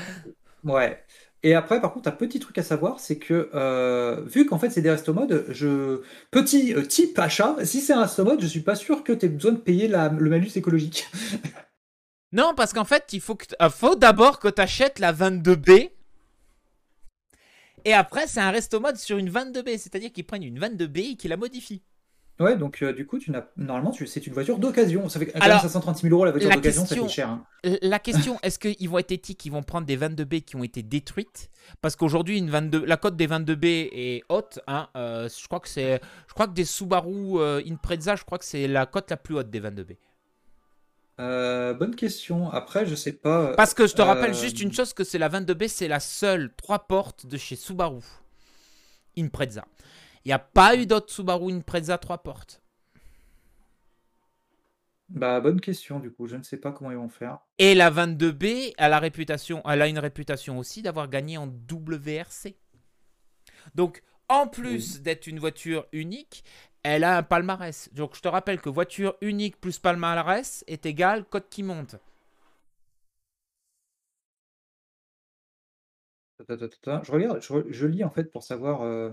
Ouais. 0.64 1.02
Et 1.42 1.54
après, 1.54 1.80
par 1.80 1.92
contre, 1.92 2.08
un 2.08 2.12
petit 2.12 2.40
truc 2.40 2.58
à 2.58 2.62
savoir, 2.62 2.98
c'est 2.98 3.18
que 3.18 3.50
euh, 3.54 4.22
vu 4.26 4.44
qu'en 4.44 4.58
fait 4.58 4.70
c'est 4.70 4.82
des 4.82 4.90
resto 4.90 5.14
mode, 5.14 5.46
je 5.50 6.02
petit 6.32 6.74
euh, 6.74 6.82
type 6.82 7.16
achat, 7.18 7.56
si 7.64 7.80
c'est 7.80 7.92
un 7.92 8.02
resto 8.02 8.24
mode, 8.24 8.40
je 8.40 8.46
suis 8.46 8.60
pas 8.60 8.74
sûr 8.74 9.04
que 9.04 9.12
tu 9.12 9.26
aies 9.26 9.28
besoin 9.28 9.52
de 9.52 9.58
payer 9.58 9.86
le 9.88 10.28
malus 10.28 10.56
écologique. 10.56 11.06
Non, 12.30 12.52
parce 12.54 12.74
qu'en 12.74 12.84
fait, 12.84 13.06
il 13.12 13.20
faut, 13.20 13.38
euh, 13.62 13.70
faut 13.70 13.94
d'abord 13.94 14.38
que 14.38 14.48
tu 14.48 14.60
achètes 14.60 14.98
la 14.98 15.12
22B. 15.14 15.90
Et 17.84 17.94
après, 17.94 18.26
c'est 18.26 18.40
un 18.40 18.50
resto 18.50 18.80
mode 18.80 18.96
sur 18.96 19.16
une 19.16 19.30
22B. 19.30 19.78
C'est-à-dire 19.78 20.12
qu'ils 20.12 20.26
prennent 20.26 20.42
une 20.42 20.58
22B 20.58 21.12
et 21.12 21.16
qu'ils 21.16 21.30
la 21.30 21.38
modifient. 21.38 21.82
Ouais, 22.40 22.56
donc 22.56 22.82
euh, 22.82 22.92
du 22.92 23.04
coup, 23.06 23.18
tu 23.18 23.32
normalement 23.56 23.90
tu- 23.90 24.06
c'est 24.06 24.24
une 24.26 24.32
voiture 24.32 24.58
d'occasion. 24.58 25.08
Ça 25.08 25.18
fait 25.18 25.26
quand 25.26 25.34
même 25.34 25.42
Alors, 25.42 25.60
536 25.60 26.02
000 26.02 26.14
euros 26.14 26.24
la 26.24 26.30
voiture 26.30 26.50
d'occasion, 26.50 26.86
ça 26.86 26.94
fait 26.94 27.08
cher. 27.08 27.28
hein. 27.28 27.44
La 27.82 27.98
question, 27.98 28.38
est-ce 28.44 28.58
qu'ils 28.60 28.88
vont 28.88 28.98
être 28.98 29.10
éthiques 29.10 29.44
Ils 29.44 29.50
vont 29.52 29.62
prendre 29.64 29.86
des 29.86 29.96
22B 29.96 30.42
qui 30.42 30.54
ont 30.54 30.62
été 30.62 30.82
détruites? 30.84 31.50
Parce 31.80 31.96
qu'aujourd'hui, 31.96 32.38
une 32.38 32.48
22, 32.48 32.84
la 32.84 32.96
cote 32.96 33.16
des 33.16 33.26
22B 33.26 33.88
est 33.92 34.22
haute. 34.28 34.60
hein, 34.68 34.88
euh, 34.96 35.28
je, 35.28 35.46
crois 35.48 35.58
que 35.58 35.68
c'est, 35.68 36.00
je 36.28 36.32
crois 36.34 36.46
que 36.46 36.52
des 36.52 36.64
Subaru 36.64 37.40
euh, 37.40 37.60
Impreza, 37.68 38.14
je 38.14 38.22
crois 38.24 38.38
que 38.38 38.44
c'est 38.44 38.68
la 38.68 38.86
cote 38.86 39.10
la 39.10 39.16
plus 39.16 39.34
haute 39.34 39.50
des 39.50 39.60
22B. 39.60 39.96
Euh, 41.20 41.74
bonne 41.74 41.96
question. 41.96 42.48
Après, 42.52 42.86
je 42.86 42.94
sais 42.94 43.12
pas. 43.12 43.54
Parce 43.56 43.74
que 43.74 43.88
je 43.88 43.94
te 43.94 44.02
Euh, 44.02 44.04
rappelle 44.04 44.34
juste 44.34 44.60
une 44.60 44.72
chose, 44.72 44.92
que 44.94 45.02
c'est 45.02 45.18
la 45.18 45.28
22B, 45.28 45.66
c'est 45.66 45.88
la 45.88 45.98
seule 45.98 46.52
3 46.56 46.86
portes 46.86 47.26
de 47.26 47.36
chez 47.36 47.56
Subaru 47.56 48.02
Impreza. 49.18 49.64
Il 50.28 50.32
n'y 50.32 50.34
a 50.34 50.38
pas 50.40 50.76
eu 50.76 50.84
d'autres 50.84 51.10
Subaru 51.10 51.50
Impreza 51.50 51.96
3 51.96 52.18
portes. 52.18 52.60
Bah, 55.08 55.40
bonne 55.40 55.58
question, 55.58 56.00
du 56.00 56.12
coup. 56.12 56.26
Je 56.26 56.36
ne 56.36 56.42
sais 56.42 56.58
pas 56.58 56.70
comment 56.70 56.90
ils 56.90 56.98
vont 56.98 57.08
faire. 57.08 57.38
Et 57.58 57.74
la 57.74 57.90
22B, 57.90 58.74
elle 58.76 58.92
a, 58.92 58.98
réputation, 58.98 59.62
elle 59.64 59.80
a 59.80 59.88
une 59.88 59.98
réputation 59.98 60.58
aussi 60.58 60.82
d'avoir 60.82 61.08
gagné 61.08 61.38
en 61.38 61.46
WRC. 61.46 62.56
Donc, 63.74 64.02
en 64.28 64.48
plus 64.48 65.00
d'être 65.00 65.28
une 65.28 65.38
voiture 65.38 65.86
unique, 65.92 66.44
elle 66.82 67.04
a 67.04 67.16
un 67.16 67.22
palmarès. 67.22 67.88
Donc, 67.94 68.14
je 68.14 68.20
te 68.20 68.28
rappelle 68.28 68.60
que 68.60 68.68
voiture 68.68 69.16
unique 69.22 69.58
plus 69.58 69.78
palmarès 69.78 70.62
est 70.66 70.84
égal 70.84 71.24
cote 71.24 71.48
qui 71.48 71.62
monte. 71.62 71.96
Je 76.40 77.12
regarde, 77.12 77.40
je, 77.40 77.52
re- 77.52 77.66
je 77.70 77.86
lis 77.86 78.04
en 78.04 78.10
fait 78.10 78.24
pour 78.24 78.42
savoir 78.42 78.82
euh, 78.82 79.10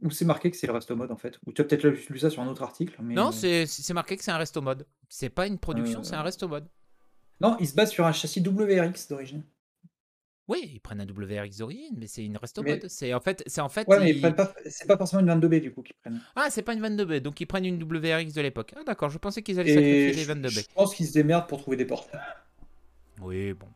où 0.00 0.10
c'est 0.10 0.24
marqué 0.24 0.50
que 0.50 0.56
c'est 0.56 0.66
le 0.66 0.72
resto 0.72 0.96
mode 0.96 1.10
en 1.10 1.16
fait. 1.16 1.38
Ou 1.46 1.52
tu 1.52 1.60
as 1.60 1.64
peut-être 1.64 1.84
lu 1.84 2.18
ça 2.18 2.30
sur 2.30 2.42
un 2.42 2.48
autre 2.48 2.62
article. 2.62 2.96
Mais... 3.02 3.14
Non, 3.14 3.30
c'est 3.32 3.66
c'est 3.66 3.92
marqué 3.94 4.16
que 4.16 4.24
c'est 4.24 4.30
un 4.30 4.38
resto 4.38 4.60
mode. 4.62 4.86
C'est 5.08 5.28
pas 5.30 5.46
une 5.46 5.58
production, 5.58 6.00
Euh, 6.00 6.02
c'est 6.04 6.14
un 6.16 6.22
resto 6.22 6.48
mode. 6.48 6.66
Non, 7.40 7.56
il 7.60 7.68
se 7.68 7.74
base 7.74 7.90
sur 7.90 8.06
un 8.06 8.12
châssis 8.12 8.40
WRX 8.40 9.08
d'origine. 9.08 9.42
Oui, 10.48 10.70
ils 10.74 10.80
prennent 10.80 11.00
un 11.00 11.06
WRX 11.06 11.58
d'origine, 11.58 11.94
mais 11.98 12.06
c'est 12.08 12.24
une 12.24 12.36
resto 12.36 12.62
Mais- 12.62 12.70
mode. 12.72 12.88
C'est 12.88 13.14
en 13.14 13.20
fait, 13.20 13.42
c'est 13.46 13.60
en 13.60 13.68
fait. 13.68 13.86
Ouais, 13.88 14.00
mais 14.00 14.10
ils- 14.10 14.34
c'est 14.70 14.86
pas 14.88 14.96
forcément 14.96 15.20
une 15.20 15.28
22B 15.28 15.60
du 15.60 15.72
coup 15.72 15.82
qu'ils 15.82 15.94
prennent. 15.96 16.20
Ah, 16.34 16.48
c'est 16.50 16.62
pas 16.62 16.74
une 16.74 16.80
22B, 16.80 17.20
donc 17.20 17.40
ils 17.40 17.46
prennent 17.46 17.64
une 17.64 17.80
WRX 17.82 18.32
de 18.34 18.40
l'époque. 18.40 18.74
Ah, 18.76 18.82
d'accord, 18.84 19.08
je 19.10 19.18
pensais 19.18 19.42
qu'ils 19.42 19.58
allaient 19.60 19.70
Et 19.70 19.74
sacrifier 19.74 20.12
les 20.12 20.22
je, 20.24 20.32
22B. 20.32 20.62
je 20.68 20.74
pense 20.74 20.94
qu'ils 20.94 21.06
se 21.06 21.12
démerdent 21.12 21.46
pour 21.46 21.60
trouver 21.60 21.76
des 21.76 21.84
portes. 21.84 22.10
Oui, 23.20 23.52
bon. 23.52 23.66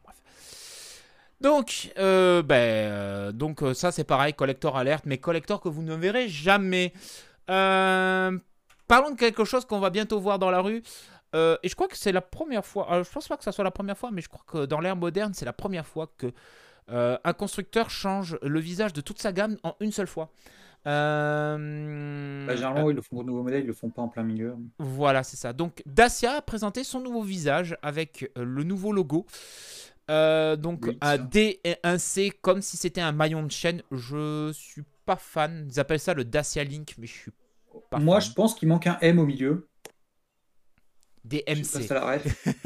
Donc, 1.41 1.93
euh, 1.99 2.43
ben, 2.43 2.55
euh, 2.57 3.32
donc 3.32 3.62
euh, 3.62 3.74
ça 3.74 3.93
c'est 3.93 4.05
pareil, 4.05 4.32
collector 4.34 4.76
alerte, 4.76 5.05
mais 5.07 5.18
collector 5.18 5.61
que 5.61 5.68
vous 5.68 5.82
ne 5.82 5.95
verrez 5.95 6.28
jamais. 6.28 6.93
Euh, 7.51 8.39
parlons 8.89 9.11
de 9.11 9.16
quelque 9.16 9.45
chose 9.45 9.64
qu'on 9.66 9.78
va 9.78 9.91
bientôt 9.91 10.18
voir 10.20 10.39
dans 10.39 10.51
la 10.51 10.61
rue. 10.61 10.82
Euh, 11.34 11.57
et 11.62 11.68
je 11.68 11.74
crois 11.74 11.89
que 11.89 11.97
c'est 11.99 12.12
la 12.12 12.22
première 12.22 12.64
fois. 12.64 12.91
alors, 12.91 13.05
je 13.05 13.11
pense 13.11 13.28
pas 13.28 13.37
que 13.37 13.45
ça 13.45 13.53
soit 13.53 13.64
la 13.64 13.70
première 13.70 13.99
fois, 13.99 14.11
mais 14.11 14.22
je 14.22 14.28
crois 14.28 14.45
que 14.47 14.64
dans 14.64 14.80
l'ère 14.80 14.97
moderne, 14.97 15.34
c'est 15.34 15.45
la 15.45 15.53
première 15.53 15.87
fois 15.87 16.11
que 16.16 16.32
un 16.89 17.32
constructeur 17.32 17.91
change 17.91 18.39
le 18.43 18.61
visage 18.61 18.93
de 18.93 19.01
toute 19.01 19.20
sa 19.20 19.32
gamme 19.32 19.57
en 19.64 19.74
une 19.80 19.91
seule 19.91 20.07
fois. 20.07 20.30
Euh, 20.87 22.47
Bah, 22.47 22.55
généralement, 22.55 22.91
ils 22.91 22.97
le 22.97 23.03
font 23.03 23.16
pour 23.16 23.24
de 23.24 23.28
nouveaux 23.28 23.43
modèles, 23.43 23.62
ils 23.64 23.66
le 23.66 23.72
font 23.72 23.91
pas 23.91 24.03
en 24.03 24.09
plein 24.09 24.22
milieu. 24.22 24.55
voilà, 24.78 25.22
c'est 25.24 25.37
ça. 25.37 25.53
Donc 25.53 25.82
Dacia 25.84 26.37
a 26.37 26.43
présenté 26.43 26.84
son 26.84 27.01
nouveau 27.01 27.22
visage 27.22 27.76
avec 27.82 28.30
le 28.37 28.62
nouveau 28.62 28.93
logo. 28.93 29.26
Euh, 30.11 30.57
donc 30.57 30.86
Oui, 30.86 30.98
un. 31.00 31.18
D 31.18 31.61
et 31.64 31.76
un 31.82 31.98
C 31.98 32.30
comme 32.42 32.62
si 32.62 32.76
c'était 32.76 33.00
un 33.00 33.12
maillon 33.12 33.42
de 33.42 33.50
chaîne. 33.50 33.82
Je 33.90 34.52
suis 34.52 34.84
pas 35.04 35.16
fan. 35.16 35.68
Ils 35.70 35.80
appellent 35.80 36.00
ça 36.00 36.14
le 36.14 36.24
Dacia 36.24 36.64
Link, 36.64 36.94
mais 36.98 37.07
je 37.07 37.12
suis 37.14 37.32
pas 37.90 37.98
Moi, 37.98 38.20
fan. 38.20 38.30
je 38.30 38.32
pense 38.32 38.54
qu'il 38.54 38.68
manque 38.68 38.86
un 38.86 38.98
M 39.00 39.18
au 39.18 39.26
milieu. 39.26 39.68
Ça 41.82 41.94
l'arrête. 41.94 42.24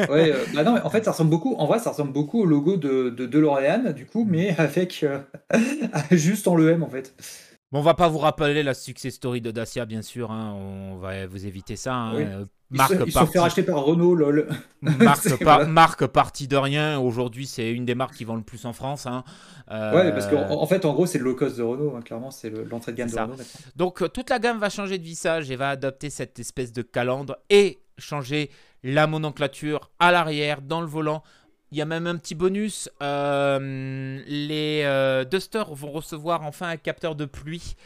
Ouais, 0.08 0.30
euh, 0.32 0.44
bah 0.54 0.64
non, 0.64 0.74
mais 0.74 0.82
en 0.82 0.90
fait, 0.90 1.04
ça 1.04 1.12
ressemble 1.12 1.30
beaucoup. 1.30 1.54
En 1.54 1.66
vrai, 1.66 1.78
ça 1.78 1.90
ressemble 1.90 2.12
beaucoup 2.12 2.40
au 2.40 2.44
logo 2.46 2.76
de, 2.76 3.08
de 3.10 3.26
DeLorean, 3.26 3.92
du 3.92 4.06
coup, 4.06 4.24
mais 4.28 4.54
avec 4.58 5.02
euh, 5.02 5.20
juste 6.10 6.46
en 6.46 6.56
le 6.56 6.70
M 6.70 6.82
en 6.82 6.90
fait. 6.90 7.14
Bon, 7.72 7.78
on 7.78 7.82
va 7.82 7.94
pas 7.94 8.08
vous 8.08 8.18
rappeler 8.18 8.64
la 8.64 8.74
success 8.74 9.14
story 9.14 9.40
de 9.40 9.52
Dacia, 9.52 9.86
bien 9.86 10.02
sûr. 10.02 10.32
hein. 10.32 10.52
On 10.56 10.96
va 10.96 11.26
vous 11.28 11.46
éviter 11.46 11.76
ça. 11.76 11.94
hein. 11.94 12.12
Oui. 12.16 12.22
Euh, 12.24 12.44
Ils 12.72 12.76
Marque 12.76 12.92
se, 12.94 13.02
ils 13.06 13.12
par 13.64 13.84
Renault, 13.84 14.14
lol. 14.16 14.48
marque, 14.82 15.22
C'est- 15.22 15.36
par- 15.44 15.58
voilà. 15.58 15.66
marque 15.70 16.06
partie 16.06 16.48
de 16.48 16.56
rien. 16.56 16.98
Aujourd'hui, 16.98 17.46
c'est 17.46 17.70
une 17.70 17.84
des 17.84 17.94
marques 17.94 18.14
qui 18.14 18.24
vend 18.24 18.34
le 18.36 18.42
plus 18.42 18.64
en 18.64 18.72
France. 18.72 19.06
hein. 19.06 19.22
Ouais, 19.68 20.10
parce 20.12 20.26
Euh, 20.26 20.48
qu'en 20.48 20.60
en 20.60 20.66
fait, 20.66 20.84
en 20.84 20.92
gros, 20.94 21.06
c'est 21.06 21.18
le 21.18 21.24
low 21.24 21.34
cost 21.36 21.58
de 21.58 21.62
Renault, 21.62 21.94
hein, 21.96 22.00
clairement, 22.02 22.30
c'est 22.32 22.50
le- 22.50 22.64
l'entrée 22.64 22.90
de 22.92 22.96
gamme 22.96 23.08
de 23.08 23.14
ça. 23.14 23.24
Renault. 23.24 23.36
Donc 23.76 24.02
euh, 24.02 24.08
toute 24.08 24.30
la 24.30 24.40
gamme 24.40 24.58
va 24.58 24.68
changer 24.68 24.98
de 24.98 25.04
visage 25.04 25.48
et 25.50 25.56
va 25.56 25.70
adopter 25.70 26.10
cette 26.10 26.38
espèce 26.40 26.72
de 26.72 26.82
calandre 26.82 27.36
et 27.50 27.78
changer 27.98 28.50
la 28.82 29.06
nomenclature 29.06 29.90
à 30.00 30.10
l'arrière, 30.10 30.60
dans 30.62 30.80
le 30.80 30.86
volant. 30.88 31.22
Il 31.72 31.78
y 31.78 31.82
a 31.82 31.84
même 31.84 32.06
un 32.06 32.16
petit 32.16 32.34
bonus. 32.34 32.88
euh, 33.02 34.22
les 34.26 34.82
euh, 34.84 35.24
Duster 35.24 35.62
vont 35.70 35.92
recevoir 35.92 36.42
enfin 36.42 36.68
un 36.68 36.76
capteur 36.76 37.14
de 37.14 37.24
pluie. 37.24 37.76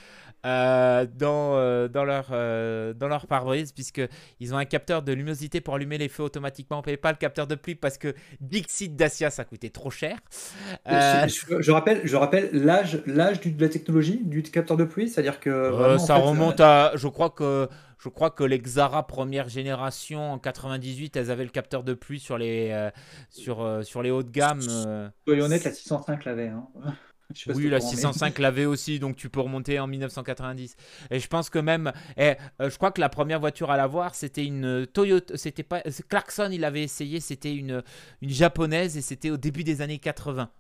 Euh, 0.45 1.07
dans, 1.15 1.57
euh, 1.57 1.89
dans 1.89 2.05
leur, 2.05 2.29
euh, 2.31 2.93
dans 2.93 3.09
leur 3.09 3.27
pare-brise, 3.27 3.73
puisqu'ils 3.73 4.55
ont 4.55 4.59
un 4.59 4.65
capteur 4.65 5.03
de 5.03 5.13
luminosité 5.13 5.61
pour 5.61 5.75
allumer 5.75 5.99
les 5.99 6.09
feux 6.09 6.23
automatiquement. 6.23 6.77
On 6.77 6.81
ne 6.81 6.85
paye 6.85 6.97
pas 6.97 7.13
le 7.13 7.17
capteur 7.17 7.47
de 7.47 7.55
pluie 7.55 7.75
parce 7.75 7.97
que 7.97 8.15
Dixit 8.41 8.95
Dacia, 8.95 9.31
ça 9.31 9.45
coûtait 9.45 9.71
trop 9.71 9.91
cher. 9.91 10.19
Euh, 10.89 11.27
Je, 11.61 11.73
rappelle, 11.73 12.03
je 12.05 12.17
rappelle 12.17 12.51
l'âge, 12.53 13.03
l'âge 13.07 13.41
de 13.41 13.61
la 13.63 13.69
technologie 13.69 14.21
du 14.23 14.43
capteur 14.43 14.77
de 14.77 14.85
pluie, 14.85 15.09
c'est-à-dire 15.09 15.41
que 15.41 15.95
en 15.95 15.99
ça 15.99 16.17
fait, 16.17 16.23
remonte 16.23 16.61
à. 16.61 16.93
Je 16.95 17.09
crois 17.09 17.31
que. 17.31 17.69
Je 18.01 18.11
crois 18.11 18.29
que 18.29 18.45
les 18.45 18.59
Xara 18.59 19.07
première 19.07 19.49
génération 19.49 20.33
en 20.33 20.39
98, 20.39 21.17
elles 21.17 21.31
avaient 21.31 21.45
le 21.45 21.49
capteur 21.49 21.83
de 21.85 21.95
pluie 21.95 22.21
sur 22.21 22.37
les 22.37 22.91
sur 23.31 23.81
sur 23.83 24.03
les 24.03 24.11
hauts 24.11 24.23
de 24.23 24.31
gamme. 24.31 24.61
soyons 24.61 25.47
honnêtes, 25.47 25.65
la 25.65 25.73
605 25.73 26.27
l'avait. 26.27 26.49
Hein. 26.49 26.67
Oui, 27.49 27.69
la 27.69 27.77
au 27.77 27.81
courant, 27.81 27.91
mais- 27.93 27.97
605 27.97 28.39
l'avait 28.39 28.65
aussi, 28.67 28.99
donc 28.99 29.17
tu 29.17 29.29
peux 29.29 29.41
remonter 29.41 29.79
en 29.81 29.87
1990. 29.87 30.77
Et 31.11 31.19
je 31.19 31.27
pense 31.29 31.51
que 31.51 31.59
même, 31.59 31.93
eh, 32.17 32.35
euh, 32.61 32.71
je 32.71 32.77
crois 32.77 32.91
que 32.93 33.01
la 33.01 33.09
première 33.09 33.41
voiture 33.41 33.71
à 33.71 33.77
l'avoir, 33.77 34.15
c'était 34.15 34.45
une 34.45 34.87
Toyota, 34.87 35.37
c'était 35.37 35.63
pas 35.63 35.83
Clarkson, 36.09 36.51
il 36.53 36.65
avait 36.65 36.83
essayé, 36.83 37.21
c'était 37.21 37.55
une 37.55 37.83
une 38.21 38.31
japonaise 38.31 38.97
et 38.97 39.03
c'était 39.03 39.31
au 39.31 39.37
début 39.37 39.65
des 39.65 39.81
années 39.81 39.99
80. 39.99 40.51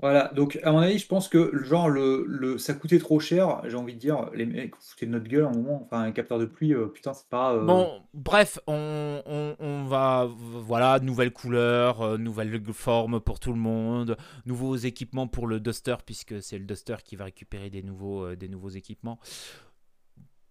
Voilà, 0.00 0.28
donc 0.34 0.58
à 0.62 0.70
mon 0.72 0.78
avis, 0.78 0.98
je 0.98 1.06
pense 1.08 1.28
que 1.28 1.50
genre 1.64 1.88
le, 1.88 2.24
le 2.28 2.56
ça 2.58 2.74
coûtait 2.74 2.98
trop 3.00 3.18
cher, 3.18 3.62
j'ai 3.66 3.76
envie 3.76 3.94
de 3.94 3.98
dire, 3.98 4.30
les 4.32 4.46
mecs 4.46 4.76
foutaient 4.76 5.06
de 5.06 5.10
notre 5.10 5.26
gueule 5.28 5.44
à 5.44 5.48
un 5.48 5.52
moment, 5.52 5.82
enfin 5.84 6.02
un 6.02 6.12
capteur 6.12 6.38
de 6.38 6.44
pluie, 6.46 6.72
euh, 6.72 6.86
putain, 6.86 7.14
c'est 7.14 7.28
pas. 7.28 7.52
euh, 7.54 7.84
Bon, 7.84 8.02
bref, 8.14 8.60
on, 8.68 9.20
on- 9.26 9.56
on 9.58 9.84
va, 9.84 10.28
voilà, 10.30 11.00
nouvelle 11.00 11.32
couleur, 11.32 12.02
euh, 12.02 12.16
nouvelle 12.16 12.62
forme 12.72 13.18
pour 13.20 13.40
tout 13.40 13.52
le 13.52 13.58
monde, 13.58 14.16
nouveaux 14.46 14.76
équipements 14.76 15.26
pour 15.26 15.48
le 15.48 15.58
Duster, 15.58 15.96
puisque 16.06 16.40
c'est 16.40 16.58
le 16.58 16.64
Duster 16.66 16.96
qui 17.04 17.16
va 17.16 17.24
récupérer 17.24 17.68
des 17.68 17.82
nouveaux, 17.82 18.26
euh, 18.26 18.36
des 18.36 18.48
nouveaux 18.48 18.68
équipements. 18.68 19.18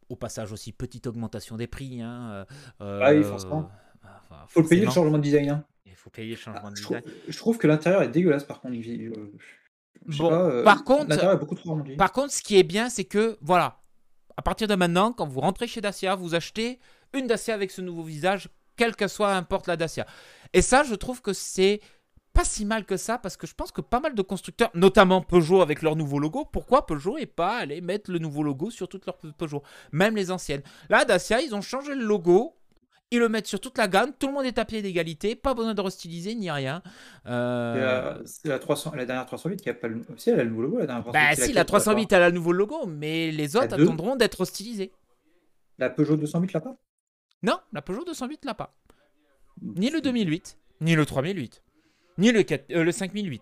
Au 0.10 0.16
passage 0.16 0.54
aussi, 0.54 0.72
petite 0.72 1.06
augmentation 1.08 1.58
des 1.58 1.68
prix. 1.68 2.02
Hein, 2.02 2.30
euh, 2.32 2.46
Ah 3.00 3.12
oui, 3.14 3.24
forcément. 3.24 3.72
Enfin, 4.30 4.44
Faut 4.48 4.62
le 4.62 4.68
payer 4.68 4.86
le 4.86 4.92
changement 4.92 5.18
de 5.18 5.24
design. 5.24 5.50
hein. 5.50 5.66
Il 5.86 5.96
faut 5.96 6.10
payer 6.10 6.32
le 6.32 6.36
changement 6.38 6.62
Ah, 6.66 6.70
de 6.72 6.76
je, 6.76 6.84
trouve, 6.84 6.98
design. 6.98 7.16
je 7.28 7.38
trouve 7.38 7.58
que 7.58 7.68
l'intérieur 7.68 8.02
est 8.04 8.10
dégueulasse 8.10 8.44
par 8.44 8.62
contre. 8.62 8.76
euh, 8.78 9.32
Bon, 10.06 10.30
pas, 10.30 10.42
euh, 10.42 10.64
par 10.64 10.84
contre- 10.84 11.10
l'intérieur 11.10 11.34
est 11.34 11.38
beaucoup 11.40 11.56
trop 11.56 11.72
arrondi. 11.72 11.96
Par 11.96 12.12
contre, 12.12 12.32
ce 12.32 12.42
qui 12.42 12.58
est 12.58 12.64
bien, 12.64 12.90
c'est 12.90 13.04
que, 13.06 13.38
voilà, 13.42 13.82
à 14.38 14.42
partir 14.42 14.68
de 14.68 14.76
maintenant, 14.76 15.12
quand 15.12 15.28
vous 15.28 15.42
rentrez 15.42 15.68
chez 15.68 15.82
Dacia, 15.82 16.16
vous 16.16 16.36
achetez 16.36 16.80
une 17.14 17.28
Dacia 17.28 17.54
avec 17.54 17.72
ce 17.72 17.82
nouveau 17.82 18.04
visage, 18.04 18.48
quelle 18.76 18.96
que 18.96 19.08
soit 19.08 19.34
importe 19.34 19.68
la 19.68 19.76
Dacia. 19.76 20.06
Et 20.54 20.62
ça, 20.62 20.84
je 20.84 20.94
trouve 20.96 21.22
que 21.22 21.34
c'est 21.34 21.82
pas 22.34 22.44
si 22.46 22.64
mal 22.66 22.86
que 22.86 22.96
ça, 22.98 23.18
parce 23.18 23.36
que 23.36 23.48
je 23.48 23.56
pense 23.56 23.72
que 23.72 23.82
pas 23.82 24.00
mal 24.00 24.14
de 24.14 24.22
constructeurs, 24.22 24.70
notamment 24.76 25.22
Peugeot 25.22 25.62
avec 25.62 25.82
leur 25.82 25.96
nouveau 25.96 26.20
logo, 26.20 26.46
pourquoi 26.46 26.86
Peugeot 26.86 27.18
est 27.18 27.26
pas 27.26 27.58
allé 27.58 27.82
mettre 27.82 28.12
le 28.12 28.20
nouveau 28.20 28.44
logo 28.44 28.70
sur 28.70 28.88
toutes 28.88 29.08
leurs 29.08 29.18
Peugeot, 29.18 29.64
même 29.92 30.16
les 30.16 30.30
anciennes. 30.30 30.62
Là, 30.90 31.04
Dacia, 31.04 31.42
ils 31.42 31.56
ont 31.56 31.62
changé 31.62 31.96
le 31.96 32.04
logo. 32.04 32.54
Ils 33.12 33.20
le 33.20 33.30
mettent 33.30 33.48
sur 33.48 33.62
toute 33.62 33.78
la 33.78 33.88
gamme, 33.88 34.12
tout 34.20 34.28
le 34.28 34.34
monde 34.34 34.46
est 34.46 34.58
à 34.58 34.66
pied 34.66 34.82
d'égalité, 34.82 35.36
pas 35.36 35.54
besoin 35.54 35.74
de 35.74 35.80
restyliser 35.80 36.36
ni 36.36 36.52
rien. 36.52 36.82
Euh, 37.26 38.22
C'est 38.26 38.50
la, 38.50 38.56
la 38.56 38.60
300, 38.60 38.92
la 38.96 39.06
dernière 39.06 39.26
308 39.26 39.62
qui 39.62 39.70
a 39.70 39.74
pas 39.74 39.88
le. 39.88 40.02
Si, 40.18 40.30
elle 40.30 40.42
a 40.42 40.44
le 40.44 40.50
nouveau 40.50 40.64
logo, 40.64 40.80
la 40.80 40.88
dernière 40.88 41.04
308. 41.06 41.38
Bah 41.38 41.46
si, 41.46 41.54
la 41.54 41.64
toi, 41.64 41.80
308 41.80 42.12
elle 42.12 42.22
a 42.24 42.30
le 42.30 42.36
nouveau 42.36 42.52
logo, 42.52 42.86
mais 42.86 43.32
les 43.32 43.56
autres 43.56 43.74
attendront 43.76 44.18
d'être 44.18 44.44
stylisés. 44.44 44.92
La 45.78 45.90
Peugeot 45.90 46.18
208 46.18 46.52
l'a 46.54 46.60
pas? 46.60 46.76
Non, 47.44 47.60
la 47.72 47.82
Peugeot 47.82 48.04
208 48.04 48.44
l'a 48.44 48.56
pas. 48.56 48.76
Ni 49.62 49.90
le 49.90 50.02
2008, 50.02 50.58
ni 50.82 50.96
le 50.96 51.06
3008, 51.06 51.64
ni 52.18 52.32
le, 52.34 52.44
4 52.44 52.72
euh, 52.72 52.84
le 52.84 52.92
5008. 52.92 53.42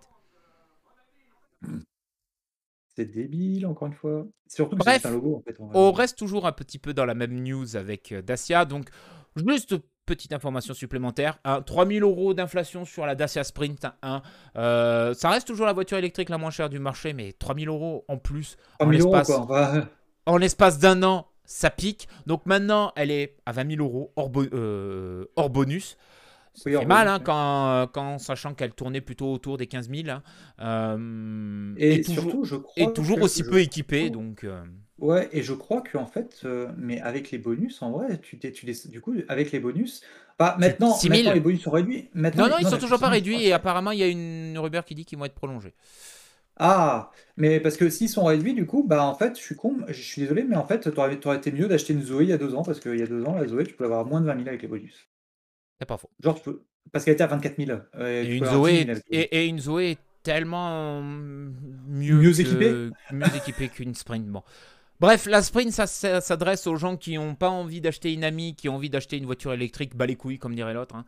C'est 2.95 3.05
débile, 3.05 3.65
encore 3.65 3.87
une 3.87 3.93
fois. 3.93 4.25
Surtout 4.47 4.77
que 4.77 4.83
c'est 4.83 4.89
Bref, 4.89 4.95
juste 4.95 5.05
un 5.07 5.11
logo, 5.11 5.35
en 5.35 5.41
fait. 5.41 5.59
en 5.59 5.65
vrai. 5.65 5.77
On 5.77 5.91
reste 5.91 6.17
toujours 6.17 6.45
un 6.45 6.51
petit 6.53 6.79
peu 6.79 6.93
dans 6.93 7.05
la 7.05 7.13
même 7.13 7.43
news 7.43 7.75
avec 7.75 8.11
euh, 8.11 8.21
Dacia. 8.21 8.63
Donc, 8.63 8.89
juste 9.35 9.75
petite 10.05 10.33
information 10.33 10.73
supplémentaire. 10.73 11.39
hein, 11.45 11.61
3000 11.61 12.03
euros 12.03 12.33
d'inflation 12.33 12.85
sur 12.85 13.05
la 13.05 13.15
Dacia 13.15 13.43
Sprint 13.43 13.85
1. 14.03 14.21
Euh, 14.55 15.13
ça 15.15 15.29
reste 15.29 15.47
toujours 15.47 15.65
la 15.65 15.73
voiture 15.73 15.97
électrique 15.97 16.29
la 16.29 16.37
moins 16.37 16.51
chère 16.51 16.69
du 16.69 16.77
marché, 16.79 17.13
mais 17.13 17.33
3000 17.33 17.67
euros 17.69 18.05
en 18.07 18.17
plus. 18.17 18.57
3000 18.79 19.01
euros, 19.01 19.11
l'espace- 19.15 19.27
quoi. 19.35 19.41
on 19.41 19.45
va- 19.45 19.85
En 20.27 20.37
l'espace 20.37 20.77
d'un 20.79 21.01
an, 21.03 21.27
ça 21.43 21.69
pique. 21.71 22.07
Donc 22.27 22.45
maintenant, 22.45 22.91
elle 22.95 23.09
est 23.11 23.35
à 23.45 23.51
20 23.51 23.67
000 23.77 23.83
euros 23.83 24.11
hors, 24.15 24.29
bo- 24.29 24.45
euh, 24.53 25.25
hors 25.35 25.49
bonus. 25.49 25.97
C'est 26.53 26.85
mal, 26.85 27.07
hein, 27.09 27.19
quand, 27.19 27.87
quand 27.91 28.17
sachant 28.17 28.53
qu'elle 28.53 28.71
tournait 28.73 29.01
plutôt 29.01 29.29
autour 29.33 29.57
des 29.57 29.67
15 29.67 29.89
000. 29.89 30.07
hein. 30.09 30.23
Euh, 30.61 31.73
Et, 31.77 32.01
toujours, 32.01 32.21
surtout, 32.23 32.43
je 32.45 32.55
crois. 32.55 32.73
et 32.77 32.93
toujours 32.93 33.21
aussi 33.21 33.43
peu 33.43 33.59
équipée. 33.59 34.09
Donc, 34.09 34.45
Ouais, 34.97 35.27
et 35.33 35.43
je 35.43 35.53
crois 35.53 35.81
que 35.81 35.97
en 35.97 36.05
fait, 36.05 36.41
euh, 36.45 36.71
mais 36.77 37.01
avec 37.01 37.31
les 37.31 37.37
bonus, 37.37 37.81
en 37.81 37.91
vrai, 37.91 38.17
tu, 38.19 38.39
t'es- 38.39 38.51
tu 38.53 38.65
les- 38.65 38.87
du 38.89 39.01
coup, 39.01 39.13
avec 39.27 39.51
les 39.51 39.59
bonus, 39.59 40.01
bah 40.39 40.55
maintenant, 40.57 40.93
6 40.93 41.07
000. 41.09 41.17
maintenant 41.17 41.33
les 41.33 41.39
bonus 41.41 41.61
sont 41.63 41.71
réduits. 41.71 42.09
Maintenant, 42.13 42.43
non, 42.45 42.51
non, 42.51 42.55
ils 42.59 42.65
sont 42.65 42.71
mais 42.75 42.77
toujours 42.79 42.99
pas 42.99 43.09
réduits. 43.09 43.43
Et 43.43 43.51
apparemment, 43.51 43.91
il 43.91 43.99
y 43.99 44.03
a 44.03 44.07
une 44.07 44.57
rumeur 44.57 44.85
qui 44.85 44.95
dit 44.95 45.03
qu'ils 45.03 45.17
vont 45.17 45.25
être 45.25 45.33
prolongés. 45.35 45.73
Ah, 46.57 47.11
mais 47.35 47.59
parce 47.59 47.75
que 47.75 47.89
s'ils 47.89 48.07
sont 48.07 48.23
réduits, 48.23 48.53
du 48.53 48.65
coup, 48.65 48.83
bah 48.87 49.03
en 49.03 49.15
fait, 49.15 49.37
je 49.37 49.41
suis 49.43 49.55
con, 49.57 49.77
je 49.89 50.01
suis 50.01 50.21
désolé, 50.21 50.45
mais 50.45 50.55
en 50.55 50.65
fait, 50.65 50.89
t'aurais, 50.93 51.19
t'aurais 51.19 51.37
été 51.37 51.51
mieux 51.51 51.67
d'acheter 51.67 51.91
une 51.91 52.01
Zoé 52.01 52.23
il 52.23 52.29
y 52.29 52.33
a 52.33 52.37
deux 52.37 52.55
ans, 52.55 52.63
parce 52.63 52.79
qu'il 52.79 52.97
y 52.97 53.03
a 53.03 53.07
deux 53.07 53.25
ans, 53.25 53.35
la 53.35 53.45
Zoé, 53.47 53.65
tu 53.65 53.73
pouvais 53.73 53.87
avoir 53.87 54.05
moins 54.05 54.21
de 54.21 54.25
20 54.27 54.35
000 54.35 54.47
avec 54.47 54.61
les 54.61 54.69
bonus. 54.69 55.09
C'est 55.79 55.85
pas 55.85 55.97
faux. 55.97 56.09
Genre, 56.23 56.35
tu 56.35 56.43
peux, 56.43 56.61
parce 56.93 57.03
qu'elle 57.03 57.15
était 57.15 57.23
à 57.23 57.27
24 57.27 57.57
000. 57.57 57.71
euh, 57.95 58.23
Et 58.23 58.25
tu 58.25 58.33
une, 58.35 58.39
peux 58.39 58.45
avoir 58.47 58.63
10 58.63 58.71
Zoé, 58.71 58.77
000 58.77 58.89
avec 58.91 59.03
les 59.09 59.17
bonus. 59.17 59.27
et, 59.31 59.37
et 59.43 59.47
une 59.47 59.59
Zoé 59.59 59.91
est 59.91 59.99
tellement 60.23 61.01
mieux, 61.03 62.15
Mieux 62.15 62.31
que- 62.31 62.91
mieux 63.11 63.35
équipée 63.35 63.67
qu'une 63.69 63.93
Sprint. 63.93 64.25
Bon. 64.27 64.41
Bref, 64.99 65.25
la 65.25 65.41
Sprint, 65.41 65.71
ça, 65.71 65.87
ça 65.87 66.21
s'adresse 66.21 66.67
aux 66.67 66.77
gens 66.77 66.95
qui 66.97 67.15
n'ont 67.17 67.35
pas 67.35 67.49
envie 67.49 67.81
d'acheter 67.81 68.13
une 68.13 68.23
amie, 68.23 68.55
qui 68.55 68.69
ont 68.69 68.75
envie 68.75 68.89
d'acheter 68.89 69.17
une 69.17 69.25
voiture 69.25 69.51
électrique, 69.53 69.95
bas 69.95 70.05
les 70.05 70.15
couilles, 70.15 70.39
comme 70.39 70.55
dirait 70.55 70.73
l'autre. 70.73 70.95
hein. 70.95 71.05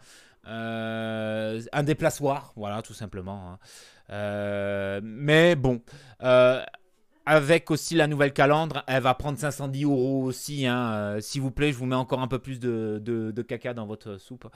Euh, 0.47 1.61
un 1.73 1.83
déplaçoir, 1.83 2.53
voilà, 2.55 2.81
tout 2.81 2.93
simplement. 2.93 3.51
hein. 3.51 3.59
Euh, 4.09 5.01
mais 5.03 5.55
bon, 5.55 5.81
euh, 6.23 6.61
avec 7.25 7.69
aussi 7.71 7.95
la 7.95 8.07
nouvelle 8.07 8.31
calandre, 8.31 8.83
elle 8.87 9.03
va 9.03 9.13
prendre 9.13 9.37
510 9.37 9.83
euros 9.83 10.23
aussi. 10.23 10.65
hein. 10.65 11.17
S'il 11.19 11.41
vous 11.41 11.51
plaît, 11.51 11.71
je 11.73 11.77
vous 11.77 11.85
mets 11.85 11.95
encore 11.95 12.21
un 12.21 12.27
peu 12.29 12.39
plus 12.39 12.59
de, 12.59 13.01
de- 13.03 13.31
de 13.31 13.41
caca 13.41 13.73
dans 13.73 13.85
votre 13.85 14.17
soupe. 14.17 14.47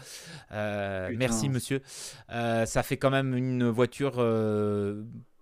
Merci, 1.18 1.50
monsieur. 1.50 1.82
Ça 2.30 2.84
fait 2.84 2.98
quand 2.98 3.10
même 3.12 3.36
une 3.36 3.68
voiture 3.70 4.14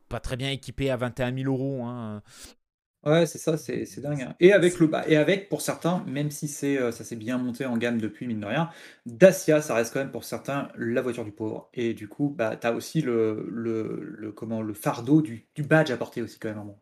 pas 0.10 0.20
très 0.20 0.38
bien 0.38 0.50
équipée 0.50 0.90
à 0.90 0.98
21 0.98 1.36
000 1.36 1.52
euros. 1.54 1.84
hein. 1.86 2.22
Ouais, 3.06 3.26
c'est 3.26 3.38
ça, 3.38 3.58
c'est 3.58 4.02
dingue. 4.02 4.22
hein. 4.24 4.36
Et 4.42 4.52
avec 4.52 4.78
le 4.80 4.88
bah, 4.88 5.06
et 5.08 5.16
avec 5.16 5.48
pour 5.48 5.62
certains, 5.62 6.04
même 6.06 6.32
si 6.32 6.48
c'est 6.50 6.78
euh, 6.78 6.92
ça 6.92 7.04
s'est 7.06 7.16
bien 7.16 7.38
monté 7.38 7.66
en 7.66 7.78
gamme 7.78 8.00
depuis 8.00 8.28
mine 8.28 8.42
de 8.42 8.46
rien, 8.46 8.70
Dacia, 9.06 9.62
ça 9.62 9.74
reste 9.76 9.94
quand 9.94 10.00
même 10.00 10.12
pour 10.12 10.26
certains 10.26 10.68
la 10.76 11.02
voiture 11.02 11.24
du 11.24 11.32
pauvre. 11.32 11.70
Et 11.74 11.94
du 11.94 12.10
coup, 12.10 12.30
bah 12.38 12.58
t'as 12.58 12.74
aussi 12.74 13.02
le, 13.02 13.48
le, 13.52 14.02
le 14.18 14.32
comment 14.34 14.62
le 14.62 14.74
fardeau 14.74 15.22
du, 15.22 15.48
du 15.56 15.64
badge 15.64 15.92
à 15.92 15.98
porter 15.98 16.22
aussi 16.22 16.40
quand 16.40 16.50
même. 16.50 16.58
un. 16.60 16.76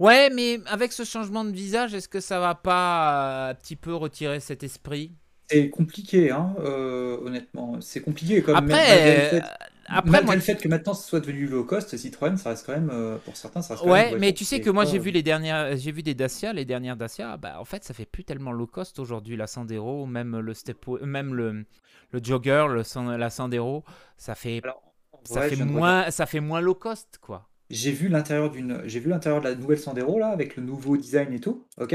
Ouais, 0.00 0.30
mais 0.30 0.58
avec 0.66 0.92
ce 0.92 1.04
changement 1.04 1.44
de 1.44 1.50
visage, 1.52 1.94
est-ce 1.94 2.08
que 2.08 2.20
ça 2.20 2.40
va 2.40 2.54
pas 2.54 3.48
euh, 3.48 3.50
un 3.50 3.54
petit 3.54 3.76
peu 3.76 3.94
retirer 3.94 4.40
cet 4.40 4.62
esprit? 4.62 5.14
C'est 5.50 5.70
compliqué, 5.70 6.30
hein, 6.30 6.54
euh, 6.60 7.18
honnêtement. 7.22 7.80
C'est 7.80 8.00
compliqué 8.02 8.42
comme 8.42 8.70
Après, 8.70 8.70
malgré 8.70 9.12
le 9.12 9.22
euh, 9.38 9.40
fait, 9.40 9.52
après 9.86 10.22
malgré 10.22 10.22
moi, 10.22 10.36
le 10.36 10.40
fait 10.42 10.56
que 10.56 10.68
maintenant 10.68 10.94
ce 10.94 11.08
soit 11.08 11.20
devenu 11.20 11.46
low 11.46 11.64
cost, 11.64 11.96
Citroën, 11.96 12.36
ça 12.36 12.50
reste 12.50 12.66
quand 12.66 12.72
même 12.74 12.90
euh, 12.92 13.18
pour 13.18 13.36
certains, 13.36 13.62
ça 13.62 13.74
reste 13.74 13.84
quand 13.84 13.90
même 13.90 14.04
Ouais, 14.04 14.14
mais 14.18 14.32
tu 14.34 14.44
sais 14.44 14.60
que 14.60 14.68
moi 14.68 14.84
j'ai 14.84 14.98
euh, 14.98 15.00
vu 15.00 15.10
les 15.10 15.22
dernières, 15.22 15.74
j'ai 15.76 15.90
vu 15.92 16.02
des 16.02 16.14
Dacia, 16.14 16.52
les 16.52 16.64
dernières 16.66 16.96
Dacia, 16.96 17.36
bah 17.38 17.58
en 17.60 17.64
fait 17.64 17.82
ça 17.84 17.94
fait 17.94 18.04
plus 18.04 18.24
tellement 18.24 18.52
low 18.52 18.66
cost 18.66 18.98
aujourd'hui 18.98 19.36
la 19.36 19.46
Sandero, 19.46 20.04
même 20.06 20.38
le 20.38 20.52
step, 20.54 20.86
même 21.02 21.34
le 21.34 21.64
le 22.12 22.20
Jogger, 22.22 22.66
le 22.68 23.16
la 23.16 23.30
Sandero, 23.30 23.84
ça 24.18 24.34
fait 24.34 24.62
Alors, 24.62 24.82
ça 25.24 25.40
vrai, 25.40 25.50
fait 25.50 25.56
moins 25.56 26.10
ça 26.10 26.26
fait 26.26 26.40
moins 26.40 26.60
low 26.60 26.74
cost 26.74 27.18
quoi. 27.20 27.48
J'ai 27.70 27.92
vu 27.92 28.08
l'intérieur 28.08 28.50
d'une, 28.50 28.82
j'ai 28.86 29.00
vu 29.00 29.08
l'intérieur 29.10 29.40
de 29.40 29.48
la 29.48 29.54
nouvelle 29.54 29.78
Sandero 29.78 30.18
là, 30.18 30.28
avec 30.28 30.56
le 30.56 30.62
nouveau 30.62 30.96
design 30.96 31.32
et 31.32 31.40
tout. 31.40 31.66
Ok, 31.78 31.94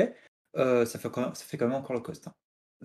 Euh, 0.58 0.86
ça 0.86 1.00
fait 1.00 1.10
quand 1.12 1.22
même, 1.22 1.36
ça 1.36 1.44
fait 1.46 1.58
quand 1.58 1.68
même 1.68 1.76
encore 1.76 1.96
le 1.96 2.02
cost. 2.02 2.28
hein. 2.28 2.34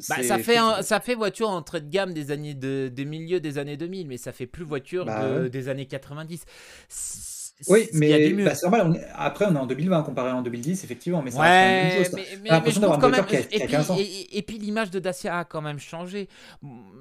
Bah, 0.09 0.23
ça 0.23 0.39
fait 0.39 0.57
un- 0.57 0.83
ça 0.83 1.01
fait 1.01 1.15
voiture 1.15 1.51
entrée 1.51 1.81
de 1.81 1.89
gamme 1.91 2.13
des 2.13 2.31
années 2.31 2.55
de, 2.55 2.89
des 2.93 3.05
milieux 3.05 3.41
des 3.41 3.59
années 3.59 3.77
2000, 3.77 4.07
mais 4.09 4.17
ça 4.17 4.33
fait 4.33 4.47
plus 4.47 4.65
voiture 4.65 5.05
Bah 5.05 5.25
de- 5.29 5.43
ouais. 5.43 5.51
des 5.51 5.69
années 5.69 5.87
90. 5.87 6.45
C- 6.89 7.63
Oui, 7.69 7.89
il 7.93 8.05
y 8.09 8.15
a 8.15 8.19
mais 8.35 8.45
bah, 8.45 8.55
c'est 8.55 8.67
normal. 8.67 8.87
on 8.89 8.95
est- 8.95 9.07
Après, 9.15 9.45
on 9.47 9.55
est 9.55 9.59
en 9.59 9.67
2020 9.67 10.03
comparé 10.03 10.31
en 10.33 10.41
2010, 10.41 10.83
effectivement, 10.83 11.21
mais 11.23 11.31
ça 11.31 11.41
Ouais, 11.41 12.05
chose. 12.05 12.13
mais, 12.15 12.25
mais- 12.43 12.61
mais 12.65 12.71
je 12.71 12.81
quand 12.81 13.09
même. 13.11 13.25
et, 13.51 13.67
15 13.67 13.91
ans. 13.91 13.97
puis, 13.97 14.05
et- 14.05 14.39
et 14.39 14.43
puis 14.43 14.57
l'image 14.59 14.91
de 14.91 14.99
Dacia 14.99 15.41
a 15.41 15.45
quand 15.45 15.61
même 15.61 15.79
changé. 15.79 16.29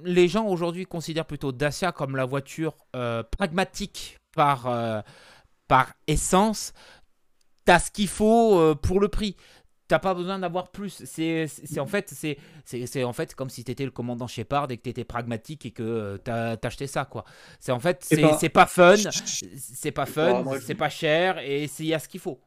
Les 0.04 0.28
gens 0.28 0.46
aujourd'hui 0.48 0.86
considèrent 0.86 1.26
plutôt 1.26 1.54
Dacia 1.54 1.94
comme 1.94 2.18
la 2.18 2.26
voiture 2.26 2.76
euh, 2.96 3.24
pragmatique 3.24 4.18
par, 4.36 4.68
euh, 4.68 5.00
par 5.70 5.94
essence. 6.08 6.74
T'as 7.64 7.80
ce 7.80 7.92
qu'il 7.92 8.08
faut 8.10 8.60
euh, 8.60 8.76
pour 8.76 9.00
le 9.00 9.08
prix. 9.08 9.36
T'as 9.90 10.00
pas 10.00 10.14
besoin 10.14 10.40
d'avoir 10.40 10.70
plus. 10.72 11.04
C'est 11.04 11.48
en 11.80 11.88
fait 11.88 12.14
c'est 12.64 13.04
en 13.04 13.12
fait 13.14 13.36
comme 13.36 13.50
si 13.50 13.64
t'étais 13.66 13.86
le 13.86 13.92
commandant 13.92 14.28
Shepard 14.28 14.72
et 14.72 14.78
que 14.78 14.84
t'étais 14.84 15.04
pragmatique 15.04 15.66
et 15.66 15.72
que 15.72 15.84
euh, 15.84 16.18
t'as 16.18 16.56
t'achetais 16.58 16.88
ça 16.88 17.06
quoi. 17.06 17.26
C'est 17.60 17.74
en 17.74 17.80
fait 17.80 17.98
C'est 18.04 18.34
c'est 18.40 18.50
pas- 18.50 18.68
fun, 18.68 18.96
c'est 18.96 19.92
pas 19.92 20.06
fun, 20.06 20.46
c'est 20.62 20.76
pas 20.76 20.90
cher 20.90 21.40
et 21.40 21.66
il 21.80 21.86
y 21.86 21.94
a 21.94 22.00
ce 22.00 22.08
qu'il 22.08 22.22
faut. 22.22 22.40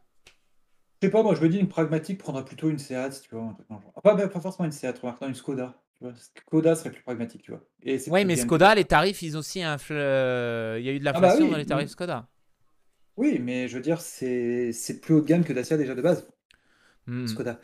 Je 1.03 1.09
sais 1.09 1.11
pas, 1.11 1.23
moi 1.25 1.35
je 1.35 1.41
me 1.43 1.49
dis 1.49 1.59
une 1.59 1.69
pragmatique 1.69 2.19
prendrait 2.19 2.45
plutôt 2.45 2.71
une 2.71 2.79
Seat, 2.79 3.23
tu 3.29 3.35
vois. 3.35 3.43
un. 3.45 3.57
Ah, 3.97 4.01
Pas, 4.03 4.17
pas, 4.17 4.29
pas 4.29 4.41
forcément 4.41 4.67
une 4.67 4.73
Seat, 4.73 4.97
remarque, 5.01 5.21
une 5.23 5.35
Skoda. 5.35 5.75
Skoda 6.15 6.75
serait 6.77 6.91
plus 6.91 7.03
pragmatique, 7.03 7.43
tu 7.43 7.51
vois. 7.51 7.61
Et 7.83 7.99
plus 7.99 8.25
mais. 8.25 8.37
Skoda, 8.37 8.75
les 8.75 8.85
tarifs, 8.85 9.23
ils 9.23 9.37
ont 9.37 9.41
aussi 9.41 9.61
infl- 9.61 9.93
euh, 9.95 10.77
Il 10.79 10.85
y 10.87 10.89
a 10.89 10.93
eu 10.93 11.01
de 11.01 11.09
Ah 11.09 11.13
bah 11.13 11.21
l'inflation 11.21 11.45
oui, 11.47 11.51
dans 11.51 11.57
les 11.59 11.67
tarifs 11.67 11.87
oui. 11.87 11.91
Skoda. 11.91 12.29
Oui, 13.17 13.39
mais 13.41 13.69
je 13.69 13.77
veux 13.77 13.83
dire, 13.83 14.01
c'est 14.01 14.73
plus 15.03 15.15
haut 15.15 15.21
de 15.21 15.27
gamme 15.27 15.45
que 15.45 15.53
Dacia 15.53 15.77
déjà 15.77 15.95
de 15.95 16.03
base. 16.03 16.27
Skoda. 17.25 17.61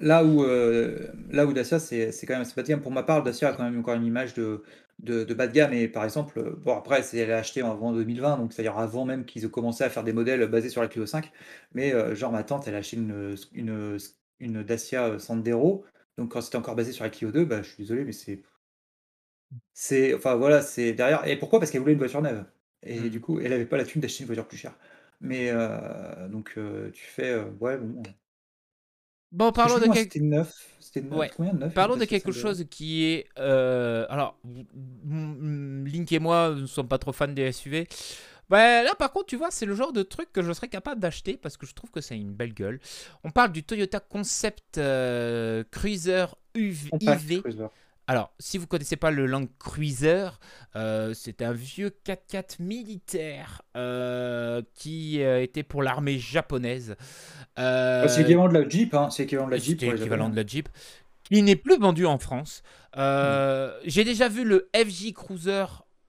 Là 0.00 0.24
où, 0.24 0.42
euh, 0.44 1.08
là 1.30 1.46
où 1.46 1.52
Dacia, 1.52 1.78
c'est 1.78 2.12
quand 2.26 2.34
même 2.34 2.42
assez 2.42 2.54
bas 2.54 2.62
de 2.62 2.68
gamme. 2.68 2.82
Pour 2.82 2.92
ma 2.92 3.02
part, 3.02 3.22
Dacia 3.22 3.50
a 3.50 3.52
quand 3.54 3.64
même 3.64 3.78
encore 3.80 3.94
une 3.94 4.04
image 4.06 4.34
de, 4.34 4.62
de, 5.00 5.24
de 5.24 5.34
bas 5.34 5.46
de 5.46 5.52
gamme. 5.52 5.72
Et 5.74 5.88
par 5.88 6.04
exemple, 6.04 6.38
euh, 6.38 6.56
bon, 6.58 6.76
après, 6.76 7.02
c'est 7.02 7.18
elle 7.18 7.32
a 7.32 7.38
acheté 7.38 7.62
avant 7.62 7.92
2020, 7.92 8.38
donc 8.38 8.52
c'est-à-dire 8.52 8.78
avant 8.78 9.04
même 9.04 9.24
qu'ils 9.26 9.44
aient 9.44 9.50
commencé 9.50 9.84
à 9.84 9.90
faire 9.90 10.04
des 10.04 10.12
modèles 10.14 10.46
basés 10.48 10.70
sur 10.70 10.82
la 10.82 10.88
Clio 10.88 11.06
5. 11.06 11.32
Mais 11.74 11.92
euh, 11.94 12.14
genre, 12.14 12.32
ma 12.32 12.44
tante, 12.44 12.66
elle 12.68 12.74
a 12.74 12.78
acheté 12.78 12.96
une, 12.96 13.36
une, 13.52 13.98
une 14.40 14.62
Dacia 14.62 15.18
Sandero. 15.18 15.84
Donc 16.18 16.32
quand 16.32 16.40
c'était 16.40 16.56
encore 16.58 16.76
basé 16.76 16.92
sur 16.92 17.04
la 17.04 17.10
Clio 17.10 17.30
2, 17.32 17.44
bah, 17.44 17.62
je 17.62 17.68
suis 17.68 17.76
désolé, 17.78 18.04
mais 18.04 18.12
c'est. 18.12 18.42
C'est. 19.72 20.14
Enfin 20.14 20.36
voilà, 20.36 20.62
c'est 20.62 20.92
derrière. 20.92 21.26
Et 21.26 21.38
pourquoi? 21.38 21.58
Parce 21.58 21.70
qu'elle 21.70 21.80
voulait 21.80 21.92
une 21.92 21.98
voiture 21.98 22.22
neuve. 22.22 22.44
Et 22.82 22.98
Hmm. 22.98 23.10
du 23.10 23.20
coup, 23.20 23.40
elle 23.40 23.50
n'avait 23.50 23.66
pas 23.66 23.76
la 23.76 23.84
thune 23.84 24.00
d'acheter 24.02 24.20
une 24.22 24.26
voiture 24.26 24.46
plus 24.46 24.56
chère. 24.58 24.76
Mais 25.20 25.50
euh, 25.50 26.28
donc, 26.28 26.58
tu 26.92 27.04
fais. 27.04 27.38
ouais, 27.60 27.78
bon. 27.78 28.02
Bon, 29.34 29.50
parlons 29.52 29.74
de, 29.74 29.84
Franchement, 29.84 29.94
quel- 29.94 30.04
C'était 30.04 30.20
9. 30.20 30.52
C'était 30.78 31.00
neuf- 31.00 31.18
Ouais. 31.18 31.30
combien 31.36 31.52
de 31.54 31.58
9 31.58 31.74
parlons 31.74 31.96
de 31.96 32.04
quelque 32.04 32.30
chose 32.32 32.64
qui 32.70 33.04
est. 33.04 33.26
euh, 33.38 34.06
Alors, 34.08 34.38
m- 34.44 34.64
m- 35.10 35.84
Link 35.86 36.12
et 36.12 36.18
moi 36.20 36.54
ne 36.54 36.66
sommes 36.66 36.86
pas 36.88 36.98
trop 36.98 37.12
fans 37.12 37.26
des 37.28 37.50
SUV. 37.52 37.88
Ouais, 38.50 38.84
là, 38.84 38.94
par 38.94 39.10
contre, 39.10 39.26
tu 39.26 39.36
vois, 39.36 39.50
c'est 39.50 39.64
le 39.66 39.74
genre 39.74 39.92
de 39.92 40.02
truc 40.02 40.30
que 40.32 40.42
je 40.42 40.52
serais 40.52 40.68
capable 40.68 41.00
d'acheter 41.00 41.36
parce 41.36 41.56
que 41.56 41.66
je 41.66 41.74
trouve 41.74 41.90
que 41.90 42.00
c'est 42.00 42.16
une 42.16 42.32
belle 42.32 42.52
gueule. 42.54 42.78
On 43.24 43.30
parle 43.30 43.50
du 43.52 43.64
Toyota 43.64 43.98
Concept 44.00 44.78
euh, 44.78 45.64
Cruiser 45.70 46.26
UV, 46.54 46.90
IV. 47.00 47.42
Alors, 48.06 48.32
si 48.38 48.58
vous 48.58 48.66
connaissez 48.66 48.96
pas 48.96 49.10
le 49.10 49.24
Land 49.26 49.46
Cruiser, 49.58 50.28
euh, 50.76 51.14
c'est 51.14 51.40
un 51.40 51.52
vieux 51.52 51.90
4x4 52.06 52.60
militaire 52.60 53.62
euh, 53.78 54.60
qui 54.74 55.22
euh, 55.22 55.42
était 55.42 55.62
pour 55.62 55.82
l'armée 55.82 56.18
japonaise. 56.18 56.96
Euh, 57.58 58.06
c'est 58.08 58.20
l'équivalent 58.20 58.48
de 58.48 58.58
la 58.58 58.68
Jeep, 58.68 58.92
hein. 58.94 59.08
C'est 59.10 59.22
l'équivalent 59.22 59.46
de 59.46 59.52
la 59.52 59.56
Jeep. 59.58 59.80
l'équivalent 59.80 60.28
de 60.28 60.36
la 60.36 60.46
Jeep, 60.46 60.68
qui 61.22 61.42
n'est 61.42 61.56
plus 61.56 61.78
vendu 61.78 62.04
en 62.04 62.18
France. 62.18 62.62
Euh, 62.98 63.72
J'ai 63.86 64.04
déjà 64.04 64.28
vu 64.28 64.44
le 64.44 64.68
FJ 64.76 65.14
Cruiser 65.14 65.64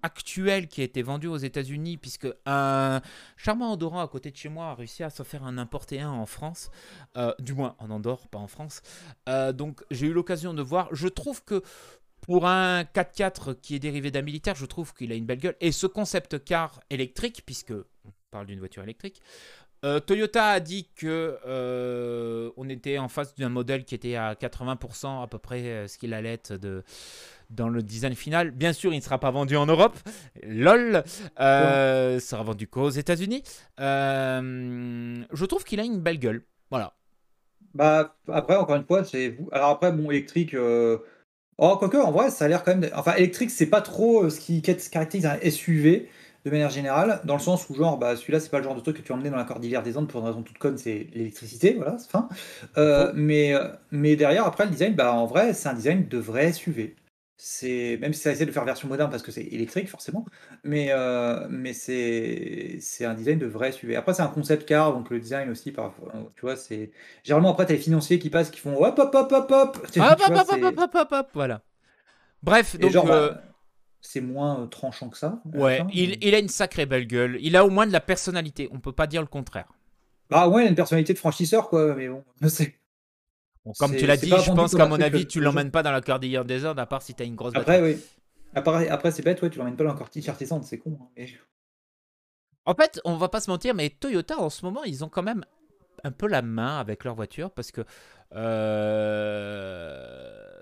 actuel 0.05 0.67
qui 0.67 0.81
a 0.81 0.83
été 0.83 1.01
vendu 1.01 1.27
aux 1.27 1.37
États-Unis, 1.37 1.97
puisque 1.97 2.27
un 2.45 3.01
charmant 3.35 3.71
Andorran 3.71 4.01
à 4.01 4.07
côté 4.07 4.31
de 4.31 4.37
chez 4.37 4.49
moi 4.49 4.67
a 4.67 4.75
réussi 4.75 5.03
à 5.03 5.09
se 5.09 5.23
faire 5.23 5.43
un 5.43 5.57
importé 5.57 5.99
un 5.99 6.11
en 6.11 6.25
France, 6.25 6.69
Euh, 7.17 7.33
du 7.39 7.53
moins 7.53 7.75
en 7.79 7.89
Andorre, 7.89 8.27
pas 8.27 8.39
en 8.39 8.47
France. 8.47 8.81
Euh, 9.29 9.53
donc 9.53 9.83
j'ai 9.89 10.07
eu 10.07 10.13
l'occasion 10.13 10.53
de 10.53 10.61
voir. 10.61 10.89
Je 10.91 11.07
trouve 11.07 11.43
que 11.43 11.63
pour 12.21 12.45
un 12.45 12.83
4x4 12.83 13.55
qui 13.55 13.75
est 13.75 13.79
dérivé 13.79 14.11
d'un 14.11 14.21
militaire, 14.21 14.55
je 14.55 14.65
trouve 14.65 14.93
qu'il 14.93 15.11
a 15.11 15.15
une 15.15 15.25
belle 15.25 15.39
gueule. 15.39 15.55
Et 15.61 15.71
ce 15.71 15.87
concept 15.87 16.43
car 16.43 16.81
électrique, 16.89 17.43
puisque 17.45 17.71
on 17.71 18.11
parle 18.31 18.47
d'une 18.47 18.59
voiture 18.59 18.83
électrique, 18.83 19.21
euh, 19.85 19.99
Toyota 19.99 20.47
a 20.47 20.59
dit 20.59 20.89
que 20.95 21.39
on 22.57 22.69
était 22.69 22.97
en 22.97 23.07
face 23.07 23.33
d'un 23.35 23.49
modèle 23.49 23.85
qui 23.85 23.95
était 23.95 24.15
à 24.15 24.33
80% 24.35 25.23
à 25.23 25.27
peu 25.27 25.37
près 25.37 25.87
ce 25.87 25.97
qu'il 25.97 26.13
allait 26.13 26.33
être 26.33 26.53
de, 26.53 26.83
dans 27.49 27.69
le 27.69 27.81
design 27.81 28.15
final. 28.15 28.51
Bien 28.51 28.73
sûr, 28.73 28.93
il 28.93 28.97
ne 28.97 29.01
sera 29.01 29.19
pas 29.19 29.31
vendu 29.31 29.55
en 29.55 29.65
Europe. 29.65 29.97
LOL. 30.43 31.03
Euh, 31.39 32.19
sera 32.19 32.43
vendu 32.43 32.67
qu'aux 32.67 32.89
États-Unis. 32.89 33.43
Euh, 33.79 35.23
je 35.31 35.45
trouve 35.45 35.63
qu'il 35.63 35.79
a 35.79 35.83
une 35.83 35.99
belle 35.99 36.19
gueule. 36.19 36.43
Voilà. 36.69 36.93
Bah, 37.73 38.15
après, 38.31 38.55
encore 38.55 38.77
une 38.77 38.85
fois, 38.85 39.03
c'est. 39.03 39.37
Alors, 39.51 39.69
après, 39.71 39.91
bon, 39.91 40.09
électrique. 40.09 40.53
Euh... 40.53 40.97
Oh, 41.57 41.77
quoique, 41.77 41.97
en 41.97 42.11
vrai, 42.11 42.31
ça 42.31 42.45
a 42.45 42.47
l'air 42.47 42.63
quand 42.63 42.75
même. 42.75 42.89
Enfin, 42.95 43.13
électrique, 43.15 43.51
c'est 43.51 43.65
pas 43.67 43.81
trop 43.81 44.23
euh, 44.23 44.29
ce 44.29 44.39
qui 44.39 44.61
caractérise 44.61 45.25
un 45.25 45.37
SUV 45.49 46.09
de 46.45 46.51
manière 46.51 46.69
générale, 46.69 47.21
dans 47.23 47.33
le 47.33 47.39
sens 47.41 47.67
où, 47.69 47.75
genre, 47.75 47.97
bah, 47.97 48.15
celui-là, 48.15 48.39
c'est 48.39 48.51
pas 48.51 48.59
le 48.59 48.63
genre 48.63 48.75
de 48.75 48.81
truc 48.81 48.97
que 48.97 49.01
tu 49.01 49.11
emmenais 49.11 49.31
dans 49.31 49.37
la 49.37 49.45
cordillère 49.45 49.81
des 49.81 49.97
Andes 49.97 50.07
pour 50.07 50.21
une 50.21 50.27
raison 50.27 50.43
toute 50.43 50.59
conne, 50.59 50.77
c'est 50.77 51.07
l'électricité, 51.15 51.73
voilà, 51.73 51.97
c'est 51.97 52.11
fin. 52.11 52.29
Euh, 52.77 53.11
mais, 53.15 53.53
mais 53.89 54.15
derrière, 54.15 54.45
après, 54.45 54.65
le 54.65 54.71
design, 54.71 54.93
bah, 54.93 55.11
en 55.11 55.25
vrai, 55.25 55.53
c'est 55.53 55.69
un 55.69 55.73
design 55.73 56.07
de 56.07 56.17
vrai 56.19 56.53
SUV. 56.53 56.95
C'est 57.37 57.97
même 57.99 58.13
si 58.13 58.21
ça 58.21 58.31
essaie 58.31 58.45
de 58.45 58.51
faire 58.51 58.63
version 58.63 58.87
moderne 58.87 59.09
parce 59.11 59.21
que 59.21 59.31
c'est 59.31 59.43
électrique 59.43 59.89
forcément, 59.89 60.25
mais, 60.63 60.87
euh, 60.91 61.45
mais 61.49 61.73
c'est 61.73 62.77
c'est 62.79 63.03
un 63.03 63.13
design 63.13 63.37
de 63.39 63.45
vrai 63.45 63.73
SUV. 63.73 63.97
Après 63.97 64.13
c'est 64.13 64.21
un 64.21 64.27
concept 64.27 64.65
car, 64.65 64.93
donc 64.93 65.09
le 65.09 65.19
design 65.19 65.49
aussi 65.49 65.73
parfois, 65.73 66.13
tu 66.35 66.41
vois? 66.41 66.55
C'est 66.55 66.91
généralement 67.23 67.51
après 67.51 67.65
t'as 67.65 67.73
les 67.73 67.79
financiers 67.79 68.19
qui 68.19 68.29
passent 68.29 68.51
qui 68.51 68.59
font: 68.61 68.81
«Hop, 68.81 68.97
hop, 68.97 69.13
hop, 69.13 69.31
hop, 69.33 69.51
hop!» 69.51 69.77
Hop, 69.77 69.87
hop, 69.97 70.21
hop, 70.21 70.47
hop, 70.49 70.77
hop, 70.77 70.95
hop, 70.95 71.07
hop, 71.11 71.27
voilà. 71.33 71.61
Bref, 72.41 72.75
Et 72.79 72.89
donc, 72.89 73.07
bah, 73.07 73.13
euh, 73.13 73.33
c'est 73.99 74.21
moins, 74.21 74.61
euh, 74.61 74.67
tranchant 74.67 75.09
que 75.09 75.17
ça, 75.17 75.41
Ouais, 75.53 75.81
il 75.93 76.17
il 76.23 76.35
a 76.35 76.39
une 76.39 76.47
sacrée 76.47 76.85
belle 76.85 77.07
gueule. 77.07 77.37
Il 77.41 77.55
a 77.57 77.65
au 77.65 77.69
moins 77.69 77.87
de 77.87 77.91
la 77.91 77.99
personnalité, 77.99 78.69
on 78.71 78.79
peut 78.79 78.93
pas 78.93 79.07
dire 79.07 79.21
le 79.21 79.27
contraire. 79.27 79.67
Bah 80.29 80.47
ouais, 80.47 80.63
il 80.63 80.67
a 80.67 80.69
une 80.69 80.75
personnalité 80.75 81.13
de 81.13 81.17
franchisseur 81.19 81.69
quoi, 81.69 81.95
mais 81.95 82.07
bon, 82.07 82.23
c'est 82.47 82.75
comme 83.79 83.95
tu 83.95 84.05
l'as 84.05 84.17
dit, 84.17 84.29
je 84.29 84.51
pense 84.51 84.75
qu'à 84.75 84.87
mon 84.87 84.99
avis, 84.99 85.25
tu 85.27 85.39
l'emmènes 85.39 85.71
pas 85.71 85.83
dans 85.83 85.91
la 85.91 86.01
cordillère 86.01 86.45
des 86.45 86.65
Andes, 86.65 86.79
à 86.79 86.85
part 86.85 87.01
si 87.01 87.13
tu 87.13 87.23
as 87.23 87.25
une 87.25 87.35
grosse 87.35 87.55
Après, 87.55 87.81
oui. 87.81 87.97
Après, 88.53 88.87
après 88.87 89.11
c'est 89.11 89.23
bête, 89.23 89.41
ouais, 89.41 89.49
tu 89.49 89.57
l'emmènes 89.57 89.75
pas 89.75 89.83
dans 89.83 89.91
la 89.91 89.97
cordillère 89.97 90.37
des 90.37 90.53
Andes, 90.53 90.63
c'est 90.63 90.77
con. 90.77 90.97
Hein, 91.17 91.25
en 92.65 92.73
fait, 92.73 92.99
on 93.05 93.15
va 93.15 93.29
pas 93.29 93.41
se 93.41 93.49
mentir, 93.49 93.75
mais 93.75 93.89
Toyota, 93.89 94.39
en 94.39 94.49
ce 94.49 94.65
moment, 94.65 94.83
ils 94.83 95.03
ont 95.03 95.09
quand 95.09 95.23
même 95.23 95.43
un 96.03 96.11
peu 96.11 96.27
la 96.27 96.41
main 96.41 96.79
avec 96.79 97.03
leur 97.03 97.15
voiture 97.15 97.51
parce 97.51 97.71
que 97.71 97.81
euh, 98.35 99.55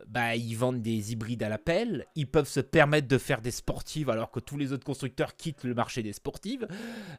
bah, 0.08 0.36
ils 0.36 0.56
vendent 0.56 0.82
des 0.82 1.12
hybrides 1.12 1.44
à 1.44 1.50
l'appel, 1.50 2.06
ils 2.16 2.28
peuvent 2.28 2.48
se 2.48 2.60
permettre 2.60 3.08
de 3.08 3.18
faire 3.18 3.42
des 3.42 3.52
sportives 3.52 4.10
alors 4.10 4.32
que 4.32 4.40
tous 4.40 4.58
les 4.58 4.74
autres 4.74 4.86
constructeurs 4.86 5.36
quittent 5.36 5.64
le 5.64 5.74
marché 5.74 6.04
des 6.04 6.14
sportives. 6.14 6.68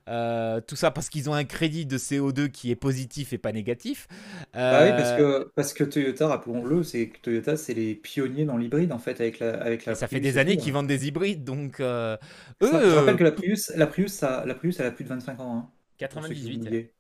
Euh, 0.09 0.61
tout 0.61 0.77
ça 0.77 0.91
parce 0.91 1.09
qu'ils 1.09 1.31
ont 1.31 1.35
un 1.35 1.45
crédit 1.45 1.87
de 1.87 1.99
CO2 1.99 2.49
qui 2.49 2.71
est 2.71 2.77
positif 2.77 3.33
et 3.33 3.39
pas 3.39 3.53
négatif. 3.53 4.09
Bah 4.53 4.85
oui, 4.85 4.91
parce 4.91 5.21
euh, 5.21 5.45
que, 5.45 5.53
parce 5.55 5.73
que 5.73 5.85
Toyota, 5.85 6.29
rappelons-le, 6.29 6.83
c'est 6.83 7.09
que 7.09 7.19
Toyota, 7.21 7.57
c'est 7.57 7.75
les 7.75 7.95
pionniers 7.95 8.45
dans 8.45 8.57
l'hybride 8.57 8.93
en 8.93 8.99
fait 8.99 9.21
avec 9.21 9.39
la, 9.39 9.55
avec 9.61 9.85
la 9.85 9.95
Ça 9.95 10.09
fait 10.09 10.21
des 10.21 10.39
années 10.39 10.57
qu'ils 10.57 10.73
vendent 10.73 10.87
des 10.87 11.07
hybrides, 11.07 11.45
donc 11.45 11.81
eux. 11.81 12.19
Je 12.61 12.95
rappelle 12.97 13.17
que 13.17 13.25
la 13.25 13.33
Prius, 13.33 13.73
la 13.75 13.87
Prius, 13.87 14.13
ça, 14.13 14.45
la 14.47 14.55
Prius, 14.55 14.81
elle 14.81 14.87
a 14.87 14.91
plus 14.91 15.05
de 15.05 15.09
25 15.11 15.41
ans. 15.41 15.57
Hein, 15.57 15.71
98. 15.99 16.91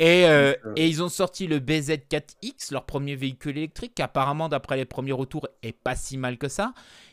Et, 0.00 0.24
euh, 0.24 0.54
euh, 0.64 0.72
et, 0.76 0.88
ils 0.88 1.02
ont 1.02 1.10
sorti 1.10 1.46
le 1.46 1.60
BZ4X, 1.60 2.72
leur 2.72 2.86
premier 2.86 3.16
véhicule 3.16 3.58
électrique, 3.58 3.94
qui 3.94 4.00
apparemment, 4.00 4.48
d'après 4.48 4.78
les 4.78 4.86
premiers 4.86 5.12
retours, 5.12 5.46
est 5.62 5.76
pas 5.76 5.94
si 5.94 6.16
mal 6.16 6.38
que 6.38 6.48
ça. 6.48 6.72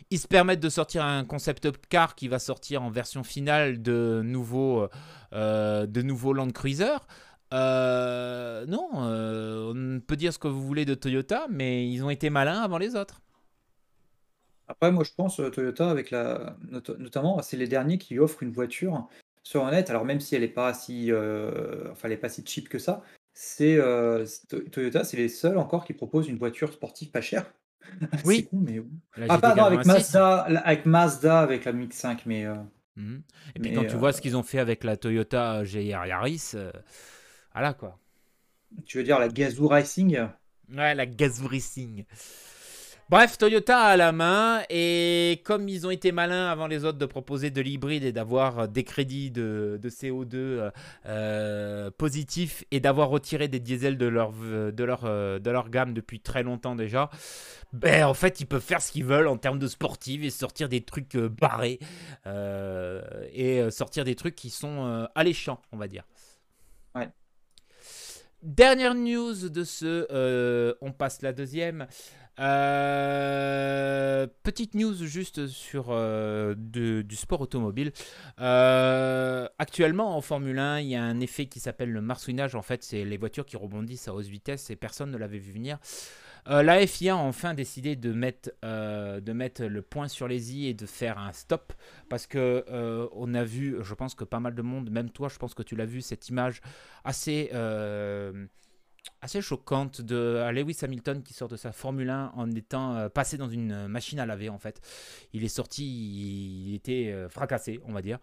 Ils 0.09 0.19
se 0.19 0.27
permettent 0.27 0.61
de 0.61 0.69
sortir 0.69 1.03
un 1.03 1.25
concept 1.25 1.69
car 1.89 2.15
qui 2.15 2.29
va 2.29 2.39
sortir 2.39 2.81
en 2.81 2.89
version 2.89 3.25
finale 3.25 3.81
de 3.81 4.21
nouveaux, 4.23 4.87
euh, 5.33 5.85
de 5.85 6.01
nouveaux 6.01 6.31
Land 6.31 6.51
Cruiser. 6.51 6.95
non, 7.51 8.89
on 8.93 9.99
peut 10.07 10.15
dire 10.15 10.31
ce 10.31 10.39
que 10.39 10.47
vous 10.47 10.65
voulez 10.65 10.85
de 10.85 10.95
Toyota, 10.95 11.47
mais 11.49 11.89
ils 11.89 12.01
ont 12.05 12.09
été 12.09 12.29
malins 12.29 12.61
avant 12.61 12.77
les 12.77 12.95
autres. 12.95 13.19
Après, 14.69 14.93
moi, 14.93 15.03
je 15.03 15.11
pense 15.13 15.41
Toyota, 15.51 15.89
avec 15.89 16.09
la, 16.09 16.55
notamment, 16.99 17.41
c'est 17.41 17.57
les 17.57 17.67
derniers 17.67 17.97
qui 17.97 18.17
offrent 18.17 18.43
une 18.43 18.51
voiture 18.51 19.09
sur 19.47 19.63
Honnête, 19.63 19.89
alors 19.89 20.03
même 20.03 20.19
si 20.19 20.35
elle 20.35 20.41
n'est 20.41 20.49
pas 20.49 20.73
si, 20.73 21.09
euh, 21.09 21.89
enfin, 21.89 22.09
elle 22.09 22.11
est 22.11 22.17
pas 22.17 22.27
si 22.27 22.43
cheap 22.45 22.67
que 22.67 22.79
ça, 22.79 23.01
c'est 23.33 23.77
euh, 23.77 24.25
Toyota, 24.73 25.05
c'est 25.05 25.15
les 25.15 25.29
seuls 25.29 25.57
encore 25.57 25.85
qui 25.85 25.93
proposent 25.93 26.27
une 26.27 26.37
voiture 26.37 26.73
sportive 26.73 27.11
pas 27.11 27.21
chère. 27.21 27.45
Oui. 28.25 28.49
mais 28.51 28.81
ah 29.29 29.37
pas 29.37 29.51
avec 29.51 29.85
Mazda, 29.85 30.39
avec 30.39 30.85
Mazda 30.85 31.39
avec 31.39 31.63
la 31.63 31.71
Mix 31.71 31.95
5, 31.95 32.25
mais. 32.25 32.45
Euh, 32.45 32.55
mmh. 32.97 33.15
Et 33.55 33.59
puis 33.61 33.73
quand 33.73 33.85
tu 33.85 33.95
vois 33.95 34.11
ce 34.11 34.19
qu'ils 34.19 34.35
ont 34.35 34.43
fait 34.43 34.59
avec 34.59 34.83
la 34.83 34.97
Toyota 34.97 35.63
GR 35.63 35.77
Yaris, 36.05 36.55
voilà 37.53 37.73
quoi. 37.73 37.97
Tu 38.85 38.97
veux 38.97 39.05
dire 39.05 39.17
la 39.17 39.29
Gazoo 39.29 39.69
Racing? 39.69 40.27
Ouais, 40.75 40.93
la 40.93 41.05
Gazoo 41.05 41.47
Racing. 41.47 42.03
Bref, 43.09 43.37
Toyota 43.37 43.79
a 43.79 43.95
la 43.95 44.11
main 44.11 44.63
et 44.69 45.41
comme 45.45 45.69
ils 45.69 45.87
ont 45.87 45.91
été 45.91 46.11
malins 46.11 46.49
avant 46.49 46.67
les 46.67 46.83
autres 46.83 46.97
de 46.97 47.05
proposer 47.05 47.51
de 47.51 47.61
l'hybride 47.61 48.03
et 48.03 48.11
d'avoir 48.11 48.59
euh, 48.59 48.67
des 48.67 48.83
crédits 48.83 49.31
de, 49.31 49.79
CO2 49.81 50.35
euh, 50.35 50.71
euh, 51.05 51.89
positifs 51.89 52.65
et 52.71 52.81
d'avoir 52.81 53.07
retiré 53.07 53.47
des 53.47 53.61
diesels 53.61 53.97
de 53.97 54.07
leur, 54.07 54.33
de, 54.33 54.83
leur, 54.83 55.03
de 55.03 55.49
leur 55.49 55.69
gamme 55.69 55.93
depuis 55.93 56.19
très 56.19 56.43
longtemps 56.43 56.75
déjà, 56.75 57.09
ben 57.71 58.03
en 58.03 58.13
fait 58.13 58.41
ils 58.41 58.45
peuvent 58.45 58.61
faire 58.61 58.81
ce 58.81 58.91
qu'ils 58.91 59.05
veulent 59.05 59.27
en 59.27 59.37
termes 59.37 59.59
de 59.59 59.67
sportive 59.67 60.25
et 60.25 60.29
sortir 60.29 60.67
des 60.67 60.81
trucs 60.81 61.15
barrés 61.15 61.79
et 62.25 63.71
sortir 63.71 64.03
des 64.03 64.15
trucs 64.15 64.35
qui 64.35 64.49
sont 64.49 65.07
alléchants, 65.15 65.61
on 65.71 65.77
va 65.77 65.87
dire. 65.87 66.03
Ouais. 66.93 67.07
Dernière 68.43 68.95
news 68.95 69.47
de 69.47 69.63
ce, 69.63 70.75
on 70.81 70.91
passe 70.91 71.21
la 71.21 71.31
deuxième. 71.31 71.87
Euh, 72.39 74.27
petite 74.43 74.75
news 74.75 74.93
juste 74.93 75.47
sur 75.47 75.87
euh, 75.89 76.53
du 76.55 77.15
sport 77.15 77.41
automobile. 77.41 77.91
Euh, 78.39 79.47
actuellement 79.57 80.15
en 80.15 80.21
Formule 80.21 80.59
1, 80.59 80.81
il 80.81 80.87
y 80.87 80.95
a 80.95 81.03
un 81.03 81.19
effet 81.19 81.47
qui 81.47 81.59
s'appelle 81.59 81.91
le 81.91 82.01
marsouinage. 82.01 82.55
En 82.55 82.61
fait, 82.61 82.83
c'est 82.83 83.03
les 83.03 83.17
voitures 83.17 83.45
qui 83.45 83.57
rebondissent 83.57 84.07
à 84.07 84.13
hausse 84.13 84.27
vitesse 84.27 84.69
et 84.69 84.75
personne 84.75 85.11
ne 85.11 85.17
l'avait 85.17 85.39
vu 85.39 85.51
venir. 85.51 85.79
la 86.45 86.85
FIA 86.85 87.13
a 87.13 87.17
enfin 87.17 87.53
décidé 87.53 87.95
de 87.95 88.13
mettre, 88.13 88.51
de 88.63 89.33
mettre 89.33 89.63
le 89.63 89.81
point 89.81 90.07
sur 90.07 90.27
les 90.27 90.55
i 90.55 90.67
et 90.67 90.73
de 90.73 90.85
faire 90.85 91.17
un 91.17 91.33
stop 91.33 91.73
parce 92.07 92.27
que 92.27 92.63
on 93.13 93.33
a 93.33 93.43
vu, 93.43 93.77
je 93.81 93.93
pense 93.93 94.15
que 94.15 94.23
pas 94.23 94.39
mal 94.39 94.55
de 94.55 94.61
monde, 94.61 94.91
même 94.91 95.09
toi, 95.09 95.27
je 95.27 95.37
pense 95.37 95.53
que 95.53 95.63
tu 95.63 95.75
l'as 95.75 95.85
vu 95.85 96.01
cette 96.01 96.29
image 96.29 96.61
assez 97.03 97.49
assez 99.21 99.41
choquante 99.41 100.01
de 100.01 100.49
Lewis 100.51 100.77
Hamilton 100.81 101.23
qui 101.23 101.33
sort 101.33 101.47
de 101.47 101.57
sa 101.57 101.71
Formule 101.71 102.09
1 102.09 102.33
en 102.35 102.51
étant 102.51 102.95
euh, 102.95 103.09
passé 103.09 103.37
dans 103.37 103.49
une 103.49 103.71
euh, 103.71 103.87
machine 103.87 104.19
à 104.19 104.25
laver 104.25 104.49
en 104.49 104.59
fait. 104.59 104.79
Il 105.33 105.43
est 105.43 105.49
sorti, 105.49 105.85
il, 106.67 106.75
était 106.75 107.11
euh, 107.11 107.29
fracassé, 107.29 107.79
on 107.85 107.93
va 107.93 108.01
dire. 108.01 108.19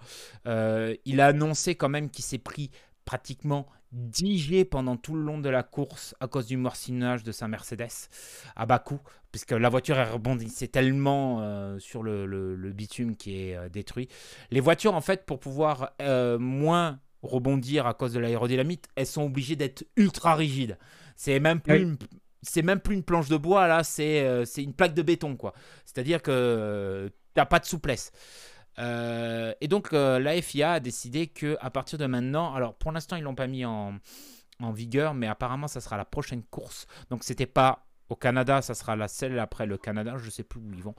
il 0.47 1.21
a 1.21 1.27
annoncé 1.27 1.75
quand 1.75 1.89
même 1.89 2.11
qu'il 2.11 2.25
s'est 2.25 2.39
pris 2.39 2.71
pratiquement 3.05 3.67
10 3.93 4.39
G 4.39 4.65
pendant 4.65 4.97
tout 4.97 5.15
le 5.15 5.23
long 5.23 5.39
de 5.39 5.49
la 5.49 5.63
course 5.63 6.15
à 6.21 6.27
cause 6.27 6.47
du 6.47 6.57
morcinage 6.57 7.23
de 7.23 7.33
sa 7.33 7.49
Mercedes 7.49 8.09
à 8.57 8.67
bas 8.67 8.79
coût, 8.79 9.01
puisque 9.31 9.53
la 9.53 9.69
voiture 9.69 9.99
est 9.99 10.11
rebondissait 10.11 10.69
tellement 10.69 11.79
sur 11.79 12.03
le, 12.03 12.73
bitume 12.73 13.15
qui 13.15 13.37
est 13.37 13.69
détruit. 13.71 14.09
Les 14.51 14.61
voitures, 14.61 14.95
en 14.95 15.01
fait, 15.01 15.27
pour 15.27 15.39
pouvoir 15.39 15.93
moins 16.41 16.99
rebondir 17.25 17.87
à 17.87 17.95
cause 17.95 18.13
de 18.13 18.21
l'aérodynamite, 18.21 18.89
elles 18.97 19.07
sont 19.07 19.23
obligées 19.23 19.57
d'être 19.57 19.85
ultra 19.97 20.35
rigides. 20.35 20.79
C'est 21.17 21.41
même 21.41 21.61
plus 21.61 21.83
une, 21.83 21.97
c'est 22.43 22.63
même 22.63 22.81
plus 22.81 22.95
une 22.95 23.03
planche 23.03 23.29
de 23.29 23.37
bois 23.37 23.67
là, 23.67 23.83
c'est 23.83 24.21
euh, 24.21 24.45
c'est 24.45 24.63
une 24.63 24.75
plaque 24.75 24.95
de 24.95 25.03
béton 25.03 25.37
quoi. 25.37 25.55
C'est-à-dire 25.85 26.23
que 26.23 26.31
euh, 26.31 27.09
t'as 27.35 27.47
pas 27.47 27.59
de 27.59 27.65
souplesse. 27.65 28.13
Euh, 28.79 29.55
et 29.61 29.69
donc 29.69 29.93
la 29.93 30.43
FIA 30.43 30.73
a 30.73 30.81
décidé 30.81 31.29
que 31.29 31.57
à 31.61 31.71
partir 31.71 31.99
de 31.99 32.07
maintenant, 32.07 32.55
alors 32.55 32.75
pour 32.75 32.93
l'instant 32.93 33.17
ils 33.17 33.23
l'ont 33.23 33.35
pas 33.35 33.47
mis 33.47 33.65
en, 33.65 33.95
en 34.61 34.73
vigueur, 34.73 35.15
mais 35.15 35.27
apparemment 35.27 35.69
ça 35.69 35.81
sera 35.81 35.97
la 35.97 36.05
prochaine 36.05 36.43
course. 36.43 36.87
Donc 37.11 37.25
c'était 37.25 37.47
pas 37.47 37.87
au 38.09 38.17
Canada, 38.17 38.63
ça 38.63 38.75
sera 38.75 38.97
la 38.97 39.09
celle 39.09 39.39
après 39.39 39.67
le 39.67 39.79
Canada, 39.79 40.17
je 40.19 40.29
sais 40.31 40.43
plus 40.43 40.61
où 40.61 40.73
ils 40.73 40.83
vont. 40.83 40.95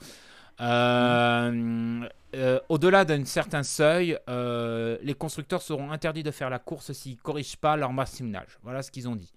Euh, 0.62 2.08
euh, 2.36 2.60
au-delà 2.70 3.06
d'un 3.06 3.26
certain 3.26 3.64
seuil, 3.64 4.18
euh, 4.30 4.97
les 5.01 5.14
constructeurs 5.14 5.62
seront 5.62 5.91
interdits 5.91 6.24
de 6.24 6.32
faire 6.32 6.49
la 6.49 6.60
course 6.60 6.91
s'ils 6.93 7.16
ne 7.16 7.22
corrigent 7.22 7.58
pas 7.58 7.76
leur 7.76 7.93
massimage. 7.93 8.58
Voilà 8.64 8.82
ce 8.82 8.91
qu'ils 8.91 9.08
ont 9.08 9.16
dit. 9.16 9.34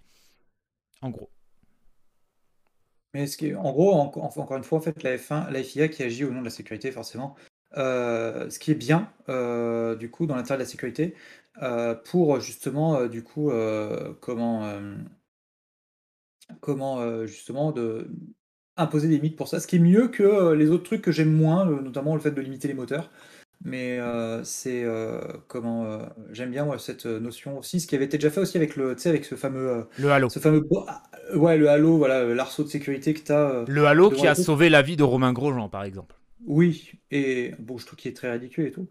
En 1.03 1.11
gros. 1.11 1.31
Mais 3.15 3.27
en 3.55 3.73
gros, 3.73 3.93
encore 3.93 4.57
une 4.57 4.65
fois, 4.65 4.79
en 4.79 4.83
fait, 4.83 5.03
la 5.03 5.17
F1, 5.17 5.51
la 5.51 5.63
FIA 5.63 5.89
qui 5.89 6.03
agit 6.03 6.25
au 6.25 6.31
nom 6.31 6.41
de 6.41 6.45
la 6.45 6.51
sécurité, 6.51 6.93
forcément. 6.93 7.37
ce 7.75 8.59
qui 8.59 8.73
est 8.73 8.75
bien, 8.75 9.11
du 9.97 10.11
coup, 10.11 10.27
dans 10.27 10.37
l'intérêt 10.37 10.59
de 10.59 10.63
la 10.63 10.69
sécurité, 10.69 11.15
pour 12.05 12.39
justement, 12.41 13.07
du 13.07 13.25
coup, 13.25 13.51
comment, 14.21 14.79
comment 16.61 17.27
justement 17.27 17.73
de, 17.73 18.11
imposer 18.79 19.09
des 19.09 19.17
limites 19.17 19.37
pour 19.37 19.49
ça, 19.49 19.61
ce 19.61 19.67
qui 19.67 19.77
est 19.77 19.81
mieux 19.81 20.09
que 20.09 20.23
euh, 20.23 20.55
les 20.57 20.71
autres 20.71 20.85
trucs 20.85 21.03
que 21.03 21.13
j'aime 21.13 21.33
moins, 21.33 21.69
euh, 21.69 21.81
notamment 21.81 22.15
le 22.15 22.21
fait 22.21 22.31
de 22.31 22.41
limiter 22.41 22.69
les 22.69 22.75
moteurs. 22.75 23.11
Mais 23.65 23.99
euh, 23.99 24.45
c'est 24.45 24.85
euh, 24.85 25.21
comment 25.49 25.85
euh, 25.85 25.99
j'aime 26.31 26.51
bien 26.53 26.67
cette 26.79 27.07
notion 27.07 27.59
aussi, 27.59 27.81
ce 27.81 27.89
qui 27.89 27.97
avait 27.97 28.05
été 28.05 28.17
déjà 28.17 28.31
fait 28.31 28.41
aussi 28.41 28.57
avec 28.57 28.77
le, 28.77 28.95
tu 28.95 29.03
sais, 29.03 29.09
avec 29.09 29.25
ce 29.25 29.35
fameux, 29.35 29.87
Le 29.99 30.11
Halo. 30.13 30.29
ce 30.29 30.39
fameux, 30.39 30.65
ah, 30.87 31.03
ouais, 31.35 31.59
le 31.59 31.69
halo, 31.69 31.99
voilà, 31.99 32.25
l'arceau 32.35 32.63
de 32.63 32.69
sécurité 32.69 33.15
que 33.15 33.21
tu 33.21 33.33
as. 33.33 33.65
Le 33.67 33.87
Halo 33.87 34.11
qui 34.11 34.29
a 34.29 34.37
sauvé 34.37 34.69
la 34.69 34.83
vie 34.83 34.97
de 34.97 35.03
Romain 35.03 35.33
Grosjean, 35.33 35.69
par 35.69 35.83
exemple. 35.83 36.15
Oui, 36.47 36.93
et 37.11 37.53
bon, 37.59 37.79
je 37.79 37.87
trouve 37.87 37.99
qu'il 37.99 38.11
est 38.13 38.15
très 38.15 38.31
ridicule 38.31 38.67
et 38.67 38.71
tout, 38.71 38.87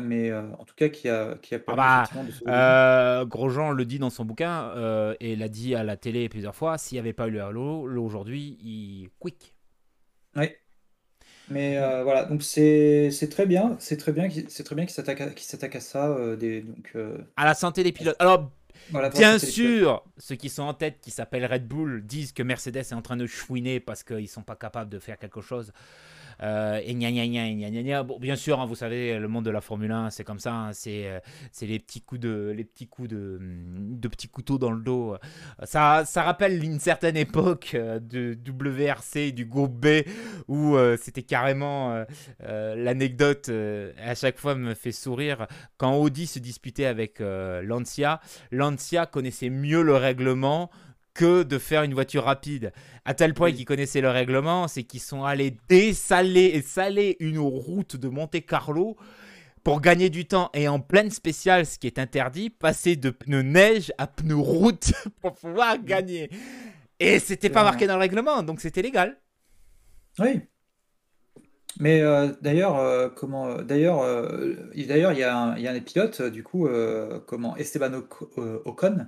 mais 0.00 0.30
euh, 0.30 0.42
en 0.58 0.64
tout 0.64 0.74
cas, 0.76 0.88
qui 0.88 1.08
a, 1.08 1.36
qui 1.42 1.54
a 1.54 1.58
Ah 1.66 1.74
permis 1.74 1.76
bah, 1.76 2.04
de 2.12 2.22
des 2.22 2.32
vies. 2.32 2.44
euh, 2.48 3.24
Grosjean 3.26 3.70
le 3.72 3.84
dit 3.84 3.98
dans 3.98 4.10
son 4.10 4.24
bouquin 4.24 4.70
euh, 4.76 5.14
et 5.20 5.36
l'a 5.36 5.48
dit 5.48 5.74
à 5.74 5.84
la 5.84 5.96
télé 5.96 6.28
plusieurs 6.28 6.54
fois. 6.56 6.78
S'il 6.78 6.96
n'y 6.96 7.00
avait 7.00 7.12
pas 7.12 7.28
eu 7.28 7.30
le 7.32 7.42
Halo, 7.42 7.82
aujourd'hui, 7.82 8.58
il 8.62 9.10
quick. 9.18 9.54
Ouais. 10.36 10.58
Mais 11.48 11.78
euh, 11.78 12.04
voilà, 12.04 12.24
donc 12.24 12.42
c'est 12.42 13.10
très 13.30 13.46
bien, 13.46 13.76
c'est 13.80 13.96
très 13.96 14.12
bien, 14.12 14.28
qu'il- 14.28 14.48
c'est 14.50 14.64
très 14.64 14.76
bien 14.76 14.86
qu'il 14.86 14.94
s'attaque 14.94 15.20
à, 15.20 15.30
s'attaque 15.36 15.76
à 15.76 15.80
ça, 15.80 16.08
euh, 16.10 16.36
des, 16.36 16.62
donc 16.62 16.92
euh, 16.96 17.18
À 17.36 17.44
la 17.44 17.54
santé 17.54 17.82
des 17.82 17.92
pilotes. 17.92 18.16
Alors, 18.18 18.50
voilà. 18.90 19.08
bien 19.08 19.38
sûr, 19.38 20.04
ceux 20.18 20.36
qui 20.36 20.48
sont 20.48 20.62
en 20.64 20.74
tête, 20.74 21.00
qui 21.00 21.10
s'appellent 21.10 21.46
Red 21.46 21.66
Bull, 21.66 22.04
disent 22.06 22.32
que 22.32 22.42
Mercedes 22.42 22.76
est 22.78 22.92
en 22.92 23.02
train 23.02 23.16
de 23.16 23.26
chouiner 23.26 23.80
parce 23.80 24.04
qu'ils 24.04 24.28
sont 24.28 24.42
pas 24.42 24.56
capables 24.56 24.90
de 24.90 24.98
faire 24.98 25.18
quelque 25.18 25.40
chose. 25.40 25.72
Euh, 26.42 26.80
et 26.84 26.94
bien 26.94 28.36
sûr, 28.36 28.60
hein, 28.60 28.66
vous 28.66 28.74
savez, 28.74 29.18
le 29.18 29.28
monde 29.28 29.44
de 29.44 29.50
la 29.50 29.60
Formule 29.60 29.90
1, 29.90 30.10
c'est 30.10 30.24
comme 30.24 30.38
ça. 30.38 30.52
hein, 30.52 30.72
c'est 30.72 31.08
euh, 31.08 31.20
c'est 31.52 31.66
les 31.66 31.78
petits 31.78 32.00
coups 32.00 32.20
de 32.20 32.52
les 32.56 32.64
petits 32.64 32.86
coups 32.86 33.08
de, 33.08 33.38
de 33.40 34.08
petits 34.08 34.28
couteaux 34.28 34.58
dans 34.58 34.70
le 34.70 34.82
dos. 34.82 35.16
Ça, 35.64 36.04
ça 36.06 36.22
rappelle 36.22 36.62
une 36.64 36.80
certaine 36.80 37.16
époque 37.16 37.72
euh, 37.74 37.98
de 38.00 38.36
WRC 38.48 39.32
du 39.32 39.44
groupe 39.44 39.74
B 39.74 40.02
où 40.48 40.76
c'était 40.98 41.22
carrément 41.22 42.04
l'anecdote 42.40 43.50
à 43.98 44.14
chaque 44.14 44.38
fois 44.38 44.54
me 44.54 44.74
fait 44.74 44.92
sourire 44.92 45.46
quand 45.76 45.96
Audi 45.96 46.26
se 46.26 46.38
disputait 46.38 46.86
avec 46.86 47.20
Lancia. 47.20 48.20
Lancia 48.50 49.06
connaissait 49.06 49.50
mieux 49.50 49.82
le 49.82 49.96
règlement 49.96 50.70
que 51.14 51.42
de 51.42 51.58
faire 51.58 51.82
une 51.82 51.94
voiture 51.94 52.24
rapide. 52.24 52.72
À 53.04 53.14
tel 53.14 53.34
point 53.34 53.48
Oui. 53.48 53.54
qu'ils 53.54 53.64
connaissaient 53.64 54.00
le 54.00 54.10
règlement, 54.10 54.68
c'est 54.68 54.84
qu'ils 54.84 55.00
sont 55.00 55.24
allés 55.24 55.56
dessaler 55.68 56.46
et 56.54 56.62
saler 56.62 57.16
une 57.20 57.38
route 57.38 57.96
de 57.96 58.08
Monte 58.08 58.44
Carlo 58.46 58.96
pour 59.64 59.80
gagner 59.80 60.08
du 60.08 60.24
temps 60.24 60.50
et 60.54 60.68
en 60.68 60.80
pleine 60.80 61.10
spéciale, 61.10 61.66
ce 61.66 61.78
qui 61.78 61.86
est 61.86 61.98
interdit, 61.98 62.48
passer 62.48 62.96
de 62.96 63.10
pneus 63.10 63.42
neige 63.42 63.92
à 63.98 64.06
pneus 64.06 64.36
route 64.36 64.92
pour 65.20 65.34
pouvoir 65.34 65.78
gagner. 65.82 66.30
Et 66.98 67.18
c'était 67.18 67.50
pas 67.50 67.64
marqué 67.64 67.86
dans 67.86 67.94
le 67.94 68.00
règlement, 68.00 68.42
donc 68.42 68.60
c'était 68.60 68.82
légal. 68.82 69.18
Oui. 70.18 70.40
Mais 71.78 72.00
euh, 72.02 72.32
d'ailleurs, 72.42 72.76
euh, 72.78 73.08
comment, 73.08 73.46
euh, 73.48 73.62
d'ailleurs, 73.62 74.00
euh, 74.02 74.54
il- 74.74 74.86
d'ailleurs, 74.88 75.12
il 75.12 75.18
y 75.18 75.22
a 75.22 75.36
un, 75.36 75.56
il 75.56 75.62
y 75.62 75.68
a 75.68 75.72
un 75.72 75.80
euh, 76.20 76.30
du 76.30 76.42
coup, 76.42 76.68
comment 77.26 77.56
Esteban 77.56 77.92
Oc- 77.94 78.28
Ocon 78.64 79.06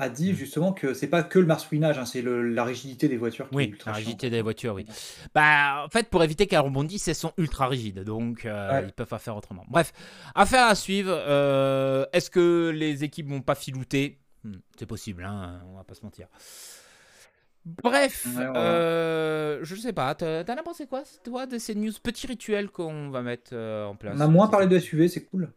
a 0.00 0.08
dit 0.08 0.32
Mm. 0.32 0.36
justement 0.36 0.72
que 0.72 0.94
c'est 0.94 1.06
pas 1.08 1.22
que 1.22 1.38
le 1.38 1.46
marsouinage, 1.46 1.98
hein, 1.98 2.04
c'est 2.06 2.22
la 2.22 2.64
rigidité 2.64 3.06
des 3.08 3.16
voitures 3.16 3.48
qui 3.48 3.54
est 3.54 3.56
Oui, 3.56 3.64
ultra 3.68 3.90
la 3.92 3.96
rigidité 3.98 4.30
des 4.30 4.42
voitures, 4.42 4.74
oui. 4.74 4.86
Bah, 5.34 5.84
en 5.86 5.88
fait, 5.88 6.08
pour 6.08 6.22
éviter 6.24 6.46
qu'elles 6.46 6.58
rebondissent, 6.60 7.06
elles 7.08 7.14
sont 7.14 7.32
ultra 7.36 7.68
rigides, 7.68 8.02
donc 8.04 8.46
euh, 8.46 8.70
Ouais. 8.80 8.84
ils 8.88 8.92
peuvent 8.92 9.06
pas 9.06 9.18
faire 9.18 9.36
autrement. 9.36 9.64
Bref, 9.68 9.92
affaire 10.34 10.66
à 10.66 10.74
suivre. 10.74 11.10
euh, 11.12 12.04
Est-ce 12.12 12.30
que 12.30 12.70
les 12.74 13.04
équipes 13.04 13.28
vont 13.28 13.42
pas 13.42 13.54
filouter? 13.54 14.18
Hmm, 14.44 14.54
C'est 14.78 14.86
possible, 14.86 15.24
hein, 15.24 15.60
on 15.72 15.76
va 15.76 15.84
pas 15.84 15.94
se 15.94 16.02
mentir. 16.02 16.26
Bref, 17.82 18.24
Ouais, 18.26 18.44
va 18.46 18.52
euh, 18.56 19.58
je 19.62 19.76
sais 19.76 19.92
pas, 19.92 20.14
t'en 20.14 20.26
as 20.56 20.62
pensé 20.64 20.86
quoi, 20.86 21.02
toi, 21.22 21.44
de 21.44 21.58
ces 21.58 21.74
news 21.74 21.92
petits 22.02 22.26
rituels 22.26 22.70
qu'on 22.70 23.10
va 23.10 23.20
mettre 23.20 23.54
en 23.54 23.94
place 23.96 24.16
On 24.16 24.20
a 24.20 24.26
moins 24.28 24.48
parlé 24.48 24.66
de 24.66 24.78
SUV, 24.78 25.08
c'est 25.08 25.24
cool. 25.24 25.52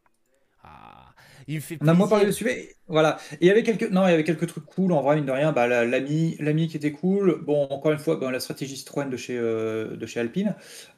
Il 1.48 1.56
me 1.56 1.60
fait 1.60 1.78
On 1.82 1.88
a 1.88 1.94
moins 1.94 2.08
parlé 2.08 2.26
de. 2.26 2.32
SUV, 2.32 2.76
voilà. 2.88 3.18
Et 3.34 3.38
il 3.42 3.48
y 3.48 3.52
avait 3.52 3.64
quelques, 3.64 3.90
non, 3.92 4.08
il 4.08 4.12
y 4.12 4.14
avait 4.14 4.24
quelques 4.24 4.48
trucs 4.48 4.66
cool 4.66 4.92
en 4.94 5.02
vrai, 5.02 5.16
mine 5.16 5.26
de 5.26 5.32
rien. 5.32 5.52
Bah, 5.52 5.68
la- 5.68 5.86
l'ami, 5.86 6.36
l'ami 6.40 6.68
qui 6.68 6.78
était 6.78 6.92
cool. 6.92 7.42
Bon, 7.44 7.64
encore 7.70 7.92
une 7.92 8.00
fois, 8.00 8.16
bon, 8.16 8.30
la 8.30 8.40
stratégie 8.40 8.78
Citroën 8.78 9.10
de 9.10 9.18
chez, 9.18 9.38
euh, 9.38 9.96
de 9.98 10.06
chez 10.06 10.20
Alpine. 10.20 10.56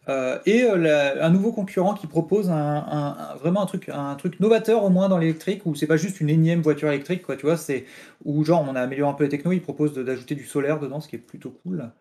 Euh, 0.10 0.40
et 0.46 0.64
euh, 0.64 0.78
la- 0.78 1.26
un 1.26 1.30
nouveau 1.32 1.52
concurrent 1.52 1.96
qui 1.96 2.08
propose 2.08 2.50
un, 2.50 2.56
un- 2.56 3.18
un- 3.18 3.36
vraiment 3.38 3.62
un 3.64 3.66
truc, 3.66 3.90
un 3.90 4.16
truc 4.16 4.40
novateur 4.40 4.84
au 4.84 4.90
moins 4.90 5.10
dans 5.10 5.18
l'électrique, 5.18 5.66
où 5.66 5.74
c'est 5.76 5.88
pas 5.88 5.98
juste 5.98 6.22
une 6.22 6.30
énième 6.30 6.62
voiture 6.62 6.90
électrique, 6.90 7.24
quoi, 7.24 7.36
tu 7.38 7.46
vois, 7.46 7.58
c'est 7.58 7.86
où 8.24 8.44
genre 8.44 8.66
on 8.70 8.76
a 8.76 8.82
amélioré 8.82 9.10
un 9.12 9.14
peu 9.16 9.24
les 9.24 9.30
techno, 9.30 9.52
il 9.52 9.62
propose 9.62 9.94
d'ajouter 9.96 10.36
du 10.36 10.46
solaire 10.46 10.80
dedans, 10.80 11.02
ce 11.02 11.08
qui 11.08 11.16
est 11.16 11.20
plutôt 11.20 11.52
cool. 11.64 11.92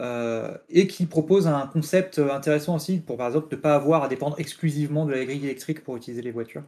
Euh, 0.00 0.56
et 0.68 0.86
qui 0.86 1.06
propose 1.06 1.48
un 1.48 1.66
concept 1.66 2.20
intéressant 2.20 2.76
aussi 2.76 2.98
pour 3.00 3.16
par 3.16 3.26
exemple 3.28 3.48
ne 3.50 3.60
pas 3.60 3.74
avoir 3.74 4.04
à 4.04 4.08
dépendre 4.08 4.38
exclusivement 4.38 5.06
de 5.06 5.12
la 5.12 5.24
grille 5.24 5.44
électrique 5.44 5.82
pour 5.82 5.96
utiliser 5.96 6.22
les 6.22 6.30
voitures. 6.30 6.62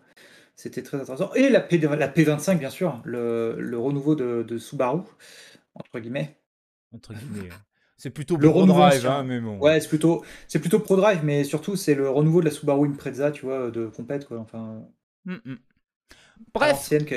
C'était 0.60 0.82
très 0.82 1.00
intéressant. 1.00 1.32
Et 1.32 1.48
la, 1.48 1.62
P, 1.62 1.78
la 1.78 2.06
P25, 2.06 2.58
bien 2.58 2.68
sûr, 2.68 3.00
le, 3.06 3.56
le 3.58 3.78
renouveau 3.78 4.14
de, 4.14 4.44
de 4.46 4.58
Subaru, 4.58 5.00
entre 5.74 5.98
guillemets. 6.00 6.36
Entre 6.92 7.14
guillemets. 7.14 7.48
C'est 7.96 8.10
plutôt 8.10 8.36
Le 8.36 8.50
Pro 8.50 8.66
Drive, 8.66 9.06
hein, 9.06 9.24
mais 9.24 9.40
bon. 9.40 9.58
Ouais, 9.58 9.80
c'est 9.80 9.88
plutôt, 9.88 10.22
c'est 10.48 10.58
plutôt 10.58 10.78
pro 10.78 10.96
drive, 10.96 11.20
mais 11.24 11.44
surtout 11.44 11.76
c'est 11.76 11.94
le 11.94 12.10
renouveau 12.10 12.40
de 12.40 12.44
la 12.44 12.50
Subaru 12.50 12.88
Impreza, 12.88 13.30
tu 13.30 13.46
vois, 13.46 13.70
de 13.70 13.86
compète, 13.86 14.26
quoi. 14.26 14.38
Enfin, 14.38 14.84
hmm. 15.24 15.32
à 15.34 15.58
Bref, 16.52 16.90
qui 16.90 17.14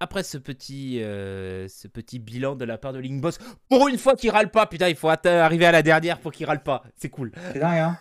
après 0.00 0.22
ce 0.22 0.38
petit, 0.38 1.02
euh, 1.02 1.66
ce 1.66 1.88
petit 1.88 2.20
bilan 2.20 2.54
de 2.54 2.64
la 2.64 2.78
part 2.78 2.92
de 2.92 3.00
Link 3.00 3.20
Boss, 3.20 3.38
pour 3.68 3.88
une 3.88 3.98
fois 3.98 4.14
qu'il 4.14 4.30
râle 4.30 4.52
pas, 4.52 4.66
putain, 4.66 4.88
il 4.88 4.94
faut 4.94 5.08
arriver 5.08 5.66
à 5.66 5.72
la 5.72 5.82
dernière 5.82 6.20
pour 6.20 6.30
qu'il 6.30 6.46
râle 6.46 6.62
pas. 6.62 6.84
C'est 6.96 7.08
cool. 7.08 7.32
C'est 7.52 7.58
dingue, 7.58 7.78
hein 7.78 7.98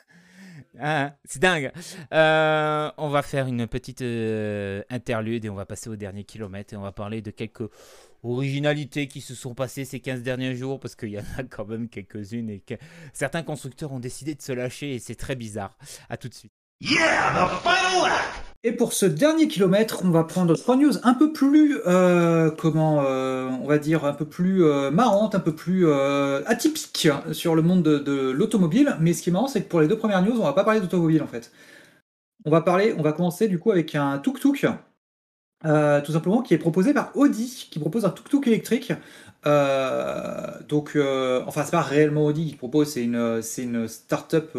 Hein, 0.79 1.13
c'est 1.25 1.41
dingue. 1.41 1.71
Euh, 2.13 2.91
on 2.97 3.09
va 3.09 3.21
faire 3.21 3.47
une 3.47 3.67
petite 3.67 4.01
euh, 4.01 4.83
interlude 4.89 5.45
et 5.45 5.49
on 5.49 5.55
va 5.55 5.65
passer 5.65 5.89
au 5.89 5.95
dernier 5.95 6.23
kilomètre 6.23 6.73
et 6.73 6.77
on 6.77 6.81
va 6.81 6.91
parler 6.91 7.21
de 7.21 7.31
quelques 7.31 7.69
originalités 8.23 9.07
qui 9.07 9.21
se 9.21 9.35
sont 9.35 9.53
passées 9.53 9.85
ces 9.85 9.99
15 9.99 10.21
derniers 10.23 10.55
jours 10.55 10.79
parce 10.79 10.95
qu'il 10.95 11.09
y 11.09 11.19
en 11.19 11.23
a 11.37 11.43
quand 11.43 11.65
même 11.65 11.89
quelques-unes 11.89 12.49
et 12.49 12.59
que 12.59 12.75
certains 13.13 13.43
constructeurs 13.43 13.91
ont 13.91 13.99
décidé 13.99 14.35
de 14.35 14.41
se 14.41 14.51
lâcher 14.51 14.95
et 14.95 14.99
c'est 14.99 15.15
très 15.15 15.35
bizarre. 15.35 15.77
À 16.09 16.17
tout 16.17 16.29
de 16.29 16.33
suite. 16.33 16.51
Et 18.67 18.73
pour 18.73 18.91
ce 18.91 19.05
dernier 19.05 19.47
kilomètre, 19.47 20.01
on 20.03 20.09
va 20.09 20.25
prendre 20.25 20.53
trois 20.57 20.75
news 20.75 20.91
un 21.03 21.13
peu 21.13 21.31
plus, 21.31 21.79
euh, 21.87 22.51
comment, 22.51 23.01
euh, 23.05 23.47
on 23.63 23.65
va 23.65 23.77
dire, 23.77 24.03
un 24.03 24.11
peu 24.11 24.25
plus 24.25 24.65
euh, 24.65 24.91
marrantes, 24.91 25.35
un 25.35 25.39
peu 25.39 25.55
plus 25.55 25.89
atypiques 26.45 27.07
sur 27.31 27.55
le 27.55 27.61
monde 27.61 27.81
de, 27.81 28.29
l'automobile. 28.31 28.97
Mais 28.99 29.13
ce 29.13 29.21
qui 29.21 29.29
est 29.29 29.31
marrant, 29.31 29.47
c'est 29.47 29.63
que 29.63 29.69
pour 29.69 29.79
les 29.79 29.87
deux 29.87 29.97
premières 29.97 30.21
news, 30.21 30.37
on 30.37 30.43
va 30.43 30.51
pas 30.51 30.65
parler 30.65 30.81
d'automobile 30.81 31.23
en 31.23 31.27
fait. 31.27 31.53
On 32.43 32.51
va 32.51 32.59
parler, 32.59 32.93
on 32.97 33.03
va 33.03 33.13
commencer 33.13 33.47
du 33.47 33.57
coup 33.57 33.71
avec 33.71 33.95
un 33.95 34.17
tuk-tuk, 34.17 34.67
tout 35.63 36.11
simplement, 36.11 36.41
qui 36.41 36.53
est 36.53 36.57
proposé 36.57 36.93
par 36.93 37.15
Audi, 37.15 37.69
qui 37.71 37.79
propose 37.79 38.03
un 38.03 38.09
tuk-tuk 38.09 38.47
électrique. 38.47 38.91
Donc, 39.45 40.97
enfin, 41.47 41.63
c'est 41.63 41.71
pas 41.71 41.81
réellement 41.83 42.25
Audi 42.25 42.49
qui 42.49 42.55
propose, 42.57 42.89
c'est 42.89 43.03
une, 43.05 43.41
c'est 43.41 43.63
une 43.63 43.87
start-up 43.87 44.57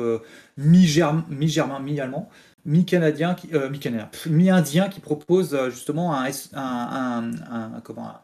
mi-germain, 0.56 1.80
mi-allemand 1.80 2.30
mi-canadien, 2.69 3.35
qui- 3.35 3.49
euh, 3.55 3.71
mi-canadien, 3.71 4.09
mi-indien 4.27 4.89
qui 4.89 5.01
propose 5.01 5.55
euh, 5.55 5.71
justement 5.71 6.14
un, 6.14 6.27
un, 6.27 6.31
un- 6.53 7.33
un- 7.77 7.81
comment, 7.83 8.14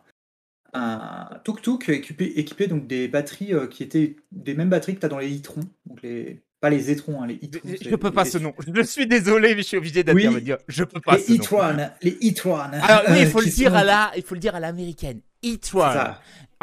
un, 0.72 1.28
tuk-tuk 1.44 1.88
équipé, 1.88 2.24
équipé 2.36 2.66
donc 2.66 2.86
des 2.86 3.08
batteries 3.08 3.54
euh, 3.54 3.66
qui 3.66 3.82
étaient 3.82 4.16
des 4.32 4.54
mêmes 4.54 4.68
batteries 4.68 4.94
que 4.96 5.00
tu 5.00 5.06
as 5.06 5.08
dans 5.08 5.18
les 5.18 5.38
e-trons, 5.38 5.60
donc 5.86 6.02
les, 6.02 6.42
pas 6.60 6.70
les 6.70 6.92
e-trons, 6.92 7.22
hein, 7.22 7.26
les 7.26 7.38
c'est 7.64 7.84
Je 7.90 7.96
peux 7.96 8.10
pas 8.10 8.24
les- 8.24 8.30
ce 8.30 8.38
nom. 8.38 8.52
Je 8.74 8.82
suis 8.82 9.06
désolé, 9.06 9.54
mais 9.54 9.62
je 9.62 9.66
suis 9.68 9.76
obligé 9.76 10.02
d'intervenir. 10.02 10.58
Je 10.68 10.84
peux 10.84 11.00
pas 11.00 11.16
Les 11.16 11.22
ce 11.22 11.32
nom. 11.32 11.38
e-tron, 11.38 11.76
les 12.02 12.18
e-tron. 12.30 12.56
Alors 12.56 13.02
oui, 13.10 13.18
il 13.20 13.26
faut 13.28 13.40
le 13.44 13.46
dire 13.50 13.70
sont- 13.70 13.76
à 13.76 13.84
la, 13.84 14.12
il 14.16 14.22
faut 14.22 14.34
le 14.34 14.40
dire 14.40 14.54
à 14.54 14.60
l'américaine. 14.60 15.20
E-Tron. 15.44 16.14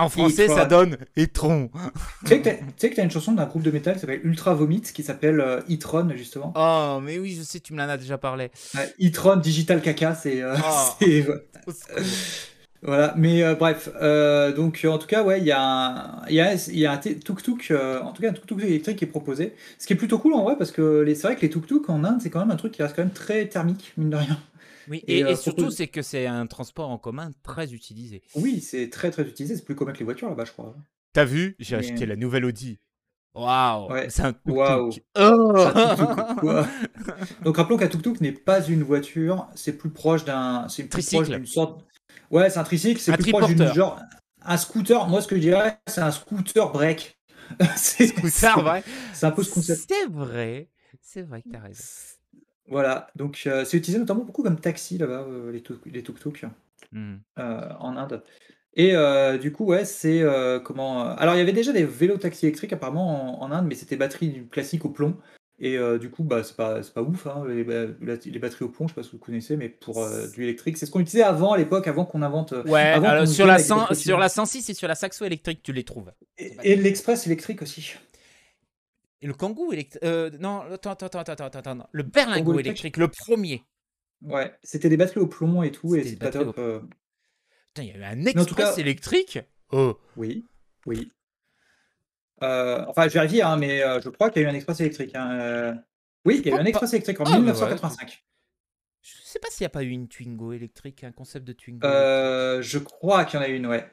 En 0.02 0.10
français, 0.10 0.48
ça 0.48 0.66
donne 0.66 0.98
e-tron. 1.18 1.70
Tu 2.24 2.28
sais 2.30 2.40
que 2.40 2.44
t'as- 2.44 2.56
tu 2.56 2.64
sais 2.78 2.90
que 2.90 2.96
tu 2.96 3.02
as 3.02 3.04
une 3.04 3.12
chanson 3.12 3.32
d'un 3.34 3.46
groupe 3.46 3.64
de 3.64 3.72
métal 3.72 3.94
qui 3.96 4.00
s'appelle 4.02 4.22
Ultra 4.24 4.54
Vomit, 4.54 4.82
qui 4.82 5.04
s'appelle 5.04 5.40
euh, 5.40 5.60
e-tron 5.70 6.10
justement. 6.16 6.54
Oh, 6.56 7.00
mais 7.02 7.20
oui, 7.20 7.36
je 7.38 7.44
sais, 7.44 7.60
tu 7.60 7.74
me 7.74 7.78
l'en 7.80 7.90
as 7.90 7.98
déjà 7.98 8.18
parlé. 8.18 8.52
Euh, 8.76 8.86
e-tron 9.02 9.38
Digital 9.38 9.82
Caca, 9.82 10.16
c'est... 10.16 10.42
euh, 10.42 10.56
Oh. 10.58 11.72
Voilà, 12.84 13.14
mais 13.16 13.44
euh, 13.44 13.54
bref, 13.54 13.90
euh, 14.02 14.52
donc 14.54 14.82
euh, 14.84 14.88
en 14.90 14.98
tout 14.98 15.06
cas, 15.06 15.22
ouais, 15.24 15.40
il 15.40 15.46
y 15.46 15.52
a 15.52 15.62
un, 15.62 16.26
il 16.28 16.34
y 16.34 16.42
a, 16.42 16.56
il 16.56 16.80
y 16.80 16.88
a 16.88 16.92
un 16.94 16.98
tuk-tuk, 16.98 17.70
euh, 17.70 18.02
en 18.02 18.12
tout 18.12 18.24
cas 18.24 18.30
un 18.30 18.34
tuk-tuk 18.34 18.60
électrique 18.64 18.98
qui 18.98 19.04
est 19.04 19.08
proposé, 19.08 19.54
ce 19.78 19.86
qui 19.86 19.94
est 19.94 19.96
plutôt 19.96 20.18
cool 20.18 20.34
en 20.34 20.44
vrai, 20.44 20.56
parce 20.58 20.72
que 20.72 21.06
c'est 21.14 21.22
vrai 21.28 21.36
que 21.36 21.42
les 21.42 21.50
tuk-tuk 21.52 21.84
en 21.90 22.04
Inde, 22.04 22.18
c'est 22.24 22.32
quand 22.32 22.40
même 22.40 22.50
un 22.50 22.56
truc 22.56 22.72
qui 22.72 22.82
reste 22.82 22.96
quand 22.96 23.04
même 23.04 23.12
très 23.14 23.46
thermique, 23.46 23.94
mine 23.98 24.10
de 24.10 24.16
rien. 24.16 24.40
Oui, 24.92 25.04
Et, 25.08 25.20
et, 25.20 25.24
euh, 25.24 25.30
et 25.30 25.36
surtout, 25.36 25.62
propose- 25.64 25.76
c'est 25.78 25.88
que 25.88 26.02
c'est 26.04 26.28
un 26.28 26.46
transport 26.48 26.90
en 26.90 26.98
commun 27.00 27.32
très 27.44 27.74
utilisé. 27.74 28.22
Oui, 28.36 28.60
c'est 28.62 28.90
très 28.90 29.10
très 29.10 29.24
utilisé, 29.24 29.56
c'est 29.56 29.64
plus 29.66 29.74
commun 29.76 29.94
que 29.94 30.00
les 30.00 30.06
voitures 30.06 30.30
là-bas, 30.30 30.46
je 30.46 30.52
crois. 30.52 30.76
T'as 31.14 31.26
vu? 31.26 31.56
J'ai 31.60 31.78
Mais- 31.78 31.90
acheté 31.92 32.06
la 32.06 32.16
nouvelle 32.18 32.46
Audi. 32.46 32.78
Waouh 33.34 33.90
Ouais. 33.90 34.10
C'est 34.10 34.24
un 34.24 34.34
tuk-tuk. 34.34 34.54
Waouh. 34.54 34.90
Oh. 35.18 35.54
Donc 37.44 37.58
rappelons 37.58 37.78
qu'un 37.78 37.88
tuk-tuk 37.88 38.20
n'est 38.22 38.34
pas 38.34 38.62
une 38.68 38.84
voiture, 38.84 39.48
c'est 39.56 39.78
plus 39.78 39.90
proche 39.90 40.26
d'un, 40.26 40.68
c'est 40.68 40.84
plus 40.84 40.90
Tricycle. 40.90 41.24
proche 41.24 41.36
d'une 41.38 41.46
sorte. 41.46 41.86
Ouais, 42.30 42.50
c'est 42.50 42.60
un 42.60 42.64
tricycle, 42.64 43.00
c'est 43.00 43.12
Un 43.14 43.18
plus 43.18 43.32
proche 43.32 43.48
d'une 43.48 43.74
genre 43.74 44.00
un 44.44 44.58
scooter. 44.58 45.08
Moi, 45.08 45.22
ce 45.22 45.28
que 45.28 45.36
je 45.36 45.42
dirais, 45.42 45.80
c'est 45.88 46.02
un 46.02 46.12
scooter 46.12 46.72
break. 46.72 47.18
c'est 47.78 48.08
C'est 48.30 48.50
vrai 48.52 48.84
c'est 49.14 49.26
un 49.26 49.32
peu 49.32 49.44
ce 49.44 49.52
concept. 49.54 49.84
C'est 49.90 50.08
vrai. 50.10 50.70
C'est 51.02 51.22
vrai 51.22 51.42
que 51.42 51.50
t'as 51.50 51.60
raison. 51.60 51.84
Voilà, 52.72 53.08
donc 53.18 53.44
euh, 53.48 53.66
c'est 53.66 53.76
utilisé 53.76 54.00
notamment 54.00 54.24
beaucoup 54.24 54.44
comme 54.44 54.58
taxi 54.58 54.98
là-bas, 54.98 55.26
euh, 55.28 55.52
les 55.52 55.62
tuk 55.62 55.82
les 55.86 56.04
tuk-tuk, 56.04 56.46
euh, 56.96 57.70
en 57.80 57.98
Inde 57.98 58.24
et 58.76 58.96
du 59.42 59.52
coup, 59.52 59.66
ouais, 59.66 59.84
c'est, 59.84 60.24
comment, 60.64 61.04
alors 61.18 61.36
il 61.36 61.40
y 61.40 61.42
avait 61.42 61.52
déjà 61.52 61.74
des 61.74 61.84
vélos 61.84 62.18
taxis 62.18 62.46
électriques 62.46 62.72
apparemment 62.72 63.42
en 63.42 63.46
en 63.46 63.52
Inde, 63.52 63.66
mais 63.68 63.76
c'était 63.76 63.98
batterie 63.98 64.48
classique 64.50 64.86
au 64.86 64.90
plomb 64.90 65.18
et 65.60 65.78
du 66.00 66.10
coup, 66.10 66.24
bah, 66.24 66.42
c'est 66.46 66.56
pas 66.56 66.82
c'est 66.82 66.94
pas 66.94 67.02
ouf, 67.02 67.28
hein, 67.28 67.44
les 67.50 67.66
ba 67.66 67.88
les 68.02 68.40
batteries 68.40 68.64
au 68.64 68.70
plomb, 68.70 68.88
je 68.88 68.94
sais 68.94 69.02
pas 69.02 69.04
si 69.04 69.12
vous 69.12 69.18
connaissez, 69.18 69.58
mais 69.58 69.68
pour, 69.68 70.08
du 70.34 70.44
électrique, 70.44 70.78
c'est 70.78 70.86
ce 70.86 70.92
qu'on 70.92 71.02
utilisait 71.02 71.26
avant 71.26 71.52
à 71.52 71.58
l'époque, 71.58 71.90
avant 71.90 72.06
qu'on 72.06 72.22
invente, 72.22 72.54
Ouais, 72.66 72.84
avant 72.84 73.10
alors 73.10 73.26
qu'on 73.26 73.30
sur 73.30 73.46
la, 73.46 73.56
avec 73.56 73.66
des 73.66 73.68
100 73.68 73.76
trottinettes. 73.76 74.04
sur 74.06 74.18
la 74.18 74.30
106 74.30 74.70
et 74.70 74.74
sur 74.74 74.88
la 74.88 74.96
Saxo 74.96 75.26
électrique, 75.26 75.60
tu 75.62 75.74
les 75.74 75.84
trouves. 75.84 76.14
Et 76.38 76.56
et 76.64 76.76
l'express 76.78 77.28
électrique 77.28 77.62
aussi. 77.62 77.96
Et 79.22 79.28
le 79.28 79.34
Kangoo 79.34 79.72
électrique. 79.72 80.04
non, 80.40 80.62
attends, 80.62 80.92
attends, 80.92 81.20
attends, 81.20 81.34
attends, 81.34 81.60
attends. 81.60 81.90
Le 81.92 82.04
Berlingo 82.04 82.46
Kangoo 82.46 82.60
électrique, 82.60 82.98
le 82.98 83.08
premier. 83.08 83.64
Ouais, 84.22 84.54
c'était 84.64 84.90
des 84.90 84.98
batteries 84.98 85.20
au 85.20 85.28
plomb 85.28 85.64
et 85.64 85.72
tout 85.72 85.96
et 85.96 86.04
C'était 86.04 86.10
c'est 86.12 86.20
pas 86.20 86.30
top, 86.32 86.56
Putain, 86.56 87.84
il 87.84 87.88
y 87.88 87.92
avait 87.92 88.06
un 88.06 88.26
express 88.26 88.76
cas 88.76 88.76
électrique 88.76 89.40
Oh 89.72 89.98
Oui, 90.18 90.46
oui. 90.86 91.12
Heu, 92.44 92.86
enfin, 92.88 93.08
je 93.08 93.14
vérifie, 93.14 93.42
hein, 93.42 93.58
mais 93.58 93.82
heu, 93.84 94.02
je 94.04 94.10
crois 94.10 94.30
qu'il 94.30 94.42
y 94.42 94.46
a 94.46 94.48
eu 94.50 94.52
un 94.52 94.56
express 94.56 94.80
électrique, 94.82 95.16
hein. 95.16 95.82
Oui, 96.26 96.42
il 96.44 96.52
y 96.52 96.54
a 96.54 96.58
eu 96.58 96.60
un 96.60 96.66
express 96.66 96.94
électrique 96.94 97.20
en 97.20 97.26
Ah, 97.26 97.30
bah, 97.30 97.38
ouais. 97.38 97.44
1985. 97.44 98.24
Je 99.02 99.14
sais 99.24 99.40
pas 99.40 99.48
s'il 99.50 99.64
n'y 99.64 99.68
a 99.68 99.70
pas 99.70 99.84
eu 99.84 99.90
une 99.90 100.08
Twingo 100.08 100.54
électrique, 100.54 101.04
un 101.04 101.12
concept 101.12 101.46
de 101.48 101.54
Twingo. 101.54 101.88
je 101.88 102.78
crois 102.78 103.26
qu'il 103.26 103.40
y 103.40 103.44
en 103.44 103.46
a 103.46 103.50
une, 103.50 103.68
ouais. 103.68 103.90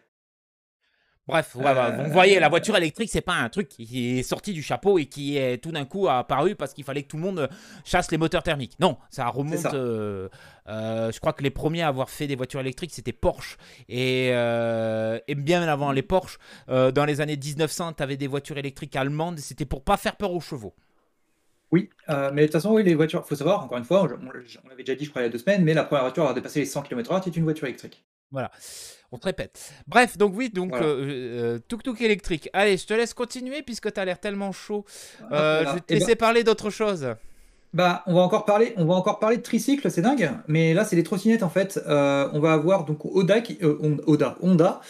Bref, 1.28 1.54
ouais, 1.56 1.62
bah, 1.62 1.90
vous 1.90 2.04
Euh, 2.04 2.08
voyez, 2.08 2.40
la 2.40 2.48
voiture 2.48 2.74
électrique, 2.76 3.10
c'est 3.12 3.20
pas 3.20 3.34
un 3.34 3.50
truc 3.50 3.68
qui 3.68 4.18
est 4.18 4.22
sorti 4.22 4.54
du 4.54 4.62
chapeau 4.62 4.98
et 4.98 5.04
qui 5.06 5.36
est 5.36 5.58
tout 5.62 5.70
d'un 5.72 5.84
coup 5.84 6.08
apparu 6.08 6.54
parce 6.56 6.72
qu'il 6.72 6.84
fallait 6.84 7.02
que 7.02 7.08
tout 7.08 7.18
le 7.18 7.22
monde 7.22 7.50
chasse 7.84 8.10
les 8.10 8.16
moteurs 8.16 8.42
thermiques. 8.42 8.80
Non, 8.80 8.96
ça 9.10 9.26
remonte. 9.28 9.58
ça. 9.58 9.74
euh, 9.74 10.30
euh, 10.68 11.12
je 11.12 11.20
crois 11.20 11.34
que 11.34 11.42
les 11.42 11.50
premiers 11.50 11.82
à 11.82 11.88
avoir 11.88 12.08
fait 12.08 12.26
des 12.26 12.34
voitures 12.34 12.60
électriques, 12.60 12.92
c'était 12.94 13.12
Porsche. 13.12 13.58
Et, 13.90 14.28
et 14.28 15.34
bien 15.34 15.62
avant 15.68 15.92
les 15.92 16.02
Porsche, 16.02 16.38
dans 16.68 17.04
les 17.06 17.20
années 17.20 17.36
1900, 17.36 17.92
tu 17.92 18.02
avais 18.02 18.16
des 18.16 18.26
voitures 18.26 18.56
électriques 18.58 18.96
allemandes. 18.96 19.38
C'était 19.38 19.66
pour 19.66 19.84
pas 19.84 19.98
faire 19.98 20.16
peur 20.16 20.32
aux 20.32 20.40
chevaux. 20.40 20.74
Oui, 21.70 21.90
mais 22.08 22.42
de 22.42 22.46
toute 22.46 22.52
façon, 22.52 22.72
oui, 22.72 22.82
les 22.82 22.94
voitures 22.94 23.26
faut 23.26 23.34
savoir, 23.34 23.62
encore 23.62 23.76
une 23.78 23.84
fois, 23.84 24.02
on 24.04 24.06
on 24.06 24.30
on 24.64 24.68
l'avait 24.68 24.82
déjà 24.84 24.94
dit, 24.94 25.04
je 25.04 25.10
crois, 25.10 25.20
il 25.22 25.26
y 25.26 25.28
a 25.28 25.30
2 25.30 25.38
semaines, 25.38 25.62
mais 25.64 25.74
la 25.74 25.84
première 25.84 26.04
voiture 26.04 26.26
à 26.26 26.32
dépassé 26.34 26.60
les 26.60 26.66
100 26.66 26.82
kilomètres/heure 26.82 27.18
était 27.18 27.30
une 27.30 27.44
voiture 27.44 27.66
électrique. 27.66 28.04
Voilà, 28.30 28.50
on 29.10 29.18
te 29.18 29.24
répète. 29.24 29.72
Bref, 29.86 30.18
donc 30.18 30.34
oui, 30.36 30.50
donc 30.50 30.70
Voilà. 30.70 30.86
euh, 30.86 31.56
euh, 31.56 31.58
tuk-tuk 31.66 31.98
électrique. 32.02 32.50
Allez, 32.52 32.76
je 32.76 32.86
te 32.86 32.92
laisse 32.92 33.14
continuer 33.14 33.62
puisque 33.62 33.90
tu 33.92 33.98
as 33.98 34.04
l'air 34.04 34.20
tellement 34.20 34.52
chaud. 34.52 34.84
Hop 35.22 35.28
Euh, 35.32 35.64
je 35.66 35.74
vais 35.74 35.80
te 35.80 35.84
Eh 35.88 35.94
ben 35.94 35.98
laisser 36.00 36.14
parler 36.16 36.44
d'autre 36.44 36.68
chose. 36.68 37.14
Bah, 37.72 38.02
on 38.06 38.14
va 38.14 38.20
encore 38.22 38.44
parler 38.46 38.72
on 38.76 38.84
va 38.86 38.94
encore 38.94 39.18
parler 39.18 39.36
de 39.38 39.42
tricycle, 39.42 39.90
c'est 39.90 40.00
dingue, 40.00 40.30
mais 40.46 40.72
là, 40.72 40.84
c'est 40.84 40.96
des 40.96 41.02
trottinettes, 41.02 41.42
en 41.42 41.50
fait. 41.50 41.78
Heu, 41.86 42.28
on 42.32 42.40
va 42.40 42.52
avoir 42.54 42.84
donc 42.84 43.04
Oda 43.04 43.40
qui 43.40 43.58
heu, 43.62 43.78
Hon 43.82 43.98
Oda 44.06 44.36
Honda, 44.40 44.80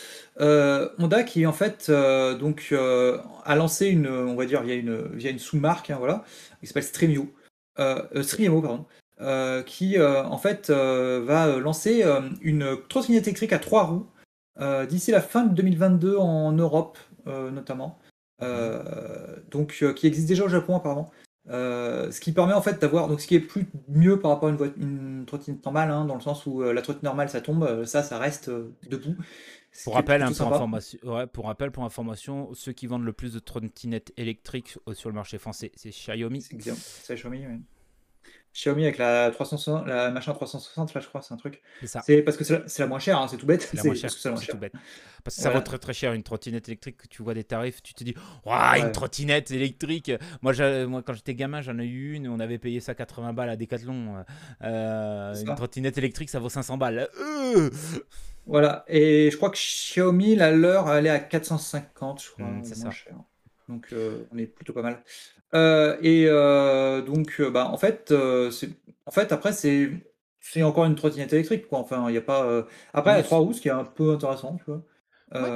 Honda 0.40 1.22
qui, 1.24 1.44
en 1.46 1.52
fait, 1.52 1.90
donc 1.90 2.72
a 2.72 3.54
lancé 3.56 3.86
une, 3.86 4.08
on 4.08 4.34
va 4.34 4.46
dire, 4.46 4.62
via 4.62 4.74
une 4.74 5.08
via 5.16 5.30
une 5.30 5.38
sous-marque, 5.40 5.90
hein, 5.90 5.96
voilà, 5.98 6.24
qui 6.60 6.66
s'appelle 6.66 6.84
heu, 7.78 8.22
Striemo, 8.22 8.62
pardon, 8.62 8.86
heu, 9.20 9.62
qui, 9.66 9.96
heu, 9.96 10.18
en 10.18 10.38
fait, 10.38 10.70
heu, 10.70 11.18
va, 11.20 11.58
lancer, 11.58 12.04
une 12.40 12.76
trottinette 12.88 13.26
électrique 13.26 13.52
à 13.52 13.58
3 13.58 13.84
roues, 13.84 14.06
d'ici 14.88 15.10
la 15.10 15.20
fin 15.20 15.44
de 15.44 15.54
2022 15.54 16.16
en 16.16 16.52
Europe, 16.52 16.98
notamment, 17.26 17.98
donc 19.50 19.84
qui 19.94 20.06
existe 20.06 20.28
déjà 20.28 20.44
au 20.44 20.48
Japon 20.48 20.76
apparemment. 20.76 21.10
Ce 21.48 22.20
qui 22.20 22.32
permet 22.32 22.54
en 22.54 22.62
fait 22.62 22.80
d'avoir 22.80 23.08
donc 23.08 23.20
ce 23.20 23.26
qui 23.26 23.34
est 23.34 23.40
plus 23.40 23.66
mieux 23.88 24.18
par 24.18 24.32
rapport 24.32 24.48
à 24.48 24.52
une 24.52 24.72
une 24.76 25.24
trottinette 25.26 25.64
normale, 25.64 25.90
hein, 25.90 26.04
dans 26.04 26.14
le 26.16 26.20
sens 26.20 26.46
où, 26.46 26.62
la 26.62 26.82
trottinette 26.82 27.04
normale 27.04 27.28
ça 27.28 27.40
tombe, 27.40 27.84
ça, 27.84 28.02
ça 28.02 28.18
reste, 28.18 28.50
debout. 28.88 29.16
Pour 29.84 29.94
rappel, 29.94 30.22
hein, 30.22 30.32
pour, 30.32 30.52
information, 30.52 30.98
ouais, 31.04 31.26
pour 31.26 31.46
rappel, 31.46 31.70
pour 31.70 31.84
information, 31.84 32.52
ceux 32.54 32.72
qui 32.72 32.86
vendent 32.86 33.04
le 33.04 33.12
plus 33.12 33.32
de 33.34 33.38
trottinettes 33.38 34.12
électriques 34.16 34.78
euh, 34.88 34.94
sur 34.94 35.08
le 35.08 35.14
marché 35.14 35.38
français, 35.38 35.70
c'est 35.76 35.90
Xiaomi. 35.90 36.42
C'est 36.42 36.56
Xiaomi, 36.56 36.78
c'est 36.80 37.16
Xiaomi, 38.58 38.82
avec 38.82 38.98
la 38.98 39.30
360 39.30 39.86
la 39.86 40.10
machin 40.10 40.32
360 40.32 40.92
là, 40.92 41.00
je 41.00 41.06
crois, 41.06 41.22
c'est 41.22 41.32
un 41.32 41.36
truc. 41.36 41.62
C'est 41.84 42.22
parce 42.22 42.36
que 42.36 42.42
c'est 42.42 42.54
la 42.58 42.64
la 42.78 42.86
moins 42.86 42.98
chère, 42.98 43.20
hein, 43.20 43.28
c'est 43.28 43.36
tout 43.36 43.46
bête. 43.46 43.62
C'est 43.62 43.76
la 43.76 43.82
moins 43.84 43.94
chère, 43.94 44.10
parce 44.10 44.16
que 44.16 44.36
c'est 44.36 44.46
tout 44.48 44.56
bête. 44.58 44.72
Parce 45.22 45.36
que 45.36 45.42
ça 45.42 45.50
vaut 45.50 45.60
très 45.60 45.78
très 45.78 45.92
cher 45.92 46.12
une 46.12 46.22
trottinette 46.24 46.68
électrique. 46.68 47.08
Tu 47.08 47.22
vois 47.22 47.34
des 47.34 47.44
tarifs, 47.44 47.82
tu 47.82 47.94
te 47.94 48.02
dis, 48.02 48.14
une 48.46 48.92
trottinette 48.92 49.50
électrique. 49.52 50.10
Moi, 50.42 50.52
moi 50.86 51.02
quand 51.02 51.12
j'étais 51.12 51.34
gamin, 51.34 51.60
j'en 51.60 51.78
ai 51.78 51.86
eu 51.86 52.14
une. 52.14 52.28
On 52.28 52.40
avait 52.40 52.58
payé 52.58 52.80
ça 52.80 52.94
80 52.94 53.32
balles 53.32 53.50
à 53.50 53.56
Decathlon. 53.56 54.24
Euh, 54.62 55.34
une 55.34 55.54
trottinette 55.54 55.98
électrique, 55.98 56.30
ça 56.30 56.40
vaut 56.40 56.48
500 56.48 56.78
balles. 56.78 57.08
Euh 57.20 57.70
Voilà 58.46 58.84
et 58.88 59.30
je 59.30 59.36
crois 59.36 59.50
que 59.50 59.56
Xiaomi, 59.58 60.34
la 60.34 60.50
leur, 60.50 60.92
elle 60.92 61.06
est 61.06 61.10
à 61.10 61.18
450, 61.20 62.22
je 62.22 62.30
crois, 62.30 62.46
Mm, 62.46 62.60
ou 62.60 62.64
c'est 62.64 62.76
moins 62.78 62.90
ça. 62.90 62.90
cher. 62.90 63.14
Donc 63.68 63.92
heu, 63.92 64.26
on 64.32 64.38
est 64.38 64.46
plutôt 64.46 64.72
pas 64.72 64.82
mal. 64.82 65.02
Heu 65.54 65.98
et 66.02 66.26
heu, 66.28 67.02
donc 67.06 67.40
bah, 67.42 67.68
en 67.70 67.78
fait, 67.78 68.12
c'est 68.52 68.70
en 69.06 69.10
fait, 69.10 69.32
après, 69.32 69.52
c'est 69.52 69.90
c'est 70.40 70.62
encore 70.62 70.84
une 70.86 70.94
trottinette 70.94 71.32
électrique, 71.32 71.66
quoi. 71.68 71.78
Enfin, 71.80 72.08
il 72.10 72.14
y 72.14 72.18
a 72.18 72.22
pas, 72.22 72.66
après, 72.94 73.12
elle 73.12 73.18
a 73.20 73.22
Oui, 73.22 73.24
3 73.24 73.38
roues, 73.38 73.52
ce 73.52 73.60
qui 73.60 73.68
est 73.68 73.70
un 73.72 73.84
peu 73.84 74.12
intéressant, 74.12 74.56
tu 74.56 74.64
vois? 74.66 74.82
Ouais. 75.38 75.52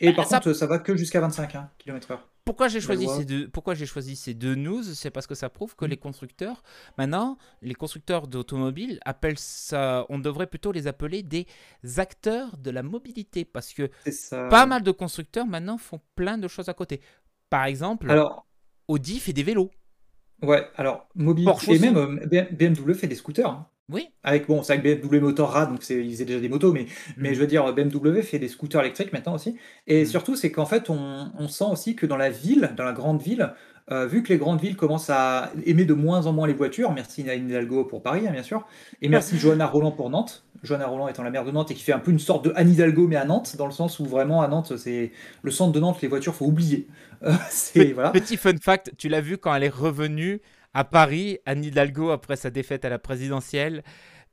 Et 0.00 0.14
Bah, 0.14 0.14
par 0.14 0.26
ça- 0.26 0.40
contre, 0.40 0.54
ça 0.54 0.66
va 0.66 0.78
que 0.78 0.96
jusqu'à 0.96 1.20
25, 1.20 1.54
hein, 1.54 1.70
kilomètres/heure. 1.76 2.30
Pourquoi 2.46 2.68
j'ai 2.68 2.80
choisi, 2.80 3.08
ces 3.08 3.24
deux, 3.24 3.48
pourquoi 3.48 3.74
choisi 3.74 4.14
ces 4.14 4.32
deux 4.32 4.54
news? 4.54 4.82
C'est 4.84 5.10
parce 5.10 5.26
que 5.26 5.34
ça 5.34 5.50
prouve 5.50 5.74
que 5.74 5.84
Mm. 5.84 5.88
les 5.88 5.96
constructeurs, 5.96 6.62
maintenant, 6.96 7.38
les 7.60 7.74
constructeurs 7.74 8.28
d'automobiles 8.28 9.00
appellent 9.04 9.38
ça, 9.38 10.06
on 10.10 10.20
devrait 10.20 10.46
plutôt 10.46 10.70
les 10.70 10.86
appeler 10.86 11.24
des 11.24 11.46
acteurs 11.96 12.56
de 12.56 12.70
la 12.70 12.84
mobilité. 12.84 13.44
Parce 13.44 13.74
que 13.74 13.90
pas 14.48 14.64
mal 14.66 14.82
de 14.84 14.92
constructeurs 14.92 15.46
maintenant 15.46 15.76
font 15.76 16.00
plein 16.14 16.38
de 16.38 16.48
choses 16.48 16.68
à 16.68 16.74
côté. 16.74 17.00
Par 17.50 17.64
exemple, 17.64 18.10
Alors 18.10 18.46
Audi 18.88 19.18
fait 19.18 19.32
des 19.32 19.42
vélos. 19.42 19.70
ouais, 20.42 20.70
alors 20.76 21.08
mobilité 21.14 21.50
Porsche 21.50 21.68
et 21.68 21.72
aussi. 21.72 21.80
même, 21.80 21.96
heu, 21.96 22.26
B 22.26 22.54
BMW 22.56 22.94
fait 22.94 23.06
des 23.08 23.14
scooters, 23.16 23.50
hein. 23.50 23.68
Oui. 23.92 24.08
Avec 24.24 24.48
bon, 24.48 24.62
c'est 24.64 24.72
avec 24.72 25.00
BMW 25.00 25.20
Motorrad, 25.20 25.70
donc 25.70 25.88
ils 25.88 26.10
faisaient 26.10 26.24
déjà 26.24 26.40
des 26.40 26.48
motos, 26.48 26.72
mais 26.72 26.86
mais 27.16 27.30
Mm. 27.30 27.34
je 27.34 27.40
veux 27.40 27.46
dire, 27.46 27.72
BMW 27.72 28.22
fait 28.22 28.38
des 28.40 28.48
scooters 28.48 28.80
électriques 28.80 29.12
maintenant 29.12 29.34
aussi. 29.34 29.56
Et 29.86 30.02
Mm. 30.02 30.06
surtout, 30.06 30.34
c'est 30.36 30.50
qu'en 30.50 30.66
fait, 30.66 30.90
on, 30.90 31.30
on 31.38 31.46
sent 31.48 31.64
aussi 31.70 31.94
que 31.94 32.04
dans 32.06 32.16
la 32.16 32.30
ville, 32.30 32.72
dans 32.76 32.84
la 32.84 32.92
grande 32.92 33.22
ville, 33.22 33.52
euh, 33.92 34.04
vu 34.08 34.24
que 34.24 34.30
les 34.32 34.38
grandes 34.38 34.60
villes 34.60 34.74
commencent 34.74 35.10
à 35.10 35.52
aimer 35.64 35.84
de 35.84 35.94
moins 35.94 36.26
en 36.26 36.32
moins 36.32 36.48
les 36.48 36.52
voitures, 36.54 36.92
merci 36.92 37.28
Anne 37.30 37.48
Hidalgo 37.48 37.84
pour 37.84 38.02
Paris, 38.02 38.26
hein, 38.26 38.32
bien 38.32 38.42
sûr, 38.42 38.66
et 39.00 39.08
merci 39.08 39.38
Johanna 39.38 39.66
Roland 39.68 39.92
pour 39.92 40.10
Nantes. 40.10 40.42
Johanna 40.64 40.88
Roland 40.88 41.06
étant 41.06 41.22
la 41.22 41.30
maire 41.30 41.44
de 41.44 41.52
Nantes 41.52 41.70
et 41.70 41.74
qui 41.74 41.84
fait 41.84 41.92
un 41.92 42.00
peu 42.00 42.10
une 42.10 42.18
sorte 42.18 42.44
de 42.44 42.52
Anne 42.56 42.72
Hidalgo, 42.72 43.06
mais 43.06 43.14
à 43.14 43.24
Nantes, 43.24 43.54
dans 43.56 43.66
le 43.66 43.70
sens 43.72 44.00
où 44.00 44.04
vraiment 44.04 44.42
à 44.42 44.48
Nantes, 44.48 44.76
c'est 44.76 45.12
le 45.42 45.50
centre 45.52 45.70
de 45.72 45.78
Nantes, 45.78 46.00
les 46.02 46.08
voitures, 46.08 46.34
faut 46.34 46.46
oublier. 46.46 46.88
Euh, 47.22 47.32
voilà. 47.94 48.10
Petit 48.10 48.36
fun 48.36 48.52
fact, 48.60 48.90
tu 48.98 49.08
l'as 49.08 49.22
vu 49.22 49.38
quand 49.38 49.54
elle 49.54 49.62
est 49.62 49.68
revenue 49.70 50.40
à 50.76 50.84
Paris, 50.84 51.38
Anne 51.46 51.64
Hidalgo, 51.64 52.10
après 52.10 52.36
sa 52.36 52.50
défaite 52.50 52.84
à 52.84 52.90
la 52.90 52.98
présidentielle, 52.98 53.82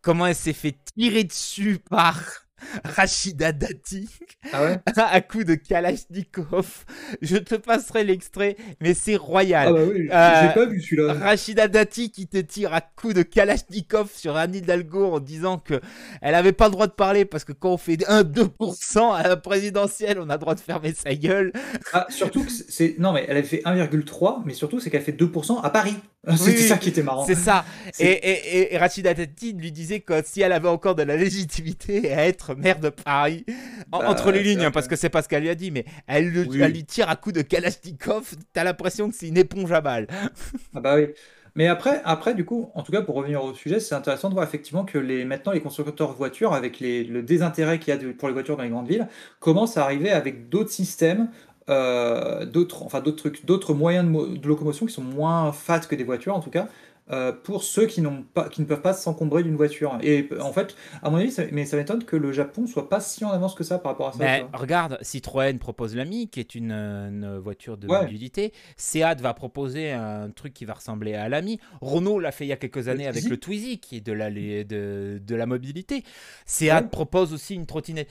comment 0.01 0.27
elle 0.27 0.35
s'est 0.35 0.51
fait 0.53 0.75
tirer 0.97 1.23
dessus 1.23 1.79
par 1.89 2.21
Rachida 2.83 3.51
Dati 3.51 4.09
Ah 4.53 4.63
ouais 4.63 4.77
à 4.97 5.21
coup 5.21 5.43
de 5.43 5.55
Kalachnikov. 5.55 6.85
Je 7.21 7.37
te 7.37 7.55
passerai 7.55 8.03
l'extrait, 8.03 8.55
mais 8.81 8.93
c'est 8.93 9.15
royal. 9.17 9.67
Ah 9.69 9.73
bah 9.73 9.81
oui, 9.89 10.07
Euh, 10.11 10.47
pas 10.49 10.65
vu 10.65 10.81
celui-là. 10.81 11.13
Rachida 11.13 11.67
Dati 11.67 12.11
qui 12.11 12.27
te 12.27 12.37
tire 12.37 12.73
à 12.73 12.81
coups 12.81 13.15
de 13.15 13.21
Kalachnikov 13.23 14.11
sur 14.13 14.35
Anne 14.37 14.55
Hidalgo 14.55 15.13
en 15.13 15.19
disant 15.19 15.57
que 15.59 15.79
elle 16.21 16.35
avait 16.35 16.53
pas 16.53 16.65
le 16.65 16.71
droit 16.71 16.87
de 16.87 16.93
parler 16.93 17.25
parce 17.25 17.43
que 17.43 17.51
quand 17.53 17.71
on 17.73 17.77
fait 17.77 17.97
1-2% 18.07 19.13
à 19.13 19.27
la 19.27 19.37
présidentielle, 19.37 20.19
on 20.19 20.29
a 20.29 20.33
le 20.33 20.39
droit 20.39 20.55
de 20.55 20.59
fermer 20.61 20.93
sa 20.93 21.13
gueule. 21.15 21.51
Ah, 21.93 22.05
surtout 22.09 22.43
que 22.45 22.51
c'est- 22.51 22.65
c'est. 22.69 22.95
Non, 22.97 23.11
mais 23.13 23.25
elle 23.27 23.37
avait 23.37 23.47
fait 23.47 23.61
1,3, 23.65 24.41
mais 24.45 24.53
surtout, 24.53 24.79
c'est 24.79 24.89
qu'elle 24.89 25.01
fait 25.03 25.11
2% 25.11 25.59
à 25.61 25.69
Paris. 25.69 25.95
C'était 26.37 26.51
oui, 26.57 26.67
ça 26.67 26.77
qui 26.77 26.89
était 26.89 27.03
marrant. 27.03 27.25
C'est 27.25 27.35
ça. 27.35 27.65
Et, 27.99 28.05
et, 28.07 28.73
et- 28.73 28.77
Rachida 28.77 29.13
Dati 29.13 29.53
lui 29.53 29.71
disait 29.71 29.99
que 29.99 30.13
si 30.23 30.41
elle 30.41 30.53
avait 30.53 30.69
encore 30.69 30.95
de 30.95 31.03
la 31.03 31.17
légitimité 31.17 32.13
à 32.13 32.25
être 32.25 32.55
maire 32.55 32.79
de 32.79 32.89
Paris, 32.89 33.45
en- 33.91 33.99
Bah, 33.99 34.09
entre 34.09 34.31
les 34.31 34.41
lignes, 34.41 34.63
hein, 34.65 34.71
parce 34.71 34.87
que- 34.87 34.95
c'est 34.95 35.09
pas 35.09 35.21
ce 35.21 35.27
qu'elle 35.27 35.43
lui 35.43 35.49
a 35.49 35.55
dit, 35.55 35.69
mais 35.71 35.83
elle, 36.07 36.29
le- 36.31 36.47
Oui. 36.47 36.61
elle 36.61 36.71
lui 36.71 36.85
tire 36.85 37.09
à 37.09 37.15
coups 37.17 37.35
de 37.35 37.41
Kalachnikov, 37.41 38.35
t'as 38.53 38.63
l'impression 38.63 39.09
que 39.09 39.15
c'est 39.15 39.27
une 39.27 39.37
éponge 39.37 39.71
à 39.73 39.81
balles. 39.81 40.07
Ah 40.75 40.79
bah 40.79 40.95
oui. 40.95 41.07
Mais 41.55 41.67
après, 41.67 42.01
après, 42.03 42.33
du 42.33 42.45
coup, 42.45 42.71
en 42.73 42.81
tout 42.81 42.91
cas, 42.91 43.03
pour 43.03 43.13
revenir 43.13 43.43
au 43.43 43.53
sujet, 43.53 43.79
c'est 43.79 43.93
intéressant 43.93 44.29
de 44.29 44.33
voir 44.33 44.43
effectivement 44.47 44.85
que 44.85 44.97
les, 44.97 45.23
maintenant 45.23 45.51
les 45.51 45.61
constructeurs 45.61 46.13
voitures, 46.13 46.53
avec 46.53 46.79
les, 46.79 47.03
le 47.03 47.21
désintérêt 47.21 47.77
qu'il 47.77 47.93
y 47.93 47.97
a 47.97 47.99
de- 47.99 48.11
pour 48.11 48.27
les 48.27 48.33
voitures 48.33 48.57
dans 48.57 48.63
les 48.63 48.69
grandes 48.69 48.87
villes, 48.87 49.07
commencent 49.39 49.77
à 49.77 49.83
arriver 49.83 50.09
avec 50.09 50.49
d'autres 50.49 50.71
systèmes, 50.71 51.29
euh, 51.69 52.45
d'autres, 52.45 52.83
enfin 52.83 52.99
d'autres 53.01 53.17
trucs, 53.17 53.45
d'autres 53.45 53.73
moyens 53.73 54.05
de, 54.05 54.09
mo- 54.09 54.27
de 54.27 54.47
locomotion 54.47 54.85
qui 54.85 54.93
sont 54.93 55.03
moins 55.03 55.51
fat 55.51 55.79
que 55.79 55.95
des 55.95 56.03
voitures 56.03 56.35
en 56.35 56.41
tout 56.41 56.49
cas, 56.49 56.67
euh, 57.11 57.33
pour 57.33 57.63
ceux 57.63 57.85
qui, 57.85 58.01
n'ont 58.01 58.23
pas, 58.23 58.47
qui 58.47 58.61
ne 58.61 58.65
peuvent 58.65 58.81
pas 58.81 58.93
s'encombrer 58.93 59.43
d'une 59.43 59.57
voiture. 59.57 59.97
Et 60.01 60.29
en 60.39 60.53
fait, 60.53 60.73
à 61.01 61.09
mon 61.09 61.17
avis, 61.17 61.31
ça, 61.31 61.43
mais 61.51 61.65
ça 61.65 61.75
m'étonne 61.75 62.05
que 62.05 62.15
le 62.15 62.31
Japon 62.31 62.65
soit 62.65 62.87
pas 62.87 63.01
si 63.01 63.25
en 63.25 63.31
avance 63.31 63.55
que 63.55 63.65
ça 63.65 63.77
par 63.77 63.91
rapport 63.91 64.07
à 64.07 64.11
ça. 64.13 64.19
Mais 64.19 64.45
regarde, 64.53 64.97
Citroën 65.01 65.57
propose 65.59 65.97
l'Ami, 65.97 66.29
qui 66.29 66.39
est 66.39 66.55
une, 66.55 67.39
voiture 67.39 67.75
de 67.75 67.87
mobilité. 67.87 68.53
Seat 68.77 69.19
va 69.19 69.33
proposer 69.33 69.91
un 69.91 70.29
truc 70.29 70.53
qui 70.53 70.63
va 70.63 70.75
ressembler 70.75 71.13
à 71.13 71.27
l'Ami. 71.27 71.59
Renault 71.81 72.19
l'a 72.19 72.31
fait 72.31 72.45
il 72.45 72.49
y 72.49 72.53
a 72.53 72.57
quelques 72.57 72.87
années 72.87 73.07
avec 73.07 73.25
le 73.25 73.35
Twizy, 73.35 73.79
qui 73.79 73.97
est 73.97 74.01
de 74.01 74.13
la, 74.13 74.31
de, 74.31 75.19
de 75.21 75.35
la 75.35 75.45
mobilité. 75.45 76.05
Seat 76.45 76.89
propose 76.89 77.33
aussi 77.33 77.55
une 77.55 77.65
trottinette 77.65 78.07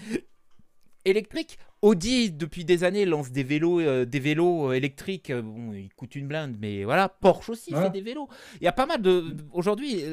électrique. 1.05 1.59
Audi, 1.83 2.31
depuis 2.31 2.65
des 2.65 2.85
années, 2.85 3.05
lance 3.05 3.33
des 3.33 3.43
vélos, 3.43 3.81
euh, 3.81 4.05
des 4.05 4.21
vélos 4.21 4.71
euh, 4.71 4.75
électriques. 4.75 5.31
Euh, 5.31 5.43
bon, 5.43 5.73
ils 5.73 5.93
coûtent 5.95 6.15
une 6.15 6.29
blinde, 6.29 6.57
mais 6.61 6.85
voilà. 6.85 7.09
Porsche 7.09 7.51
aussi 7.51 7.73
fait 7.73 7.91
des 7.91 8.01
vélos. 8.01 8.29
Il 8.61 8.65
y 8.65 8.69
a 8.69 8.73
pas 8.73 8.87
mal 8.87 9.03
de. 9.03 9.37
Aujourd'hui, 9.53 10.05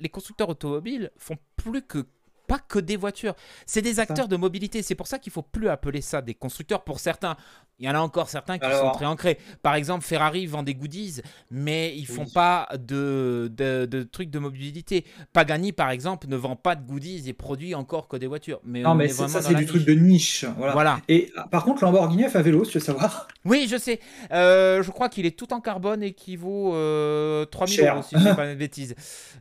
les 0.00 0.08
constructeurs 0.08 0.50
automobiles 0.50 1.10
font 1.16 1.38
plus 1.56 1.82
que 1.82 2.04
pas 2.52 2.58
que 2.58 2.78
des 2.78 2.98
voitures. 2.98 3.34
C'est 3.64 3.80
des 3.80 3.98
acteurs 3.98 4.28
de 4.28 4.36
mobilité. 4.36 4.82
C'est 4.82 4.94
pour 4.94 5.06
ça 5.06 5.18
qu'il 5.18 5.32
faut 5.32 5.40
plus 5.40 5.70
appeler 5.70 6.02
ça 6.02 6.20
des 6.20 6.34
constructeurs. 6.34 6.84
Pour 6.84 7.00
certains, 7.00 7.34
il 7.78 7.86
y 7.86 7.88
en 7.88 7.94
a 7.94 7.98
encore 7.98 8.28
certains 8.28 8.58
qui 8.58 8.70
sont 8.70 8.90
très 8.90 9.06
ancrés. 9.06 9.38
Par 9.62 9.74
exemple, 9.74 10.04
Ferrari 10.04 10.44
vend 10.44 10.62
des 10.62 10.74
goodies, 10.74 11.22
mais 11.50 11.96
ils 11.96 12.06
font 12.06 12.26
pas 12.26 12.68
de, 12.78 13.50
de, 13.56 14.02
trucs 14.02 14.28
de 14.28 14.38
mobilité. 14.38 15.06
Pagani, 15.32 15.72
par 15.72 15.90
exemple, 15.90 16.26
ne 16.28 16.36
vend 16.36 16.54
pas 16.54 16.76
de 16.76 16.86
goodies 16.86 17.26
et 17.26 17.32
produit 17.32 17.74
encore 17.74 18.06
que 18.06 18.18
des 18.18 18.26
voitures. 18.26 18.60
Mais 18.64 18.82
non, 18.82 18.94
mais 18.94 19.08
ça, 19.08 19.28
c'est 19.28 19.54
du 19.54 19.64
truc 19.64 19.86
de 19.86 19.94
niche. 19.94 20.44
Voilà. 20.58 21.00
Et 21.08 21.32
ah, 21.36 21.48
par 21.50 21.64
contre, 21.64 21.82
Lamborghini 21.84 22.26
a 22.26 22.28
fait 22.28 22.42
vélo, 22.42 22.64
si 22.64 22.72
tu 22.72 22.78
veux 22.78 22.84
savoir? 22.84 23.28
Oui, 23.46 23.66
je 23.68 23.78
sais. 23.78 23.98
Euh, 24.30 24.82
je 24.82 24.90
crois 24.90 25.08
qu'il 25.08 25.24
est 25.24 25.36
tout 25.36 25.54
en 25.54 25.60
carbone 25.60 26.02
et 26.02 26.12
qu'il 26.12 26.38
vaut 26.38 26.74
euh, 26.74 27.46
3000 27.46 27.80
euros, 27.80 28.02
si 28.02 28.16
je 28.16 28.28
ne 28.28 28.34
pas 28.34 28.46
de 28.50 28.54
bêtises. 28.54 28.94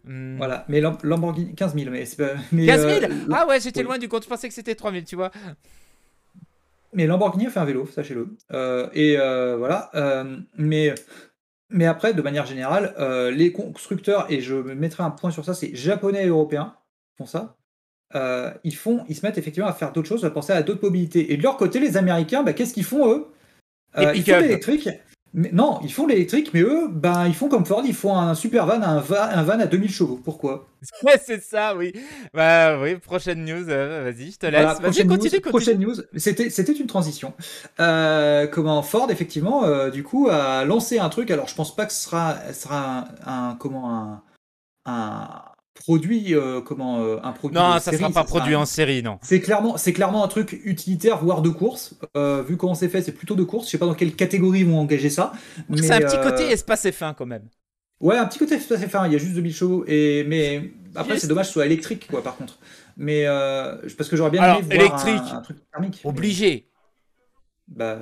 Hmm. 0.05 0.37
Voilà, 0.37 0.65
mais 0.69 0.81
Lamborghini, 0.81 1.53
15 1.53 1.75
000. 1.75 1.91
Mais, 1.91 2.05
pas... 2.17 2.65
15 2.65 2.87
000 2.87 3.00
Ah 3.31 3.47
ouais, 3.47 3.59
j'étais 3.59 3.83
loin 3.83 3.97
du 3.97 4.07
compte. 4.07 4.23
Je 4.23 4.29
pensais 4.29 4.47
que 4.47 4.53
c'était 4.53 4.75
3000, 4.75 5.05
tu 5.05 5.15
vois. 5.15 5.31
Mais 6.93 7.07
Lamborghini 7.07 7.47
a 7.47 7.49
fait 7.49 7.59
un 7.59 7.65
vélo, 7.65 7.87
sachez-le. 7.87 8.35
Euh, 8.51 8.89
et 8.93 9.17
euh, 9.17 9.55
voilà. 9.57 9.89
Euh, 9.95 10.37
mais, 10.57 10.93
mais 11.69 11.85
après, 11.85 12.13
de 12.13 12.21
manière 12.21 12.45
générale, 12.45 12.93
les 13.33 13.51
constructeurs, 13.51 14.25
et 14.29 14.41
je 14.41 14.55
mettrai 14.55 15.03
un 15.03 15.11
point 15.11 15.31
sur 15.31 15.45
ça, 15.45 15.53
c'est 15.53 15.73
japonais 15.75 16.25
et 16.25 16.27
européens 16.27 16.75
font 17.17 17.25
ça. 17.25 17.57
ils, 18.63 18.75
font, 18.75 19.05
ils 19.07 19.15
se 19.15 19.25
mettent 19.25 19.37
effectivement 19.37 19.69
à 19.69 19.73
faire 19.73 19.91
d'autres 19.91 20.09
choses, 20.09 20.25
à 20.25 20.29
penser 20.29 20.53
à 20.53 20.63
d'autres 20.63 20.83
mobilités. 20.83 21.31
Et 21.31 21.37
de 21.37 21.43
leur 21.43 21.57
côté, 21.57 21.79
les 21.79 21.97
Américains, 21.97 22.43
bah, 22.43 22.53
qu'est-ce 22.53 22.73
qu'ils 22.73 22.85
font 22.85 23.09
eux? 23.11 23.27
Ils 23.97 24.23
font 24.23 24.39
l'électrique 24.39 24.89
non, 25.33 25.79
ils 25.81 25.93
font 25.93 26.07
l'électrique, 26.07 26.51
mais 26.53 26.61
eux, 26.61 26.89
ben, 26.89 27.25
ils 27.25 27.33
font 27.33 27.47
comme 27.47 27.65
Ford, 27.65 27.83
ils 27.85 27.93
font 27.93 28.17
un 28.17 28.35
super 28.35 28.65
van, 28.65 28.81
un, 28.81 28.97
un 28.97 29.43
van 29.43 29.59
à 29.59 29.65
2000 29.65 29.89
chevaux. 29.89 30.19
Pourquoi? 30.21 30.67
C'est 31.23 31.41
ça, 31.41 31.73
oui. 31.75 31.93
Bah 32.33 32.77
oui, 32.81 32.97
prochaine 32.97 33.45
news, 33.45 33.69
euh, 33.69 34.11
vas-y, 34.11 34.31
je 34.31 34.37
te 34.37 34.45
laisse. 34.47 34.79
prochaine, 34.79 35.07
news, 35.07 35.41
prochaine 35.49 35.79
news, 35.79 35.95
c'était 36.17 36.73
une 36.73 36.87
transition. 36.87 37.33
Euh, 37.79 38.45
comment 38.47 38.81
Ford, 38.81 39.09
effectivement, 39.09 39.63
euh, 39.63 39.89
du 39.89 40.03
coup, 40.03 40.27
a 40.29 40.65
lancé 40.65 40.99
un 40.99 41.07
truc. 41.07 41.31
Alors, 41.31 41.47
je 41.47 41.55
pense 41.55 41.73
pas 41.75 41.85
que 41.85 41.93
ce 41.93 42.03
sera, 42.03 42.53
sera 42.53 43.05
un, 43.25 43.55
comment 43.57 44.21
un 44.85 45.50
produit 45.81 46.35
euh, 46.35 46.61
comment 46.61 46.99
euh, 46.99 47.17
un 47.23 47.31
produit 47.31 47.57
non 47.57 47.79
ça 47.79 47.91
ne 47.91 47.97
sera 47.97 48.11
pas 48.11 48.23
produit 48.23 48.55
en 48.55 48.65
série 48.65 49.01
non. 49.01 49.17
C'est 49.21 49.41
clairement 49.41 49.77
c'est 49.77 49.93
clairement 49.93 50.23
un 50.23 50.27
truc 50.27 50.59
utilitaire 50.63 51.17
voire 51.23 51.41
de 51.41 51.49
course. 51.49 51.95
Euh, 52.15 52.43
vu 52.43 52.55
comment 52.55 52.75
c'est 52.75 52.89
fait 52.89 53.01
c'est 53.01 53.11
plutôt 53.11 53.35
de 53.35 53.43
course. 53.43 53.65
Je 53.65 53.71
sais 53.71 53.77
pas 53.77 53.87
dans 53.87 53.95
quelle 53.95 54.15
catégorie 54.15 54.59
ils 54.59 54.67
vont 54.67 54.79
engager 54.79 55.09
ça 55.09 55.31
c'est 55.75 55.91
un 55.91 55.99
petit 55.99 56.21
côté 56.21 56.43
espace 56.51 56.85
F1 56.85 57.15
quand 57.15 57.25
même. 57.25 57.47
Ouais 57.99 58.17
un 58.17 58.25
petit 58.25 58.39
côté 58.39 58.55
espace 58.55 58.81
F1 58.81 59.07
il 59.07 59.13
y 59.13 59.15
a 59.15 59.17
juste 59.17 59.33
2000 59.33 59.53
chevaux 59.53 59.83
et 59.87 60.23
mais 60.27 60.71
après 60.95 61.17
c'est 61.17 61.27
dommage 61.27 61.45
que 61.45 61.47
ce 61.47 61.53
soit 61.53 61.65
électrique 61.65 62.07
quoi 62.09 62.23
par 62.23 62.37
contre. 62.37 62.59
Mais 62.97 63.25
parce 63.97 64.09
que 64.09 64.15
j'aurais 64.15 64.31
bien 64.31 64.55
aimé 64.55 64.61
voir 64.63 64.79
électrique, 64.79 65.33
un, 65.33 65.41
truc 65.41 65.57
thermique 65.71 66.01
obligé. 66.03 66.67
Bah 67.67 67.97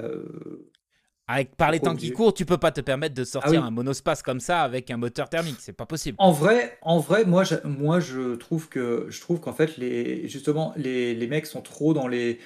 avec, 1.31 1.55
par 1.55 1.69
les 1.69 1.79
temps 1.79 1.95
qui 1.95 2.11
courent, 2.11 2.33
tu 2.33 2.43
peux 2.43 2.57
pas 2.57 2.71
te 2.71 2.81
permettre 2.81 3.13
de 3.13 3.23
sortir 3.23 3.61
ah 3.63 3.67
un 3.67 3.69
monospace 3.69 4.23
comme 4.23 4.39
ça 4.39 4.63
avec 4.63 4.89
un 4.89 4.97
moteur 4.97 5.29
thermique, 5.29 5.57
c'est 5.59 5.73
pas 5.73 5.85
possible. 5.85 6.15
En 6.19 6.31
vrai, 6.31 6.79
en 6.81 6.97
vrai, 6.97 7.23
moi, 7.23 7.43
je, 7.43 7.53
moi, 7.65 7.99
je 7.99 8.33
trouve 8.33 8.67
que 8.67 9.05
je 9.09 9.21
trouve 9.21 9.39
qu'en 9.39 9.53
fait, 9.53 9.77
les, 9.77 10.27
justement, 10.27 10.73
les, 10.75 11.13
les, 11.13 11.27
mecs 11.27 11.45
sont 11.45 11.61
trop 11.61 11.93
dans 11.93 12.07
les, 12.07 12.39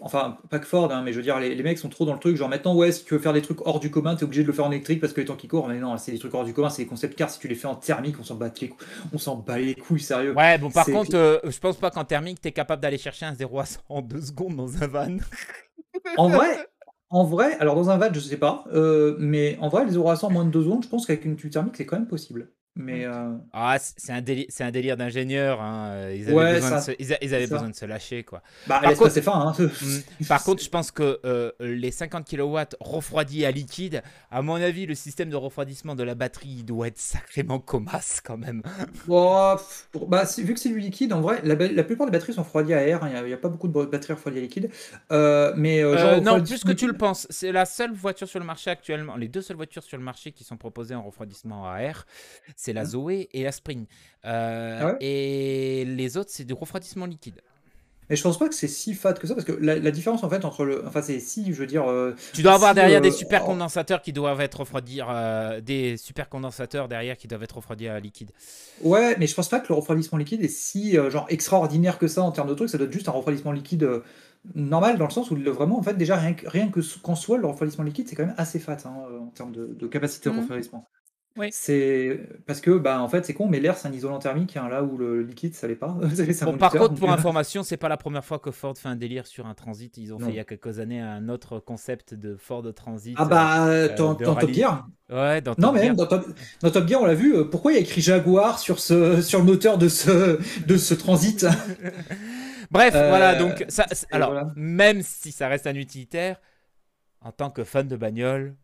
enfin, 0.00 0.38
pas 0.48 0.58
que 0.60 0.66
Ford, 0.66 0.90
hein, 0.90 1.02
mais 1.04 1.12
je 1.12 1.18
veux 1.18 1.22
dire, 1.22 1.38
les, 1.40 1.54
les, 1.54 1.62
mecs 1.62 1.76
sont 1.76 1.90
trop 1.90 2.06
dans 2.06 2.14
le 2.14 2.18
truc. 2.18 2.36
Genre 2.38 2.48
maintenant, 2.48 2.74
ouais, 2.74 2.90
si 2.90 3.04
tu 3.04 3.12
veux 3.12 3.20
faire 3.20 3.34
des 3.34 3.42
trucs 3.42 3.60
hors 3.66 3.80
du 3.80 3.90
commun, 3.90 4.14
t'es 4.16 4.24
obligé 4.24 4.40
de 4.40 4.46
le 4.46 4.54
faire 4.54 4.64
en 4.64 4.70
électrique 4.70 5.02
parce 5.02 5.12
que 5.12 5.20
les 5.20 5.26
temps 5.26 5.36
qui 5.36 5.46
courent. 5.46 5.68
Mais 5.68 5.78
non, 5.78 5.98
c'est 5.98 6.12
des 6.12 6.18
trucs 6.18 6.32
hors 6.32 6.46
du 6.46 6.54
commun, 6.54 6.70
c'est 6.70 6.84
des 6.84 6.88
concepts 6.88 7.14
cars. 7.14 7.28
Si 7.28 7.38
tu 7.38 7.48
les 7.48 7.54
fais 7.54 7.68
en 7.68 7.74
thermique, 7.74 8.16
on 8.18 8.24
s'en 8.24 8.36
bat 8.36 8.50
les 8.58 8.68
couilles. 8.70 8.86
On 9.12 9.18
s'en 9.18 9.36
bat 9.36 9.58
les 9.58 9.74
couilles, 9.74 10.00
sérieux. 10.00 10.32
Ouais, 10.34 10.56
bon, 10.56 10.70
par 10.70 10.86
contre, 10.86 11.14
euh, 11.14 11.38
je 11.44 11.58
pense 11.58 11.76
pas 11.76 11.90
qu'en 11.90 12.04
thermique, 12.04 12.40
t'es 12.40 12.52
capable 12.52 12.80
d'aller 12.80 12.96
chercher 12.96 13.26
un 13.26 13.34
0 13.34 13.60
à 13.60 13.66
100 13.66 13.80
en 13.90 14.00
2 14.00 14.20
secondes 14.22 14.56
dans 14.56 14.82
un 14.82 14.86
van. 14.86 15.18
en 16.16 16.30
vrai, 16.30 16.66
en 17.12 17.22
vrai, 17.24 17.56
alors 17.60 17.76
dans 17.76 17.90
un 17.90 17.96
van, 17.98 18.12
je 18.12 18.18
sais 18.20 18.36
pas, 18.38 18.64
euh, 18.72 19.16
mais 19.20 19.56
en 19.60 19.68
vrai, 19.68 19.84
les 19.84 19.96
oracents 19.96 20.28
en 20.28 20.30
moins 20.32 20.44
de 20.44 20.50
2 20.50 20.62
secondes, 20.64 20.82
je 20.84 20.88
pense 20.88 21.06
qu'avec 21.06 21.24
une 21.24 21.36
tube 21.36 21.50
thermique, 21.52 21.76
c'est 21.76 21.86
quand 21.86 21.96
même 21.98 22.08
possible. 22.08 22.50
Mais 22.74 23.04
euh, 23.04 23.34
ah, 23.52 23.76
c'est 23.78 24.12
un 24.12 24.22
délire, 24.22 24.46
c'est 24.48 24.64
un 24.64 24.70
délire 24.70 24.96
d'ingénieur. 24.96 25.60
Hein. 25.60 26.10
Ils 26.10 26.30
avaient, 26.30 26.54
besoin, 26.54 26.78
de 26.78 26.82
se, 26.82 26.90
ils, 26.98 27.34
avaient 27.34 27.46
besoin 27.46 27.68
de 27.68 27.74
se 27.74 27.84
lâcher, 27.84 28.24
quoi. 28.24 28.42
Bah, 28.66 28.80
par 28.82 28.94
contre, 28.94 29.10
c'est 29.10 29.22
fin. 29.22 29.54
Hein. 29.58 29.68
Mm. 29.82 30.26
Par 30.26 30.44
contre, 30.44 30.62
je 30.62 30.68
pense 30.68 30.90
que 30.90 31.18
euh, 31.24 31.50
les 31.58 31.90
50 31.90 32.28
kW 32.28 32.58
refroidis 32.80 33.44
à 33.44 33.50
liquide, 33.50 34.02
à 34.30 34.42
mon 34.42 34.54
avis, 34.54 34.86
le 34.86 34.94
système 34.94 35.28
de 35.28 35.36
refroidissement 35.36 35.94
de 35.94 36.02
la 36.02 36.14
batterie 36.14 36.62
doit 36.62 36.88
être 36.88 36.98
sacrément 36.98 37.58
comasse 37.58 38.20
quand 38.24 38.36
même. 38.36 38.62
bah, 40.08 40.24
vu 40.38 40.54
que 40.54 40.60
c'est 40.60 40.68
du 40.68 40.78
liquide, 40.78 41.12
en 41.12 41.20
vrai, 41.20 41.40
la, 41.42 41.56
plupart 41.84 42.06
des 42.06 42.12
batteries 42.12 42.34
sont 42.34 42.42
refroidies 42.42 42.74
à 42.74 42.86
air. 42.86 43.02
Hein. 43.02 43.10
Il 43.22 43.26
n'y 43.26 43.32
a, 43.32 43.36
pas 43.36 43.48
beaucoup 43.48 43.68
de 43.68 43.84
batteries 43.84 44.12
refroidies 44.12 44.38
à 44.38 44.42
liquide. 44.42 44.70
Euh, 45.10 45.52
mais 45.56 45.82
non, 46.20 46.42
plus 46.42 46.64
que 46.64 46.72
tu 46.72 46.86
le 46.86 46.94
penses. 46.94 47.26
C'est 47.30 47.52
la 47.52 47.64
seule 47.64 47.92
voiture 47.92 48.28
sur 48.28 48.38
le 48.38 48.46
marché 48.46 48.70
actuellement, 48.70 49.16
les 49.16 49.28
deux 49.28 49.42
seules 49.42 49.56
voitures 49.56 49.82
sur 49.82 49.98
le 49.98 50.04
marché 50.04 50.32
qui 50.32 50.44
sont 50.44 50.56
proposées 50.56 50.94
en 50.94 51.02
refroidissement 51.02 51.68
à 51.68 51.78
air 51.80 52.06
c'est 52.62 52.72
la 52.72 52.84
mmh. 52.84 52.86
Zoé 52.86 53.28
et 53.32 53.42
la 53.42 53.52
Spring. 53.52 53.86
Euh, 54.24 54.92
ah 54.92 54.96
et 55.00 55.84
les 55.84 56.16
autres, 56.16 56.30
c'est 56.32 56.44
du 56.44 56.52
refroidissement 56.52 57.06
liquide. 57.06 57.40
Mais 58.08 58.16
je 58.16 58.22
pense 58.22 58.38
pas 58.38 58.48
que 58.48 58.54
c'est 58.54 58.68
si 58.68 58.94
fat 58.94 59.14
que 59.14 59.26
ça, 59.26 59.34
parce 59.34 59.46
que 59.46 59.52
la, 59.52 59.90
différence 59.90 60.22
en 60.22 60.28
fait 60.28 60.44
entre 60.44 60.64
le. 60.64 60.86
Enfin, 60.86 61.02
c'est 61.02 61.18
si, 61.18 61.52
je 61.52 61.58
veux 61.58 61.66
dire. 61.66 61.90
Euh, 61.90 62.14
tu 62.32 62.42
dois 62.42 62.54
avoir 62.54 62.74
derrière 62.74 63.00
des 63.00 63.08
euh, 63.08 63.16
super 63.16 63.42
condensateurs 63.42 64.02
qui 64.02 64.12
doivent 64.12 64.40
être 64.40 64.60
refroidis. 64.60 65.00
des 65.64 65.96
super 65.96 66.28
condensateurs 66.28 66.88
derrière 66.88 67.16
qui 67.16 67.26
doivent 67.26 67.42
être 67.42 67.56
refroidis 67.56 67.88
à 67.88 67.98
liquide. 67.98 68.30
Ouais, 68.82 69.16
mais 69.18 69.26
je 69.26 69.34
pense 69.34 69.48
pas 69.48 69.60
que 69.60 69.68
le 69.68 69.74
refroidissement 69.74 70.18
liquide 70.18 70.42
est 70.42 70.48
si 70.48 70.96
genre 71.10 71.26
extraordinaire 71.30 71.98
que 71.98 72.06
ça 72.06 72.22
en 72.22 72.32
termes 72.32 72.48
de 72.48 72.54
trucs. 72.54 72.68
Ça 72.68 72.78
doit 72.78 72.86
être 72.86 72.92
juste 72.92 73.08
un 73.08 73.12
refroidissement 73.12 73.52
liquide 73.52 73.88
normal 74.54 74.98
dans 74.98 75.06
le 75.06 75.12
sens 75.12 75.30
où 75.30 75.36
vraiment, 75.36 75.78
en 75.78 75.82
fait, 75.82 75.94
déjà 75.94 76.16
rien 76.16 76.34
que, 76.34 76.48
rien 76.48 76.68
que 76.68 76.80
qu'en 77.00 77.14
soit, 77.14 77.38
le 77.38 77.46
refroidissement 77.46 77.84
liquide, 77.84 78.08
c'est 78.08 78.16
quand 78.16 78.26
même 78.26 78.34
assez 78.36 78.58
fat 78.58 78.76
hein, 78.84 78.94
en 79.20 79.28
termes 79.28 79.52
de, 79.52 79.86
capacité 79.86 80.30
de 80.30 80.34
mmh. 80.34 80.82
Oui. 81.36 81.48
C'est 81.50 82.20
parce 82.46 82.60
que 82.60 82.70
bah 82.72 83.00
en 83.00 83.08
fait 83.08 83.24
c'est 83.24 83.32
con 83.32 83.48
mais 83.48 83.58
l'air 83.58 83.78
c'est 83.78 83.88
un 83.88 83.92
isolant 83.92 84.18
thermique 84.18 84.56
hein, 84.56 84.68
là 84.68 84.82
où 84.82 84.98
le 84.98 85.22
liquide 85.22 85.54
ça 85.54 85.66
l'est 85.66 85.74
pas. 85.74 85.96
bon, 86.42 86.58
par 86.58 86.72
contre 86.72 86.94
pour 86.94 87.10
euh, 87.10 87.14
information 87.14 87.62
c'est 87.62 87.78
pas 87.78 87.88
la 87.88 87.96
première 87.96 88.24
fois 88.24 88.38
que 88.38 88.50
Ford 88.50 88.76
fait 88.76 88.88
un 88.88 88.96
délire 88.96 89.26
sur 89.26 89.46
un 89.46 89.54
transit 89.54 89.96
ils 89.96 90.12
ont 90.12 90.18
fait 90.18 90.28
il 90.28 90.34
y 90.34 90.40
a 90.40 90.44
quelques 90.44 90.78
années 90.78 91.00
un 91.00 91.30
autre 91.30 91.58
concept 91.58 92.14
de 92.14 92.36
Ford 92.36 92.62
Transit. 92.74 93.14
Ah 93.18 93.24
bah 93.24 93.66
euh, 93.66 93.96
dans, 93.96 94.14
Top 94.14 94.50
Gear. 94.50 94.86
Ouais 95.10 95.40
dans 95.40 95.54
Non 95.56 95.72
mais 95.72 95.90
dans, 95.94 96.06
Top, 96.06 96.88
Gear 96.88 97.00
on 97.00 97.06
l'a 97.06 97.14
vu 97.14 97.34
euh, 97.34 97.44
pourquoi 97.44 97.72
il 97.72 97.76
y 97.76 97.78
a 97.78 97.82
écrit 97.82 98.02
Jaguar 98.02 98.58
sur 98.58 98.78
ce 98.78 99.22
sur 99.22 99.38
le 99.38 99.46
moteur 99.46 99.78
de 99.78 99.88
ce 99.88 100.38
de 100.66 100.76
ce 100.76 100.92
Transit? 100.92 101.46
Bref 102.70 102.92
voilà 102.92 103.36
donc 103.36 103.64
ça 103.68 103.86
alors 104.10 104.34
même 104.54 105.00
si 105.02 105.32
ça 105.32 105.48
reste 105.48 105.66
un 105.66 105.74
utilitaire 105.74 106.40
en 107.22 107.32
tant 107.32 107.50
que 107.50 107.64
fan 107.64 107.88
de 107.88 107.96
bagnole 107.96 108.54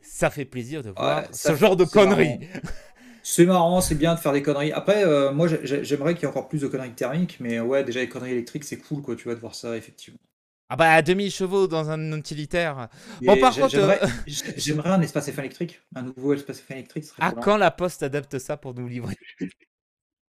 ça 0.00 0.30
fait 0.30 0.44
plaisir 0.44 0.82
de 0.82 0.90
voir 0.90 1.24
ce 1.32 1.54
genre 1.54 1.76
de 1.76 1.84
conneries. 1.84 2.40
C'est 3.30 3.44
marrant, 3.44 3.82
c'est 3.82 3.94
bien 3.94 4.14
de 4.14 4.20
faire 4.20 4.32
des 4.32 4.42
conneries. 4.42 4.72
Après, 4.72 5.04
euh, 5.04 5.32
moi, 5.32 5.48
j'aimerais 5.62 6.14
qu'il 6.14 6.22
y 6.22 6.24
ait 6.24 6.30
encore 6.30 6.48
plus 6.48 6.62
de 6.62 6.66
conneries 6.66 6.92
thermiques, 6.92 7.36
mais 7.40 7.60
ouais, 7.60 7.84
déjà 7.84 8.00
les 8.00 8.08
conneries 8.08 8.30
électriques, 8.30 8.64
c'est 8.64 8.78
cool, 8.78 9.02
quoi, 9.02 9.16
tu 9.16 9.24
vois, 9.24 9.34
de 9.34 9.40
voir 9.40 9.54
ça, 9.54 9.76
effectivement. 9.76 10.18
Ah 10.70 10.76
bah, 10.76 10.92
à 10.92 11.02
2000 11.02 11.30
chevaux 11.30 11.66
dans 11.66 11.90
un 11.90 12.16
utilitaire. 12.16 12.88
Bon, 13.20 13.38
par 13.38 13.54
contre... 13.54 13.76
Euh, 13.76 13.96
j'aimerais 14.56 14.90
un 14.90 15.02
espace 15.02 15.28
F1 15.28 15.40
électrique, 15.40 15.80
un 15.94 16.02
nouveau 16.02 16.32
espace 16.32 16.62
F1 16.62 16.72
électrique. 16.72 17.04
Serait 17.04 17.18
ah, 17.20 17.32
quand 17.32 17.58
la 17.58 17.70
Poste 17.70 18.02
adapte 18.02 18.38
ça 18.38 18.56
pour 18.56 18.72
nous 18.74 18.88
livrer? 18.88 19.16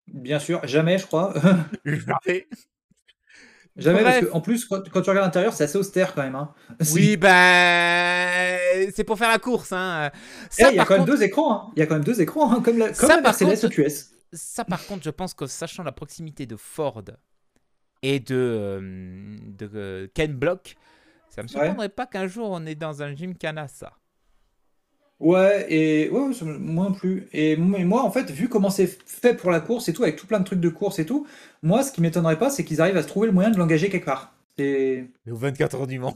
Bien 0.08 0.40
sûr, 0.40 0.66
jamais, 0.68 0.98
je 0.98 1.06
crois. 1.06 1.36
Jamais. 1.86 2.48
Jamais, 3.78 4.04
parce 4.04 4.20
que, 4.22 4.32
en 4.32 4.42
plus, 4.42 4.66
quand, 4.66 4.82
tu 4.82 4.98
regardes 4.98 5.18
l'intérieur, 5.18 5.54
c'est 5.54 5.66
assez 5.66 5.78
austère 5.78 6.16
quand 6.16 6.24
même. 6.24 6.36
Hein. 6.36 6.52
Oui, 6.94 7.16
ben, 7.16 8.58
c'est 8.96 9.04
pour 9.04 9.18
faire 9.18 9.30
la 9.30 9.38
course. 9.38 9.72
Hein. 9.72 10.10
Eh, 10.58 10.64
il 10.72 10.76
y 10.76 10.80
a 10.80 10.86
quand 10.86 10.98
même 10.98 11.06
deux 11.06 11.22
écrans. 11.22 11.54
Hein. 11.54 11.72
Il 11.76 11.80
y 11.80 11.84
a 11.84 11.86
quand 11.86 11.96
même 11.96 12.04
deux 12.04 12.20
écrans, 12.20 12.52
hein, 12.52 12.62
comme 12.62 12.78
la, 12.78 12.88
comme 12.88 13.10
ça, 13.10 13.22
Mercedes. 13.22 13.92
Ça, 14.34 14.66
par 14.66 14.86
contre, 14.86 15.04
je 15.04 15.10
pense 15.10 15.34
que 15.34 15.46
sachant 15.46 15.84
la 15.84 15.92
proximité 15.92 16.46
de 16.46 16.56
Ford 16.56 17.04
et 18.02 18.20
de, 18.20 18.36
euh, 18.36 19.38
de 19.42 19.70
euh, 19.74 20.08
Ken 20.14 20.34
Block, 20.34 20.76
ça 21.30 21.44
me 21.44 21.48
surprendrait 21.48 21.90
pas 21.90 22.08
qu'un 22.08 22.28
jour 22.28 22.50
on 22.52 22.66
est 22.66 22.76
dans 22.76 23.04
un 23.04 23.16
gym 23.16 23.36
Cana, 23.36 23.68
ça. 23.68 23.94
Ouais, 25.20 25.66
et 25.74 26.10
ouais, 26.10 26.30
moi 26.60 26.86
non 26.86 26.94
plus. 26.94 27.28
Et 27.34 27.56
moi, 27.58 28.04
en 28.04 28.12
fait, 28.12 28.30
vu 28.30 28.50
comment 28.50 28.70
c'est 28.70 28.88
fait 29.06 29.34
pour 29.34 29.50
la 29.50 29.60
course 29.60 29.90
et 29.90 29.94
tout, 29.94 30.04
avec 30.04 30.16
tout 30.16 30.28
plein 30.28 30.40
de 30.40 30.46
trucs 30.46 30.60
de 30.60 30.70
course 30.70 31.00
et 31.00 31.06
tout, 31.06 31.26
moi, 31.64 31.82
ce 31.84 31.92
qui 31.92 32.02
m'étonnerait 32.02 32.38
pas, 32.38 32.50
c'est 32.50 32.64
qu'ils 32.64 32.82
arrivent 32.82 32.98
à 32.98 33.04
se 33.04 33.08
trouver 33.08 33.28
le 33.28 33.34
moyen 33.34 33.50
de 33.50 33.58
l'engager 33.58 33.90
quelque 33.90 34.06
part. 34.06 34.34
Mais 34.60 35.06
aux 35.32 35.36
24 35.36 35.76
heures 35.76 35.88
du 35.88 36.00
Mans. 36.00 36.16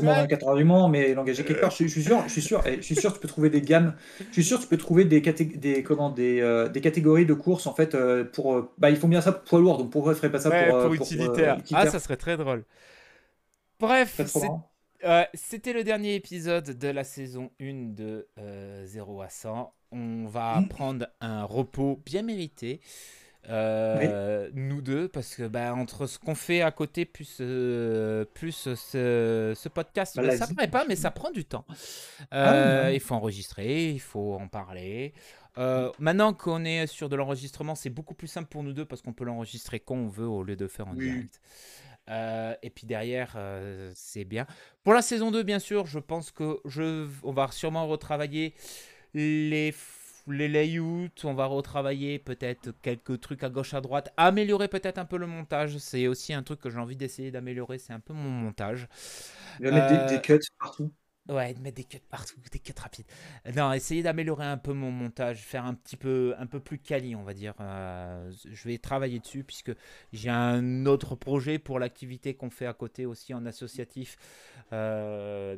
24 0.00 0.46
heures 0.46 0.56
du 0.56 0.64
Mans, 0.64 0.88
mais 0.88 1.12
l'engager 1.14 1.44
quelque 1.44 1.60
part. 1.60 1.70
Je, 1.70 1.86
suis 1.86 2.02
sûr, 2.02 2.22
je 2.26 2.32
suis 2.32 2.42
sûr, 2.42 2.62
je 2.64 2.80
suis 2.80 2.94
sûr, 2.94 3.12
tu 3.12 3.18
peux 3.18 3.28
trouver 3.28 3.50
des 3.50 3.62
gammes. 3.62 3.94
Je 4.28 4.32
suis 4.32 4.44
sûr, 4.44 4.60
tu 4.60 4.66
peux 4.68 4.76
trouver 4.76 5.04
des, 5.04 5.20
des, 5.20 5.82
comment, 5.82 6.10
des, 6.10 6.40
euh, 6.40 6.68
des 6.68 6.80
catégories 6.80 7.26
de 7.26 7.34
courses 7.34 7.66
en 7.66 7.74
fait 7.74 7.94
euh, 7.94 8.24
pour. 8.24 8.54
Euh, 8.54 8.70
bah, 8.78 8.90
ils 8.90 8.96
font 8.96 9.08
bien 9.08 9.20
ça 9.20 9.32
pour 9.32 9.42
poids 9.42 9.60
lourd, 9.60 9.78
donc 9.78 9.90
pourquoi 9.90 10.12
ils 10.12 10.16
feraient 10.16 10.30
pas 10.30 10.38
ça 10.38 10.50
pour, 10.50 10.82
pour, 10.82 10.94
utilitaire. 10.94 11.58
Ah, 11.72 11.86
ça 11.88 11.98
serait 11.98 12.16
très 12.16 12.36
drôle. 12.36 12.64
Bref, 13.80 14.20
c'était 15.34 15.72
le 15.72 15.84
dernier 15.84 16.14
épisode 16.14 16.78
de 16.78 16.88
la 16.88 17.04
saison 17.04 17.50
1 17.60 17.94
de 17.94 18.28
0 18.84 19.22
à 19.22 19.28
100. 19.28 19.72
On 19.92 20.26
va 20.26 20.60
mmh. 20.60 20.68
prendre 20.68 21.06
un 21.20 21.44
repos 21.44 22.02
bien 22.04 22.22
mérité. 22.22 22.80
Euh, 23.48 24.50
nous 24.54 24.80
deux, 24.80 25.08
parce 25.08 25.34
que 25.34 25.46
bah, 25.46 25.74
entre 25.74 26.06
ce 26.06 26.18
qu'on 26.18 26.34
fait 26.34 26.62
à 26.62 26.70
côté 26.70 27.04
plus, 27.04 27.38
euh, 27.40 28.24
plus 28.24 28.52
ce, 28.52 29.68
podcast, 29.68 30.16
bah, 30.16 30.36
ça 30.36 30.46
ne 30.48 30.54
paraît 30.54 30.70
pas, 30.70 30.84
mais 30.86 30.96
ça 30.96 31.10
prend 31.10 31.30
du 31.30 31.44
temps. 31.44 31.64
Ah 32.30 32.52
euh, 32.52 32.90
il 32.92 33.00
faut 33.00 33.14
enregistrer, 33.14 33.90
il 33.90 34.00
faut 34.00 34.34
en 34.34 34.48
parler. 34.48 35.14
maintenant 35.98 36.32
qu'on 36.32 36.64
est 36.64 36.86
sur 36.86 37.08
de 37.08 37.16
l'enregistrement, 37.16 37.74
c'est 37.74 37.90
beaucoup 37.90 38.14
plus 38.14 38.28
simple 38.28 38.48
pour 38.48 38.62
nous 38.62 38.72
deux 38.72 38.84
parce 38.84 39.02
qu'on 39.02 39.12
peut 39.12 39.24
l'enregistrer 39.24 39.80
quand 39.80 39.94
on 39.94 40.08
veut 40.08 40.26
au 40.26 40.42
lieu 40.42 40.56
de 40.56 40.66
faire 40.66 40.88
en 40.88 40.94
direct. 40.94 41.40
Et 42.08 42.70
puis 42.70 42.86
derrière, 42.86 43.36
c'est 43.94 44.24
bien. 44.24 44.46
Pour 44.84 44.94
la 44.94 45.02
saison 45.02 45.30
2, 45.30 45.42
bien 45.42 45.58
sûr, 45.58 45.86
je 45.86 45.98
pense 45.98 46.30
que 46.30 46.60
je, 46.64 47.06
on 47.22 47.32
va 47.32 47.50
sûrement 47.50 47.86
retravailler 47.86 48.54
les 49.14 49.74
les 50.28 50.48
layouts, 50.48 51.08
on 51.24 51.34
va 51.34 51.46
retravailler 51.46 52.18
peut-être 52.18 52.72
quelques 52.82 53.20
trucs 53.20 53.44
à 53.44 53.48
gauche 53.48 53.74
à 53.74 53.80
droite, 53.80 54.12
améliorer 54.16 54.68
peut-être 54.68 54.98
un 54.98 55.04
peu 55.04 55.18
le 55.18 55.26
montage. 55.26 55.78
C'est 55.78 56.06
aussi 56.08 56.32
un 56.34 56.42
truc 56.42 56.60
que 56.60 56.70
j'ai 56.70 56.78
envie 56.78 56.96
d'essayer 56.96 57.30
d'améliorer, 57.30 57.78
c'est 57.78 57.92
un 57.92 58.00
peu 58.00 58.12
mon 58.12 58.30
montage. 58.30 58.88
Il 59.60 59.66
va 59.66 59.72
mettre 59.72 59.86
des, 59.86 60.16
des 60.16 60.20
cuts 60.20 60.40
partout. 60.58 60.92
Ouais, 61.28 61.54
de 61.54 61.60
mettre 61.60 61.76
des 61.76 61.84
cuts 61.84 61.98
partout, 62.08 62.36
des 62.52 62.58
cuts 62.58 62.72
rapides. 62.76 63.06
Non, 63.56 63.72
essayer 63.72 64.02
d'améliorer 64.02 64.46
un 64.46 64.58
peu 64.58 64.72
mon 64.72 64.90
montage, 64.90 65.38
faire 65.42 65.64
un 65.64 65.74
petit 65.74 65.96
peu, 65.96 66.34
un 66.38 66.46
peu 66.46 66.60
plus 66.60 66.78
quali, 66.78 67.16
on 67.16 67.24
va 67.24 67.34
dire. 67.34 67.54
Euh, 67.60 68.30
je 68.44 68.68
vais 68.68 68.78
travailler 68.78 69.18
dessus 69.18 69.42
puisque 69.42 69.72
j'ai 70.12 70.30
un 70.30 70.86
autre 70.86 71.16
projet 71.16 71.58
pour 71.58 71.78
l'activité 71.78 72.34
qu'on 72.34 72.50
fait 72.50 72.66
à 72.66 72.74
côté 72.74 73.06
aussi 73.06 73.34
en 73.34 73.44
associatif. 73.44 74.16
Euh, 74.72 75.56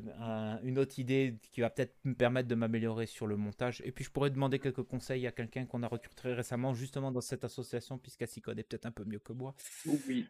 une 0.63 0.79
autre 0.79 0.99
idée 0.99 1.37
qui 1.53 1.61
va 1.61 1.71
peut-être 1.71 1.97
me 2.05 2.15
permettre 2.15 2.49
de 2.49 2.55
m'améliorer 2.55 3.07
sur 3.07 3.27
le 3.27 3.37
montage. 3.37 3.83
Et 3.85 3.93
puis 3.93 4.05
je 4.05 4.11
pourrais 4.11 4.31
demander 4.31 4.59
quelques 4.59 4.83
conseils 4.83 5.27
à 5.27 5.33
quelqu'un 5.33 5.67
qu'on 5.67 5.83
a 5.83 5.89
recruté 5.89 6.33
récemment 6.33 6.73
justement 6.75 7.13
dans 7.13 7.21
cette 7.21 7.45
association 7.45 7.99
puisqu'elle 7.99 8.29
s'y 8.29 8.41
peut-être 8.41 8.87
un 8.87 8.91
peu 8.91 9.05
mieux 9.05 9.19
que 9.19 9.33
moi. 9.33 9.55
Oui. 9.87 10.27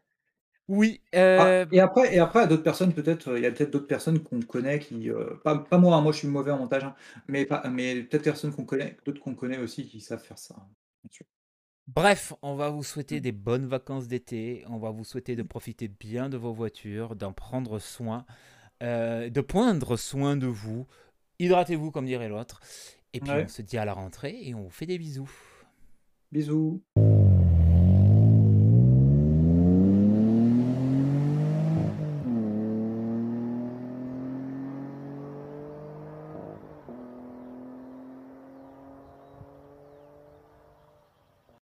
Oui. 0.69 1.01
Ah, 1.15 1.17
euh, 1.17 1.67
et 1.73 1.81
après, 1.81 2.15
et 2.15 2.19
après, 2.19 2.43
à 2.43 2.47
d'autres 2.47 2.63
personnes, 2.63 2.93
peut-être, 2.93 3.37
il 3.37 3.43
y 3.43 3.47
a 3.47 3.51
peut-être 3.51 3.71
d'autres 3.71 3.87
personnes 3.87 4.21
qu'on 4.21 4.41
connaît 4.41 4.79
qui, 4.79 5.11
euh, 5.11 5.35
pas, 5.43 5.59
pas 5.59 5.79
moi, 5.79 5.97
hein, 5.97 6.03
moi 6.03 6.13
je 6.13 6.19
suis 6.19 6.29
mauvais 6.29 6.51
en 6.51 6.59
montage, 6.59 6.85
hein, 6.85 6.95
mais, 7.27 7.47
pas, 7.47 7.67
mais 7.71 8.03
peut-être 8.03 8.23
personnes 8.23 8.55
qu'on 8.55 8.65
connaît, 8.65 8.97
d'autres 9.07 9.21
qu'on 9.21 9.35
connaît 9.35 9.59
aussi 9.59 9.87
qui 9.87 10.01
savent 10.01 10.23
faire 10.23 10.39
ça. 10.39 10.55
Bref, 11.87 12.35
on 12.43 12.55
va 12.55 12.69
vous 12.69 12.83
souhaiter 12.83 13.21
des 13.21 13.33
bonnes 13.33 13.67
vacances 13.67 14.09
d'été. 14.09 14.63
On 14.69 14.77
va 14.77 14.91
vous 14.91 15.05
souhaiter 15.05 15.37
de 15.37 15.43
profiter 15.43 15.89
bien 15.89 16.29
de 16.29 16.37
vos 16.37 16.53
voitures, 16.53 17.17
d'en 17.17 17.33
prendre 17.33 17.79
soin, 17.79 18.27
euh, 18.83 19.31
de 19.31 19.41
prendre 19.41 19.97
soin 19.97 20.37
de 20.37 20.47
vous. 20.47 20.87
Hydratez-vous, 21.39 21.91
comme 21.91 22.05
dirait 22.05 22.29
l'autre. 22.29 22.61
Et 23.15 23.21
puis 23.21 23.31
on 23.31 23.49
se 23.49 23.63
dit 23.63 23.79
à 23.79 23.87
la 23.87 23.95
rentrée 23.95 24.39
et 24.43 24.55
on 24.55 24.65
vous 24.65 24.71
fait 24.71 24.85
des 24.85 24.99
bisous. 24.99 25.31
Bisous. 26.31 26.83